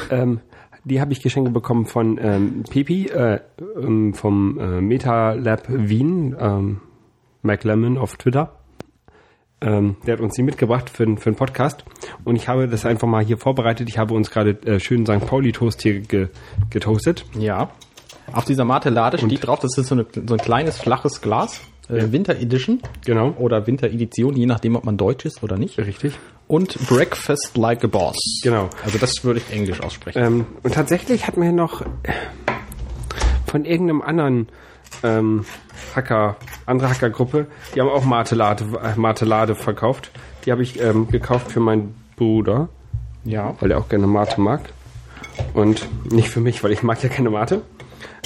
Ähm, 0.10 0.40
die 0.84 1.00
habe 1.00 1.12
ich 1.14 1.22
geschenkt 1.22 1.54
bekommen 1.54 1.86
von 1.86 2.18
ähm, 2.20 2.64
Pepi 2.68 3.08
äh, 3.08 3.40
ähm, 3.80 4.14
vom 4.16 4.58
äh, 4.60 4.82
Meta 4.82 5.34
Lab 5.34 5.64
Wien, 5.68 6.36
ähm, 6.40 6.82
MacLemmon 7.48 7.98
auf 7.98 8.18
Twitter. 8.18 8.54
Ähm, 9.60 9.96
der 10.06 10.14
hat 10.14 10.22
uns 10.22 10.36
die 10.36 10.44
mitgebracht 10.44 10.90
für, 10.90 11.06
für 11.18 11.30
einen 11.30 11.36
Podcast. 11.36 11.84
Und 12.24 12.36
ich 12.36 12.48
habe 12.48 12.68
das 12.68 12.86
einfach 12.86 13.08
mal 13.08 13.26
hier 13.26 13.40
vorbereitet. 13.40 13.90
Ich 13.90 13.98
habe 13.98 14.14
uns 14.14 14.30
gerade 14.30 14.52
äh, 14.66 14.80
schön 14.80 15.06
St. 15.06 15.26
Pauli-Toast 15.26 15.82
hier 15.82 16.02
ge, 16.02 16.28
getoastet. 16.70 17.26
Ja. 17.38 17.72
Auf 18.32 18.46
dieser 18.46 18.66
Martelade 18.66 19.18
steht 19.18 19.48
drauf, 19.48 19.60
das 19.60 19.78
ist 19.78 19.88
so, 19.88 19.96
eine, 19.96 20.06
so 20.28 20.36
ein 20.36 20.40
kleines, 20.40 20.78
flaches 20.78 21.22
Glas. 21.22 21.62
Äh, 21.90 22.12
Winter 22.12 22.36
Edition. 22.36 22.82
Genau. 23.06 23.34
Oder 23.38 23.66
Winter 23.66 23.88
Edition, 23.88 24.36
je 24.36 24.46
nachdem, 24.46 24.76
ob 24.76 24.84
man 24.84 24.98
Deutsch 24.98 25.26
ist 25.26 25.42
oder 25.42 25.58
nicht. 25.58 25.78
Richtig. 25.78 26.14
Und 26.48 26.78
Breakfast 26.88 27.56
Like 27.56 27.84
a 27.84 27.88
Boss. 27.88 28.18
Genau. 28.44 28.70
Also 28.84 28.98
das 28.98 29.24
würde 29.24 29.40
ich 29.40 29.56
Englisch 29.56 29.82
aussprechen. 29.82 30.22
Ähm, 30.22 30.46
und 30.64 30.74
tatsächlich 30.74 31.28
hat 31.28 31.38
mir 31.38 31.52
noch 31.52 31.86
von 33.46 33.66
irgendeinem 33.66 34.02
anderen 34.02 34.48
ähm, 35.04 35.46
Hacker, 35.96 36.38
andere 36.66 36.90
Hackergruppe, 36.90 37.48
die 37.74 37.82
haben 37.82 37.90
auch 37.90 38.06
Martelade, 38.06 38.66
äh, 38.84 39.00
Martelade 39.00 39.56
verkauft. 39.56 40.12
Die 40.46 40.52
habe 40.52 40.64
ich 40.64 40.82
ähm, 40.82 41.08
gekauft 41.10 41.52
für 41.52 41.60
meinen 41.60 41.96
Bruder, 42.16 42.70
ja. 43.24 43.56
weil 43.60 43.72
er 43.72 43.80
auch 43.80 43.90
gerne 43.90 44.08
Mate 44.08 44.40
mag. 44.42 44.62
Und 45.54 45.88
nicht 46.12 46.30
für 46.30 46.40
mich, 46.40 46.64
weil 46.64 46.72
ich 46.72 46.84
mag 46.84 47.02
ja 47.04 47.10
keine 47.10 47.30
Mate. 47.30 47.62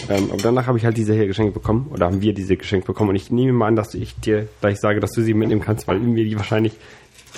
Ähm, 0.10 0.30
aber 0.32 0.42
danach 0.42 0.68
habe 0.68 0.78
ich 0.78 0.86
halt 0.86 0.98
diese 0.98 1.14
hier 1.14 1.28
geschenkt 1.28 1.54
bekommen. 1.54 1.90
Oder 1.92 2.06
haben 2.06 2.22
wir 2.22 2.34
diese 2.34 2.56
geschenkt 2.58 2.88
bekommen. 2.88 3.10
Und 3.12 3.16
ich 3.16 3.32
nehme 3.32 3.54
mal 3.54 3.68
an, 3.68 3.76
dass 3.76 3.94
ich 3.94 4.16
dir 4.20 4.48
gleich 4.62 4.80
sage, 4.80 5.00
dass 5.00 5.12
du 5.12 5.22
sie 5.22 5.34
mitnehmen 5.34 5.62
kannst, 5.62 5.88
weil 5.88 6.00
wir 6.16 6.24
die 6.24 6.38
wahrscheinlich 6.38 6.74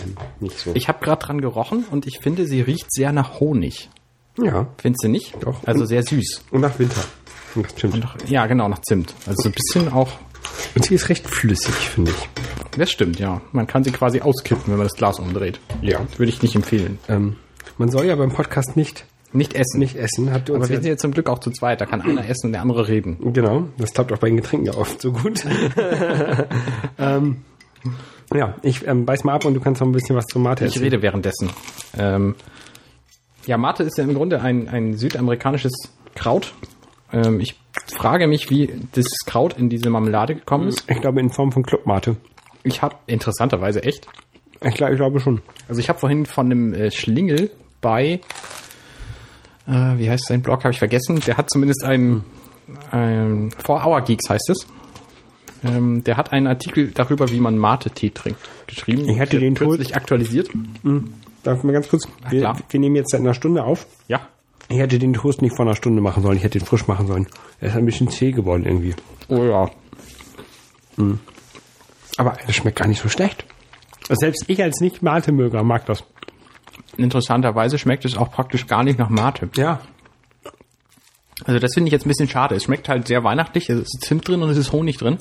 ähm, 0.03 0.15
nicht 0.39 0.57
so. 0.57 0.71
Ich 0.73 0.87
habe 0.87 1.03
gerade 1.03 1.25
dran 1.25 1.41
gerochen 1.41 1.85
und 1.89 2.07
ich 2.07 2.19
finde, 2.19 2.45
sie 2.45 2.61
riecht 2.61 2.91
sehr 2.91 3.11
nach 3.11 3.39
Honig. 3.39 3.89
ja. 4.37 4.67
Findest 4.77 5.03
du 5.03 5.09
nicht? 5.09 5.35
Doch. 5.41 5.65
Also 5.65 5.85
sehr 5.85 6.03
süß. 6.03 6.45
Und 6.51 6.61
nach 6.61 6.77
Winter. 6.79 7.03
Stimmt. 7.75 7.93
Und 7.95 7.99
nach, 8.01 8.15
ja, 8.27 8.45
genau, 8.47 8.67
nach 8.67 8.81
Zimt. 8.81 9.13
Also 9.27 9.43
so 9.43 9.49
ein 9.49 9.53
bisschen 9.53 9.91
auch. 9.93 10.09
Und 10.75 10.85
sie 10.85 10.95
ist 10.95 11.09
recht 11.09 11.27
flüssig, 11.27 11.73
finde 11.73 12.11
ich. 12.11 12.29
Das 12.77 12.91
stimmt, 12.91 13.19
ja. 13.19 13.41
Man 13.51 13.67
kann 13.67 13.83
sie 13.83 13.91
quasi 13.91 14.21
auskippen, 14.21 14.65
wenn 14.67 14.77
man 14.77 14.87
das 14.87 14.93
Glas 14.97 15.19
umdreht. 15.19 15.59
Ja. 15.81 15.99
Würde 16.17 16.29
ich 16.29 16.41
nicht 16.41 16.55
empfehlen. 16.55 16.99
Ähm, 17.07 17.35
man 17.77 17.89
soll 17.89 18.05
ja 18.05 18.15
beim 18.15 18.31
Podcast 18.31 18.75
nicht, 18.75 19.05
Nicht 19.31 19.53
essen. 19.53 19.79
nicht 19.79 19.95
essen. 19.95 20.31
Habt 20.33 20.49
ihr 20.49 20.55
uns 20.55 20.63
Aber 20.63 20.69
wir 20.69 20.75
ja- 20.77 20.81
sind 20.81 20.89
jetzt 20.91 21.01
zum 21.01 21.11
Glück 21.11 21.29
auch 21.29 21.39
zu 21.39 21.51
zweit. 21.51 21.79
Da 21.81 21.85
kann 21.85 22.01
einer 22.03 22.27
essen 22.27 22.47
und 22.47 22.51
der 22.53 22.61
andere 22.61 22.87
reden. 22.87 23.33
Genau, 23.33 23.65
das 23.77 23.93
klappt 23.93 24.11
auch 24.11 24.17
bei 24.17 24.27
den 24.27 24.37
Getränken 24.37 24.65
ja 24.67 24.73
oft 24.75 25.01
so 25.01 25.11
gut. 25.11 25.43
ähm, 26.99 27.37
ja, 28.33 28.55
ich 28.63 28.85
ähm, 28.87 29.05
beiß 29.05 29.23
mal 29.23 29.33
ab 29.33 29.45
und 29.45 29.53
du 29.53 29.59
kannst 29.59 29.81
noch 29.81 29.87
ein 29.87 29.91
bisschen 29.93 30.15
was 30.15 30.25
zur 30.25 30.41
Mate 30.41 30.65
Ich 30.65 30.79
rede 30.79 31.01
währenddessen. 31.01 31.49
Ähm, 31.97 32.35
ja, 33.45 33.57
Mate 33.57 33.83
ist 33.83 33.97
ja 33.97 34.03
im 34.03 34.13
Grunde 34.13 34.41
ein, 34.41 34.67
ein 34.69 34.95
südamerikanisches 34.97 35.73
Kraut. 36.15 36.53
Ähm, 37.13 37.39
ich 37.39 37.55
frage 37.95 38.27
mich, 38.27 38.49
wie 38.49 38.69
das 38.93 39.07
Kraut 39.25 39.57
in 39.57 39.69
diese 39.69 39.89
Marmelade 39.89 40.35
gekommen 40.35 40.67
ist. 40.67 40.83
Ich 40.89 40.99
glaube 40.99 41.19
in 41.19 41.29
Form 41.29 41.51
von 41.51 41.63
Clubmate. 41.63 42.17
Ich 42.63 42.81
habe 42.81 42.95
interessanterweise 43.07 43.83
echt. 43.83 44.07
Ich, 44.61 44.75
glaub, 44.75 44.91
ich 44.91 44.97
glaube 44.97 45.19
schon. 45.19 45.41
Also 45.67 45.79
ich 45.79 45.89
habe 45.89 45.99
vorhin 45.99 46.25
von 46.25 46.45
einem 46.47 46.73
äh, 46.73 46.91
Schlingel 46.91 47.51
bei, 47.81 48.21
äh, 49.67 49.71
wie 49.97 50.09
heißt 50.09 50.25
sein 50.27 50.41
Blog, 50.41 50.63
habe 50.63 50.71
ich 50.71 50.79
vergessen. 50.79 51.19
Der 51.27 51.37
hat 51.37 51.49
zumindest 51.49 51.83
einen, 51.83 52.23
ein, 52.91 53.51
For 53.63 53.85
Our 53.85 54.01
Geeks 54.01 54.29
heißt 54.29 54.49
es. 54.49 54.65
Ähm, 55.65 56.03
der 56.03 56.17
hat 56.17 56.31
einen 56.33 56.47
Artikel 56.47 56.91
darüber, 56.91 57.29
wie 57.29 57.39
man 57.39 57.57
Mate-Tee 57.57 58.09
trinkt, 58.09 58.39
geschrieben. 58.67 59.07
Ich 59.07 59.17
hätte 59.17 59.39
den 59.39 59.55
kürzlich 59.55 59.95
aktualisiert. 59.95 60.49
Darf 61.43 61.57
ich 61.57 61.63
mal 61.63 61.73
ganz 61.73 61.89
kurz? 61.89 62.07
Wir, 62.29 62.39
klar. 62.41 62.57
wir 62.69 62.79
nehmen 62.79 62.95
jetzt 62.95 63.11
seit 63.11 63.21
einer 63.21 63.33
Stunde 63.33 63.63
auf. 63.63 63.85
Ja. 64.07 64.27
Ich 64.69 64.79
hätte 64.79 64.97
den 64.99 65.13
Toast 65.13 65.41
nicht 65.41 65.55
vor 65.55 65.65
einer 65.65 65.75
Stunde 65.75 66.01
machen 66.01 66.23
sollen. 66.23 66.37
Ich 66.37 66.43
hätte 66.43 66.59
den 66.59 66.65
frisch 66.65 66.87
machen 66.87 67.07
sollen. 67.07 67.27
Er 67.59 67.69
ist 67.69 67.75
ein 67.75 67.85
bisschen 67.85 68.09
zäh 68.09 68.31
geworden 68.31 68.65
irgendwie. 68.65 68.95
Oh 69.27 69.43
ja. 69.43 69.69
Aber 72.17 72.39
er 72.39 72.53
schmeckt 72.53 72.79
gar 72.79 72.87
nicht 72.87 73.01
so 73.01 73.09
schlecht. 73.09 73.45
Selbst 74.09 74.45
ich 74.47 74.61
als 74.61 74.79
Nicht-Mate-Möger 74.81 75.63
mag 75.63 75.85
das. 75.85 76.03
Interessanterweise 76.97 77.77
schmeckt 77.77 78.05
es 78.05 78.17
auch 78.17 78.31
praktisch 78.31 78.67
gar 78.67 78.83
nicht 78.83 78.99
nach 78.99 79.09
Mate. 79.09 79.49
Ja. 79.55 79.81
Also 81.45 81.59
das 81.59 81.73
finde 81.73 81.87
ich 81.87 81.93
jetzt 81.93 82.05
ein 82.05 82.09
bisschen 82.09 82.29
schade. 82.29 82.55
Es 82.55 82.63
schmeckt 82.63 82.89
halt 82.89 83.07
sehr 83.07 83.23
weihnachtlich. 83.23 83.69
Es 83.69 83.79
ist 83.79 84.01
Zimt 84.01 84.27
drin 84.27 84.41
und 84.43 84.49
es 84.49 84.57
ist 84.57 84.71
Honig 84.71 84.97
drin. 84.97 85.17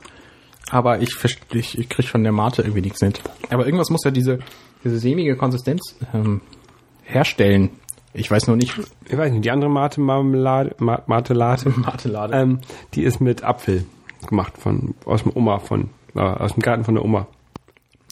Aber 0.70 1.00
ich, 1.00 1.16
ich, 1.52 1.78
ich 1.78 1.88
kriege 1.88 2.08
von 2.08 2.22
der 2.22 2.32
Mate 2.32 2.62
irgendwie 2.62 2.82
nichts 2.82 3.00
mit. 3.00 3.20
Aber 3.50 3.64
irgendwas 3.64 3.90
muss 3.90 4.04
ja 4.04 4.10
diese, 4.10 4.38
diese 4.84 4.98
sämige 4.98 5.36
Konsistenz 5.36 5.96
ähm, 6.12 6.42
herstellen. 7.02 7.70
Ich 8.14 8.30
weiß 8.30 8.46
nur 8.46 8.56
nicht. 8.56 8.74
Ich 9.08 9.16
weiß 9.16 9.32
nicht, 9.32 9.44
die 9.44 9.50
andere 9.50 9.70
Mate-Marmelade, 9.70 10.74
Ma- 10.78 11.02
Mate-Late, 11.06 11.70
Matelade. 11.76 12.34
ähm, 12.34 12.58
die 12.94 13.02
ist 13.04 13.20
mit 13.20 13.42
Apfel 13.42 13.84
gemacht 14.28 14.58
von, 14.58 14.94
aus 15.06 15.22
dem 15.22 15.32
Oma, 15.34 15.58
von, 15.58 15.88
äh, 16.14 16.20
aus 16.20 16.52
dem 16.54 16.62
Garten 16.62 16.84
von 16.84 16.94
der 16.94 17.04
Oma. 17.04 17.26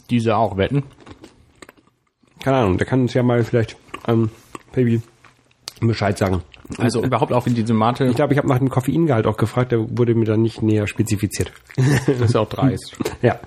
Diese 0.09 0.37
auch 0.37 0.57
wetten. 0.57 0.85
Keine 2.43 2.57
Ahnung, 2.59 2.79
der 2.79 2.87
kann 2.87 3.03
uns 3.03 3.13
ja 3.15 3.23
mal 3.23 3.45
vielleicht, 3.45 3.77
ähm, 4.09 4.31
Baby, 4.73 5.03
Bescheid 5.81 6.17
sagen. 6.17 6.43
Also 6.79 7.03
überhaupt 7.03 7.33
auch 7.33 7.45
wie 7.47 7.51
diese 7.51 7.75
Mate. 7.75 8.07
Ich 8.07 8.17
glaube, 8.17 8.33
ich 8.33 8.39
habe 8.39 8.49
nach 8.49 8.59
dem 8.59 8.71
Koffeingehalt 8.71 9.27
auch 9.27 9.37
gefragt, 9.37 9.73
der 9.73 9.99
wurde 9.99 10.15
mir 10.15 10.25
dann 10.25 10.41
nicht 10.43 10.63
näher 10.63 10.87
spezifiziert. 10.87 11.53
das 12.07 12.09
ist 12.31 12.37
auch 12.37 12.49
dreist. 12.49 12.97
Ja. 13.23 13.39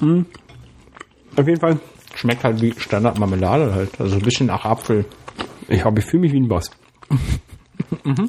Mhm. 0.00 0.26
Auf 1.36 1.48
jeden 1.48 1.60
Fall, 1.60 1.78
Schmeckt 2.16 2.44
halt 2.44 2.60
wie 2.62 2.72
Standardmarmelade 2.78 3.74
halt. 3.74 4.00
Also 4.00 4.14
ein 4.16 4.22
bisschen 4.22 4.46
nach 4.46 4.64
Apfel. 4.64 5.04
Ich 5.68 5.80
glaube, 5.80 6.00
ich 6.00 6.06
fühle 6.06 6.22
mich 6.22 6.32
wie 6.32 6.40
ein 6.40 6.48
Boss. 6.48 6.70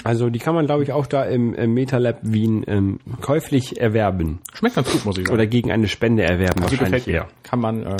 Also 0.04 0.30
die 0.30 0.40
kann 0.40 0.56
man, 0.56 0.66
glaube 0.66 0.84
ich, 0.84 0.92
auch 0.92 1.06
da 1.06 1.24
im, 1.24 1.54
im 1.54 1.74
MetaLab 1.74 2.20
Wien 2.24 2.64
ähm, 2.68 3.00
käuflich 3.22 3.80
erwerben. 3.80 4.40
Schmeckt 4.54 4.76
ganz 4.76 4.92
gut, 4.92 5.06
muss 5.06 5.18
ich 5.18 5.26
sagen. 5.26 5.36
Oder 5.36 5.48
gegen 5.48 5.72
eine 5.72 5.88
Spende 5.88 6.24
erwerben. 6.24 6.66
die 6.66 6.80
wahrscheinlich 6.80 7.08
mir. 7.08 7.28
Kann 7.44 7.60
man, 7.60 7.84
äh, 7.84 7.98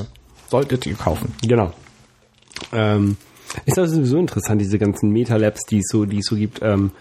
solltet 0.48 0.86
ihr 0.86 0.96
kaufen. 0.96 1.34
Genau. 1.44 1.74
Ähm, 2.74 3.18
ist 3.66 3.78
das 3.78 3.92
sowieso 3.92 4.18
interessant, 4.18 4.62
diese 4.62 4.80
ganzen 4.80 5.12
Meta-Labs, 5.12 5.62
die 5.70 5.80
es 5.80 5.88
so, 5.90 6.06
die 6.06 6.20
es 6.20 6.26
so 6.26 6.36
gibt, 6.36 6.62
ähm, 6.62 6.92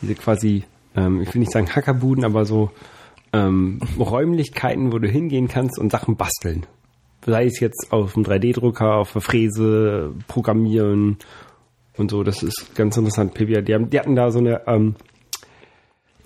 diese 0.00 0.14
quasi, 0.14 0.64
ähm, 0.96 1.20
ich 1.20 1.32
will 1.34 1.40
nicht 1.40 1.52
sagen 1.52 1.68
Hackerbuden, 1.68 2.24
aber 2.24 2.44
so 2.44 2.70
ähm, 3.32 3.80
Räumlichkeiten, 3.98 4.92
wo 4.92 4.98
du 4.98 5.08
hingehen 5.08 5.48
kannst 5.48 5.78
und 5.78 5.92
Sachen 5.92 6.16
basteln. 6.16 6.66
Sei 7.24 7.44
es 7.44 7.60
jetzt 7.60 7.88
auf 7.90 8.14
dem 8.14 8.24
3D-Drucker, 8.24 8.96
auf 8.96 9.12
der 9.12 9.20
Fräse, 9.20 10.12
Programmieren 10.26 11.18
und 12.00 12.10
so. 12.10 12.22
Das 12.22 12.42
ist 12.42 12.74
ganz 12.74 12.96
interessant. 12.96 13.34
PBA, 13.34 13.60
die, 13.60 13.74
haben, 13.74 13.90
die 13.90 13.98
hatten 13.98 14.16
da 14.16 14.30
so 14.30 14.38
eine 14.38 14.66
ähm, 14.66 14.94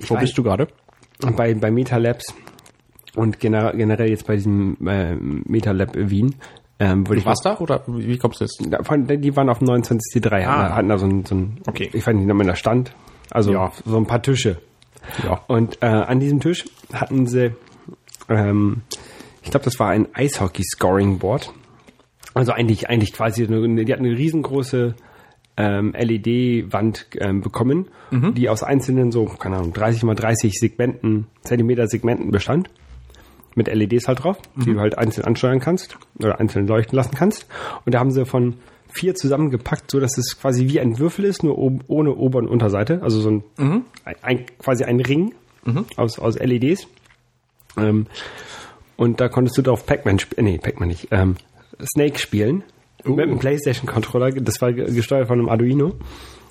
Wo 0.08 0.16
bist 0.16 0.36
du 0.38 0.42
gerade? 0.42 0.68
bei, 1.36 1.54
bei 1.54 1.70
Metalabs 1.70 2.34
und 3.14 3.38
gener 3.40 3.72
generell 3.72 4.10
jetzt 4.10 4.26
bei 4.26 4.34
diesem 4.36 4.76
äh, 4.86 5.14
Metalab 5.14 5.92
Wien. 5.94 6.34
Ähm, 6.80 7.06
wollte 7.06 7.20
ich 7.20 7.26
Was 7.26 7.40
da? 7.40 7.56
Oder 7.58 7.84
wie 7.86 8.18
kommst 8.18 8.40
du 8.40 8.44
jetzt? 8.44 8.60
Die 8.60 9.36
waren 9.36 9.48
auf 9.48 9.60
dem 9.60 9.68
29C3, 9.68 10.44
Ah. 10.44 10.62
hatten, 10.64 10.74
hatten 10.74 10.88
da 10.88 10.98
so 10.98 11.06
ein, 11.06 11.24
so 11.24 11.34
ein 11.36 11.60
Okay. 11.66 11.88
ich 11.92 12.04
weiß 12.06 12.14
nicht, 12.14 12.26
wie 12.26 12.32
man 12.32 12.46
da 12.48 12.56
stand. 12.56 12.92
Also 13.30 13.52
Ja. 13.52 13.70
so 13.84 13.96
ein 13.96 14.06
paar 14.06 14.20
Tische. 14.22 14.58
Ja. 15.22 15.40
Und 15.46 15.80
äh, 15.82 15.86
an 15.86 16.18
diesem 16.18 16.40
Tisch 16.40 16.64
hatten 16.92 17.26
sie, 17.26 17.52
ähm, 18.28 18.82
ich 19.42 19.50
glaube, 19.52 19.64
das 19.64 19.78
war 19.78 19.90
ein 19.90 20.08
Eishockey-Scoring-Board. 20.14 21.52
Also 22.34 22.52
eigentlich, 22.52 22.88
eigentlich 22.88 23.12
quasi, 23.12 23.46
eine, 23.46 23.84
die 23.84 23.92
hatten 23.92 24.04
eine 24.04 24.16
riesengroße 24.18 24.94
ähm, 25.56 25.94
LED-Wand 25.96 27.06
ähm, 27.18 27.40
bekommen, 27.40 27.88
die 28.34 28.48
aus 28.48 28.62
einzelnen 28.62 29.12
so, 29.12 29.24
keine 29.26 29.56
Ahnung, 29.56 29.72
30 29.72 30.02
mal 30.04 30.14
30 30.14 30.52
Segmenten, 30.58 31.26
Zentimeter 31.42 31.86
Segmenten 31.86 32.30
bestand. 32.30 32.70
Mit 33.56 33.68
LEDs 33.72 34.08
halt 34.08 34.24
drauf, 34.24 34.38
die 34.56 34.72
du 34.72 34.80
halt 34.80 34.98
einzeln 34.98 35.24
ansteuern 35.26 35.60
kannst 35.60 35.96
oder 36.18 36.40
einzeln 36.40 36.66
leuchten 36.66 36.96
lassen 36.96 37.14
kannst. 37.14 37.46
Und 37.84 37.94
da 37.94 38.00
haben 38.00 38.10
sie 38.10 38.26
von 38.26 38.54
vier 38.92 39.14
zusammengepackt, 39.14 39.90
so 39.92 40.00
dass 40.00 40.18
es 40.18 40.40
quasi 40.40 40.66
wie 40.68 40.80
ein 40.80 40.98
Würfel 40.98 41.24
ist, 41.24 41.44
nur 41.44 41.56
oben, 41.56 41.80
ohne 41.86 42.14
Ober- 42.14 42.38
und 42.40 42.48
Unterseite. 42.48 43.00
Also 43.02 43.20
so 43.20 43.30
ein, 43.30 43.44
ein, 44.04 44.16
ein 44.22 44.46
quasi 44.58 44.82
ein 44.84 45.00
Ring 45.00 45.34
aus, 45.96 46.18
aus 46.18 46.36
LEDs. 46.36 46.88
Ähm, 47.76 48.06
und 48.96 49.20
da 49.20 49.28
konntest 49.28 49.56
du 49.58 49.62
drauf 49.62 49.86
Pac-Man 49.86 50.18
spielen, 50.18 50.44
nee, 50.46 50.58
Pac-Man 50.58 50.88
nicht, 50.88 51.08
ähm, 51.10 51.36
Snake 51.94 52.18
spielen. 52.18 52.62
Mit 53.06 53.20
einem 53.20 53.38
Playstation-Controller, 53.38 54.30
das 54.32 54.60
war 54.60 54.72
ge- 54.72 54.92
gesteuert 54.92 55.28
von 55.28 55.38
einem 55.38 55.48
Arduino. 55.48 55.94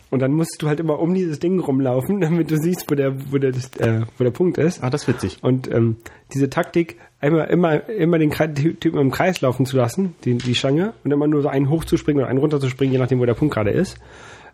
Und 0.10 0.20
dann 0.22 0.32
musst 0.34 0.58
du 0.62 0.68
halt 0.68 0.80
immer 0.80 1.00
um 1.00 1.14
dieses 1.16 1.40
Ding 1.40 1.60
rumlaufen, 1.60 2.22
damit 2.22 2.52
du 2.52 2.58
siehst, 2.58 2.86
wo 2.90 2.96
der, 2.96 3.16
wo 3.32 3.38
der, 3.40 3.50
äh, 3.80 4.02
wo 4.18 4.24
der 4.24 4.32
Punkt 4.32 4.58
ist. 4.60 4.84
Ah, 4.84 4.90
das 4.92 5.04
ist 5.04 5.08
witzig. 5.08 5.38
Und 5.42 5.72
ähm, 5.72 5.96
diese 6.34 6.50
Taktik, 6.52 6.98
einmal 7.20 7.48
immer, 7.50 7.90
immer 7.90 8.20
den 8.20 8.30
Typen 8.32 9.00
im 9.00 9.10
Kreis 9.10 9.42
laufen 9.42 9.66
zu 9.66 9.76
lassen, 9.78 10.14
die, 10.24 10.38
die 10.38 10.54
Schlange, 10.54 10.94
und 11.04 11.12
immer 11.12 11.26
nur 11.28 11.42
so 11.42 11.48
einen 11.48 11.70
hochzuspringen 11.70 12.22
oder 12.22 12.30
einen 12.30 12.38
runterzuspringen, 12.40 12.94
je 12.94 13.00
nachdem, 13.00 13.20
wo 13.20 13.26
der 13.26 13.34
Punkt 13.34 13.56
gerade 13.56 13.72
ist, 13.72 13.98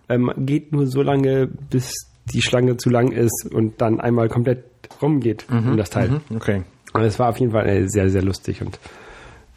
ähm, 0.07 0.31
geht 0.37 0.71
nur 0.71 0.87
so 0.87 1.01
lange, 1.01 1.47
bis 1.69 1.93
die 2.33 2.41
Schlange 2.41 2.77
zu 2.77 2.89
lang 2.89 3.11
ist 3.11 3.49
und 3.53 3.81
dann 3.81 3.99
einmal 3.99 4.29
komplett 4.29 4.63
rumgeht 5.01 5.45
um 5.49 5.75
das 5.77 5.89
Teil. 5.89 6.21
Okay. 6.33 6.61
Aber 6.93 7.03
es 7.05 7.19
war 7.19 7.29
auf 7.29 7.37
jeden 7.37 7.51
Fall 7.51 7.67
äh, 7.67 7.87
sehr, 7.89 8.09
sehr 8.09 8.21
lustig. 8.21 8.61
Und 8.61 8.79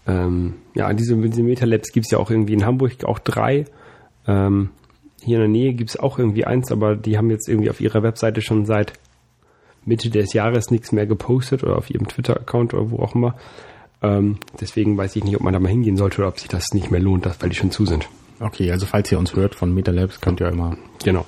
ähm, 0.06 0.54
ja, 0.74 0.92
diese, 0.92 1.16
diese 1.16 1.42
Metalabs 1.42 1.92
gibt's 1.92 2.10
ja 2.10 2.18
auch 2.18 2.30
irgendwie 2.30 2.54
in 2.54 2.66
Hamburg 2.66 3.04
auch 3.04 3.18
drei. 3.18 3.66
Ähm, 4.26 4.70
hier 5.22 5.36
in 5.36 5.42
der 5.42 5.48
Nähe 5.48 5.74
gibt's 5.74 5.96
auch 5.96 6.18
irgendwie 6.18 6.44
eins, 6.44 6.72
aber 6.72 6.96
die 6.96 7.16
haben 7.16 7.30
jetzt 7.30 7.48
irgendwie 7.48 7.70
auf 7.70 7.80
ihrer 7.80 8.02
Webseite 8.02 8.40
schon 8.40 8.66
seit 8.66 8.94
Mitte 9.84 10.10
des 10.10 10.32
Jahres 10.32 10.70
nichts 10.70 10.92
mehr 10.92 11.06
gepostet 11.06 11.62
oder 11.62 11.76
auf 11.76 11.90
ihrem 11.90 12.08
Twitter-Account 12.08 12.74
oder 12.74 12.90
wo 12.90 12.98
auch 12.98 13.14
immer. 13.14 13.36
Ähm, 14.02 14.38
deswegen 14.60 14.96
weiß 14.96 15.14
ich 15.16 15.24
nicht, 15.24 15.36
ob 15.36 15.42
man 15.42 15.52
da 15.52 15.60
mal 15.60 15.68
hingehen 15.68 15.96
sollte 15.96 16.18
oder 16.18 16.28
ob 16.28 16.40
sich 16.40 16.48
das 16.48 16.72
nicht 16.72 16.90
mehr 16.90 17.00
lohnt, 17.00 17.28
weil 17.40 17.48
die 17.48 17.56
schon 17.56 17.70
zu 17.70 17.86
sind. 17.86 18.08
Okay, 18.40 18.70
also 18.72 18.86
falls 18.86 19.10
ihr 19.12 19.18
uns 19.18 19.34
hört 19.36 19.54
von 19.54 19.72
MetaLabs, 19.72 20.20
könnt 20.20 20.40
ihr 20.40 20.48
immer. 20.48 20.76
Genau. 21.04 21.24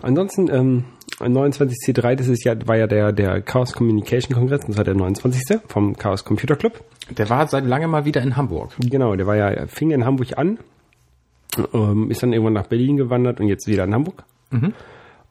Ansonsten, 0.00 0.48
ähm, 0.50 0.84
29C3, 1.20 2.14
das 2.14 2.28
ist 2.28 2.44
ja, 2.44 2.54
war 2.66 2.76
ja 2.76 2.86
der, 2.86 3.12
der 3.12 3.40
Chaos 3.40 3.72
Communication 3.72 4.34
Kongress, 4.34 4.60
das 4.66 4.76
war 4.76 4.84
der 4.84 4.94
29. 4.94 5.60
vom 5.66 5.96
Chaos 5.96 6.24
Computer 6.24 6.56
Club. 6.56 6.82
Der 7.16 7.30
war 7.30 7.46
seit 7.48 7.64
langem 7.64 7.90
mal 7.90 8.04
wieder 8.04 8.20
in 8.22 8.36
Hamburg. 8.36 8.72
Genau, 8.80 9.14
der 9.16 9.26
war 9.26 9.36
ja, 9.36 9.66
fing 9.66 9.90
in 9.92 10.04
Hamburg 10.04 10.36
an, 10.36 10.58
ähm, 11.72 12.10
ist 12.10 12.22
dann 12.22 12.32
irgendwann 12.32 12.52
nach 12.54 12.66
Berlin 12.66 12.96
gewandert 12.96 13.40
und 13.40 13.48
jetzt 13.48 13.66
wieder 13.66 13.84
in 13.84 13.94
Hamburg. 13.94 14.24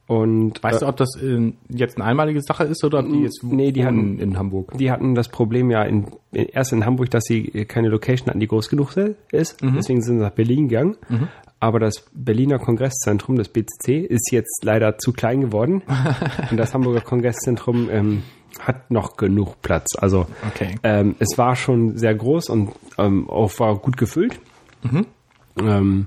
Und 0.07 0.62
Weißt 0.64 0.78
äh, 0.78 0.86
du, 0.86 0.88
ob 0.88 0.98
das 0.98 1.10
äh, 1.22 1.52
jetzt 1.70 1.98
eine 1.98 2.06
einmalige 2.06 2.40
Sache 2.41 2.64
ist 2.66 2.84
oder 2.84 2.99
ob 2.99 3.07
die 3.12 3.22
jetzt 3.24 3.44
Nee, 3.44 3.72
die 3.72 3.86
hatten- 3.86 4.20
in 4.20 4.38
Hamburg? 4.38 4.72
die 4.78 4.91
hatten 4.91 5.16
das 5.16 5.30
Problem 5.30 5.72
ja 5.72 5.82
in, 5.84 6.06
in, 6.32 6.45
erst 6.45 6.74
in 6.74 6.86
Hamburg, 6.86 7.10
dass 7.10 7.24
sie 7.24 7.66
keine 7.66 7.90
Location 7.90 8.28
hatten, 8.30 8.40
die 8.40 8.48
groß 8.48 8.70
genug 8.70 8.95
ist. 9.32 9.57
Deswegen 9.64 10.02
sind 10.03 10.18
sie 10.18 10.24
nach 10.24 10.30
Berlin 10.32 10.68
gegangen. 10.68 10.95
Aber 11.66 11.80
das 11.80 12.06
Berliner 12.14 12.60
Kongresszentrum, 12.60 13.38
das 13.38 13.50
BCC, 13.50 14.06
ist 14.08 14.32
jetzt 14.32 14.64
leider 14.64 15.00
zu 15.00 15.14
klein 15.14 15.42
geworden. 15.42 15.82
und 16.52 16.58
das 16.58 16.76
Hamburger 16.76 17.02
Kongresszentrum 17.02 17.90
ähm, 17.90 18.22
hat 18.60 18.92
noch 18.92 19.18
genug 19.18 19.64
Platz. 19.64 19.96
Also 19.98 20.28
Okay. 20.50 20.76
ähm, 20.84 21.16
es 21.18 21.40
war 21.40 21.56
schon 21.56 21.98
sehr 21.98 22.14
groß 22.14 22.50
und 22.50 22.70
ähm, 23.00 23.28
auch 23.32 23.60
war 23.60 23.76
gut 23.80 23.98
gefüllt. 23.98 24.40
Ähm, 25.60 26.06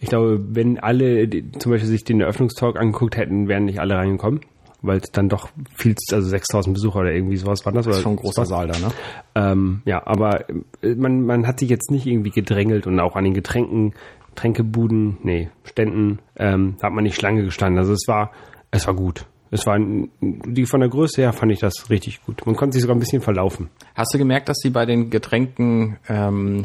ich 0.00 0.08
glaube, 0.08 0.40
wenn 0.48 0.78
alle 0.78 1.28
die, 1.28 1.52
zum 1.52 1.72
Beispiel 1.72 1.90
sich 1.90 2.04
den 2.04 2.22
Eröffnungstalk 2.22 2.78
angeguckt 2.80 3.18
hätten, 3.18 3.48
wären 3.48 3.66
nicht 3.66 3.80
alle 3.80 3.96
reingekommen, 3.96 4.40
weil 4.80 4.98
es 4.98 5.10
dann 5.12 5.28
doch 5.28 5.50
viel, 5.74 5.94
also 6.12 6.26
6000 6.26 6.72
Besucher 6.74 7.00
oder 7.00 7.12
irgendwie 7.12 7.36
sowas 7.36 7.66
waren 7.66 7.74
das. 7.74 7.84
Das 7.84 7.96
ist 7.96 8.02
schon 8.02 8.12
ein 8.14 8.16
großer 8.16 8.42
was? 8.42 8.48
Saal 8.48 8.68
da, 8.68 8.78
ne? 8.78 8.88
Ähm, 9.34 9.82
ja, 9.84 10.06
aber 10.06 10.48
äh, 10.82 10.94
man, 10.94 11.22
man 11.26 11.46
hat 11.46 11.60
sich 11.60 11.68
jetzt 11.68 11.90
nicht 11.90 12.06
irgendwie 12.06 12.30
gedrängelt 12.30 12.86
und 12.86 12.98
auch 13.00 13.16
an 13.16 13.24
den 13.24 13.34
Getränken, 13.34 13.92
Tränkebuden, 14.36 15.18
nee, 15.22 15.48
Ständen, 15.64 16.20
ähm, 16.36 16.76
hat 16.82 16.92
man 16.92 17.02
nicht 17.04 17.16
Schlange 17.16 17.42
gestanden. 17.44 17.78
Also 17.78 17.92
es 17.92 18.04
war, 18.06 18.30
es 18.70 18.86
war 18.86 18.94
gut. 18.94 19.26
Es 19.50 19.64
war, 19.66 19.78
die 20.20 20.66
von 20.66 20.80
der 20.80 20.88
Größe 20.88 21.22
her 21.22 21.32
fand 21.32 21.52
ich 21.52 21.60
das 21.60 21.88
richtig 21.88 22.20
gut. 22.24 22.44
Man 22.46 22.56
konnte 22.56 22.74
sich 22.74 22.82
sogar 22.82 22.96
ein 22.96 23.00
bisschen 23.00 23.22
verlaufen. 23.22 23.70
Hast 23.94 24.12
du 24.12 24.18
gemerkt, 24.18 24.48
dass 24.48 24.58
sie 24.58 24.70
bei 24.70 24.86
den 24.86 25.08
Getränken 25.08 25.98
ähm, 26.08 26.64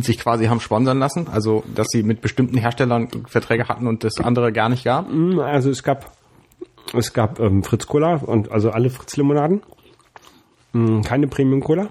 sich 0.00 0.18
quasi 0.18 0.46
haben 0.46 0.60
sponsern 0.60 0.98
lassen? 1.00 1.26
Also, 1.28 1.64
dass 1.74 1.88
sie 1.90 2.02
mit 2.04 2.20
bestimmten 2.20 2.56
Herstellern 2.56 3.08
Verträge 3.26 3.68
hatten 3.68 3.86
und 3.88 4.04
das 4.04 4.18
andere 4.20 4.52
gar 4.52 4.68
nicht 4.68 4.84
gab? 4.84 5.10
Mm, 5.12 5.40
Also 5.40 5.70
es 5.70 5.82
gab, 5.82 6.12
es 6.94 7.12
gab 7.12 7.40
ähm, 7.40 7.64
Fritz 7.64 7.86
Cola 7.88 8.14
und 8.16 8.52
also 8.52 8.70
alle 8.70 8.90
Fritz 8.90 9.16
Limonaden. 9.16 9.62
Mm, 10.72 11.00
keine 11.02 11.26
Premium 11.26 11.60
Cola. 11.62 11.88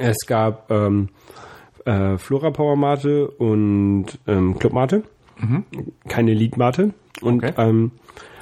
Es 0.00 0.26
gab 0.26 0.70
ähm, 0.72 1.08
äh, 1.84 2.18
Flora 2.18 2.50
Power 2.50 2.76
Mate 2.76 3.28
und 3.28 4.06
ähm, 4.26 4.58
Club 4.58 4.72
Mate. 4.72 5.02
Keine 6.08 6.32
Lead 6.32 6.56
Mate. 6.56 6.94
Und 7.20 7.44
Okay. 7.44 7.52
ähm, 7.58 7.90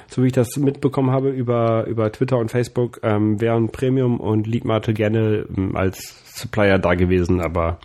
so 0.07 0.21
wie 0.21 0.27
ich 0.27 0.33
das 0.33 0.57
mitbekommen 0.57 1.11
habe 1.11 1.29
über, 1.31 1.85
über 1.87 2.11
Twitter 2.11 2.37
und 2.37 2.51
Facebook, 2.51 2.99
ähm, 3.03 3.41
wären 3.41 3.69
Premium 3.69 4.19
und 4.19 4.45
Lead 4.47 4.63
Mate 4.65 4.93
gerne 4.93 5.45
ähm, 5.57 5.75
als 5.75 6.21
Supplier 6.39 6.77
da 6.79 6.93
gewesen, 6.93 7.41
aber, 7.41 7.79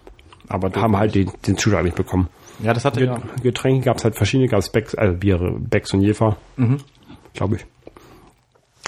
Aber 0.49 0.71
haben 0.81 0.97
halt 0.97 1.15
den, 1.15 1.31
den 1.47 1.57
Zuschlag 1.57 1.85
nicht 1.85 1.97
bekommen. 1.97 2.29
Ja, 2.63 2.73
das 2.75 2.85
hatte 2.85 3.05
ja. 3.05 3.19
Getränke 3.43 3.85
gab 3.87 3.99
es 3.99 4.05
halt 4.05 4.17
verschiedene, 4.17 4.49
gab 4.49 4.59
es 4.59 4.71
Becks, 4.71 4.95
also 4.95 5.17
Biere, 5.17 5.57
Becks 5.59 5.95
und 5.95 6.01
Jefer, 6.03 6.37
glaube 7.35 7.57
ich. 7.57 7.67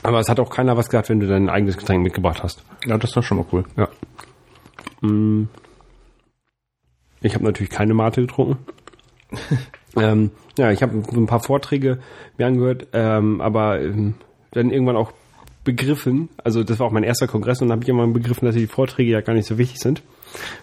Aber 0.02 0.18
es 0.18 0.28
hat 0.28 0.40
auch 0.40 0.50
keiner 0.50 0.76
was 0.76 0.88
gesagt, 0.88 1.08
wenn 1.08 1.20
du 1.20 1.26
dein 1.26 1.48
eigenes 1.48 1.76
Getränk 1.78 2.02
mitgebracht 2.02 2.42
hast. 2.42 2.64
Ja, 2.86 2.98
das 2.98 3.14
war 3.16 3.22
schon 3.22 3.36
mal 3.38 3.46
cool. 3.52 3.64
Ja. 3.76 3.88
Mm. 5.02 5.48
Ich 7.22 7.34
habe 7.34 7.44
natürlich 7.44 7.70
keine 7.70 7.94
Mate 7.94 8.22
getrunken. 8.22 8.58
ähm, 9.96 10.30
ja, 10.58 10.70
ich 10.72 10.82
habe 10.82 11.02
so 11.10 11.20
ein 11.20 11.26
paar 11.26 11.40
Vorträge 11.40 11.98
mir 12.38 12.46
angehört, 12.46 12.88
ähm, 12.92 13.40
aber 13.40 13.80
ähm, 13.80 14.14
dann 14.52 14.70
irgendwann 14.70 14.96
auch 14.96 15.12
begriffen, 15.62 16.30
also 16.42 16.64
das 16.64 16.78
war 16.78 16.86
auch 16.86 16.90
mein 16.90 17.02
erster 17.04 17.26
Kongress 17.28 17.60
und 17.60 17.68
dann 17.68 17.76
habe 17.76 17.84
ich 17.84 17.88
irgendwann 17.88 18.12
begriffen, 18.12 18.46
dass 18.46 18.54
die 18.54 18.66
Vorträge 18.66 19.12
ja 19.12 19.20
gar 19.20 19.34
nicht 19.34 19.46
so 19.46 19.58
wichtig 19.58 19.78
sind, 19.78 20.02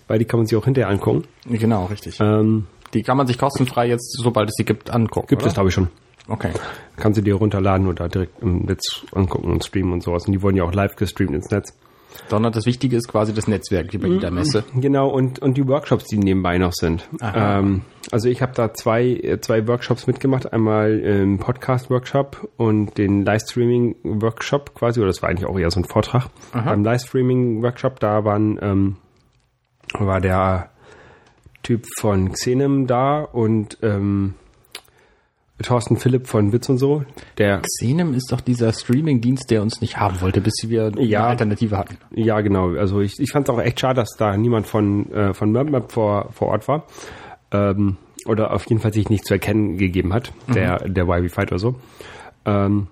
weil 0.08 0.20
die 0.20 0.26
kann 0.26 0.40
man 0.40 0.48
sich 0.48 0.58
auch 0.58 0.66
hinterher 0.66 0.90
angucken. 0.90 1.24
Genau, 1.46 1.86
richtig. 1.86 2.20
Ähm, 2.20 2.66
Die 2.94 3.04
kann 3.04 3.16
man 3.16 3.28
sich 3.28 3.38
kostenfrei 3.38 3.88
jetzt, 3.88 4.18
sobald 4.22 4.50
es 4.50 4.56
sie 4.58 4.66
gibt, 4.66 4.90
angucken. 4.90 5.28
gibt 5.28 5.44
oder? 5.44 5.50
es, 5.50 5.54
glaube 5.54 5.70
ich, 5.70 5.76
schon. 5.76 5.90
Okay. 6.30 6.52
kannst 6.98 7.18
du 7.18 7.22
dir 7.22 7.36
runterladen 7.36 7.88
oder 7.88 8.10
direkt 8.10 8.42
im 8.42 8.64
Netz 8.66 9.06
angucken 9.14 9.50
und 9.50 9.64
streamen 9.64 9.94
und 9.94 10.04
sowas. 10.04 10.26
Und 10.26 10.34
die 10.34 10.42
wurden 10.42 10.58
ja 10.58 10.66
auch 10.66 10.74
live 10.74 10.98
gestreamt 10.98 11.34
ins 11.34 11.50
Netz. 11.52 11.74
Sondern 12.30 12.52
das 12.52 12.66
Wichtige 12.66 12.98
ist 12.98 13.08
quasi 13.08 13.34
das 13.34 13.48
Netzwerk, 13.48 13.94
wie 13.94 13.98
bei 13.98 14.08
jeder 14.08 14.32
Messe. 14.32 14.64
Genau, 14.76 15.08
und, 15.10 15.40
und 15.40 15.56
die 15.56 15.68
Workshops, 15.68 16.06
die 16.06 16.18
nebenbei 16.18 16.58
noch 16.58 16.74
sind. 16.74 17.08
Aha. 17.22 17.60
Ähm, 17.60 17.82
also 18.12 18.28
ich 18.28 18.42
habe 18.42 18.54
da 18.54 18.74
zwei, 18.74 19.06
äh, 19.06 19.40
zwei 19.40 19.68
Workshops 19.68 20.08
mitgemacht. 20.08 20.52
Einmal 20.52 21.00
ähm, 21.04 21.38
Podcast-Workshop 21.38 22.50
und 22.58 22.98
den 22.98 23.24
Livestreaming-Workshop 23.24 24.74
quasi, 24.74 25.00
oder 25.00 25.08
das 25.08 25.22
war 25.22 25.30
eigentlich 25.30 25.48
auch 25.48 25.58
eher 25.58 25.72
so 25.72 25.80
ein 25.80 25.86
Vortrag. 25.86 26.30
Beim 26.52 26.84
Livestreaming-Workshop, 26.84 28.00
da 28.00 28.26
waren, 28.26 28.60
ähm, 28.62 28.98
war 29.98 30.20
der 30.20 30.70
Typ 31.64 31.86
von 32.00 32.32
Xenem 32.32 32.88
da 32.88 33.22
und 33.22 33.78
ähm, 33.82 34.36
Thorsten 35.64 35.98
Philipp 35.98 36.28
von 36.28 36.54
Witz 36.54 36.70
und 36.70 36.78
so, 36.78 37.04
der 37.38 37.62
Xenem 37.62 38.14
ist 38.14 38.32
doch 38.32 38.42
dieser 38.42 38.72
Streaming-Dienst, 38.74 39.50
der 39.50 39.62
uns 39.64 39.82
nicht 39.82 39.98
haben 39.98 40.22
wollte, 40.22 40.40
bis 40.40 40.54
wir 40.68 40.92
Ja. 40.98 41.20
eine 41.22 41.30
Alternative 41.30 41.78
hatten. 41.78 41.98
Ja, 42.14 42.42
genau. 42.42 42.76
Also 42.76 43.02
ich, 43.02 43.20
ich 43.20 43.32
fand 43.32 43.50
es 43.50 43.54
auch 43.56 43.60
echt 43.60 43.80
schade, 43.80 43.96
dass 44.02 44.10
da 44.18 44.38
niemand 44.38 44.68
von, 44.68 45.12
äh, 45.12 45.34
von 45.34 45.52
MapMap 45.52 45.92
vor, 45.92 46.30
vor 46.32 46.50
Ort 46.50 46.68
war. 46.68 46.86
Ähm, 47.52 47.98
oder 48.26 48.54
auf 48.54 48.66
jeden 48.70 48.82
Fall 48.82 48.94
sich 48.94 49.10
nicht 49.10 49.26
zu 49.26 49.34
erkennen 49.34 49.78
gegeben 49.78 50.14
hat, 50.14 50.32
der, 50.54 50.80
der 50.90 51.08
YB 51.08 51.32
Fight 51.32 51.52
oder 51.52 51.60
so. 51.60 51.76
Ähm, 52.46 52.88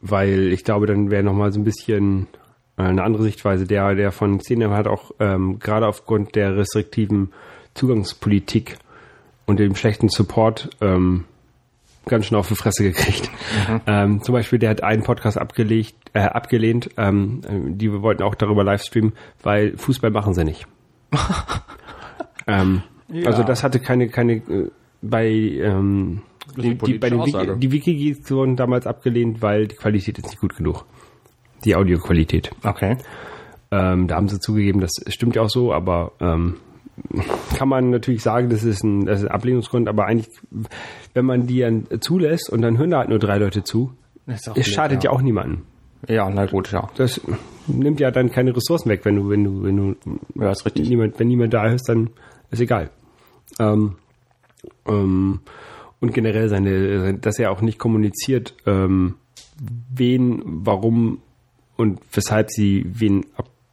weil 0.00 0.52
ich 0.52 0.64
glaube, 0.64 0.86
dann 0.86 1.10
wäre 1.10 1.22
nochmal 1.24 1.50
so 1.52 1.58
ein 1.58 1.64
bisschen 1.64 2.28
äh, 2.76 2.82
eine 2.82 3.02
andere 3.02 3.22
Sichtweise. 3.24 3.66
Der, 3.66 3.94
der 3.94 4.12
von 4.12 4.38
Xenem 4.38 4.70
hat 4.72 4.86
auch 4.86 5.12
ähm, 5.18 5.58
gerade 5.58 5.86
aufgrund 5.88 6.34
der 6.36 6.56
restriktiven 6.56 7.32
Zugangspolitik 7.74 8.76
und 9.46 9.58
dem 9.58 9.74
schlechten 9.74 10.08
Support 10.08 10.70
ähm, 10.80 11.24
ganz 12.08 12.26
schön 12.26 12.38
auf 12.38 12.48
die 12.48 12.54
Fresse 12.56 12.82
gekriegt. 12.82 13.30
Ähm, 13.86 14.22
zum 14.22 14.32
Beispiel, 14.32 14.58
der 14.58 14.70
hat 14.70 14.82
einen 14.82 15.02
Podcast 15.02 15.38
abgelegt, 15.38 15.94
äh, 16.14 16.20
abgelehnt, 16.20 16.90
ähm, 16.96 17.40
äh, 17.46 17.72
die 17.72 17.92
wir 17.92 18.02
wollten 18.02 18.22
auch 18.22 18.34
darüber 18.34 18.64
livestreamen, 18.64 19.12
weil 19.42 19.76
Fußball 19.76 20.10
machen 20.10 20.34
sie 20.34 20.44
nicht. 20.44 20.66
ähm, 22.46 22.82
Also 23.24 23.42
das 23.42 23.62
hatte 23.62 23.80
keine, 23.80 24.08
keine 24.08 24.34
äh, 24.34 24.70
bei 25.00 25.26
ähm, 25.28 26.22
die, 26.56 26.74
die, 26.76 26.98
bei 26.98 27.10
den 27.10 27.18
politische 27.18 27.26
Wiki, 27.26 27.36
Aussage. 27.36 27.56
die 27.58 27.72
Wikigis 27.72 28.30
wurden 28.30 28.56
damals 28.56 28.86
abgelehnt, 28.86 29.42
weil 29.42 29.68
die 29.68 29.76
Qualität 29.76 30.18
ist 30.18 30.26
nicht 30.26 30.40
gut 30.40 30.56
genug. 30.56 30.84
Die 31.64 31.74
Audioqualität. 31.76 32.50
Okay. 32.62 32.96
Ähm, 33.70 34.08
da 34.08 34.16
haben 34.16 34.28
sie 34.28 34.40
zugegeben, 34.40 34.80
das 34.80 34.92
stimmt 35.08 35.36
ja 35.36 35.42
auch 35.42 35.50
so, 35.50 35.72
aber 35.72 36.12
ähm, 36.20 36.56
kann 37.56 37.68
man 37.68 37.90
natürlich 37.90 38.22
sagen, 38.22 38.48
das 38.48 38.64
ist 38.64 38.82
ein, 38.84 39.06
das 39.06 39.20
ist 39.20 39.26
ein 39.26 39.32
Ablehnungsgrund, 39.32 39.88
aber 39.88 40.06
eigentlich, 40.06 40.28
wenn 41.14 41.24
man 41.24 41.46
die 41.46 41.60
dann 41.60 41.86
zulässt 42.00 42.50
und 42.50 42.62
dann 42.62 42.78
hören 42.78 42.90
da 42.90 42.98
halt 42.98 43.08
nur 43.08 43.18
drei 43.18 43.38
Leute 43.38 43.64
zu, 43.64 43.92
es 44.26 44.68
schadet 44.68 45.04
ja. 45.04 45.10
auch 45.10 45.22
niemandem. 45.22 45.62
Ja, 46.06 46.30
na 46.30 46.46
gut, 46.46 46.70
ja. 46.70 46.88
Das 46.96 47.20
nimmt 47.66 47.98
ja 47.98 48.10
dann 48.10 48.30
keine 48.30 48.54
Ressourcen 48.54 48.88
weg, 48.88 49.00
wenn 49.04 49.16
du, 49.16 49.30
wenn 49.30 49.44
du, 49.44 49.62
wenn 49.64 49.76
du 49.76 49.96
Ja, 50.36 50.50
ist 50.50 50.64
richtig. 50.64 50.88
niemand, 50.88 51.18
wenn 51.18 51.28
niemand 51.28 51.54
da 51.54 51.66
ist, 51.66 51.88
dann 51.88 52.10
ist 52.50 52.60
egal. 52.60 52.90
Ähm, 53.58 53.96
ähm, 54.86 55.40
und 56.00 56.14
generell 56.14 56.48
seine, 56.48 57.14
dass 57.14 57.38
er 57.38 57.50
auch 57.50 57.62
nicht 57.62 57.78
kommuniziert, 57.78 58.54
ähm, 58.66 59.16
wen, 59.92 60.42
warum 60.44 61.20
und 61.76 62.00
weshalb 62.12 62.50
sie 62.50 62.84
wen 62.86 63.26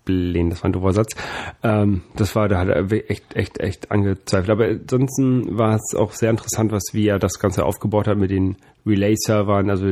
ablehnen. 0.05 0.49
Das 0.49 0.63
war 0.63 0.69
ein 0.69 0.73
doofer 0.73 0.93
Satz. 0.93 1.15
Ähm, 1.63 2.03
das 2.15 2.35
war, 2.35 2.47
da 2.47 2.59
hat 2.59 2.69
er 2.69 2.91
echt, 3.09 3.35
echt, 3.35 3.59
echt 3.59 3.91
angezweifelt. 3.91 4.49
Aber 4.49 4.65
ansonsten 4.65 5.57
war 5.57 5.75
es 5.75 5.95
auch 5.95 6.11
sehr 6.11 6.29
interessant, 6.29 6.71
was 6.71 6.83
wie 6.93 7.07
er 7.07 7.19
das 7.19 7.39
Ganze 7.39 7.65
aufgebaut 7.65 8.07
hat 8.07 8.17
mit 8.17 8.31
den 8.31 8.57
Relay-Servern, 8.85 9.69
also 9.69 9.87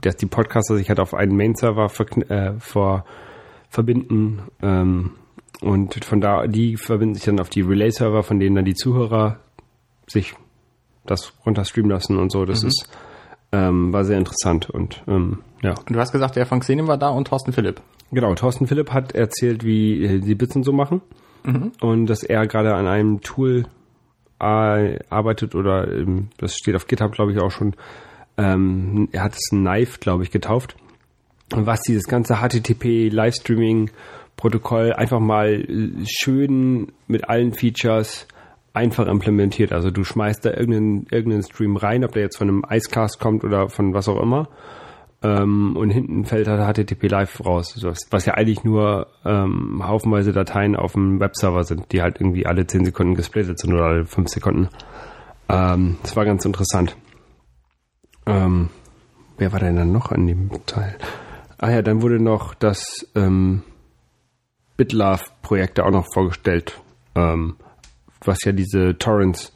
dass 0.00 0.16
die 0.16 0.26
Podcaster 0.26 0.76
sich 0.76 0.88
halt 0.88 1.00
auf 1.00 1.14
einen 1.14 1.36
Main-Server 1.36 1.86
verkn- 1.86 2.28
äh, 2.30 2.58
vor, 2.58 3.04
verbinden. 3.68 4.42
Ähm, 4.62 5.12
und 5.60 6.04
von 6.04 6.20
da, 6.20 6.46
die 6.46 6.76
verbinden 6.76 7.14
sich 7.14 7.24
dann 7.24 7.40
auf 7.40 7.50
die 7.50 7.60
Relay-Server, 7.60 8.22
von 8.22 8.40
denen 8.40 8.56
dann 8.56 8.64
die 8.64 8.74
Zuhörer 8.74 9.40
sich 10.06 10.34
das 11.04 11.34
runterstreamen 11.44 11.90
lassen 11.90 12.18
und 12.18 12.32
so. 12.32 12.46
Das 12.46 12.62
ist, 12.62 12.88
ähm, 13.52 13.92
war 13.92 14.04
sehr 14.04 14.16
interessant 14.16 14.70
und 14.70 15.02
ähm, 15.06 15.40
ja. 15.62 15.70
Und 15.70 15.90
du 15.90 15.98
hast 15.98 16.12
gesagt, 16.12 16.36
der 16.36 16.46
von 16.46 16.60
Xenem 16.60 16.88
war 16.88 16.96
da 16.96 17.10
und 17.10 17.28
Thorsten 17.28 17.52
Philipp. 17.52 17.82
Genau, 18.12 18.34
Thorsten 18.34 18.66
Philipp 18.66 18.92
hat 18.92 19.12
erzählt, 19.12 19.64
wie 19.64 20.04
äh, 20.04 20.18
die 20.18 20.34
Bits 20.34 20.56
und 20.56 20.64
so 20.64 20.72
machen 20.72 21.00
und 21.80 22.06
dass 22.06 22.22
er 22.22 22.46
gerade 22.46 22.74
an 22.74 22.86
einem 22.86 23.20
Tool 23.20 23.66
arbeitet 24.38 25.54
oder 25.54 25.86
ähm, 25.92 26.28
das 26.38 26.54
steht 26.54 26.74
auf 26.74 26.86
GitHub, 26.86 27.12
glaube 27.12 27.32
ich, 27.32 27.38
auch 27.38 27.50
schon. 27.50 27.74
Ähm, 28.38 29.08
er 29.12 29.24
hat 29.24 29.34
es 29.34 29.50
Knife, 29.50 29.98
glaube 30.00 30.22
ich, 30.22 30.30
getauft. 30.30 30.76
Was 31.50 31.82
dieses 31.82 32.04
ganze 32.04 32.36
HTTP 32.36 33.10
Livestreaming 33.10 33.90
Protokoll 34.36 34.94
einfach 34.94 35.20
mal 35.20 35.60
äh, 35.60 35.90
schön 36.06 36.92
mit 37.06 37.28
allen 37.28 37.52
Features 37.52 38.26
einfach 38.72 39.06
implementiert. 39.08 39.72
Also 39.72 39.90
du 39.90 40.04
schmeißt 40.04 40.42
da 40.42 40.50
irgendeinen, 40.50 41.06
irgendeinen 41.10 41.42
Stream 41.42 41.76
rein, 41.76 42.04
ob 42.04 42.12
der 42.12 42.22
jetzt 42.22 42.38
von 42.38 42.48
einem 42.48 42.64
Icecast 42.70 43.20
kommt 43.20 43.44
oder 43.44 43.68
von 43.68 43.92
was 43.92 44.08
auch 44.08 44.22
immer. 44.22 44.48
Ähm, 45.22 45.76
und 45.76 45.90
hinten 45.90 46.24
fällt 46.24 46.48
halt 46.48 46.76
HTTP 46.76 47.08
Live 47.08 47.44
raus, 47.44 47.78
was 48.10 48.24
ja 48.24 48.34
eigentlich 48.34 48.64
nur 48.64 49.08
ähm, 49.24 49.82
haufenweise 49.86 50.32
Dateien 50.32 50.76
auf 50.76 50.92
dem 50.92 51.20
Webserver 51.20 51.64
sind, 51.64 51.92
die 51.92 52.00
halt 52.00 52.20
irgendwie 52.20 52.46
alle 52.46 52.66
10 52.66 52.86
Sekunden 52.86 53.14
gesplittet 53.14 53.58
sind 53.58 53.74
oder 53.74 53.84
alle 53.84 54.06
5 54.06 54.28
Sekunden. 54.28 54.68
Ähm, 55.50 55.98
das 56.02 56.16
war 56.16 56.24
ganz 56.24 56.44
interessant. 56.46 56.96
Ähm, 58.24 58.70
wer 59.36 59.52
war 59.52 59.60
denn 59.60 59.76
dann 59.76 59.92
noch 59.92 60.10
an 60.10 60.26
dem 60.26 60.48
Teil? 60.64 60.96
Ah 61.58 61.70
ja, 61.70 61.82
dann 61.82 62.00
wurde 62.00 62.18
noch 62.18 62.54
das 62.54 63.06
ähm, 63.14 63.62
BitLove-Projekt 64.78 65.80
auch 65.80 65.90
noch 65.90 66.06
vorgestellt, 66.14 66.80
ähm, 67.14 67.56
was 68.24 68.42
ja 68.44 68.52
diese 68.52 68.96
Torrents 68.96 69.52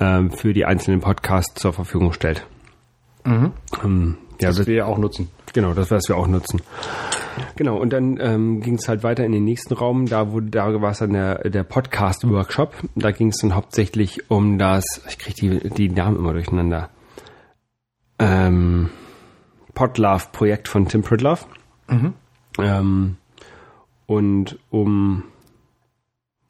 ähm, 0.00 0.32
für 0.32 0.52
die 0.52 0.64
einzelnen 0.64 1.00
Podcasts 1.00 1.60
zur 1.60 1.72
Verfügung 1.72 2.12
stellt. 2.12 2.44
Ähm, 3.84 4.18
ja, 4.40 4.48
Das 4.48 4.66
wir 4.66 4.74
ja 4.74 4.84
auch 4.86 4.98
nutzen. 4.98 5.30
Genau, 5.52 5.72
das 5.74 5.90
was 5.90 6.08
wir 6.08 6.16
auch 6.16 6.26
nutzen. 6.26 6.60
Genau, 7.56 7.76
und 7.76 7.92
dann 7.92 8.18
ähm, 8.20 8.60
ging 8.60 8.74
es 8.74 8.88
halt 8.88 9.02
weiter 9.04 9.24
in 9.24 9.32
den 9.32 9.44
nächsten 9.44 9.74
Raum, 9.74 10.06
da 10.06 10.32
wurde, 10.32 10.48
da 10.50 10.80
war 10.80 10.90
es 10.90 10.98
dann 10.98 11.12
der, 11.12 11.48
der 11.48 11.62
Podcast-Workshop. 11.62 12.74
Da 12.96 13.10
ging 13.12 13.28
es 13.28 13.38
dann 13.38 13.54
hauptsächlich 13.54 14.30
um 14.30 14.58
das, 14.58 14.84
ich 15.08 15.18
kriege 15.18 15.60
die, 15.60 15.70
die 15.70 15.88
Namen 15.88 16.16
immer 16.16 16.32
durcheinander. 16.32 16.90
Ähm, 18.18 18.90
Podlove-Projekt 19.74 20.66
von 20.68 20.88
Tim 20.88 21.02
Pridlove. 21.02 21.44
Ähm, 22.58 23.16
und 24.06 24.58
um 24.70 25.22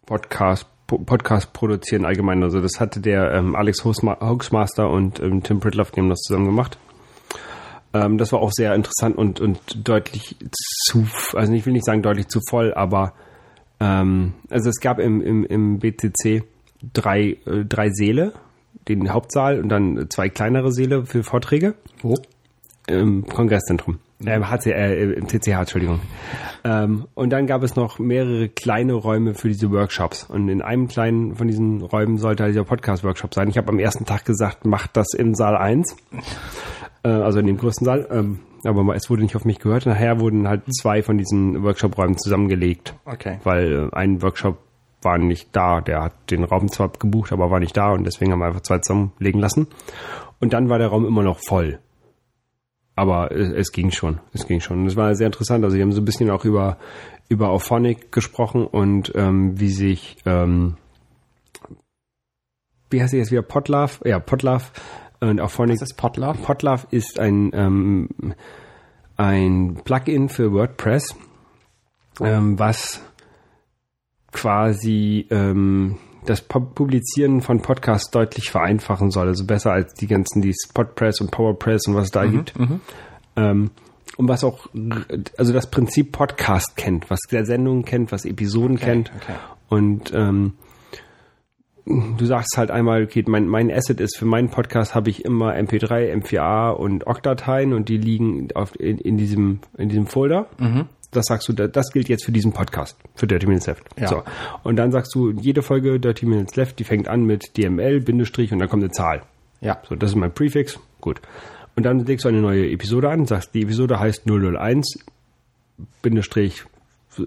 Podcast, 0.07 0.67
Po- 0.87 0.99
Podcast 0.99 1.53
produzieren 1.53 2.07
allgemein. 2.07 2.43
Also 2.43 2.61
das 2.63 2.81
hatte 2.81 3.01
der 3.01 3.33
ähm, 3.35 3.55
Alex 3.55 3.85
Hoaxma- 3.85 4.21
Hoaxmaster 4.21 4.89
und 4.89 5.21
ähm, 5.21 5.43
Tim 5.43 5.61
Pridlove, 5.61 5.93
die 5.95 6.01
haben 6.01 6.09
das 6.09 6.21
zusammen 6.21 6.47
gemacht. 6.47 6.79
Ähm, 7.95 8.19
das 8.19 8.33
war 8.33 8.41
auch 8.41 8.53
sehr 8.53 8.75
interessant 8.75 9.17
und, 9.17 9.41
und 9.41 9.59
deutlich 9.89 10.37
zu, 10.85 11.07
also 11.35 11.53
ich 11.53 11.65
will 11.67 11.73
nicht 11.73 11.87
sagen 11.87 12.03
deutlich 12.03 12.29
zu 12.29 12.41
voll, 12.49 12.75
aber 12.75 13.15
ähm, 13.81 14.35
also 14.51 14.69
es 14.69 14.81
gab 14.81 14.99
im, 14.99 15.23
im, 15.23 15.45
im 15.45 15.79
BCC 15.79 16.43
drei, 16.93 17.39
äh, 17.47 17.65
drei 17.65 17.91
Säle, 17.91 18.33
den 18.89 19.13
Hauptsaal 19.13 19.61
und 19.61 19.69
dann 19.69 20.07
zwei 20.11 20.29
kleinere 20.29 20.73
Säle 20.73 21.07
für 21.07 21.23
Vorträge. 21.23 21.75
Wo? 22.03 22.15
Im 22.87 23.27
Kongresszentrum. 23.27 23.99
Äh, 24.25 24.41
HC, 24.41 24.73
äh, 24.73 25.13
im 25.13 25.29
CCH, 25.29 25.61
Entschuldigung. 25.61 26.01
Ähm, 26.65 27.07
und 27.15 27.31
dann 27.31 27.47
gab 27.47 27.63
es 27.63 27.77
noch 27.77 28.01
mehrere 28.01 28.49
kleine 28.49 28.95
Räume 28.95 29.35
für 29.35 29.49
diese 29.49 29.71
Workshops. 29.71 30.25
Und 30.25 30.49
in 30.49 30.61
einem 30.61 30.89
kleinen 30.89 31.37
von 31.37 31.47
diesen 31.47 31.83
Räumen 31.83 32.19
sollte 32.19 32.47
dieser 32.47 32.65
Podcast-Workshop 32.65 33.35
sein. 33.35 33.49
Ich 33.49 33.59
habe 33.59 33.69
am 33.69 33.79
ersten 33.79 34.07
Tag 34.07 34.25
gesagt, 34.25 34.65
macht 34.65 34.97
das 34.97 35.15
im 35.15 35.35
Saal 35.35 35.57
1. 35.57 35.97
Äh, 37.03 37.09
also 37.09 37.39
in 37.39 37.47
dem 37.47 37.57
größten 37.57 37.85
Saal. 37.85 38.09
Ähm, 38.11 38.41
aber 38.65 38.95
es 38.95 39.09
wurde 39.09 39.23
nicht 39.23 39.37
auf 39.37 39.45
mich 39.45 39.59
gehört. 39.59 39.87
Nachher 39.87 40.21
wurden 40.21 40.49
halt 40.49 40.63
zwei 40.75 41.03
von 41.03 41.19
diesen 41.19 41.63
Workshop-Räumen 41.63 42.19
zusammengelegt. 42.19 42.95
Okay. 43.05 43.39
Weil 43.45 43.89
äh, 43.93 43.97
ein 43.97 44.23
Workshop 44.23 44.59
war 45.03 45.19
nicht 45.19 45.55
da. 45.55 45.81
Der 45.81 46.03
hat 46.03 46.31
den 46.31 46.45
Raum 46.45 46.69
zwar 46.69 46.91
gebucht, 46.91 47.33
aber 47.33 47.51
war 47.51 47.61
nicht 47.61 47.77
da. 47.77 47.93
Und 47.93 48.05
deswegen 48.05 48.33
haben 48.33 48.41
wir 48.41 48.47
einfach 48.47 48.63
zwei 48.63 48.79
zusammenlegen 48.79 49.41
lassen. 49.41 49.69
Und 50.41 50.53
dann 50.53 50.69
war 50.69 50.79
der 50.79 50.89
Raum 50.89 51.07
immer 51.07 51.23
noch 51.23 51.39
voll. 51.39 51.79
Aber 52.97 53.31
es, 53.31 53.51
es 53.51 53.73
ging 53.73 53.93
schon. 53.93 54.21
Es 54.33 54.47
ging 54.47 54.61
schon. 54.61 54.81
Und 54.81 54.87
es 54.87 54.97
war 54.97 55.15
sehr 55.15 55.27
interessant. 55.27 55.65
Also, 55.65 55.77
die 55.77 55.83
haben 55.83 55.93
so 55.93 56.01
ein 56.01 56.05
bisschen 56.05 56.31
auch 56.31 56.45
über, 56.45 56.79
über 57.29 57.51
Auphonic 57.51 58.11
gesprochen 58.11 58.67
und 58.67 59.13
ähm, 59.15 59.61
wie 59.61 59.71
sich, 59.71 60.17
ähm, 60.27 60.77
wie 62.91 63.01
heißt 63.01 63.13
sie 63.13 63.19
jetzt 63.19 63.31
wieder? 63.31 63.43
Potlove? 63.43 64.01
Ja, 64.05 64.19
Potlove 64.19 64.73
und 65.21 65.41
Auphonic. 65.41 65.79
Das 65.81 65.91
ist 65.91 65.97
Podlove. 65.97 66.39
Potlove 66.39 66.87
ist 66.91 67.19
ein, 67.19 67.51
ähm, 67.55 68.09
ein 69.17 69.81
Plugin 69.85 70.29
für 70.29 70.53
WordPress, 70.53 71.17
ähm, 72.21 72.59
was 72.59 73.01
quasi 74.33 75.27
ähm, 75.31 75.99
das 76.27 76.49
Pu- 76.49 76.73
Publizieren 76.75 77.41
von 77.41 77.61
Podcasts 77.63 78.11
deutlich 78.11 78.51
vereinfachen 78.51 79.11
soll. 79.11 79.29
Also 79.29 79.45
besser 79.47 79.73
als 79.73 79.95
die 79.95 80.07
ganzen, 80.07 80.43
die 80.43 80.53
Spotpress 80.55 81.21
und 81.21 81.31
PowerPress 81.31 81.87
und 81.89 81.95
was 81.95 82.07
es 82.07 82.11
da 82.11 82.27
gibt. 82.27 82.55
Ähm, 83.37 83.71
und 84.17 84.29
was 84.29 84.43
auch, 84.45 84.67
also 85.37 85.53
das 85.53 85.71
Prinzip 85.71 86.13
Podcast 86.13 86.77
kennt, 86.77 87.09
was 87.09 87.21
der 87.31 87.45
Sendungen 87.47 87.85
kennt, 87.85 88.11
was 88.11 88.25
Episoden 88.25 88.79
kennt. 88.79 89.13
okay. 89.17 89.35
Und 89.69 90.13
ähm, 90.15 90.55
du 91.89 92.25
sagst 92.27 92.57
halt 92.57 92.71
einmal, 92.71 93.03
okay, 93.05 93.25
mein, 93.27 93.49
mein 93.49 93.71
Asset 93.71 94.01
ist 94.01 94.17
für 94.19 94.27
meinen 94.27 94.51
Podcast 94.51 94.95
habe 94.95 95.11
ich 95.11 95.25
immer 95.25 95.55
MP3, 95.55 96.13
M4A 96.23 96.71
und 96.71 97.07
OGG-Dateien 97.07 97.73
und 97.73 97.89
die 97.89 97.97
liegen 97.97 98.49
auf, 98.55 98.79
in, 98.79 98.99
in, 98.99 99.17
diesem, 99.17 99.61
in 99.77 99.89
diesem 99.89 100.07
Folder. 100.07 100.47
Das 101.11 101.25
sagst 101.27 101.49
du, 101.49 101.55
da- 101.55 101.69
das 101.69 101.91
gilt 101.93 102.09
jetzt 102.11 102.25
für 102.27 102.33
diesen 102.33 102.53
Podcast, 102.53 102.97
für 103.15 103.27
Dirty 103.27 103.47
Minutes 103.47 103.67
Left. 103.67 103.85
Ja. 103.99 104.09
So. 104.09 104.23
Und 104.63 104.77
dann 104.77 104.93
sagst 104.93 105.15
du, 105.15 105.31
jede 105.31 105.63
Folge 105.63 105.99
Dirty 105.99 106.27
Minutes 106.27 106.55
Left, 106.57 106.79
die 106.79 106.85
fängt 106.85 107.09
an 107.09 107.25
mit 107.25 107.57
DML, 107.57 108.01
Bindestrich 108.01 108.53
und 108.53 108.59
dann 108.59 108.69
kommt 108.69 108.83
eine 108.83 108.93
Zahl. 108.93 109.23
Ja. 109.63 109.79
So, 109.89 109.95
das 109.97 110.11
ist 110.11 110.17
mein 110.17 110.33
Prefix. 110.35 110.79
Gut. 111.01 111.21
Und 111.77 111.85
dann 111.85 112.05
legst 112.05 112.25
du 112.25 112.29
eine 112.29 112.41
neue 112.43 112.71
Episode 112.71 113.09
an, 113.09 113.25
sagst, 113.25 113.55
die 113.55 113.63
Episode 113.63 113.99
heißt 113.99 114.25
001, 114.29 114.99
Bindestrich, 116.03 116.65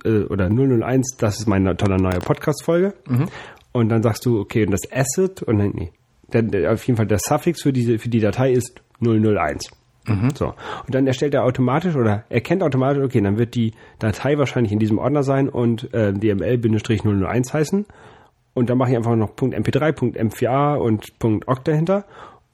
äh, 0.04 0.24
oder 0.26 0.50
001, 0.50 1.16
das 1.18 1.40
ist 1.40 1.48
meine 1.48 1.76
tolle 1.78 1.98
neue 1.98 2.20
Podcast-Folge. 2.20 2.94
Und 3.74 3.90
dann 3.90 4.04
sagst 4.04 4.26
du, 4.26 4.40
okay, 4.40 4.66
und 4.66 4.72
das 4.72 4.92
Asset, 4.92 5.44
und 5.44 5.60
dann, 5.60 5.72
nee, 5.74 5.92
der, 6.34 6.42
der, 6.44 6.74
auf 6.74 6.86
jeden 6.86 6.98
Fall 6.98 7.08
der 7.08 7.20
Suffix 7.20 7.62
für 7.62 7.74
diese, 7.74 8.00
für 8.00 8.10
die 8.10 8.20
Datei 8.20 8.52
ist 8.52 8.82
001. 9.00 9.72
So. 10.34 10.48
Und 10.48 10.96
dann 10.96 11.06
erstellt 11.06 11.34
er 11.34 11.44
automatisch 11.44 11.96
oder 11.96 12.24
erkennt 12.30 12.64
automatisch, 12.64 13.04
okay, 13.04 13.22
dann 13.22 13.38
wird 13.38 13.56
die 13.56 13.74
Datei 14.00 14.38
wahrscheinlich 14.38 14.72
in 14.72 14.80
diesem 14.80 14.98
Ordner 14.98 15.24
sein 15.24 15.48
und 15.48 15.94
äh, 15.94 16.12
DML-001 16.12 17.54
heißen. 17.54 17.86
Und 18.54 18.70
dann 18.70 18.78
mache 18.78 18.92
ich 18.92 18.98
einfach 18.98 19.16
noch 19.16 19.36
.mp3, 19.36 19.94
.m4a 20.18 20.76
und 20.76 21.14
.ogg 21.24 21.64
dahinter 21.64 22.06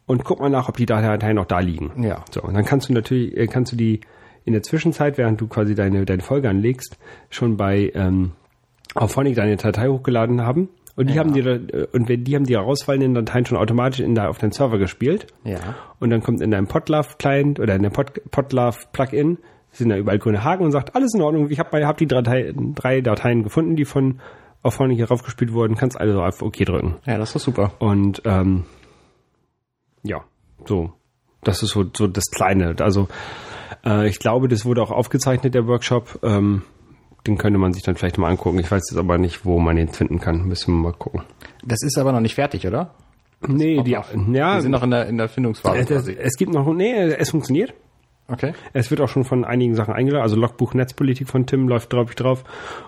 und 0.06 0.23
guck 0.23 0.39
mal 0.39 0.49
nach, 0.49 0.69
ob 0.69 0.77
die 0.77 0.85
Dateien 0.85 1.35
noch 1.35 1.45
da 1.45 1.60
liegen. 1.60 2.03
Ja. 2.03 2.23
So, 2.31 2.41
und 2.41 2.53
dann 2.53 2.65
kannst 2.65 2.89
du 2.89 2.94
natürlich, 2.94 3.35
äh, 3.35 3.48
kannst 3.48 3.72
du 3.72 3.76
die 3.76 4.02
in 4.45 4.53
der 4.53 4.64
Zwischenzeit, 4.64 5.18
während 5.18 5.41
du 5.41 5.48
quasi 5.48 5.73
deine, 5.73 6.06
deine 6.06 6.22
Folge 6.22 6.49
anlegst, 6.49 6.98
schon 7.30 7.57
bei 7.57 7.91
ähm, 7.95 8.31
Auphonic 8.94 9.35
deine 9.35 9.57
Datei 9.57 9.88
hochgeladen 9.88 10.41
haben. 10.41 10.69
Und 10.98 11.10
die 11.10 11.14
Ja. 11.14 11.22
haben 11.22 11.32
dir, 11.32 11.45
äh, 11.45 11.88
und 11.94 12.10
wenn 12.10 12.26
die 12.26 12.36
haben 12.36 12.44
die 12.45 12.56
herausfallenden 12.56 13.14
Dateien 13.14 13.45
schon 13.45 13.57
automatisch 13.57 14.02
in 14.02 14.15
der, 14.15 14.30
auf 14.30 14.40
deinen 14.40 14.52
Server 14.52 14.78
gespielt. 14.80 15.28
Ja. 15.45 15.60
Und 15.99 16.10
dann 16.10 16.22
kommt 16.22 16.41
in 16.41 16.52
deinem 16.52 16.68
Podlove-Client 16.68 17.60
oder 17.61 17.76
in 17.76 17.84
der 17.84 17.91
Pod, 17.91 18.11
Podlove-Plugin 18.32 19.38
sind 19.72 19.90
da 19.90 19.98
überall 19.98 20.18
grüne 20.18 20.44
Haken 20.44 20.64
und 20.65 20.72
sagt, 20.72 20.95
alles 20.95 21.14
in 21.14 21.22
Ordnung, 21.22 21.49
ich 21.52 21.60
habe 21.60 21.86
hab 21.86 21.98
die 21.98 22.07
Datei, 22.07 22.52
drei 22.74 23.02
Dateien 23.02 23.44
gefunden, 23.44 23.76
die 23.76 23.86
von 23.86 24.19
Auphonic 24.64 24.98
hier 24.98 25.07
raufgespielt 25.10 25.53
wurden, 25.53 25.76
kannst 25.76 25.99
also 25.99 26.19
auf 26.22 26.41
OK 26.41 26.57
drücken. 26.65 26.95
Ja, 27.06 27.18
das 27.19 27.36
ist 27.36 27.44
super. 27.44 27.74
Und 27.80 28.24
ähm, 28.26 28.65
ja, 30.03 30.24
so. 30.65 30.94
Das 31.44 31.61
ist 31.61 31.69
so, 31.69 31.86
so 31.95 32.07
das 32.07 32.26
Kleine. 32.32 32.76
Also 32.80 33.07
äh, 33.86 34.07
ich 34.07 34.18
glaube, 34.19 34.48
das 34.48 34.65
wurde 34.65 34.82
auch 34.82 34.91
aufgezeichnet, 34.91 35.53
der 35.53 35.68
Workshop. 35.68 36.19
Ähm, 36.24 36.64
den 37.27 37.37
könnte 37.37 37.59
man 37.59 37.73
sich 37.73 37.83
dann 37.83 37.95
vielleicht 37.95 38.17
mal 38.17 38.29
angucken. 38.29 38.59
Ich 38.59 38.71
weiß 38.71 38.83
jetzt 38.89 38.97
aber 38.97 39.17
nicht, 39.17 39.45
wo 39.45 39.59
man 39.59 39.75
den 39.75 39.89
finden 39.89 40.19
kann. 40.19 40.47
Müssen 40.47 40.73
wir 40.73 40.91
mal 40.91 40.93
gucken. 40.93 41.21
Das 41.63 41.83
ist 41.83 41.97
aber 41.97 42.11
noch 42.11 42.21
nicht 42.21 42.35
fertig, 42.35 42.65
oder? 42.65 42.95
Nee, 43.47 43.83
die, 43.83 43.91
ja, 43.91 44.05
Wir 44.15 44.61
sind 44.61 44.71
noch 44.71 44.83
in 44.83 44.91
der, 44.91 45.07
in 45.07 45.17
der 45.17 45.29
Findungsphase 45.29 45.79
es, 45.79 45.87
quasi. 45.87 46.17
es 46.19 46.35
gibt 46.37 46.53
noch, 46.53 46.65
nee, 46.73 46.93
es 46.93 47.29
funktioniert. 47.29 47.73
Okay. 48.27 48.53
Es 48.73 48.89
wird 48.89 48.99
auch 48.99 49.09
schon 49.09 49.23
von 49.23 49.45
einigen 49.45 49.75
Sachen 49.75 49.93
eingeladen. 49.93 50.23
Also 50.23 50.35
Logbuch 50.35 50.73
Netzpolitik 50.73 51.29
von 51.29 51.45
Tim 51.45 51.67
läuft, 51.67 51.89
glaube 51.89 52.09
ich, 52.09 52.15
drauf. 52.15 52.43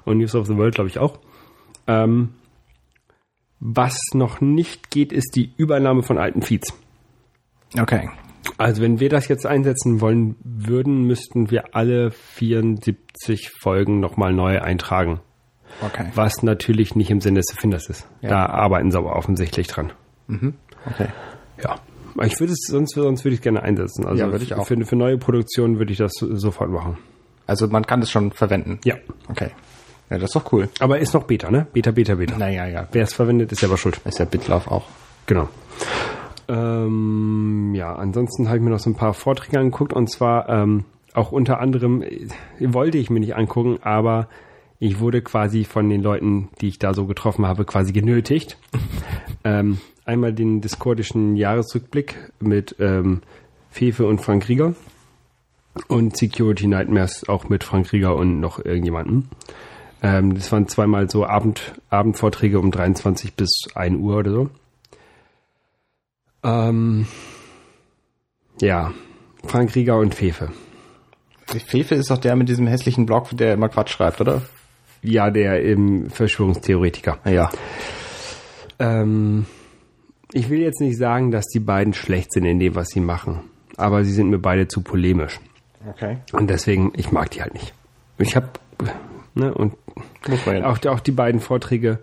Und 0.05 0.17
News 0.17 0.35
of 0.35 0.47
the 0.47 0.57
World, 0.57 0.75
glaube 0.75 0.89
ich, 0.89 0.99
auch. 0.99 1.19
Ähm, 1.87 2.29
was 3.59 3.97
noch 4.13 4.41
nicht 4.41 4.89
geht, 4.89 5.11
ist 5.11 5.35
die 5.35 5.53
Übernahme 5.57 6.03
von 6.03 6.17
alten 6.17 6.41
Feeds. 6.41 6.73
Okay. 7.79 8.09
Also 8.57 8.81
wenn 8.81 8.99
wir 8.99 9.09
das 9.09 9.27
jetzt 9.27 9.45
einsetzen 9.45 10.01
wollen 10.01 10.35
würden, 10.43 11.03
müssten 11.03 11.51
wir 11.51 11.75
alle 11.75 12.11
74 12.11 13.51
Folgen 13.51 13.99
nochmal 13.99 14.33
neu 14.33 14.61
eintragen. 14.61 15.21
Okay. 15.81 16.07
Was 16.15 16.41
natürlich 16.43 16.95
nicht 16.95 17.11
im 17.11 17.21
Sinne 17.21 17.39
des 17.39 17.51
Erfinders 17.51 17.89
ist. 17.89 18.07
Ja. 18.21 18.29
Da 18.29 18.45
arbeiten 18.47 18.91
sie 18.91 18.97
aber 18.97 19.15
offensichtlich 19.15 19.67
dran. 19.67 19.91
Okay. 20.27 21.07
Ja. 21.63 21.75
Ich 22.23 22.39
würde 22.39 22.53
es, 22.53 22.65
sonst, 22.67 22.95
sonst 22.95 23.23
würde 23.23 23.33
ich 23.33 23.39
es 23.39 23.43
gerne 23.43 23.61
einsetzen. 23.63 24.05
Also 24.05 24.19
Ja, 24.23 24.31
würde 24.31 24.43
ich 24.43 24.53
auch. 24.53 24.65
Für, 24.67 24.83
für 24.85 24.95
neue 24.95 25.17
Produktionen 25.17 25.77
würde 25.77 25.91
ich 25.91 25.97
das 25.99 26.11
so- 26.19 26.35
sofort 26.35 26.69
machen. 26.69 26.97
Also 27.47 27.67
man 27.67 27.85
kann 27.85 27.99
das 28.01 28.11
schon 28.11 28.31
verwenden. 28.31 28.79
Ja. 28.83 28.95
Okay. 29.29 29.49
Ja, 30.09 30.17
das 30.17 30.29
ist 30.31 30.35
doch 30.35 30.51
cool. 30.51 30.69
Aber 30.79 30.99
ist 30.99 31.13
noch 31.13 31.23
Beta, 31.25 31.51
ne? 31.51 31.67
Beta, 31.71 31.91
Beta, 31.91 32.15
Beta. 32.15 32.35
Naja, 32.37 32.65
ja. 32.67 32.87
Wer 32.91 33.03
es 33.03 33.13
verwendet, 33.13 33.51
ist 33.51 33.59
selber 33.59 33.77
schuld. 33.77 34.01
Ist 34.05 34.17
ja 34.19 34.25
Bitlauf 34.25 34.67
auch. 34.67 34.85
Genau. 35.27 35.47
Ähm, 36.49 37.73
ja, 37.75 37.95
ansonsten 37.95 38.47
habe 38.47 38.57
ich 38.57 38.63
mir 38.63 38.71
noch 38.71 38.79
so 38.79 38.89
ein 38.89 38.95
paar 38.95 39.13
Vorträge 39.13 39.59
angeguckt 39.59 39.93
und 39.93 40.09
zwar 40.09 40.49
ähm, 40.49 40.85
auch 41.13 41.31
unter 41.31 41.59
anderem 41.59 42.01
äh, 42.01 42.27
wollte 42.59 42.97
ich 42.97 43.11
mir 43.11 43.19
nicht 43.19 43.35
angucken, 43.35 43.77
aber 43.83 44.27
ich 44.79 44.99
wurde 44.99 45.21
quasi 45.21 45.63
von 45.63 45.89
den 45.89 46.01
Leuten, 46.01 46.49
die 46.59 46.69
ich 46.69 46.79
da 46.79 46.93
so 46.93 47.05
getroffen 47.05 47.45
habe, 47.45 47.65
quasi 47.65 47.93
genötigt. 47.93 48.57
ähm, 49.43 49.77
einmal 50.05 50.33
den 50.33 50.59
diskordischen 50.59 51.35
Jahresrückblick 51.35 52.31
mit 52.39 52.75
ähm, 52.79 53.21
Fefe 53.69 54.07
und 54.07 54.19
Frank 54.19 54.49
Rieger 54.49 54.73
und 55.87 56.17
Security 56.17 56.65
Nightmares 56.65 57.29
auch 57.29 57.47
mit 57.47 57.63
Frank 57.63 57.93
Rieger 57.93 58.15
und 58.15 58.39
noch 58.39 58.63
irgendjemanden. 58.63 59.29
Ähm, 60.01 60.33
das 60.33 60.51
waren 60.51 60.67
zweimal 60.67 61.09
so 61.11 61.27
Abend, 61.27 61.73
Abendvorträge 61.91 62.59
um 62.59 62.71
23 62.71 63.35
bis 63.35 63.67
1 63.75 63.99
Uhr 63.99 64.17
oder 64.17 64.31
so. 64.31 64.49
Ähm, 66.43 67.07
ja, 68.61 68.93
Frank 69.45 69.75
Rieger 69.75 69.97
und 69.97 70.15
Fefe. 70.15 70.51
Fefe 71.45 71.95
ist 71.95 72.11
doch 72.11 72.17
der 72.17 72.35
mit 72.35 72.49
diesem 72.49 72.67
hässlichen 72.67 73.05
Blog, 73.05 73.29
der 73.31 73.53
immer 73.53 73.69
Quatsch 73.69 73.91
schreibt, 73.91 74.21
oder? 74.21 74.41
Ja, 75.01 75.31
der 75.31 75.63
ähm, 75.63 76.09
Verschwörungstheoretiker. 76.09 77.19
Ja. 77.25 77.49
Ähm, 78.77 79.45
ich 80.31 80.49
will 80.49 80.59
jetzt 80.59 80.81
nicht 80.81 80.97
sagen, 80.97 81.31
dass 81.31 81.45
die 81.47 81.59
beiden 81.59 81.93
schlecht 81.93 82.33
sind 82.33 82.45
in 82.45 82.59
dem, 82.59 82.75
was 82.75 82.89
sie 82.89 82.99
machen, 82.99 83.41
aber 83.77 84.03
sie 84.03 84.11
sind 84.11 84.29
mir 84.29 84.39
beide 84.39 84.67
zu 84.67 84.81
polemisch. 84.81 85.39
Okay. 85.87 86.17
Und 86.33 86.49
deswegen, 86.49 86.91
ich 86.95 87.11
mag 87.11 87.31
die 87.31 87.41
halt 87.41 87.53
nicht. 87.53 87.73
Ich 88.17 88.35
habe, 88.35 88.49
ne, 89.33 89.53
und 89.53 89.75
auch, 90.63 90.85
auch 90.85 90.99
die 90.99 91.11
beiden 91.11 91.39
Vorträge, 91.39 91.99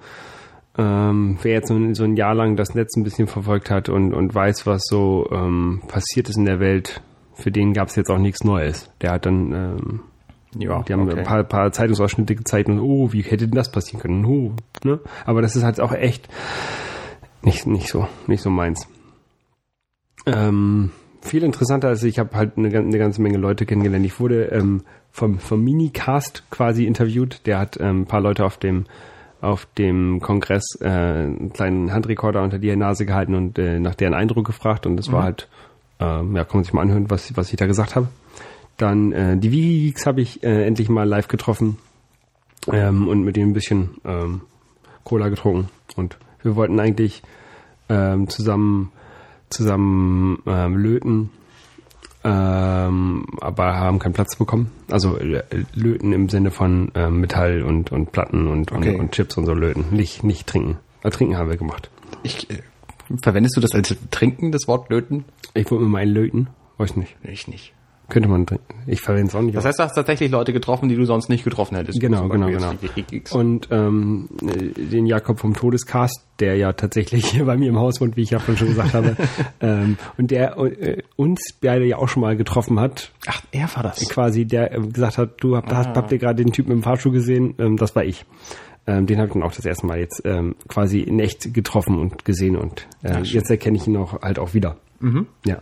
ähm, 0.78 1.38
wer 1.42 1.52
jetzt 1.54 1.68
so, 1.68 1.74
ein- 1.74 1.94
so 1.94 2.04
ein 2.04 2.16
Jahr 2.16 2.34
lang 2.34 2.56
das 2.56 2.74
Netz 2.74 2.96
ein 2.96 3.02
bisschen 3.04 3.26
verfolgt 3.26 3.70
hat 3.70 3.88
und, 3.88 4.12
und 4.14 4.34
weiß, 4.34 4.66
was 4.66 4.82
so 4.86 5.28
ähm, 5.32 5.82
passiert 5.88 6.28
ist 6.28 6.36
in 6.36 6.44
der 6.44 6.60
Welt, 6.60 7.00
für 7.34 7.50
den 7.50 7.72
gab 7.72 7.88
es 7.88 7.96
jetzt 7.96 8.10
auch 8.10 8.18
nichts 8.18 8.44
Neues. 8.44 8.90
Der 9.00 9.12
hat 9.12 9.26
dann, 9.26 9.52
ähm, 9.52 10.00
Ja, 10.58 10.82
die 10.82 10.92
haben 10.92 11.02
okay. 11.08 11.18
ein 11.18 11.24
paar, 11.24 11.44
paar 11.44 11.72
Zeitungsausschnitte 11.72 12.34
gezeigt 12.34 12.68
und 12.68 12.78
oh, 12.80 13.12
wie 13.12 13.22
hätte 13.22 13.46
denn 13.46 13.56
das 13.56 13.70
passieren 13.72 14.00
können? 14.00 14.24
Oh, 14.24 14.52
ne? 14.84 15.00
Aber 15.24 15.42
das 15.42 15.56
ist 15.56 15.62
halt 15.64 15.80
auch 15.80 15.92
echt 15.92 16.28
nicht, 17.42 17.66
nicht 17.66 17.88
so, 17.88 18.08
nicht 18.26 18.42
so 18.42 18.50
meins. 18.50 18.88
Ähm, 20.26 20.90
viel 21.22 21.42
interessanter 21.44 21.90
ist, 21.90 22.02
ich 22.02 22.18
habe 22.18 22.36
halt 22.36 22.56
eine, 22.56 22.68
eine 22.76 22.98
ganze 22.98 23.22
Menge 23.22 23.38
Leute 23.38 23.66
kennengelernt. 23.66 24.04
Ich 24.06 24.18
wurde 24.20 24.46
ähm, 24.46 24.82
vom, 25.10 25.38
vom 25.38 25.62
Minicast 25.62 26.44
quasi 26.50 26.84
interviewt. 26.86 27.46
Der 27.46 27.58
hat 27.58 27.78
ähm, 27.80 28.02
ein 28.02 28.06
paar 28.06 28.20
Leute 28.20 28.44
auf 28.44 28.56
dem 28.58 28.84
auf 29.46 29.66
dem 29.78 30.20
Kongress 30.20 30.78
äh, 30.80 30.88
einen 30.88 31.52
kleinen 31.52 31.92
Handrekorder 31.92 32.42
unter 32.42 32.58
die 32.58 32.74
Nase 32.74 33.06
gehalten 33.06 33.34
und 33.34 33.58
äh, 33.58 33.78
nach 33.78 33.94
deren 33.94 34.14
Eindruck 34.14 34.46
gefragt 34.46 34.86
und 34.86 34.96
das 34.96 35.12
war 35.12 35.22
halt, 35.22 35.48
ähm, 36.00 36.36
ja, 36.36 36.44
kann 36.44 36.58
man 36.58 36.64
sich 36.64 36.72
mal 36.72 36.82
anhören, 36.82 37.10
was, 37.10 37.36
was 37.36 37.50
ich 37.50 37.56
da 37.56 37.66
gesagt 37.66 37.96
habe. 37.96 38.08
Dann 38.76 39.12
äh, 39.12 39.36
die 39.36 39.52
Wikigeeks 39.52 40.06
habe 40.06 40.20
ich 40.20 40.42
äh, 40.42 40.66
endlich 40.66 40.88
mal 40.88 41.08
live 41.08 41.28
getroffen 41.28 41.78
ähm, 42.70 43.08
und 43.08 43.24
mit 43.24 43.36
denen 43.36 43.50
ein 43.50 43.54
bisschen 43.54 43.96
ähm, 44.04 44.42
Cola 45.04 45.28
getrunken. 45.28 45.70
Und 45.96 46.18
wir 46.42 46.56
wollten 46.56 46.78
eigentlich 46.78 47.22
ähm, 47.88 48.28
zusammen 48.28 48.92
zusammen 49.48 50.42
ähm, 50.46 50.76
löten, 50.76 51.30
ähm, 52.26 53.24
aber 53.40 53.74
haben 53.76 53.98
keinen 54.00 54.12
Platz 54.12 54.34
bekommen. 54.36 54.72
Also 54.90 55.16
äh, 55.18 55.42
löten 55.74 56.12
im 56.12 56.28
Sinne 56.28 56.50
von 56.50 56.90
ähm, 56.94 57.20
Metall 57.20 57.62
und, 57.62 57.92
und 57.92 58.10
Platten 58.10 58.48
und, 58.48 58.72
Okay. 58.72 58.94
und, 58.94 59.00
und 59.00 59.12
Chips 59.12 59.36
und 59.36 59.46
so 59.46 59.54
löten. 59.54 59.84
Nicht, 59.92 60.24
nicht 60.24 60.46
trinken. 60.48 60.78
Äh, 61.04 61.10
trinken 61.10 61.36
haben 61.36 61.48
wir 61.48 61.56
gemacht. 61.56 61.88
Ich, 62.24 62.50
äh, 62.50 62.58
verwendest 63.22 63.56
du 63.56 63.60
das 63.60 63.72
als 63.72 63.94
Trinken, 64.10 64.50
das 64.50 64.66
Wort 64.66 64.90
löten? 64.90 65.24
Ich 65.54 65.70
wollte 65.70 65.84
mir 65.84 65.90
mal 65.90 65.98
einen 66.02 66.12
löten. 66.12 66.48
Weiß 66.78 66.96
nicht. 66.96 67.16
Ich 67.22 67.46
nicht. 67.46 67.72
Könnte 68.08 68.28
man. 68.28 68.46
Ich 68.86 69.00
verwende 69.00 69.28
es 69.28 69.34
auch 69.34 69.42
nicht. 69.42 69.56
Das 69.56 69.64
heißt, 69.64 69.80
du 69.80 69.82
hast 69.82 69.94
tatsächlich 69.94 70.30
Leute 70.30 70.52
getroffen, 70.52 70.88
die 70.88 70.94
du 70.94 71.04
sonst 71.04 71.28
nicht 71.28 71.42
getroffen 71.42 71.76
hättest. 71.76 71.98
Genau, 72.00 72.28
genau, 72.28 72.46
genau. 72.46 72.72
Und 73.32 73.68
ähm, 73.72 74.28
äh, 74.42 74.80
den 74.80 75.06
Jakob 75.06 75.40
vom 75.40 75.54
Todescast, 75.54 76.24
der 76.38 76.56
ja 76.56 76.72
tatsächlich 76.72 77.26
hier 77.26 77.44
bei 77.46 77.56
mir 77.56 77.68
im 77.68 77.78
Haus 77.78 78.00
wohnt, 78.00 78.16
wie 78.16 78.22
ich 78.22 78.30
ja 78.30 78.38
vorhin 78.38 78.58
schon 78.58 78.68
gesagt 78.68 78.94
habe, 78.94 79.16
ähm, 79.60 79.98
und 80.18 80.30
der 80.30 80.56
äh, 80.56 81.02
uns 81.16 81.40
beide 81.60 81.84
ja 81.84 81.98
auch 81.98 82.08
schon 82.08 82.20
mal 82.20 82.36
getroffen 82.36 82.78
hat, 82.78 83.10
Ach, 83.26 83.42
er 83.50 83.68
war 83.74 83.82
das. 83.82 84.08
quasi, 84.08 84.44
der 84.44 84.72
äh, 84.72 84.80
gesagt 84.80 85.18
hat, 85.18 85.30
du 85.40 85.56
habt, 85.56 85.72
hast, 85.72 85.96
habt 85.96 86.12
ihr 86.12 86.18
gerade 86.18 86.42
den 86.44 86.52
Typen 86.52 86.70
im 86.70 86.82
Fahrstuhl 86.84 87.12
gesehen? 87.12 87.54
Ähm, 87.58 87.76
das 87.76 87.96
war 87.96 88.04
ich. 88.04 88.24
Ähm, 88.86 89.06
den 89.06 89.18
habe 89.18 89.26
ich 89.26 89.32
dann 89.32 89.42
auch 89.42 89.52
das 89.52 89.64
erste 89.64 89.84
Mal 89.84 89.98
jetzt 89.98 90.22
ähm, 90.24 90.54
quasi 90.68 91.00
in 91.00 91.18
echt 91.18 91.52
getroffen 91.52 91.98
und 91.98 92.24
gesehen 92.24 92.56
und 92.56 92.86
äh, 93.02 93.20
jetzt 93.22 93.50
erkenne 93.50 93.76
ich 93.78 93.88
ihn 93.88 93.96
auch 93.96 94.22
halt 94.22 94.38
auch 94.38 94.54
wieder. 94.54 94.76
Ja. 95.44 95.58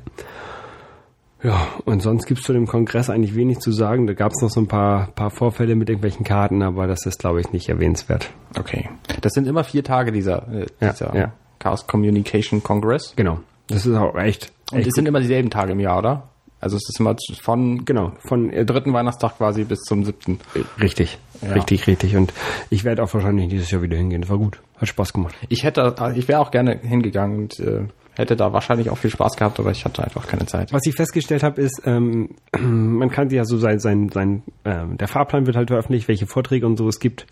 Ja, 1.44 1.68
und 1.84 2.00
sonst 2.02 2.26
gibt's 2.26 2.42
zu 2.44 2.52
dem 2.54 2.66
Kongress 2.66 3.10
eigentlich 3.10 3.36
wenig 3.36 3.58
zu 3.58 3.70
sagen. 3.70 4.06
Da 4.06 4.14
gab's 4.14 4.40
noch 4.40 4.48
so 4.50 4.60
ein 4.60 4.66
paar, 4.66 5.08
paar 5.08 5.30
Vorfälle 5.30 5.76
mit 5.76 5.88
irgendwelchen 5.90 6.24
Karten, 6.24 6.62
aber 6.62 6.86
das 6.86 7.04
ist, 7.06 7.18
glaube 7.18 7.40
ich, 7.40 7.52
nicht 7.52 7.68
erwähnenswert. 7.68 8.30
Okay. 8.58 8.88
Das 9.20 9.32
sind 9.34 9.46
immer 9.46 9.62
vier 9.62 9.84
Tage 9.84 10.10
dieser, 10.10 10.48
äh, 10.50 10.66
Ja, 10.80 10.90
dieser 10.92 11.14
ja. 11.14 11.32
Chaos 11.58 11.86
Communication 11.86 12.62
Congress. 12.62 13.12
Genau. 13.14 13.40
Das 13.68 13.84
ist 13.86 13.94
auch 13.94 14.16
echt. 14.16 14.52
Und 14.72 14.78
echt 14.78 14.88
es 14.88 14.94
sind 14.94 15.06
immer 15.06 15.20
dieselben 15.20 15.50
Tage 15.50 15.72
im 15.72 15.80
Jahr, 15.80 15.98
oder? 15.98 16.28
Also 16.60 16.76
es 16.76 16.88
ist 16.88 16.98
immer 16.98 17.14
von 17.42 17.84
genau, 17.84 18.12
von 18.26 18.48
äh, 18.50 18.64
dritten 18.64 18.94
Weihnachtstag 18.94 19.36
quasi 19.36 19.64
bis 19.64 19.80
zum 19.82 20.02
siebten. 20.02 20.40
richtig, 20.80 21.18
Ja. 21.42 21.52
richtig, 21.52 21.86
richtig. 21.86 22.16
Und 22.16 22.32
ich 22.70 22.84
werde 22.84 23.02
auch 23.02 23.12
wahrscheinlich 23.12 23.48
dieses 23.50 23.70
Jahr 23.70 23.82
wieder 23.82 23.98
hingehen. 23.98 24.22
Das 24.22 24.30
war 24.30 24.38
gut. 24.38 24.60
Hat 24.78 24.88
Spaß 24.88 25.12
gemacht. 25.12 25.34
Ich 25.50 25.62
hätte, 25.62 25.94
ich 26.14 26.26
wäre 26.26 26.40
auch 26.40 26.50
gerne 26.50 26.78
hingegangen 26.82 27.38
und 27.42 27.60
äh, 27.60 27.82
hätte 28.16 28.36
da 28.36 28.52
wahrscheinlich 28.52 28.90
auch 28.90 28.98
viel 28.98 29.10
Spaß 29.10 29.36
gehabt, 29.36 29.58
aber 29.60 29.70
ich 29.70 29.84
hatte 29.84 30.02
einfach 30.04 30.26
keine 30.26 30.46
Zeit. 30.46 30.72
Was 30.72 30.86
ich 30.86 30.94
festgestellt 30.94 31.42
habe, 31.42 31.60
ist, 31.60 31.82
ähm, 31.84 32.30
man 32.58 33.10
kann 33.10 33.28
ja 33.30 33.44
so 33.44 33.58
sein, 33.58 33.78
sein, 33.78 34.08
sein 34.08 34.42
ähm, 34.64 34.96
der 34.98 35.08
Fahrplan 35.08 35.46
wird 35.46 35.56
halt 35.56 35.68
veröffentlicht, 35.70 36.08
welche 36.08 36.26
Vorträge 36.26 36.66
und 36.66 36.76
so 36.76 36.88
es 36.88 37.00
gibt. 37.00 37.26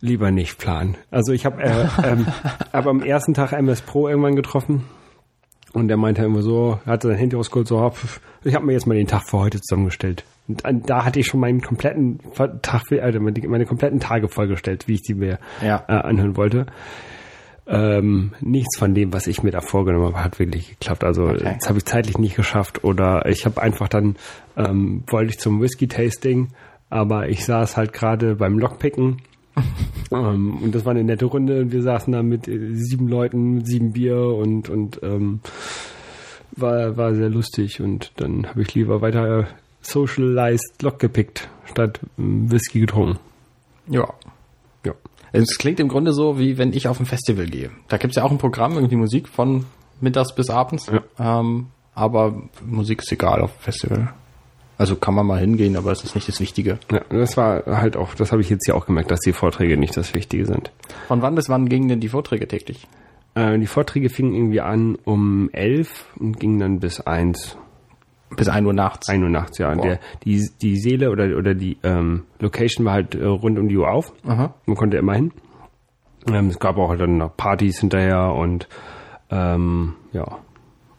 Lieber 0.00 0.30
nicht 0.30 0.58
planen. 0.58 0.96
Also 1.10 1.32
ich 1.32 1.44
habe 1.44 1.60
äh, 1.62 1.86
ähm, 2.04 2.26
aber 2.72 2.90
am 2.90 3.02
ersten 3.02 3.34
Tag 3.34 3.52
MS 3.52 3.80
Pro 3.82 4.08
irgendwann 4.08 4.36
getroffen 4.36 4.84
und 5.72 5.88
der 5.88 5.96
meinte 5.96 6.24
immer 6.24 6.42
so, 6.42 6.78
er 6.86 6.92
hatte 6.92 7.08
sein 7.08 7.16
Handy 7.16 7.34
rausgeholt, 7.36 7.66
so, 7.66 7.90
pf, 7.90 8.20
ich 8.44 8.54
habe 8.54 8.64
mir 8.64 8.72
jetzt 8.72 8.86
mal 8.86 8.94
den 8.94 9.06
Tag 9.08 9.28
für 9.28 9.38
heute 9.38 9.60
zusammengestellt. 9.60 10.24
Und 10.46 10.62
da 10.88 11.04
hatte 11.04 11.20
ich 11.20 11.26
schon 11.26 11.40
meinen 11.40 11.60
kompletten 11.60 12.20
Tag, 12.62 12.84
also 13.02 13.20
meine, 13.20 13.48
meine 13.48 13.66
kompletten 13.66 14.00
Tage 14.00 14.28
vollgestellt, 14.28 14.88
wie 14.88 14.94
ich 14.94 15.02
die 15.02 15.14
mir 15.14 15.38
Ja. 15.62 15.84
äh, 15.88 15.92
anhören 15.92 16.36
wollte. 16.36 16.66
Ähm, 17.70 18.32
nichts 18.40 18.78
von 18.78 18.94
dem, 18.94 19.12
was 19.12 19.26
ich 19.26 19.42
mir 19.42 19.50
da 19.50 19.60
vorgenommen 19.60 20.06
habe, 20.06 20.24
hat 20.24 20.38
wirklich 20.38 20.70
geklappt. 20.70 21.04
Also 21.04 21.24
Okay. 21.24 21.56
das 21.58 21.68
habe 21.68 21.78
ich 21.78 21.84
zeitlich 21.84 22.16
nicht 22.16 22.34
geschafft 22.36 22.82
oder 22.82 23.26
ich 23.26 23.44
habe 23.44 23.60
einfach 23.60 23.88
dann 23.88 24.16
ähm, 24.56 25.02
wollte 25.06 25.30
ich 25.30 25.38
zum 25.38 25.60
Whisky 25.60 25.86
Tasting, 25.86 26.48
aber 26.88 27.28
ich 27.28 27.44
saß 27.44 27.76
halt 27.76 27.92
gerade 27.92 28.36
beim 28.36 28.58
Lockpicken 28.58 29.18
ähm, 30.12 30.58
und 30.62 30.74
das 30.74 30.84
war 30.86 30.92
eine 30.92 31.04
nette 31.04 31.26
Runde 31.26 31.60
und 31.60 31.72
wir 31.72 31.82
saßen 31.82 32.12
da 32.12 32.22
mit 32.22 32.48
äh, 32.48 32.70
sieben 32.74 33.06
Leuten, 33.08 33.64
sieben 33.66 33.92
Bier 33.92 34.16
und 34.18 34.70
und 34.70 35.00
ähm, 35.02 35.40
war 36.52 36.96
war 36.96 37.14
sehr 37.14 37.28
lustig 37.28 37.80
und 37.82 38.12
dann 38.16 38.46
habe 38.48 38.62
ich 38.62 38.74
lieber 38.74 39.02
weiter 39.02 39.46
socialized 39.82 40.80
Lock 40.82 40.98
gepickt 41.00 41.48
statt 41.66 42.00
ähm, 42.18 42.50
Whisky 42.50 42.80
getrunken. 42.80 43.18
Ja. 43.88 44.08
Ja. 45.32 45.40
Es 45.40 45.58
klingt 45.58 45.80
im 45.80 45.88
Grunde 45.88 46.12
so, 46.12 46.38
wie 46.38 46.58
wenn 46.58 46.72
ich 46.72 46.88
auf 46.88 47.00
ein 47.00 47.06
Festival 47.06 47.46
gehe. 47.46 47.70
Da 47.88 47.96
gibt's 47.96 48.16
ja 48.16 48.24
auch 48.24 48.30
ein 48.30 48.38
Programm, 48.38 48.74
irgendwie 48.74 48.96
Musik 48.96 49.28
von 49.28 49.66
mittags 50.00 50.34
bis 50.34 50.50
abends. 50.50 50.90
Ähm, 51.18 51.66
aber 51.94 52.42
Musik 52.64 53.02
ist 53.02 53.12
egal 53.12 53.42
auf 53.42 53.52
dem 53.56 53.62
Festival. 53.62 54.14
Also 54.78 54.94
kann 54.94 55.14
man 55.14 55.26
mal 55.26 55.40
hingehen, 55.40 55.76
aber 55.76 55.90
es 55.90 56.04
ist 56.04 56.14
nicht 56.14 56.28
das 56.28 56.38
Wichtige. 56.38 56.78
Ja, 56.92 57.00
das 57.10 57.36
war 57.36 57.64
halt 57.66 57.96
auch, 57.96 58.14
das 58.14 58.30
habe 58.30 58.40
ich 58.40 58.48
jetzt 58.48 58.66
hier 58.66 58.76
auch 58.76 58.86
gemerkt, 58.86 59.10
dass 59.10 59.18
die 59.20 59.32
Vorträge 59.32 59.76
nicht 59.76 59.96
das 59.96 60.14
Wichtige 60.14 60.46
sind. 60.46 60.70
Von 61.08 61.20
wann 61.20 61.34
bis 61.34 61.48
wann 61.48 61.68
gingen 61.68 61.88
denn 61.88 62.00
die 62.00 62.08
Vorträge 62.08 62.46
täglich? 62.46 62.86
Äh, 63.34 63.58
die 63.58 63.66
Vorträge 63.66 64.08
fingen 64.08 64.34
irgendwie 64.34 64.60
an 64.60 64.96
um 65.04 65.50
elf 65.52 66.06
und 66.16 66.38
gingen 66.38 66.60
dann 66.60 66.78
bis 66.78 67.00
eins, 67.00 67.56
Bis 68.36 68.48
1 68.48 68.66
Uhr 68.66 68.72
nachts. 68.72 69.08
ein 69.08 69.22
Uhr 69.22 69.30
nachts, 69.30 69.58
ja. 69.58 69.70
Und 69.70 69.78
Wow. 69.78 69.84
Der, 69.84 70.00
die, 70.24 70.48
die 70.60 70.76
Seele 70.76 71.10
oder, 71.10 71.36
oder 71.36 71.54
die 71.54 71.78
ähm, 71.82 72.24
Location 72.40 72.84
war 72.84 72.92
halt 72.92 73.14
äh, 73.14 73.24
rund 73.24 73.58
um 73.58 73.68
die 73.68 73.76
Uhr 73.76 73.90
auf. 73.90 74.12
Aha. 74.26 74.54
Man 74.66 74.76
konnte 74.76 74.96
immer 74.96 75.14
hin. 75.14 75.32
Ähm, 76.26 76.48
es 76.48 76.58
gab 76.58 76.76
auch 76.76 76.94
dann 76.96 77.18
noch 77.18 77.36
Partys 77.36 77.80
hinterher 77.80 78.34
und 78.34 78.68
ähm, 79.30 79.94
ja, 80.12 80.38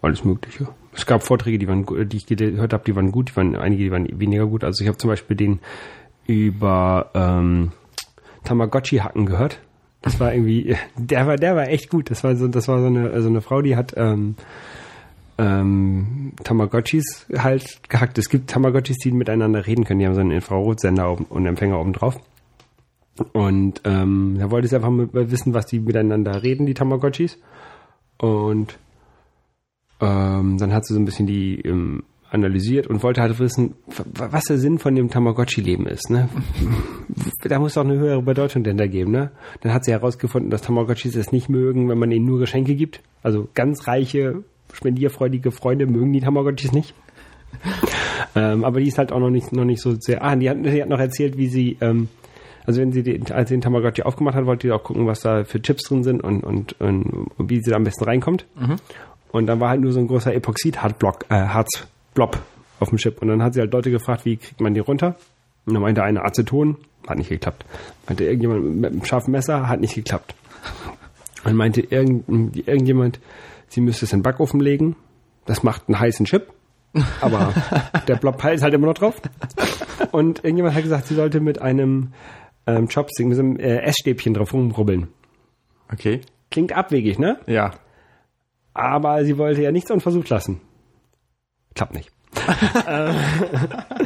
alles 0.01 0.23
Mögliche. 0.23 0.67
Es 0.93 1.05
gab 1.05 1.23
Vorträge, 1.23 1.59
die 1.59 1.67
waren, 1.67 1.85
die 2.09 2.17
ich 2.17 2.25
gehört 2.25 2.73
habe, 2.73 2.83
die 2.83 2.95
waren 2.95 3.11
gut, 3.11 3.29
die 3.29 3.35
waren 3.35 3.55
einige, 3.55 3.83
die 3.83 3.91
waren 3.91 4.07
weniger 4.19 4.47
gut. 4.47 4.63
Also 4.63 4.83
ich 4.83 4.87
habe 4.87 4.97
zum 4.97 5.09
Beispiel 5.09 5.37
den 5.37 5.59
über 6.25 7.11
ähm, 7.13 7.71
Tamagotchi-Hacken 8.43 9.25
gehört. 9.25 9.59
Das 10.01 10.19
war 10.19 10.33
irgendwie, 10.33 10.75
der 10.97 11.27
war, 11.27 11.35
der 11.35 11.55
war 11.55 11.67
echt 11.67 11.89
gut. 11.89 12.09
Das 12.09 12.23
war 12.23 12.35
so, 12.35 12.47
das 12.47 12.67
war 12.67 12.79
so 12.79 12.87
eine, 12.87 13.21
so 13.21 13.29
eine 13.29 13.41
Frau, 13.41 13.61
die 13.61 13.75
hat 13.75 13.93
ähm, 13.97 14.35
ähm, 15.39 16.33
Tamagotchis 16.43 17.25
halt 17.35 17.81
gehackt. 17.89 18.17
Es 18.17 18.29
gibt 18.29 18.49
Tamagotchis, 18.49 18.97
die 18.97 19.11
miteinander 19.11 19.65
reden 19.65 19.85
können. 19.85 19.99
Die 19.99 20.05
haben 20.05 20.13
so 20.13 20.21
einen 20.21 20.31
Infrarotsender 20.31 21.17
und 21.29 21.45
Empfänger 21.45 21.79
oben 21.79 21.93
drauf. 21.93 22.19
Und 23.33 23.81
ähm, 23.85 24.37
da 24.39 24.51
wollte 24.51 24.67
ich 24.67 24.75
einfach 24.75 24.89
mal 24.89 25.09
wissen, 25.31 25.53
was 25.53 25.65
die 25.65 25.79
miteinander 25.79 26.43
reden, 26.43 26.65
die 26.65 26.73
Tamagotchis. 26.73 27.37
Und 28.17 28.77
ähm, 30.01 30.57
dann 30.57 30.73
hat 30.73 30.85
sie 30.85 30.93
so 30.93 30.99
ein 30.99 31.05
bisschen 31.05 31.27
die 31.27 31.61
ähm, 31.61 32.03
analysiert 32.31 32.87
und 32.87 33.01
wollte 33.01 33.21
halt 33.21 33.39
wissen, 33.39 33.75
was 34.13 34.45
der 34.45 34.57
Sinn 34.57 34.77
von 34.77 34.93
dem 34.95 35.09
Tamagotchi-Leben 35.09 35.87
ist. 35.87 36.09
Ne? 36.09 36.29
da 37.43 37.59
muss 37.59 37.73
doch 37.73 37.83
eine 37.83 37.97
höhere 37.97 38.21
Bedeutung 38.21 38.63
denn 38.63 38.77
da 38.77 38.87
geben. 38.87 39.11
Ne? 39.11 39.31
Dann 39.61 39.73
hat 39.73 39.85
sie 39.85 39.91
herausgefunden, 39.91 40.51
dass 40.51 40.61
Tamagotchis 40.61 41.15
es 41.15 41.31
nicht 41.31 41.49
mögen, 41.49 41.89
wenn 41.89 41.97
man 41.97 42.11
ihnen 42.11 42.25
nur 42.25 42.39
Geschenke 42.39 42.75
gibt. 42.75 43.01
Also 43.23 43.47
ganz 43.53 43.87
reiche, 43.87 44.43
spendierfreudige 44.73 45.51
Freunde 45.51 45.85
mögen 45.85 46.13
die 46.13 46.21
Tamagotchis 46.21 46.71
nicht. 46.71 46.93
ähm, 48.35 48.63
aber 48.63 48.79
die 48.79 48.87
ist 48.87 48.97
halt 48.97 49.11
auch 49.11 49.19
noch 49.19 49.29
nicht, 49.29 49.51
noch 49.51 49.65
nicht 49.65 49.81
so 49.81 49.95
sehr. 49.99 50.23
Ah, 50.23 50.35
die 50.35 50.49
hat, 50.49 50.57
die 50.63 50.81
hat 50.81 50.89
noch 50.89 50.99
erzählt, 50.99 51.37
wie 51.37 51.47
sie, 51.47 51.77
ähm, 51.81 52.07
also 52.65 52.81
wenn 52.81 52.91
sie 52.91 53.03
den, 53.03 53.31
als 53.31 53.49
sie 53.49 53.55
den 53.55 53.61
Tamagotchi 53.61 54.03
aufgemacht 54.03 54.35
hat, 54.35 54.45
wollte 54.45 54.67
sie 54.67 54.71
auch 54.71 54.83
gucken, 54.83 55.07
was 55.07 55.21
da 55.21 55.43
für 55.43 55.61
Chips 55.61 55.83
drin 55.83 56.03
sind 56.03 56.23
und, 56.23 56.43
und, 56.43 56.79
und, 56.79 57.27
wie 57.37 57.61
sie 57.61 57.71
da 57.71 57.75
am 57.75 57.83
besten 57.83 58.03
reinkommt. 58.03 58.45
Und 59.31 59.47
dann 59.47 59.59
war 59.59 59.69
halt 59.69 59.81
nur 59.81 59.91
so 59.91 59.99
ein 59.99 60.07
großer 60.07 60.33
Epoxid-Hartblock, 60.33 61.25
äh, 61.29 61.35
Harzblob 61.35 62.39
auf 62.79 62.89
dem 62.89 62.97
Chip. 62.97 63.21
Und 63.21 63.27
dann 63.27 63.43
hat 63.43 63.53
sie 63.53 63.59
halt 63.59 63.73
Leute 63.73 63.91
gefragt, 63.91 64.25
wie 64.25 64.37
kriegt 64.37 64.61
man 64.61 64.73
die 64.73 64.79
runter? 64.79 65.15
Und 65.65 65.73
dann 65.73 65.81
meinte 65.81 66.03
einer 66.03 66.25
Aceton, 66.25 66.77
hat 67.07 67.17
nicht 67.17 67.29
geklappt. 67.29 67.65
Meinte 68.07 68.23
irgendjemand 68.23 68.77
mit 68.77 68.91
einem 68.91 69.05
scharfen 69.05 69.31
Messer, 69.31 69.67
hat 69.67 69.79
nicht 69.81 69.95
geklappt. 69.95 70.35
Und 71.43 71.55
meinte 71.55 71.81
irgend, 71.81 72.27
irgendjemand, 72.67 73.19
sie 73.69 73.81
müsste 73.81 74.05
es 74.05 74.13
in 74.13 74.19
den 74.19 74.23
Backofen 74.23 74.59
legen. 74.59 74.95
Das 75.45 75.63
macht 75.63 75.87
einen 75.87 75.99
heißen 75.99 76.25
Chip. 76.25 76.51
Aber 77.21 77.53
der 78.07 78.15
Blob 78.15 78.43
ist 78.45 78.63
halt 78.63 78.73
immer 78.73 78.87
noch 78.87 78.95
drauf. 78.95 79.21
Und 80.11 80.43
irgendjemand 80.43 80.75
hat 80.75 80.83
gesagt, 80.83 81.07
sie 81.07 81.15
sollte 81.15 81.39
mit 81.39 81.61
einem 81.61 82.13
ähm, 82.67 82.87
Chopstick, 82.87 83.27
mit 83.27 83.39
einem 83.39 83.57
äh, 83.57 83.77
Essstäbchen 83.77 84.33
drauf 84.33 84.53
rumrubbeln. 84.53 85.07
Okay. 85.91 86.21
Klingt 86.51 86.73
abwegig, 86.73 87.19
ne? 87.19 87.39
Ja. 87.47 87.73
Aber 88.73 89.23
sie 89.25 89.37
wollte 89.37 89.61
ja 89.61 89.71
nichts 89.71 89.91
unversucht 89.91 90.29
lassen. 90.29 90.61
Klappt 91.75 91.93
nicht. 91.93 92.11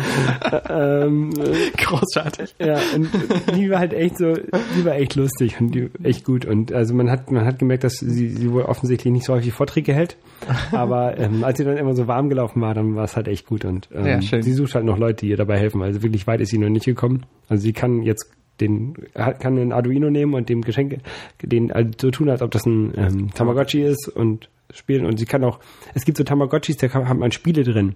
Großartig. 1.77 2.55
Ja, 2.59 2.79
und 2.95 3.09
die 3.55 3.69
war 3.69 3.79
halt 3.79 3.93
echt 3.93 4.17
so, 4.17 4.33
die 4.33 4.85
war 4.85 4.95
echt 4.95 5.15
lustig 5.15 5.59
und 5.59 5.73
die 5.73 5.89
echt 6.03 6.25
gut. 6.25 6.45
Und 6.45 6.71
also 6.71 6.93
man 6.93 7.09
hat, 7.09 7.31
man 7.31 7.45
hat 7.45 7.59
gemerkt, 7.59 7.83
dass 7.83 7.95
sie, 7.95 8.29
sie 8.29 8.51
wohl 8.51 8.63
offensichtlich 8.63 9.11
nicht 9.11 9.25
so 9.25 9.33
häufig 9.33 9.53
Vorträge 9.53 9.93
hält. 9.93 10.17
Aber 10.71 11.17
ähm, 11.17 11.43
als 11.43 11.57
sie 11.57 11.63
dann 11.63 11.77
immer 11.77 11.95
so 11.95 12.07
warm 12.07 12.29
gelaufen 12.29 12.61
war, 12.61 12.73
dann 12.73 12.95
war 12.95 13.05
es 13.05 13.15
halt 13.15 13.27
echt 13.27 13.45
gut. 13.45 13.65
Und 13.65 13.89
ähm, 13.93 14.21
Ja, 14.21 14.41
sie 14.41 14.53
sucht 14.53 14.75
halt 14.75 14.85
noch 14.85 14.97
Leute, 14.97 15.25
die 15.25 15.31
ihr 15.31 15.37
dabei 15.37 15.57
helfen. 15.59 15.81
Also 15.81 16.03
wirklich 16.03 16.27
weit 16.27 16.41
ist 16.41 16.49
sie 16.49 16.57
noch 16.57 16.69
nicht 16.69 16.85
gekommen. 16.85 17.25
Also 17.47 17.63
sie 17.63 17.73
kann 17.73 18.01
jetzt 18.01 18.31
den, 18.59 18.93
kann 19.13 19.57
einen 19.57 19.71
Arduino 19.71 20.09
nehmen 20.09 20.33
und 20.33 20.47
dem 20.49 20.61
Geschenke, 20.61 20.99
den 21.41 21.71
halt 21.71 21.99
so 21.99 22.11
tun, 22.11 22.29
als 22.29 22.41
ob 22.41 22.51
das 22.51 22.65
ein 22.65 22.93
ähm, 22.95 23.33
Tamagotchi 23.33 23.81
ist 23.83 24.07
und 24.07 24.49
spielen. 24.71 25.05
Und 25.05 25.17
sie 25.17 25.25
kann 25.25 25.43
auch, 25.43 25.59
es 25.93 26.05
gibt 26.05 26.17
so 26.17 26.23
Tamagotchis, 26.23 26.77
da 26.77 26.87
kann, 26.87 27.09
hat 27.09 27.17
man 27.17 27.31
Spiele 27.31 27.63
drin 27.63 27.95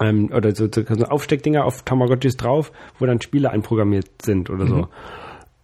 ähm, 0.00 0.30
oder 0.34 0.54
so, 0.54 0.68
so 0.72 0.82
so 0.82 1.04
Aufsteckdinger 1.04 1.64
auf 1.64 1.82
Tamagotchis 1.82 2.36
drauf, 2.36 2.72
wo 2.98 3.06
dann 3.06 3.20
Spiele 3.20 3.50
einprogrammiert 3.50 4.22
sind 4.22 4.50
oder 4.50 4.66
so. 4.66 4.88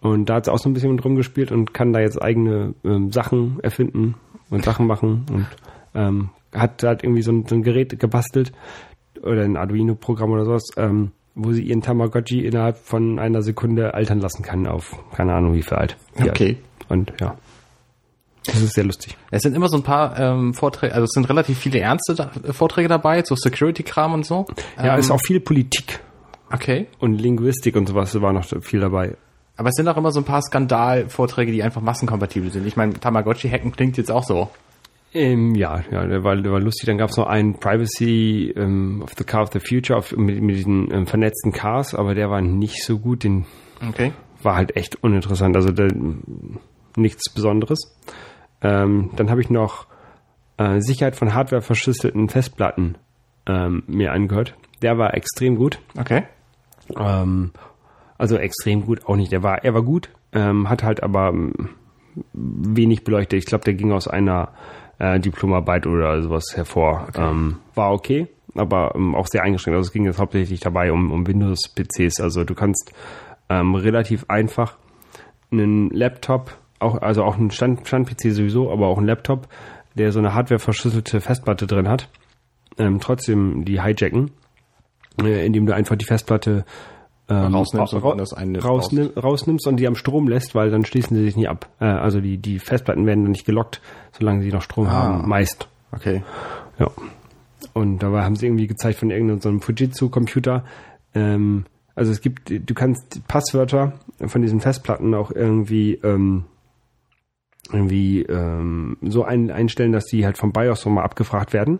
Und 0.01 0.29
da 0.29 0.35
hat 0.35 0.47
sie 0.47 0.53
auch 0.53 0.59
so 0.59 0.69
ein 0.69 0.73
bisschen 0.73 0.95
mit 0.95 1.05
rumgespielt 1.05 1.53
und 1.53 1.73
kann 1.73 1.93
da 1.93 2.01
jetzt 2.01 2.21
eigene 2.21 2.75
ähm, 2.85 3.13
Sachen 3.13 3.61
erfinden 3.63 4.17
und 4.51 4.65
Sachen 4.65 4.87
machen 4.87 5.27
und 5.33 5.47
ähm, 5.95 6.31
hat 6.53 6.83
halt 6.83 7.05
irgendwie 7.05 7.23
so 7.23 7.31
ein, 7.33 7.47
so 7.47 7.55
ein 7.55 7.63
Gerät 7.63 7.99
gebastelt 7.99 8.53
oder 9.23 9.43
ein 9.43 9.57
Arduino-Programm 9.57 10.33
oder 10.33 10.45
sowas, 10.45 10.71
ähm, 10.77 11.13
wo 11.35 11.53
sie 11.53 11.63
ihren 11.63 11.83
Tamagotchi 11.83 12.45
innerhalb 12.45 12.79
von 12.79 13.19
einer 13.19 13.43
Sekunde 13.43 13.95
altern 13.95 14.19
lassen 14.19 14.43
kann 14.43 14.67
auf 14.67 14.93
keine 15.15 15.35
Ahnung 15.35 15.55
wie 15.55 15.63
viel 15.63 15.79
alt. 15.79 15.97
Okay. 16.21 16.57
alt. 16.81 16.91
Und 16.91 17.13
ja. 17.21 17.37
Das 18.47 18.61
ist 18.61 18.75
sehr 18.75 18.85
lustig. 18.85 19.17
Es 19.31 19.43
sind 19.43 19.55
immer 19.55 19.69
so 19.69 19.77
ein 19.77 19.83
paar 19.85 20.19
ähm, 20.19 20.53
Vorträge, 20.55 20.95
also 20.95 21.05
es 21.05 21.11
sind 21.13 21.29
relativ 21.29 21.59
viele 21.59 21.79
ernste 21.79 22.15
da 22.15 22.31
Vorträge 22.53 22.89
dabei, 22.89 23.23
so 23.25 23.37
Security-Kram 23.37 24.13
und 24.15 24.27
so. 24.27 24.47
Ja, 24.77 24.95
Ähm, 24.95 25.01
ist 25.01 25.11
auch 25.11 25.21
viel 25.21 25.39
Politik 25.41 26.01
Okay. 26.53 26.87
und 26.99 27.21
Linguistik 27.21 27.77
und 27.77 27.87
sowas 27.89 28.21
war 28.21 28.33
noch 28.33 28.45
viel 28.63 28.81
dabei. 28.81 29.17
Aber 29.57 29.69
es 29.69 29.75
sind 29.77 29.87
auch 29.89 29.97
immer 29.97 30.11
so 30.13 30.21
ein 30.21 30.25
paar 30.25 30.43
Skandalvorträge, 30.43 31.53
die 31.53 31.63
einfach 31.63 31.81
massenkompatibel 31.83 32.51
sind. 32.51 32.67
Ich 32.67 32.77
meine, 32.77 32.95
Tamagotchi-Hacken 32.95 33.73
klingt 33.73 33.97
jetzt 33.97 34.11
auch 34.11 34.25
so. 34.25 34.51
Ähm, 35.15 35.55
ja, 35.55 35.83
ja, 35.91 36.07
der 36.07 36.25
war, 36.25 36.35
der 36.37 36.51
war 36.53 36.61
lustig. 36.61 36.87
Dann 36.87 36.97
gab 36.99 37.11
es 37.11 37.17
noch 37.19 37.27
einen 37.27 37.61
Privacy 37.61 38.53
ähm, 38.57 39.03
of 39.05 39.11
the 39.17 39.25
Car 39.25 39.43
of 39.43 39.51
the 39.53 39.61
Future 39.61 39.99
auf, 39.99 40.17
mit, 40.17 40.41
mit 40.41 40.57
diesen 40.57 40.91
ähm, 40.93 41.07
vernetzten 41.07 41.53
Cars, 41.53 41.95
aber 41.95 42.15
der 42.15 42.31
war 42.31 42.41
nicht 42.41 42.83
so 42.83 42.99
gut. 42.99 43.23
Den 43.25 43.45
Okay. 43.89 44.13
war 44.43 44.57
halt 44.57 44.75
echt 44.77 45.03
uninteressant. 45.05 45.55
Also 45.55 45.71
der, 45.71 45.89
nichts 46.97 47.31
Besonderes. 47.33 47.95
Ähm, 48.63 49.11
dann 49.17 49.31
habe 49.31 49.41
ich 49.41 49.51
noch 49.51 49.87
äh, 50.57 50.81
Sicherheit 50.81 51.17
von 51.17 51.35
Hardware 51.35 51.63
verschlüsselten 51.63 52.29
Festplatten 52.29 52.97
ähm, 53.47 53.83
mir 53.87 54.13
angehört. 54.13 54.55
Der 54.83 54.99
war 54.99 55.15
extrem 55.15 55.57
gut. 55.57 55.81
Okay. 55.99 56.25
Ähm, 56.97 57.53
also 58.19 58.37
extrem 58.37 58.85
gut 58.87 59.07
auch 59.07 59.17
nicht. 59.17 59.33
Der 59.33 59.43
war, 59.43 59.65
er 59.65 59.75
war 59.75 59.83
gut, 59.83 60.11
ähm, 60.33 60.69
hat 60.69 60.83
halt 60.83 61.03
aber 61.03 61.31
ähm, 61.31 61.71
wenig 62.33 63.05
beleuchtet. 63.05 63.39
Ich 63.39 63.47
glaube, 63.47 63.65
der 63.65 63.75
ging 63.75 63.93
aus 63.93 64.09
einer 64.09 64.51
äh, 64.99 65.19
Diplomarbeit 65.19 65.87
oder 65.87 66.23
sowas 66.23 66.45
hervor. 66.55 67.09
Ähm, 67.17 67.59
war 67.75 67.93
okay, 67.93 68.29
aber 68.55 68.95
auch 69.15 69.27
sehr 69.27 69.43
eingeschränkt. 69.43 69.77
Also 69.77 69.89
es 69.89 69.93
ging 69.93 70.05
jetzt 70.05 70.19
hauptsächlich 70.19 70.61
dabei 70.61 70.93
um, 70.93 71.11
um 71.11 71.27
Windows-PCs. 71.27 72.21
Also 72.21 72.45
du 72.45 72.55
kannst 72.55 72.93
relativ 73.51 74.25
einfach 74.29 74.79
einen 75.51 75.91
Laptop, 75.91 76.57
auch, 76.83 77.01
also 77.01 77.25
auch 77.25 77.37
Stand, 77.51 77.87
Stand-PC 77.87 78.33
sowieso, 78.33 78.71
aber 78.71 78.87
auch 78.89 78.99
einen 78.99 79.07
Laptop, 79.07 79.49
der 79.95 80.13
so 80.13 80.19
eine 80.19 80.35
hardware-verschlüsselte 80.35 81.21
Festplatte 81.21 81.67
drin 81.67 81.89
hat, 81.89 82.09
ähm, 82.79 83.01
trotzdem 83.01 83.65
die 83.65 83.83
hijacken, 83.83 84.31
äh, 85.23 85.45
indem 85.45 85.67
du 85.67 85.75
einfach 85.75 85.97
die 85.97 86.05
Festplatte 86.07 86.65
ähm, 87.29 87.55
Rausnimmst 87.55 87.95
und 87.95 88.03
ra- 88.05 88.17
eine 88.37 88.61
rausnimm, 88.63 89.11
rausnimmst 89.17 89.67
und 89.69 89.77
die 89.77 89.87
am 89.87 89.95
Strom 89.95 90.27
lässt, 90.29 90.55
weil 90.55 90.71
dann 90.71 90.85
schließen 90.85 91.17
sie 91.17 91.23
sich 91.25 91.37
nie 91.37 91.47
ab. 91.49 91.69
Äh, 91.81 91.85
also 91.85 92.21
die, 92.21 92.39
die 92.39 92.59
Festplatten 92.59 93.07
werden 93.07 93.23
dann 93.25 93.33
nicht 93.33 93.47
gelockt, 93.47 93.81
solange 94.19 94.43
sie 94.43 94.51
noch 94.51 94.63
Strom 94.63 94.91
haben, 94.91 95.29
meist. 95.29 95.69
Okay. 95.93 96.23
Ja. 96.79 96.91
Und 97.75 97.99
dabei 98.03 98.25
haben 98.25 98.35
sie 98.37 98.47
irgendwie 98.47 98.67
gezeigt 98.67 98.99
von 98.99 99.11
irgendeinem 99.11 99.41
so 99.41 99.49
einem 99.51 99.61
Fujitsu-Computer. 99.61 100.65
Ähm, 101.15 101.65
also 101.95 102.11
es 102.11 102.21
gibt, 102.23 102.51
du 102.51 102.75
kannst 102.75 103.27
Passwörter 103.29 103.93
von 104.27 104.43
diesen 104.43 104.61
Festplatten 104.61 105.15
auch 105.15 105.31
irgendwie 105.31 105.95
ähm, 106.03 106.45
irgendwie 107.71 108.23
ähm, 108.23 108.97
so 109.03 109.25
ein, 109.25 109.51
einstellen, 109.51 109.93
dass 109.93 110.05
die 110.07 110.25
halt 110.25 110.39
vom 110.39 110.53
BIOS 110.53 110.85
nochmal 110.85 111.05
abgefragt 111.05 111.53
werden. 111.53 111.79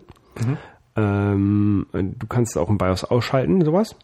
Ähm, 0.95 1.87
du 1.91 2.27
kannst 2.27 2.57
auch 2.57 2.69
im 2.69 2.77
BIOS 2.77 3.03
ausschalten, 3.03 3.63
sowas. 3.63 3.95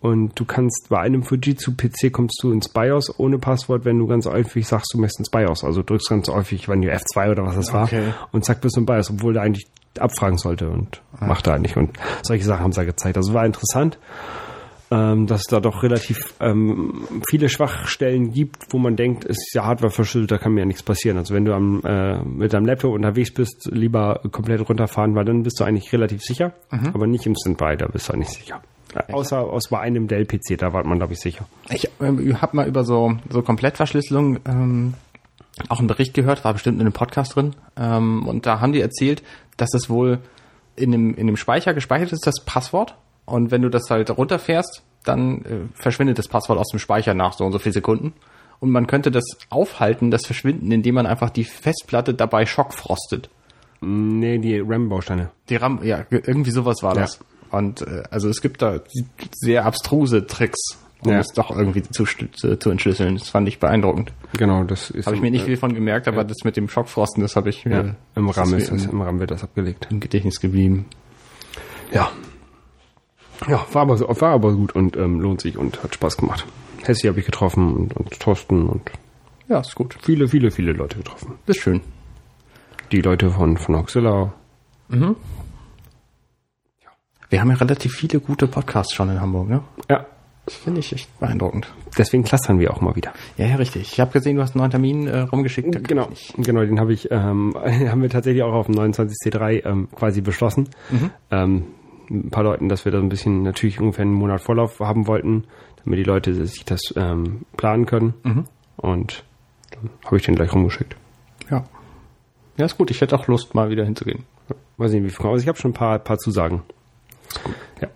Und 0.00 0.38
du 0.38 0.44
kannst 0.44 0.88
bei 0.90 0.98
einem 0.98 1.22
Fujitsu-PC 1.22 2.12
kommst 2.12 2.38
du 2.42 2.52
ins 2.52 2.68
BIOS 2.68 3.18
ohne 3.18 3.38
Passwort, 3.38 3.86
wenn 3.86 3.98
du 3.98 4.06
ganz 4.06 4.26
häufig 4.26 4.66
sagst, 4.68 4.92
du 4.92 4.98
möchtest 4.98 5.20
ins 5.20 5.30
BIOS. 5.30 5.64
Also 5.64 5.82
drückst 5.82 6.10
ganz 6.10 6.28
häufig, 6.28 6.68
wenn 6.68 6.82
du 6.82 6.92
F2 6.92 7.30
oder 7.30 7.46
was 7.46 7.56
das 7.56 7.72
war. 7.72 7.84
Okay. 7.84 8.12
Und 8.30 8.44
zack, 8.44 8.60
bist 8.60 8.76
du 8.76 8.80
im 8.80 8.86
BIOS, 8.86 9.10
obwohl 9.10 9.32
der 9.32 9.42
eigentlich 9.42 9.66
abfragen 9.98 10.36
sollte 10.36 10.68
und 10.68 11.00
macht 11.20 11.46
er 11.46 11.58
nicht. 11.58 11.76
Und 11.76 11.96
solche 12.22 12.44
Sachen 12.44 12.64
haben 12.64 12.72
sie 12.72 12.80
da 12.80 12.84
gezeigt. 12.84 13.16
Also 13.16 13.32
war 13.32 13.46
interessant, 13.46 13.98
ähm, 14.94 15.26
dass 15.26 15.40
es 15.40 15.46
da 15.48 15.58
doch 15.58 15.82
relativ 15.82 16.34
ähm, 16.40 17.08
viele 17.28 17.48
Schwachstellen 17.48 18.30
gibt, 18.32 18.72
wo 18.72 18.78
man 18.78 18.94
denkt, 18.94 19.24
ist 19.24 19.52
ja 19.52 19.64
Hardware 19.64 19.90
verschlüsselt, 19.90 20.30
da 20.30 20.38
kann 20.38 20.52
mir 20.52 20.60
ja 20.60 20.66
nichts 20.66 20.84
passieren. 20.84 21.18
Also 21.18 21.34
wenn 21.34 21.44
du 21.44 21.52
am, 21.52 21.82
äh, 21.84 22.22
mit 22.22 22.52
deinem 22.52 22.66
Laptop 22.66 22.94
unterwegs 22.94 23.34
bist, 23.34 23.68
lieber 23.72 24.20
komplett 24.30 24.68
runterfahren, 24.68 25.16
weil 25.16 25.24
dann 25.24 25.42
bist 25.42 25.58
du 25.58 25.64
eigentlich 25.64 25.92
relativ 25.92 26.22
sicher, 26.22 26.52
aber 26.70 27.06
nicht 27.08 27.26
im 27.26 27.34
Standby, 27.34 27.76
da 27.76 27.88
bist 27.88 28.08
du 28.08 28.16
nicht 28.16 28.30
sicher. 28.30 28.62
Äh, 28.94 29.12
Außer 29.12 29.40
aus 29.40 29.68
bei 29.68 29.80
einem 29.80 30.06
Dell-PC, 30.06 30.58
da 30.58 30.72
war 30.72 30.86
man, 30.86 30.98
glaube 30.98 31.14
ich, 31.14 31.20
sicher. 31.20 31.46
Ich 31.70 31.90
ähm, 32.00 32.40
habe 32.40 32.56
mal 32.56 32.68
über 32.68 32.84
so, 32.84 33.16
so 33.28 33.42
Komplettverschlüsselung 33.42 34.38
ähm, 34.46 34.94
auch 35.68 35.80
einen 35.80 35.88
Bericht 35.88 36.14
gehört, 36.14 36.44
war 36.44 36.52
bestimmt 36.52 36.76
in 36.76 36.82
einem 36.82 36.92
Podcast 36.92 37.34
drin. 37.34 37.56
Ähm, 37.76 38.28
und 38.28 38.46
da 38.46 38.60
haben 38.60 38.72
die 38.72 38.80
erzählt, 38.80 39.22
dass 39.56 39.74
es 39.74 39.90
wohl 39.90 40.20
in 40.76 40.92
dem, 40.92 41.14
in 41.14 41.26
dem 41.26 41.36
Speicher 41.36 41.74
gespeichert 41.74 42.12
ist, 42.12 42.26
das 42.26 42.44
Passwort. 42.44 42.96
Und 43.26 43.50
wenn 43.50 43.62
du 43.62 43.68
das 43.70 43.88
halt 43.90 44.10
runterfährst, 44.10 44.82
dann 45.04 45.42
äh, 45.44 45.58
verschwindet 45.74 46.18
das 46.18 46.28
Passwort 46.28 46.58
aus 46.58 46.68
dem 46.68 46.78
Speicher 46.78 47.14
nach 47.14 47.32
so 47.34 47.44
und 47.44 47.52
so 47.52 47.58
viel 47.58 47.72
Sekunden. 47.72 48.12
Und 48.60 48.70
man 48.70 48.86
könnte 48.86 49.10
das 49.10 49.24
aufhalten, 49.50 50.10
das 50.10 50.24
Verschwinden, 50.26 50.70
indem 50.72 50.94
man 50.94 51.06
einfach 51.06 51.30
die 51.30 51.44
Festplatte 51.44 52.14
dabei 52.14 52.46
schockfrostet. 52.46 53.28
Nee, 53.80 54.38
die 54.38 54.60
RAM-Bausteine. 54.60 55.30
Die 55.50 55.56
RAM, 55.56 55.80
ja, 55.82 56.06
irgendwie 56.10 56.50
sowas 56.52 56.82
war 56.82 56.94
Ja. 56.94 57.02
das. 57.02 57.18
Und 57.50 57.82
äh, 57.82 58.04
also 58.10 58.28
es 58.28 58.40
gibt 58.40 58.62
da 58.62 58.80
sehr 59.32 59.66
abstruse 59.66 60.26
Tricks, 60.26 60.58
um 61.04 61.12
Ja. 61.12 61.18
es 61.18 61.28
doch 61.28 61.50
irgendwie 61.54 61.82
zu, 61.82 62.04
zu, 62.04 62.70
entschlüsseln. 62.70 63.16
Das 63.16 63.28
fand 63.28 63.46
ich 63.48 63.58
beeindruckend. 63.60 64.12
Genau, 64.38 64.64
das 64.64 64.90
ist 64.90 65.06
Habe 65.06 65.16
ich 65.16 65.22
mir 65.22 65.30
nicht 65.30 65.42
äh, 65.42 65.46
viel 65.46 65.56
von 65.58 65.74
gemerkt, 65.74 66.08
aber 66.08 66.24
das 66.24 66.38
mit 66.44 66.56
dem 66.56 66.68
Schockfrosten, 66.68 67.22
das 67.22 67.36
habe 67.36 67.50
ich 67.50 67.66
mir 67.66 67.74
ja, 67.84 67.94
im 68.16 68.30
RAM 68.30 68.50
mir 68.50 68.56
ist 68.56 68.72
das, 68.72 68.84
im, 68.86 68.92
im 68.92 69.02
RAM 69.02 69.20
wird 69.20 69.30
das 69.30 69.44
abgelegt. 69.44 69.88
im 69.90 70.00
Gedächtnis 70.00 70.40
geblieben. 70.40 70.86
Ja. 71.92 72.10
Ja, 73.48 73.64
war 73.72 73.82
aber, 73.82 73.96
so- 73.96 74.08
war 74.08 74.32
aber 74.32 74.52
gut 74.52 74.74
und 74.74 74.96
ähm, 74.96 75.20
lohnt 75.20 75.40
sich 75.40 75.56
und 75.58 75.82
hat 75.82 75.94
Spaß 75.94 76.16
gemacht. 76.16 76.46
Hessi 76.84 77.06
habe 77.08 77.20
ich 77.20 77.26
getroffen 77.26 77.74
und, 77.74 77.96
und 77.96 78.18
Thorsten 78.20 78.68
und 78.68 78.90
Ja, 79.48 79.60
ist 79.60 79.74
gut. 79.74 79.96
viele, 80.02 80.28
viele, 80.28 80.50
viele 80.50 80.72
Leute 80.72 80.98
getroffen. 80.98 81.34
Ist 81.46 81.60
schön. 81.60 81.80
Die 82.92 83.00
Leute 83.00 83.30
von, 83.30 83.56
von 83.56 83.76
Hoxilla. 83.76 84.32
Wir 84.88 85.14
Wir 87.30 87.40
haben 87.40 87.50
ja 87.50 87.56
relativ 87.56 87.92
viele 87.94 88.20
gute 88.20 88.46
Podcasts 88.46 88.94
schon 88.94 89.10
in 89.10 89.20
Hamburg, 89.20 89.48
ne? 89.48 89.62
Ja, 89.90 90.06
Das 90.44 90.54
finde 90.56 90.80
ich 90.80 90.92
echt 90.92 91.18
beeindruckend. 91.18 91.72
deswegen 91.98 92.22
clustern 92.22 92.58
wir 92.60 92.72
auch 92.72 92.80
mal 92.80 92.94
wieder. 92.94 93.12
Ja, 93.38 93.46
ja, 93.46 93.56
richtig. 93.56 93.90
Ich 93.92 93.98
habe 94.00 94.12
gesehen, 94.12 94.36
du 94.36 94.42
hast 94.42 94.54
einen 94.54 94.60
neuen 94.60 94.70
Termin 94.70 95.06
äh, 95.08 95.20
rumgeschickt. 95.20 95.88
Genau, 95.88 96.08
genau, 96.36 96.60
den 96.60 96.78
habe 96.78 96.92
ich, 96.92 97.10
ähm, 97.10 97.54
haben 97.90 98.02
wir 98.02 98.10
tatsächlich 98.10 98.42
auch 98.42 98.52
auf 98.52 98.66
dem 98.66 98.74
29C3 98.76 99.64
ähm, 99.64 99.88
quasi 99.94 100.20
beschlossen. 100.20 100.68
Ähm, 101.30 101.64
ein 102.10 102.30
paar 102.30 102.42
Leuten, 102.44 102.68
dass 102.68 102.84
wir 102.84 102.92
da 102.92 102.98
ein 102.98 103.08
bisschen 103.08 103.42
natürlich 103.42 103.80
ungefähr 103.80 104.02
einen 104.02 104.14
Monat 104.14 104.40
Vorlauf 104.40 104.80
haben 104.80 105.06
wollten, 105.06 105.44
damit 105.84 105.98
die 105.98 106.04
Leute 106.04 106.34
sich 106.46 106.64
das 106.64 106.80
ähm, 106.96 107.42
planen 107.56 107.86
können. 107.86 108.46
Und 108.76 109.24
dann 109.70 109.90
habe 110.04 110.16
ich 110.16 110.22
den 110.24 110.34
gleich 110.34 110.52
rumgeschickt. 110.52 110.96
Ja. 111.50 111.64
Ja, 112.56 112.64
ist 112.66 112.78
gut. 112.78 112.90
Ich 112.90 113.00
hätte 113.00 113.16
auch 113.16 113.26
Lust, 113.26 113.54
mal 113.54 113.70
wieder 113.70 113.84
hinzugehen. 113.84 114.24
Mal 114.76 114.88
sehen, 114.88 115.04
wie 115.04 115.10
viel 115.10 115.18
kommt. 115.18 115.32
Also 115.32 115.42
ich 115.42 115.48
habe 115.48 115.58
schon 115.58 115.70
ein 115.72 115.74
paar, 115.74 115.98
paar 115.98 116.18
Zusagen. 116.18 116.62
Ja. 117.80 117.88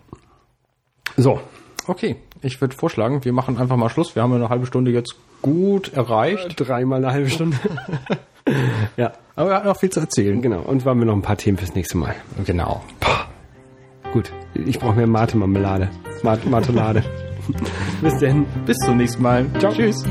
So, 1.16 1.40
Okay, 1.89 2.16
ich 2.43 2.60
würde 2.60 2.76
vorschlagen, 2.76 3.24
wir 3.24 3.32
machen 3.32 3.56
einfach 3.56 3.78
mal 3.78 3.89
Schluss. 3.89 4.14
Wir 4.14 4.22
haben 4.22 4.30
ja 4.32 4.36
eine 4.36 4.51
halbe 4.51 4.66
Stunde 4.66 4.90
jetzt 4.90 5.16
gut 5.40 5.90
erreicht. 5.94 6.55
dreimal 6.60 7.02
eine 7.02 7.14
halbe 7.14 7.30
Stunde. 7.30 7.56
ja, 8.98 9.14
Aber 9.36 9.48
wir 9.48 9.56
hatten 9.56 9.68
noch 9.68 9.78
viel 9.78 9.89
zu 9.89 10.01
erzählen. 10.01 10.43
genau. 10.43 10.60
Und 10.60 10.85
wir 10.85 10.90
haben 10.90 11.01
noch 11.01 11.14
ein 11.14 11.22
paar 11.22 11.39
Themen 11.39 11.56
fürs 11.56 11.74
nächste 11.74 11.97
Mal. 11.97 12.14
Genau. 12.44 12.85
Gut, 14.12 14.32
ich 14.55 14.78
brauche 14.78 14.97
mehr 14.97 15.06
Mate-Marmelade. 15.06 15.90
Mate 16.22 16.48
Martelade. 16.48 17.05
Bis 18.02 18.18
denn. 18.18 18.47
Bis 18.66 18.76
zum 18.78 18.97
nächsten 18.97 19.22
Mal. 19.22 19.47
Ciao. 19.59 19.72
Tschüss. 19.72 20.02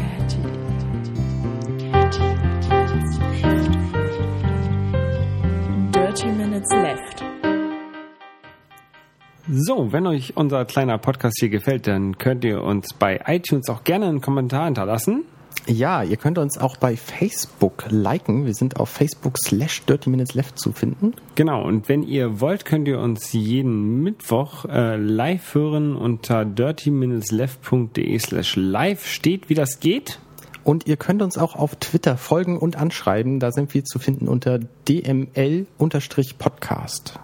Dirty 5.91 6.27
Minutes 6.27 6.71
Left. 6.71 7.23
So, 9.49 9.91
wenn 9.93 10.05
euch 10.07 10.35
unser 10.35 10.65
kleiner 10.65 10.97
Podcast 10.97 11.37
hier 11.39 11.49
gefällt, 11.49 11.87
dann 11.87 12.17
könnt 12.17 12.43
ihr 12.43 12.61
uns 12.61 12.93
bei 12.93 13.21
iTunes 13.27 13.69
auch 13.69 13.83
gerne 13.83 14.07
einen 14.07 14.21
Kommentar 14.21 14.65
hinterlassen. 14.65 15.25
Ja, 15.67 16.01
ihr 16.01 16.15
könnt 16.15 16.37
uns 16.37 16.57
auch 16.57 16.77
bei 16.77 16.95
Facebook 16.95 17.85
liken. 17.89 18.45
Wir 18.45 18.53
sind 18.53 18.79
auf 18.79 18.89
Facebook 18.89 19.37
slash 19.37 19.83
Dirty 19.85 20.09
Minutes 20.09 20.33
Left 20.33 20.57
zu 20.57 20.71
finden. 20.71 21.13
Genau, 21.35 21.63
und 21.63 21.89
wenn 21.89 22.03
ihr 22.03 22.39
wollt, 22.39 22.63
könnt 22.63 22.87
ihr 22.87 22.99
uns 22.99 23.33
jeden 23.33 24.01
Mittwoch 24.01 24.63
äh, 24.65 24.95
live 24.95 25.53
hören 25.53 25.95
unter 25.95 26.45
dirty-left.de 26.45 28.19
slash 28.19 28.55
live 28.55 29.05
steht, 29.05 29.49
wie 29.49 29.55
das 29.55 29.81
geht. 29.81 30.19
Und 30.63 30.87
ihr 30.87 30.97
könnt 30.97 31.21
uns 31.21 31.37
auch 31.37 31.55
auf 31.55 31.75
Twitter 31.75 32.17
folgen 32.17 32.57
und 32.57 32.77
anschreiben. 32.77 33.39
Da 33.39 33.51
sind 33.51 33.73
wir 33.73 33.85
zu 33.85 33.99
finden 33.99 34.27
unter 34.27 34.59
dml-podcast. 34.87 37.19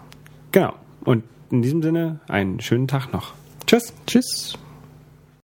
Genau, 0.51 0.73
und 1.03 1.23
in 1.49 1.61
diesem 1.61 1.81
Sinne 1.81 2.19
einen 2.27 2.59
schönen 2.59 2.87
Tag 2.87 3.13
noch. 3.13 3.33
Tschüss. 3.65 3.93
Tschüss. 4.07 4.57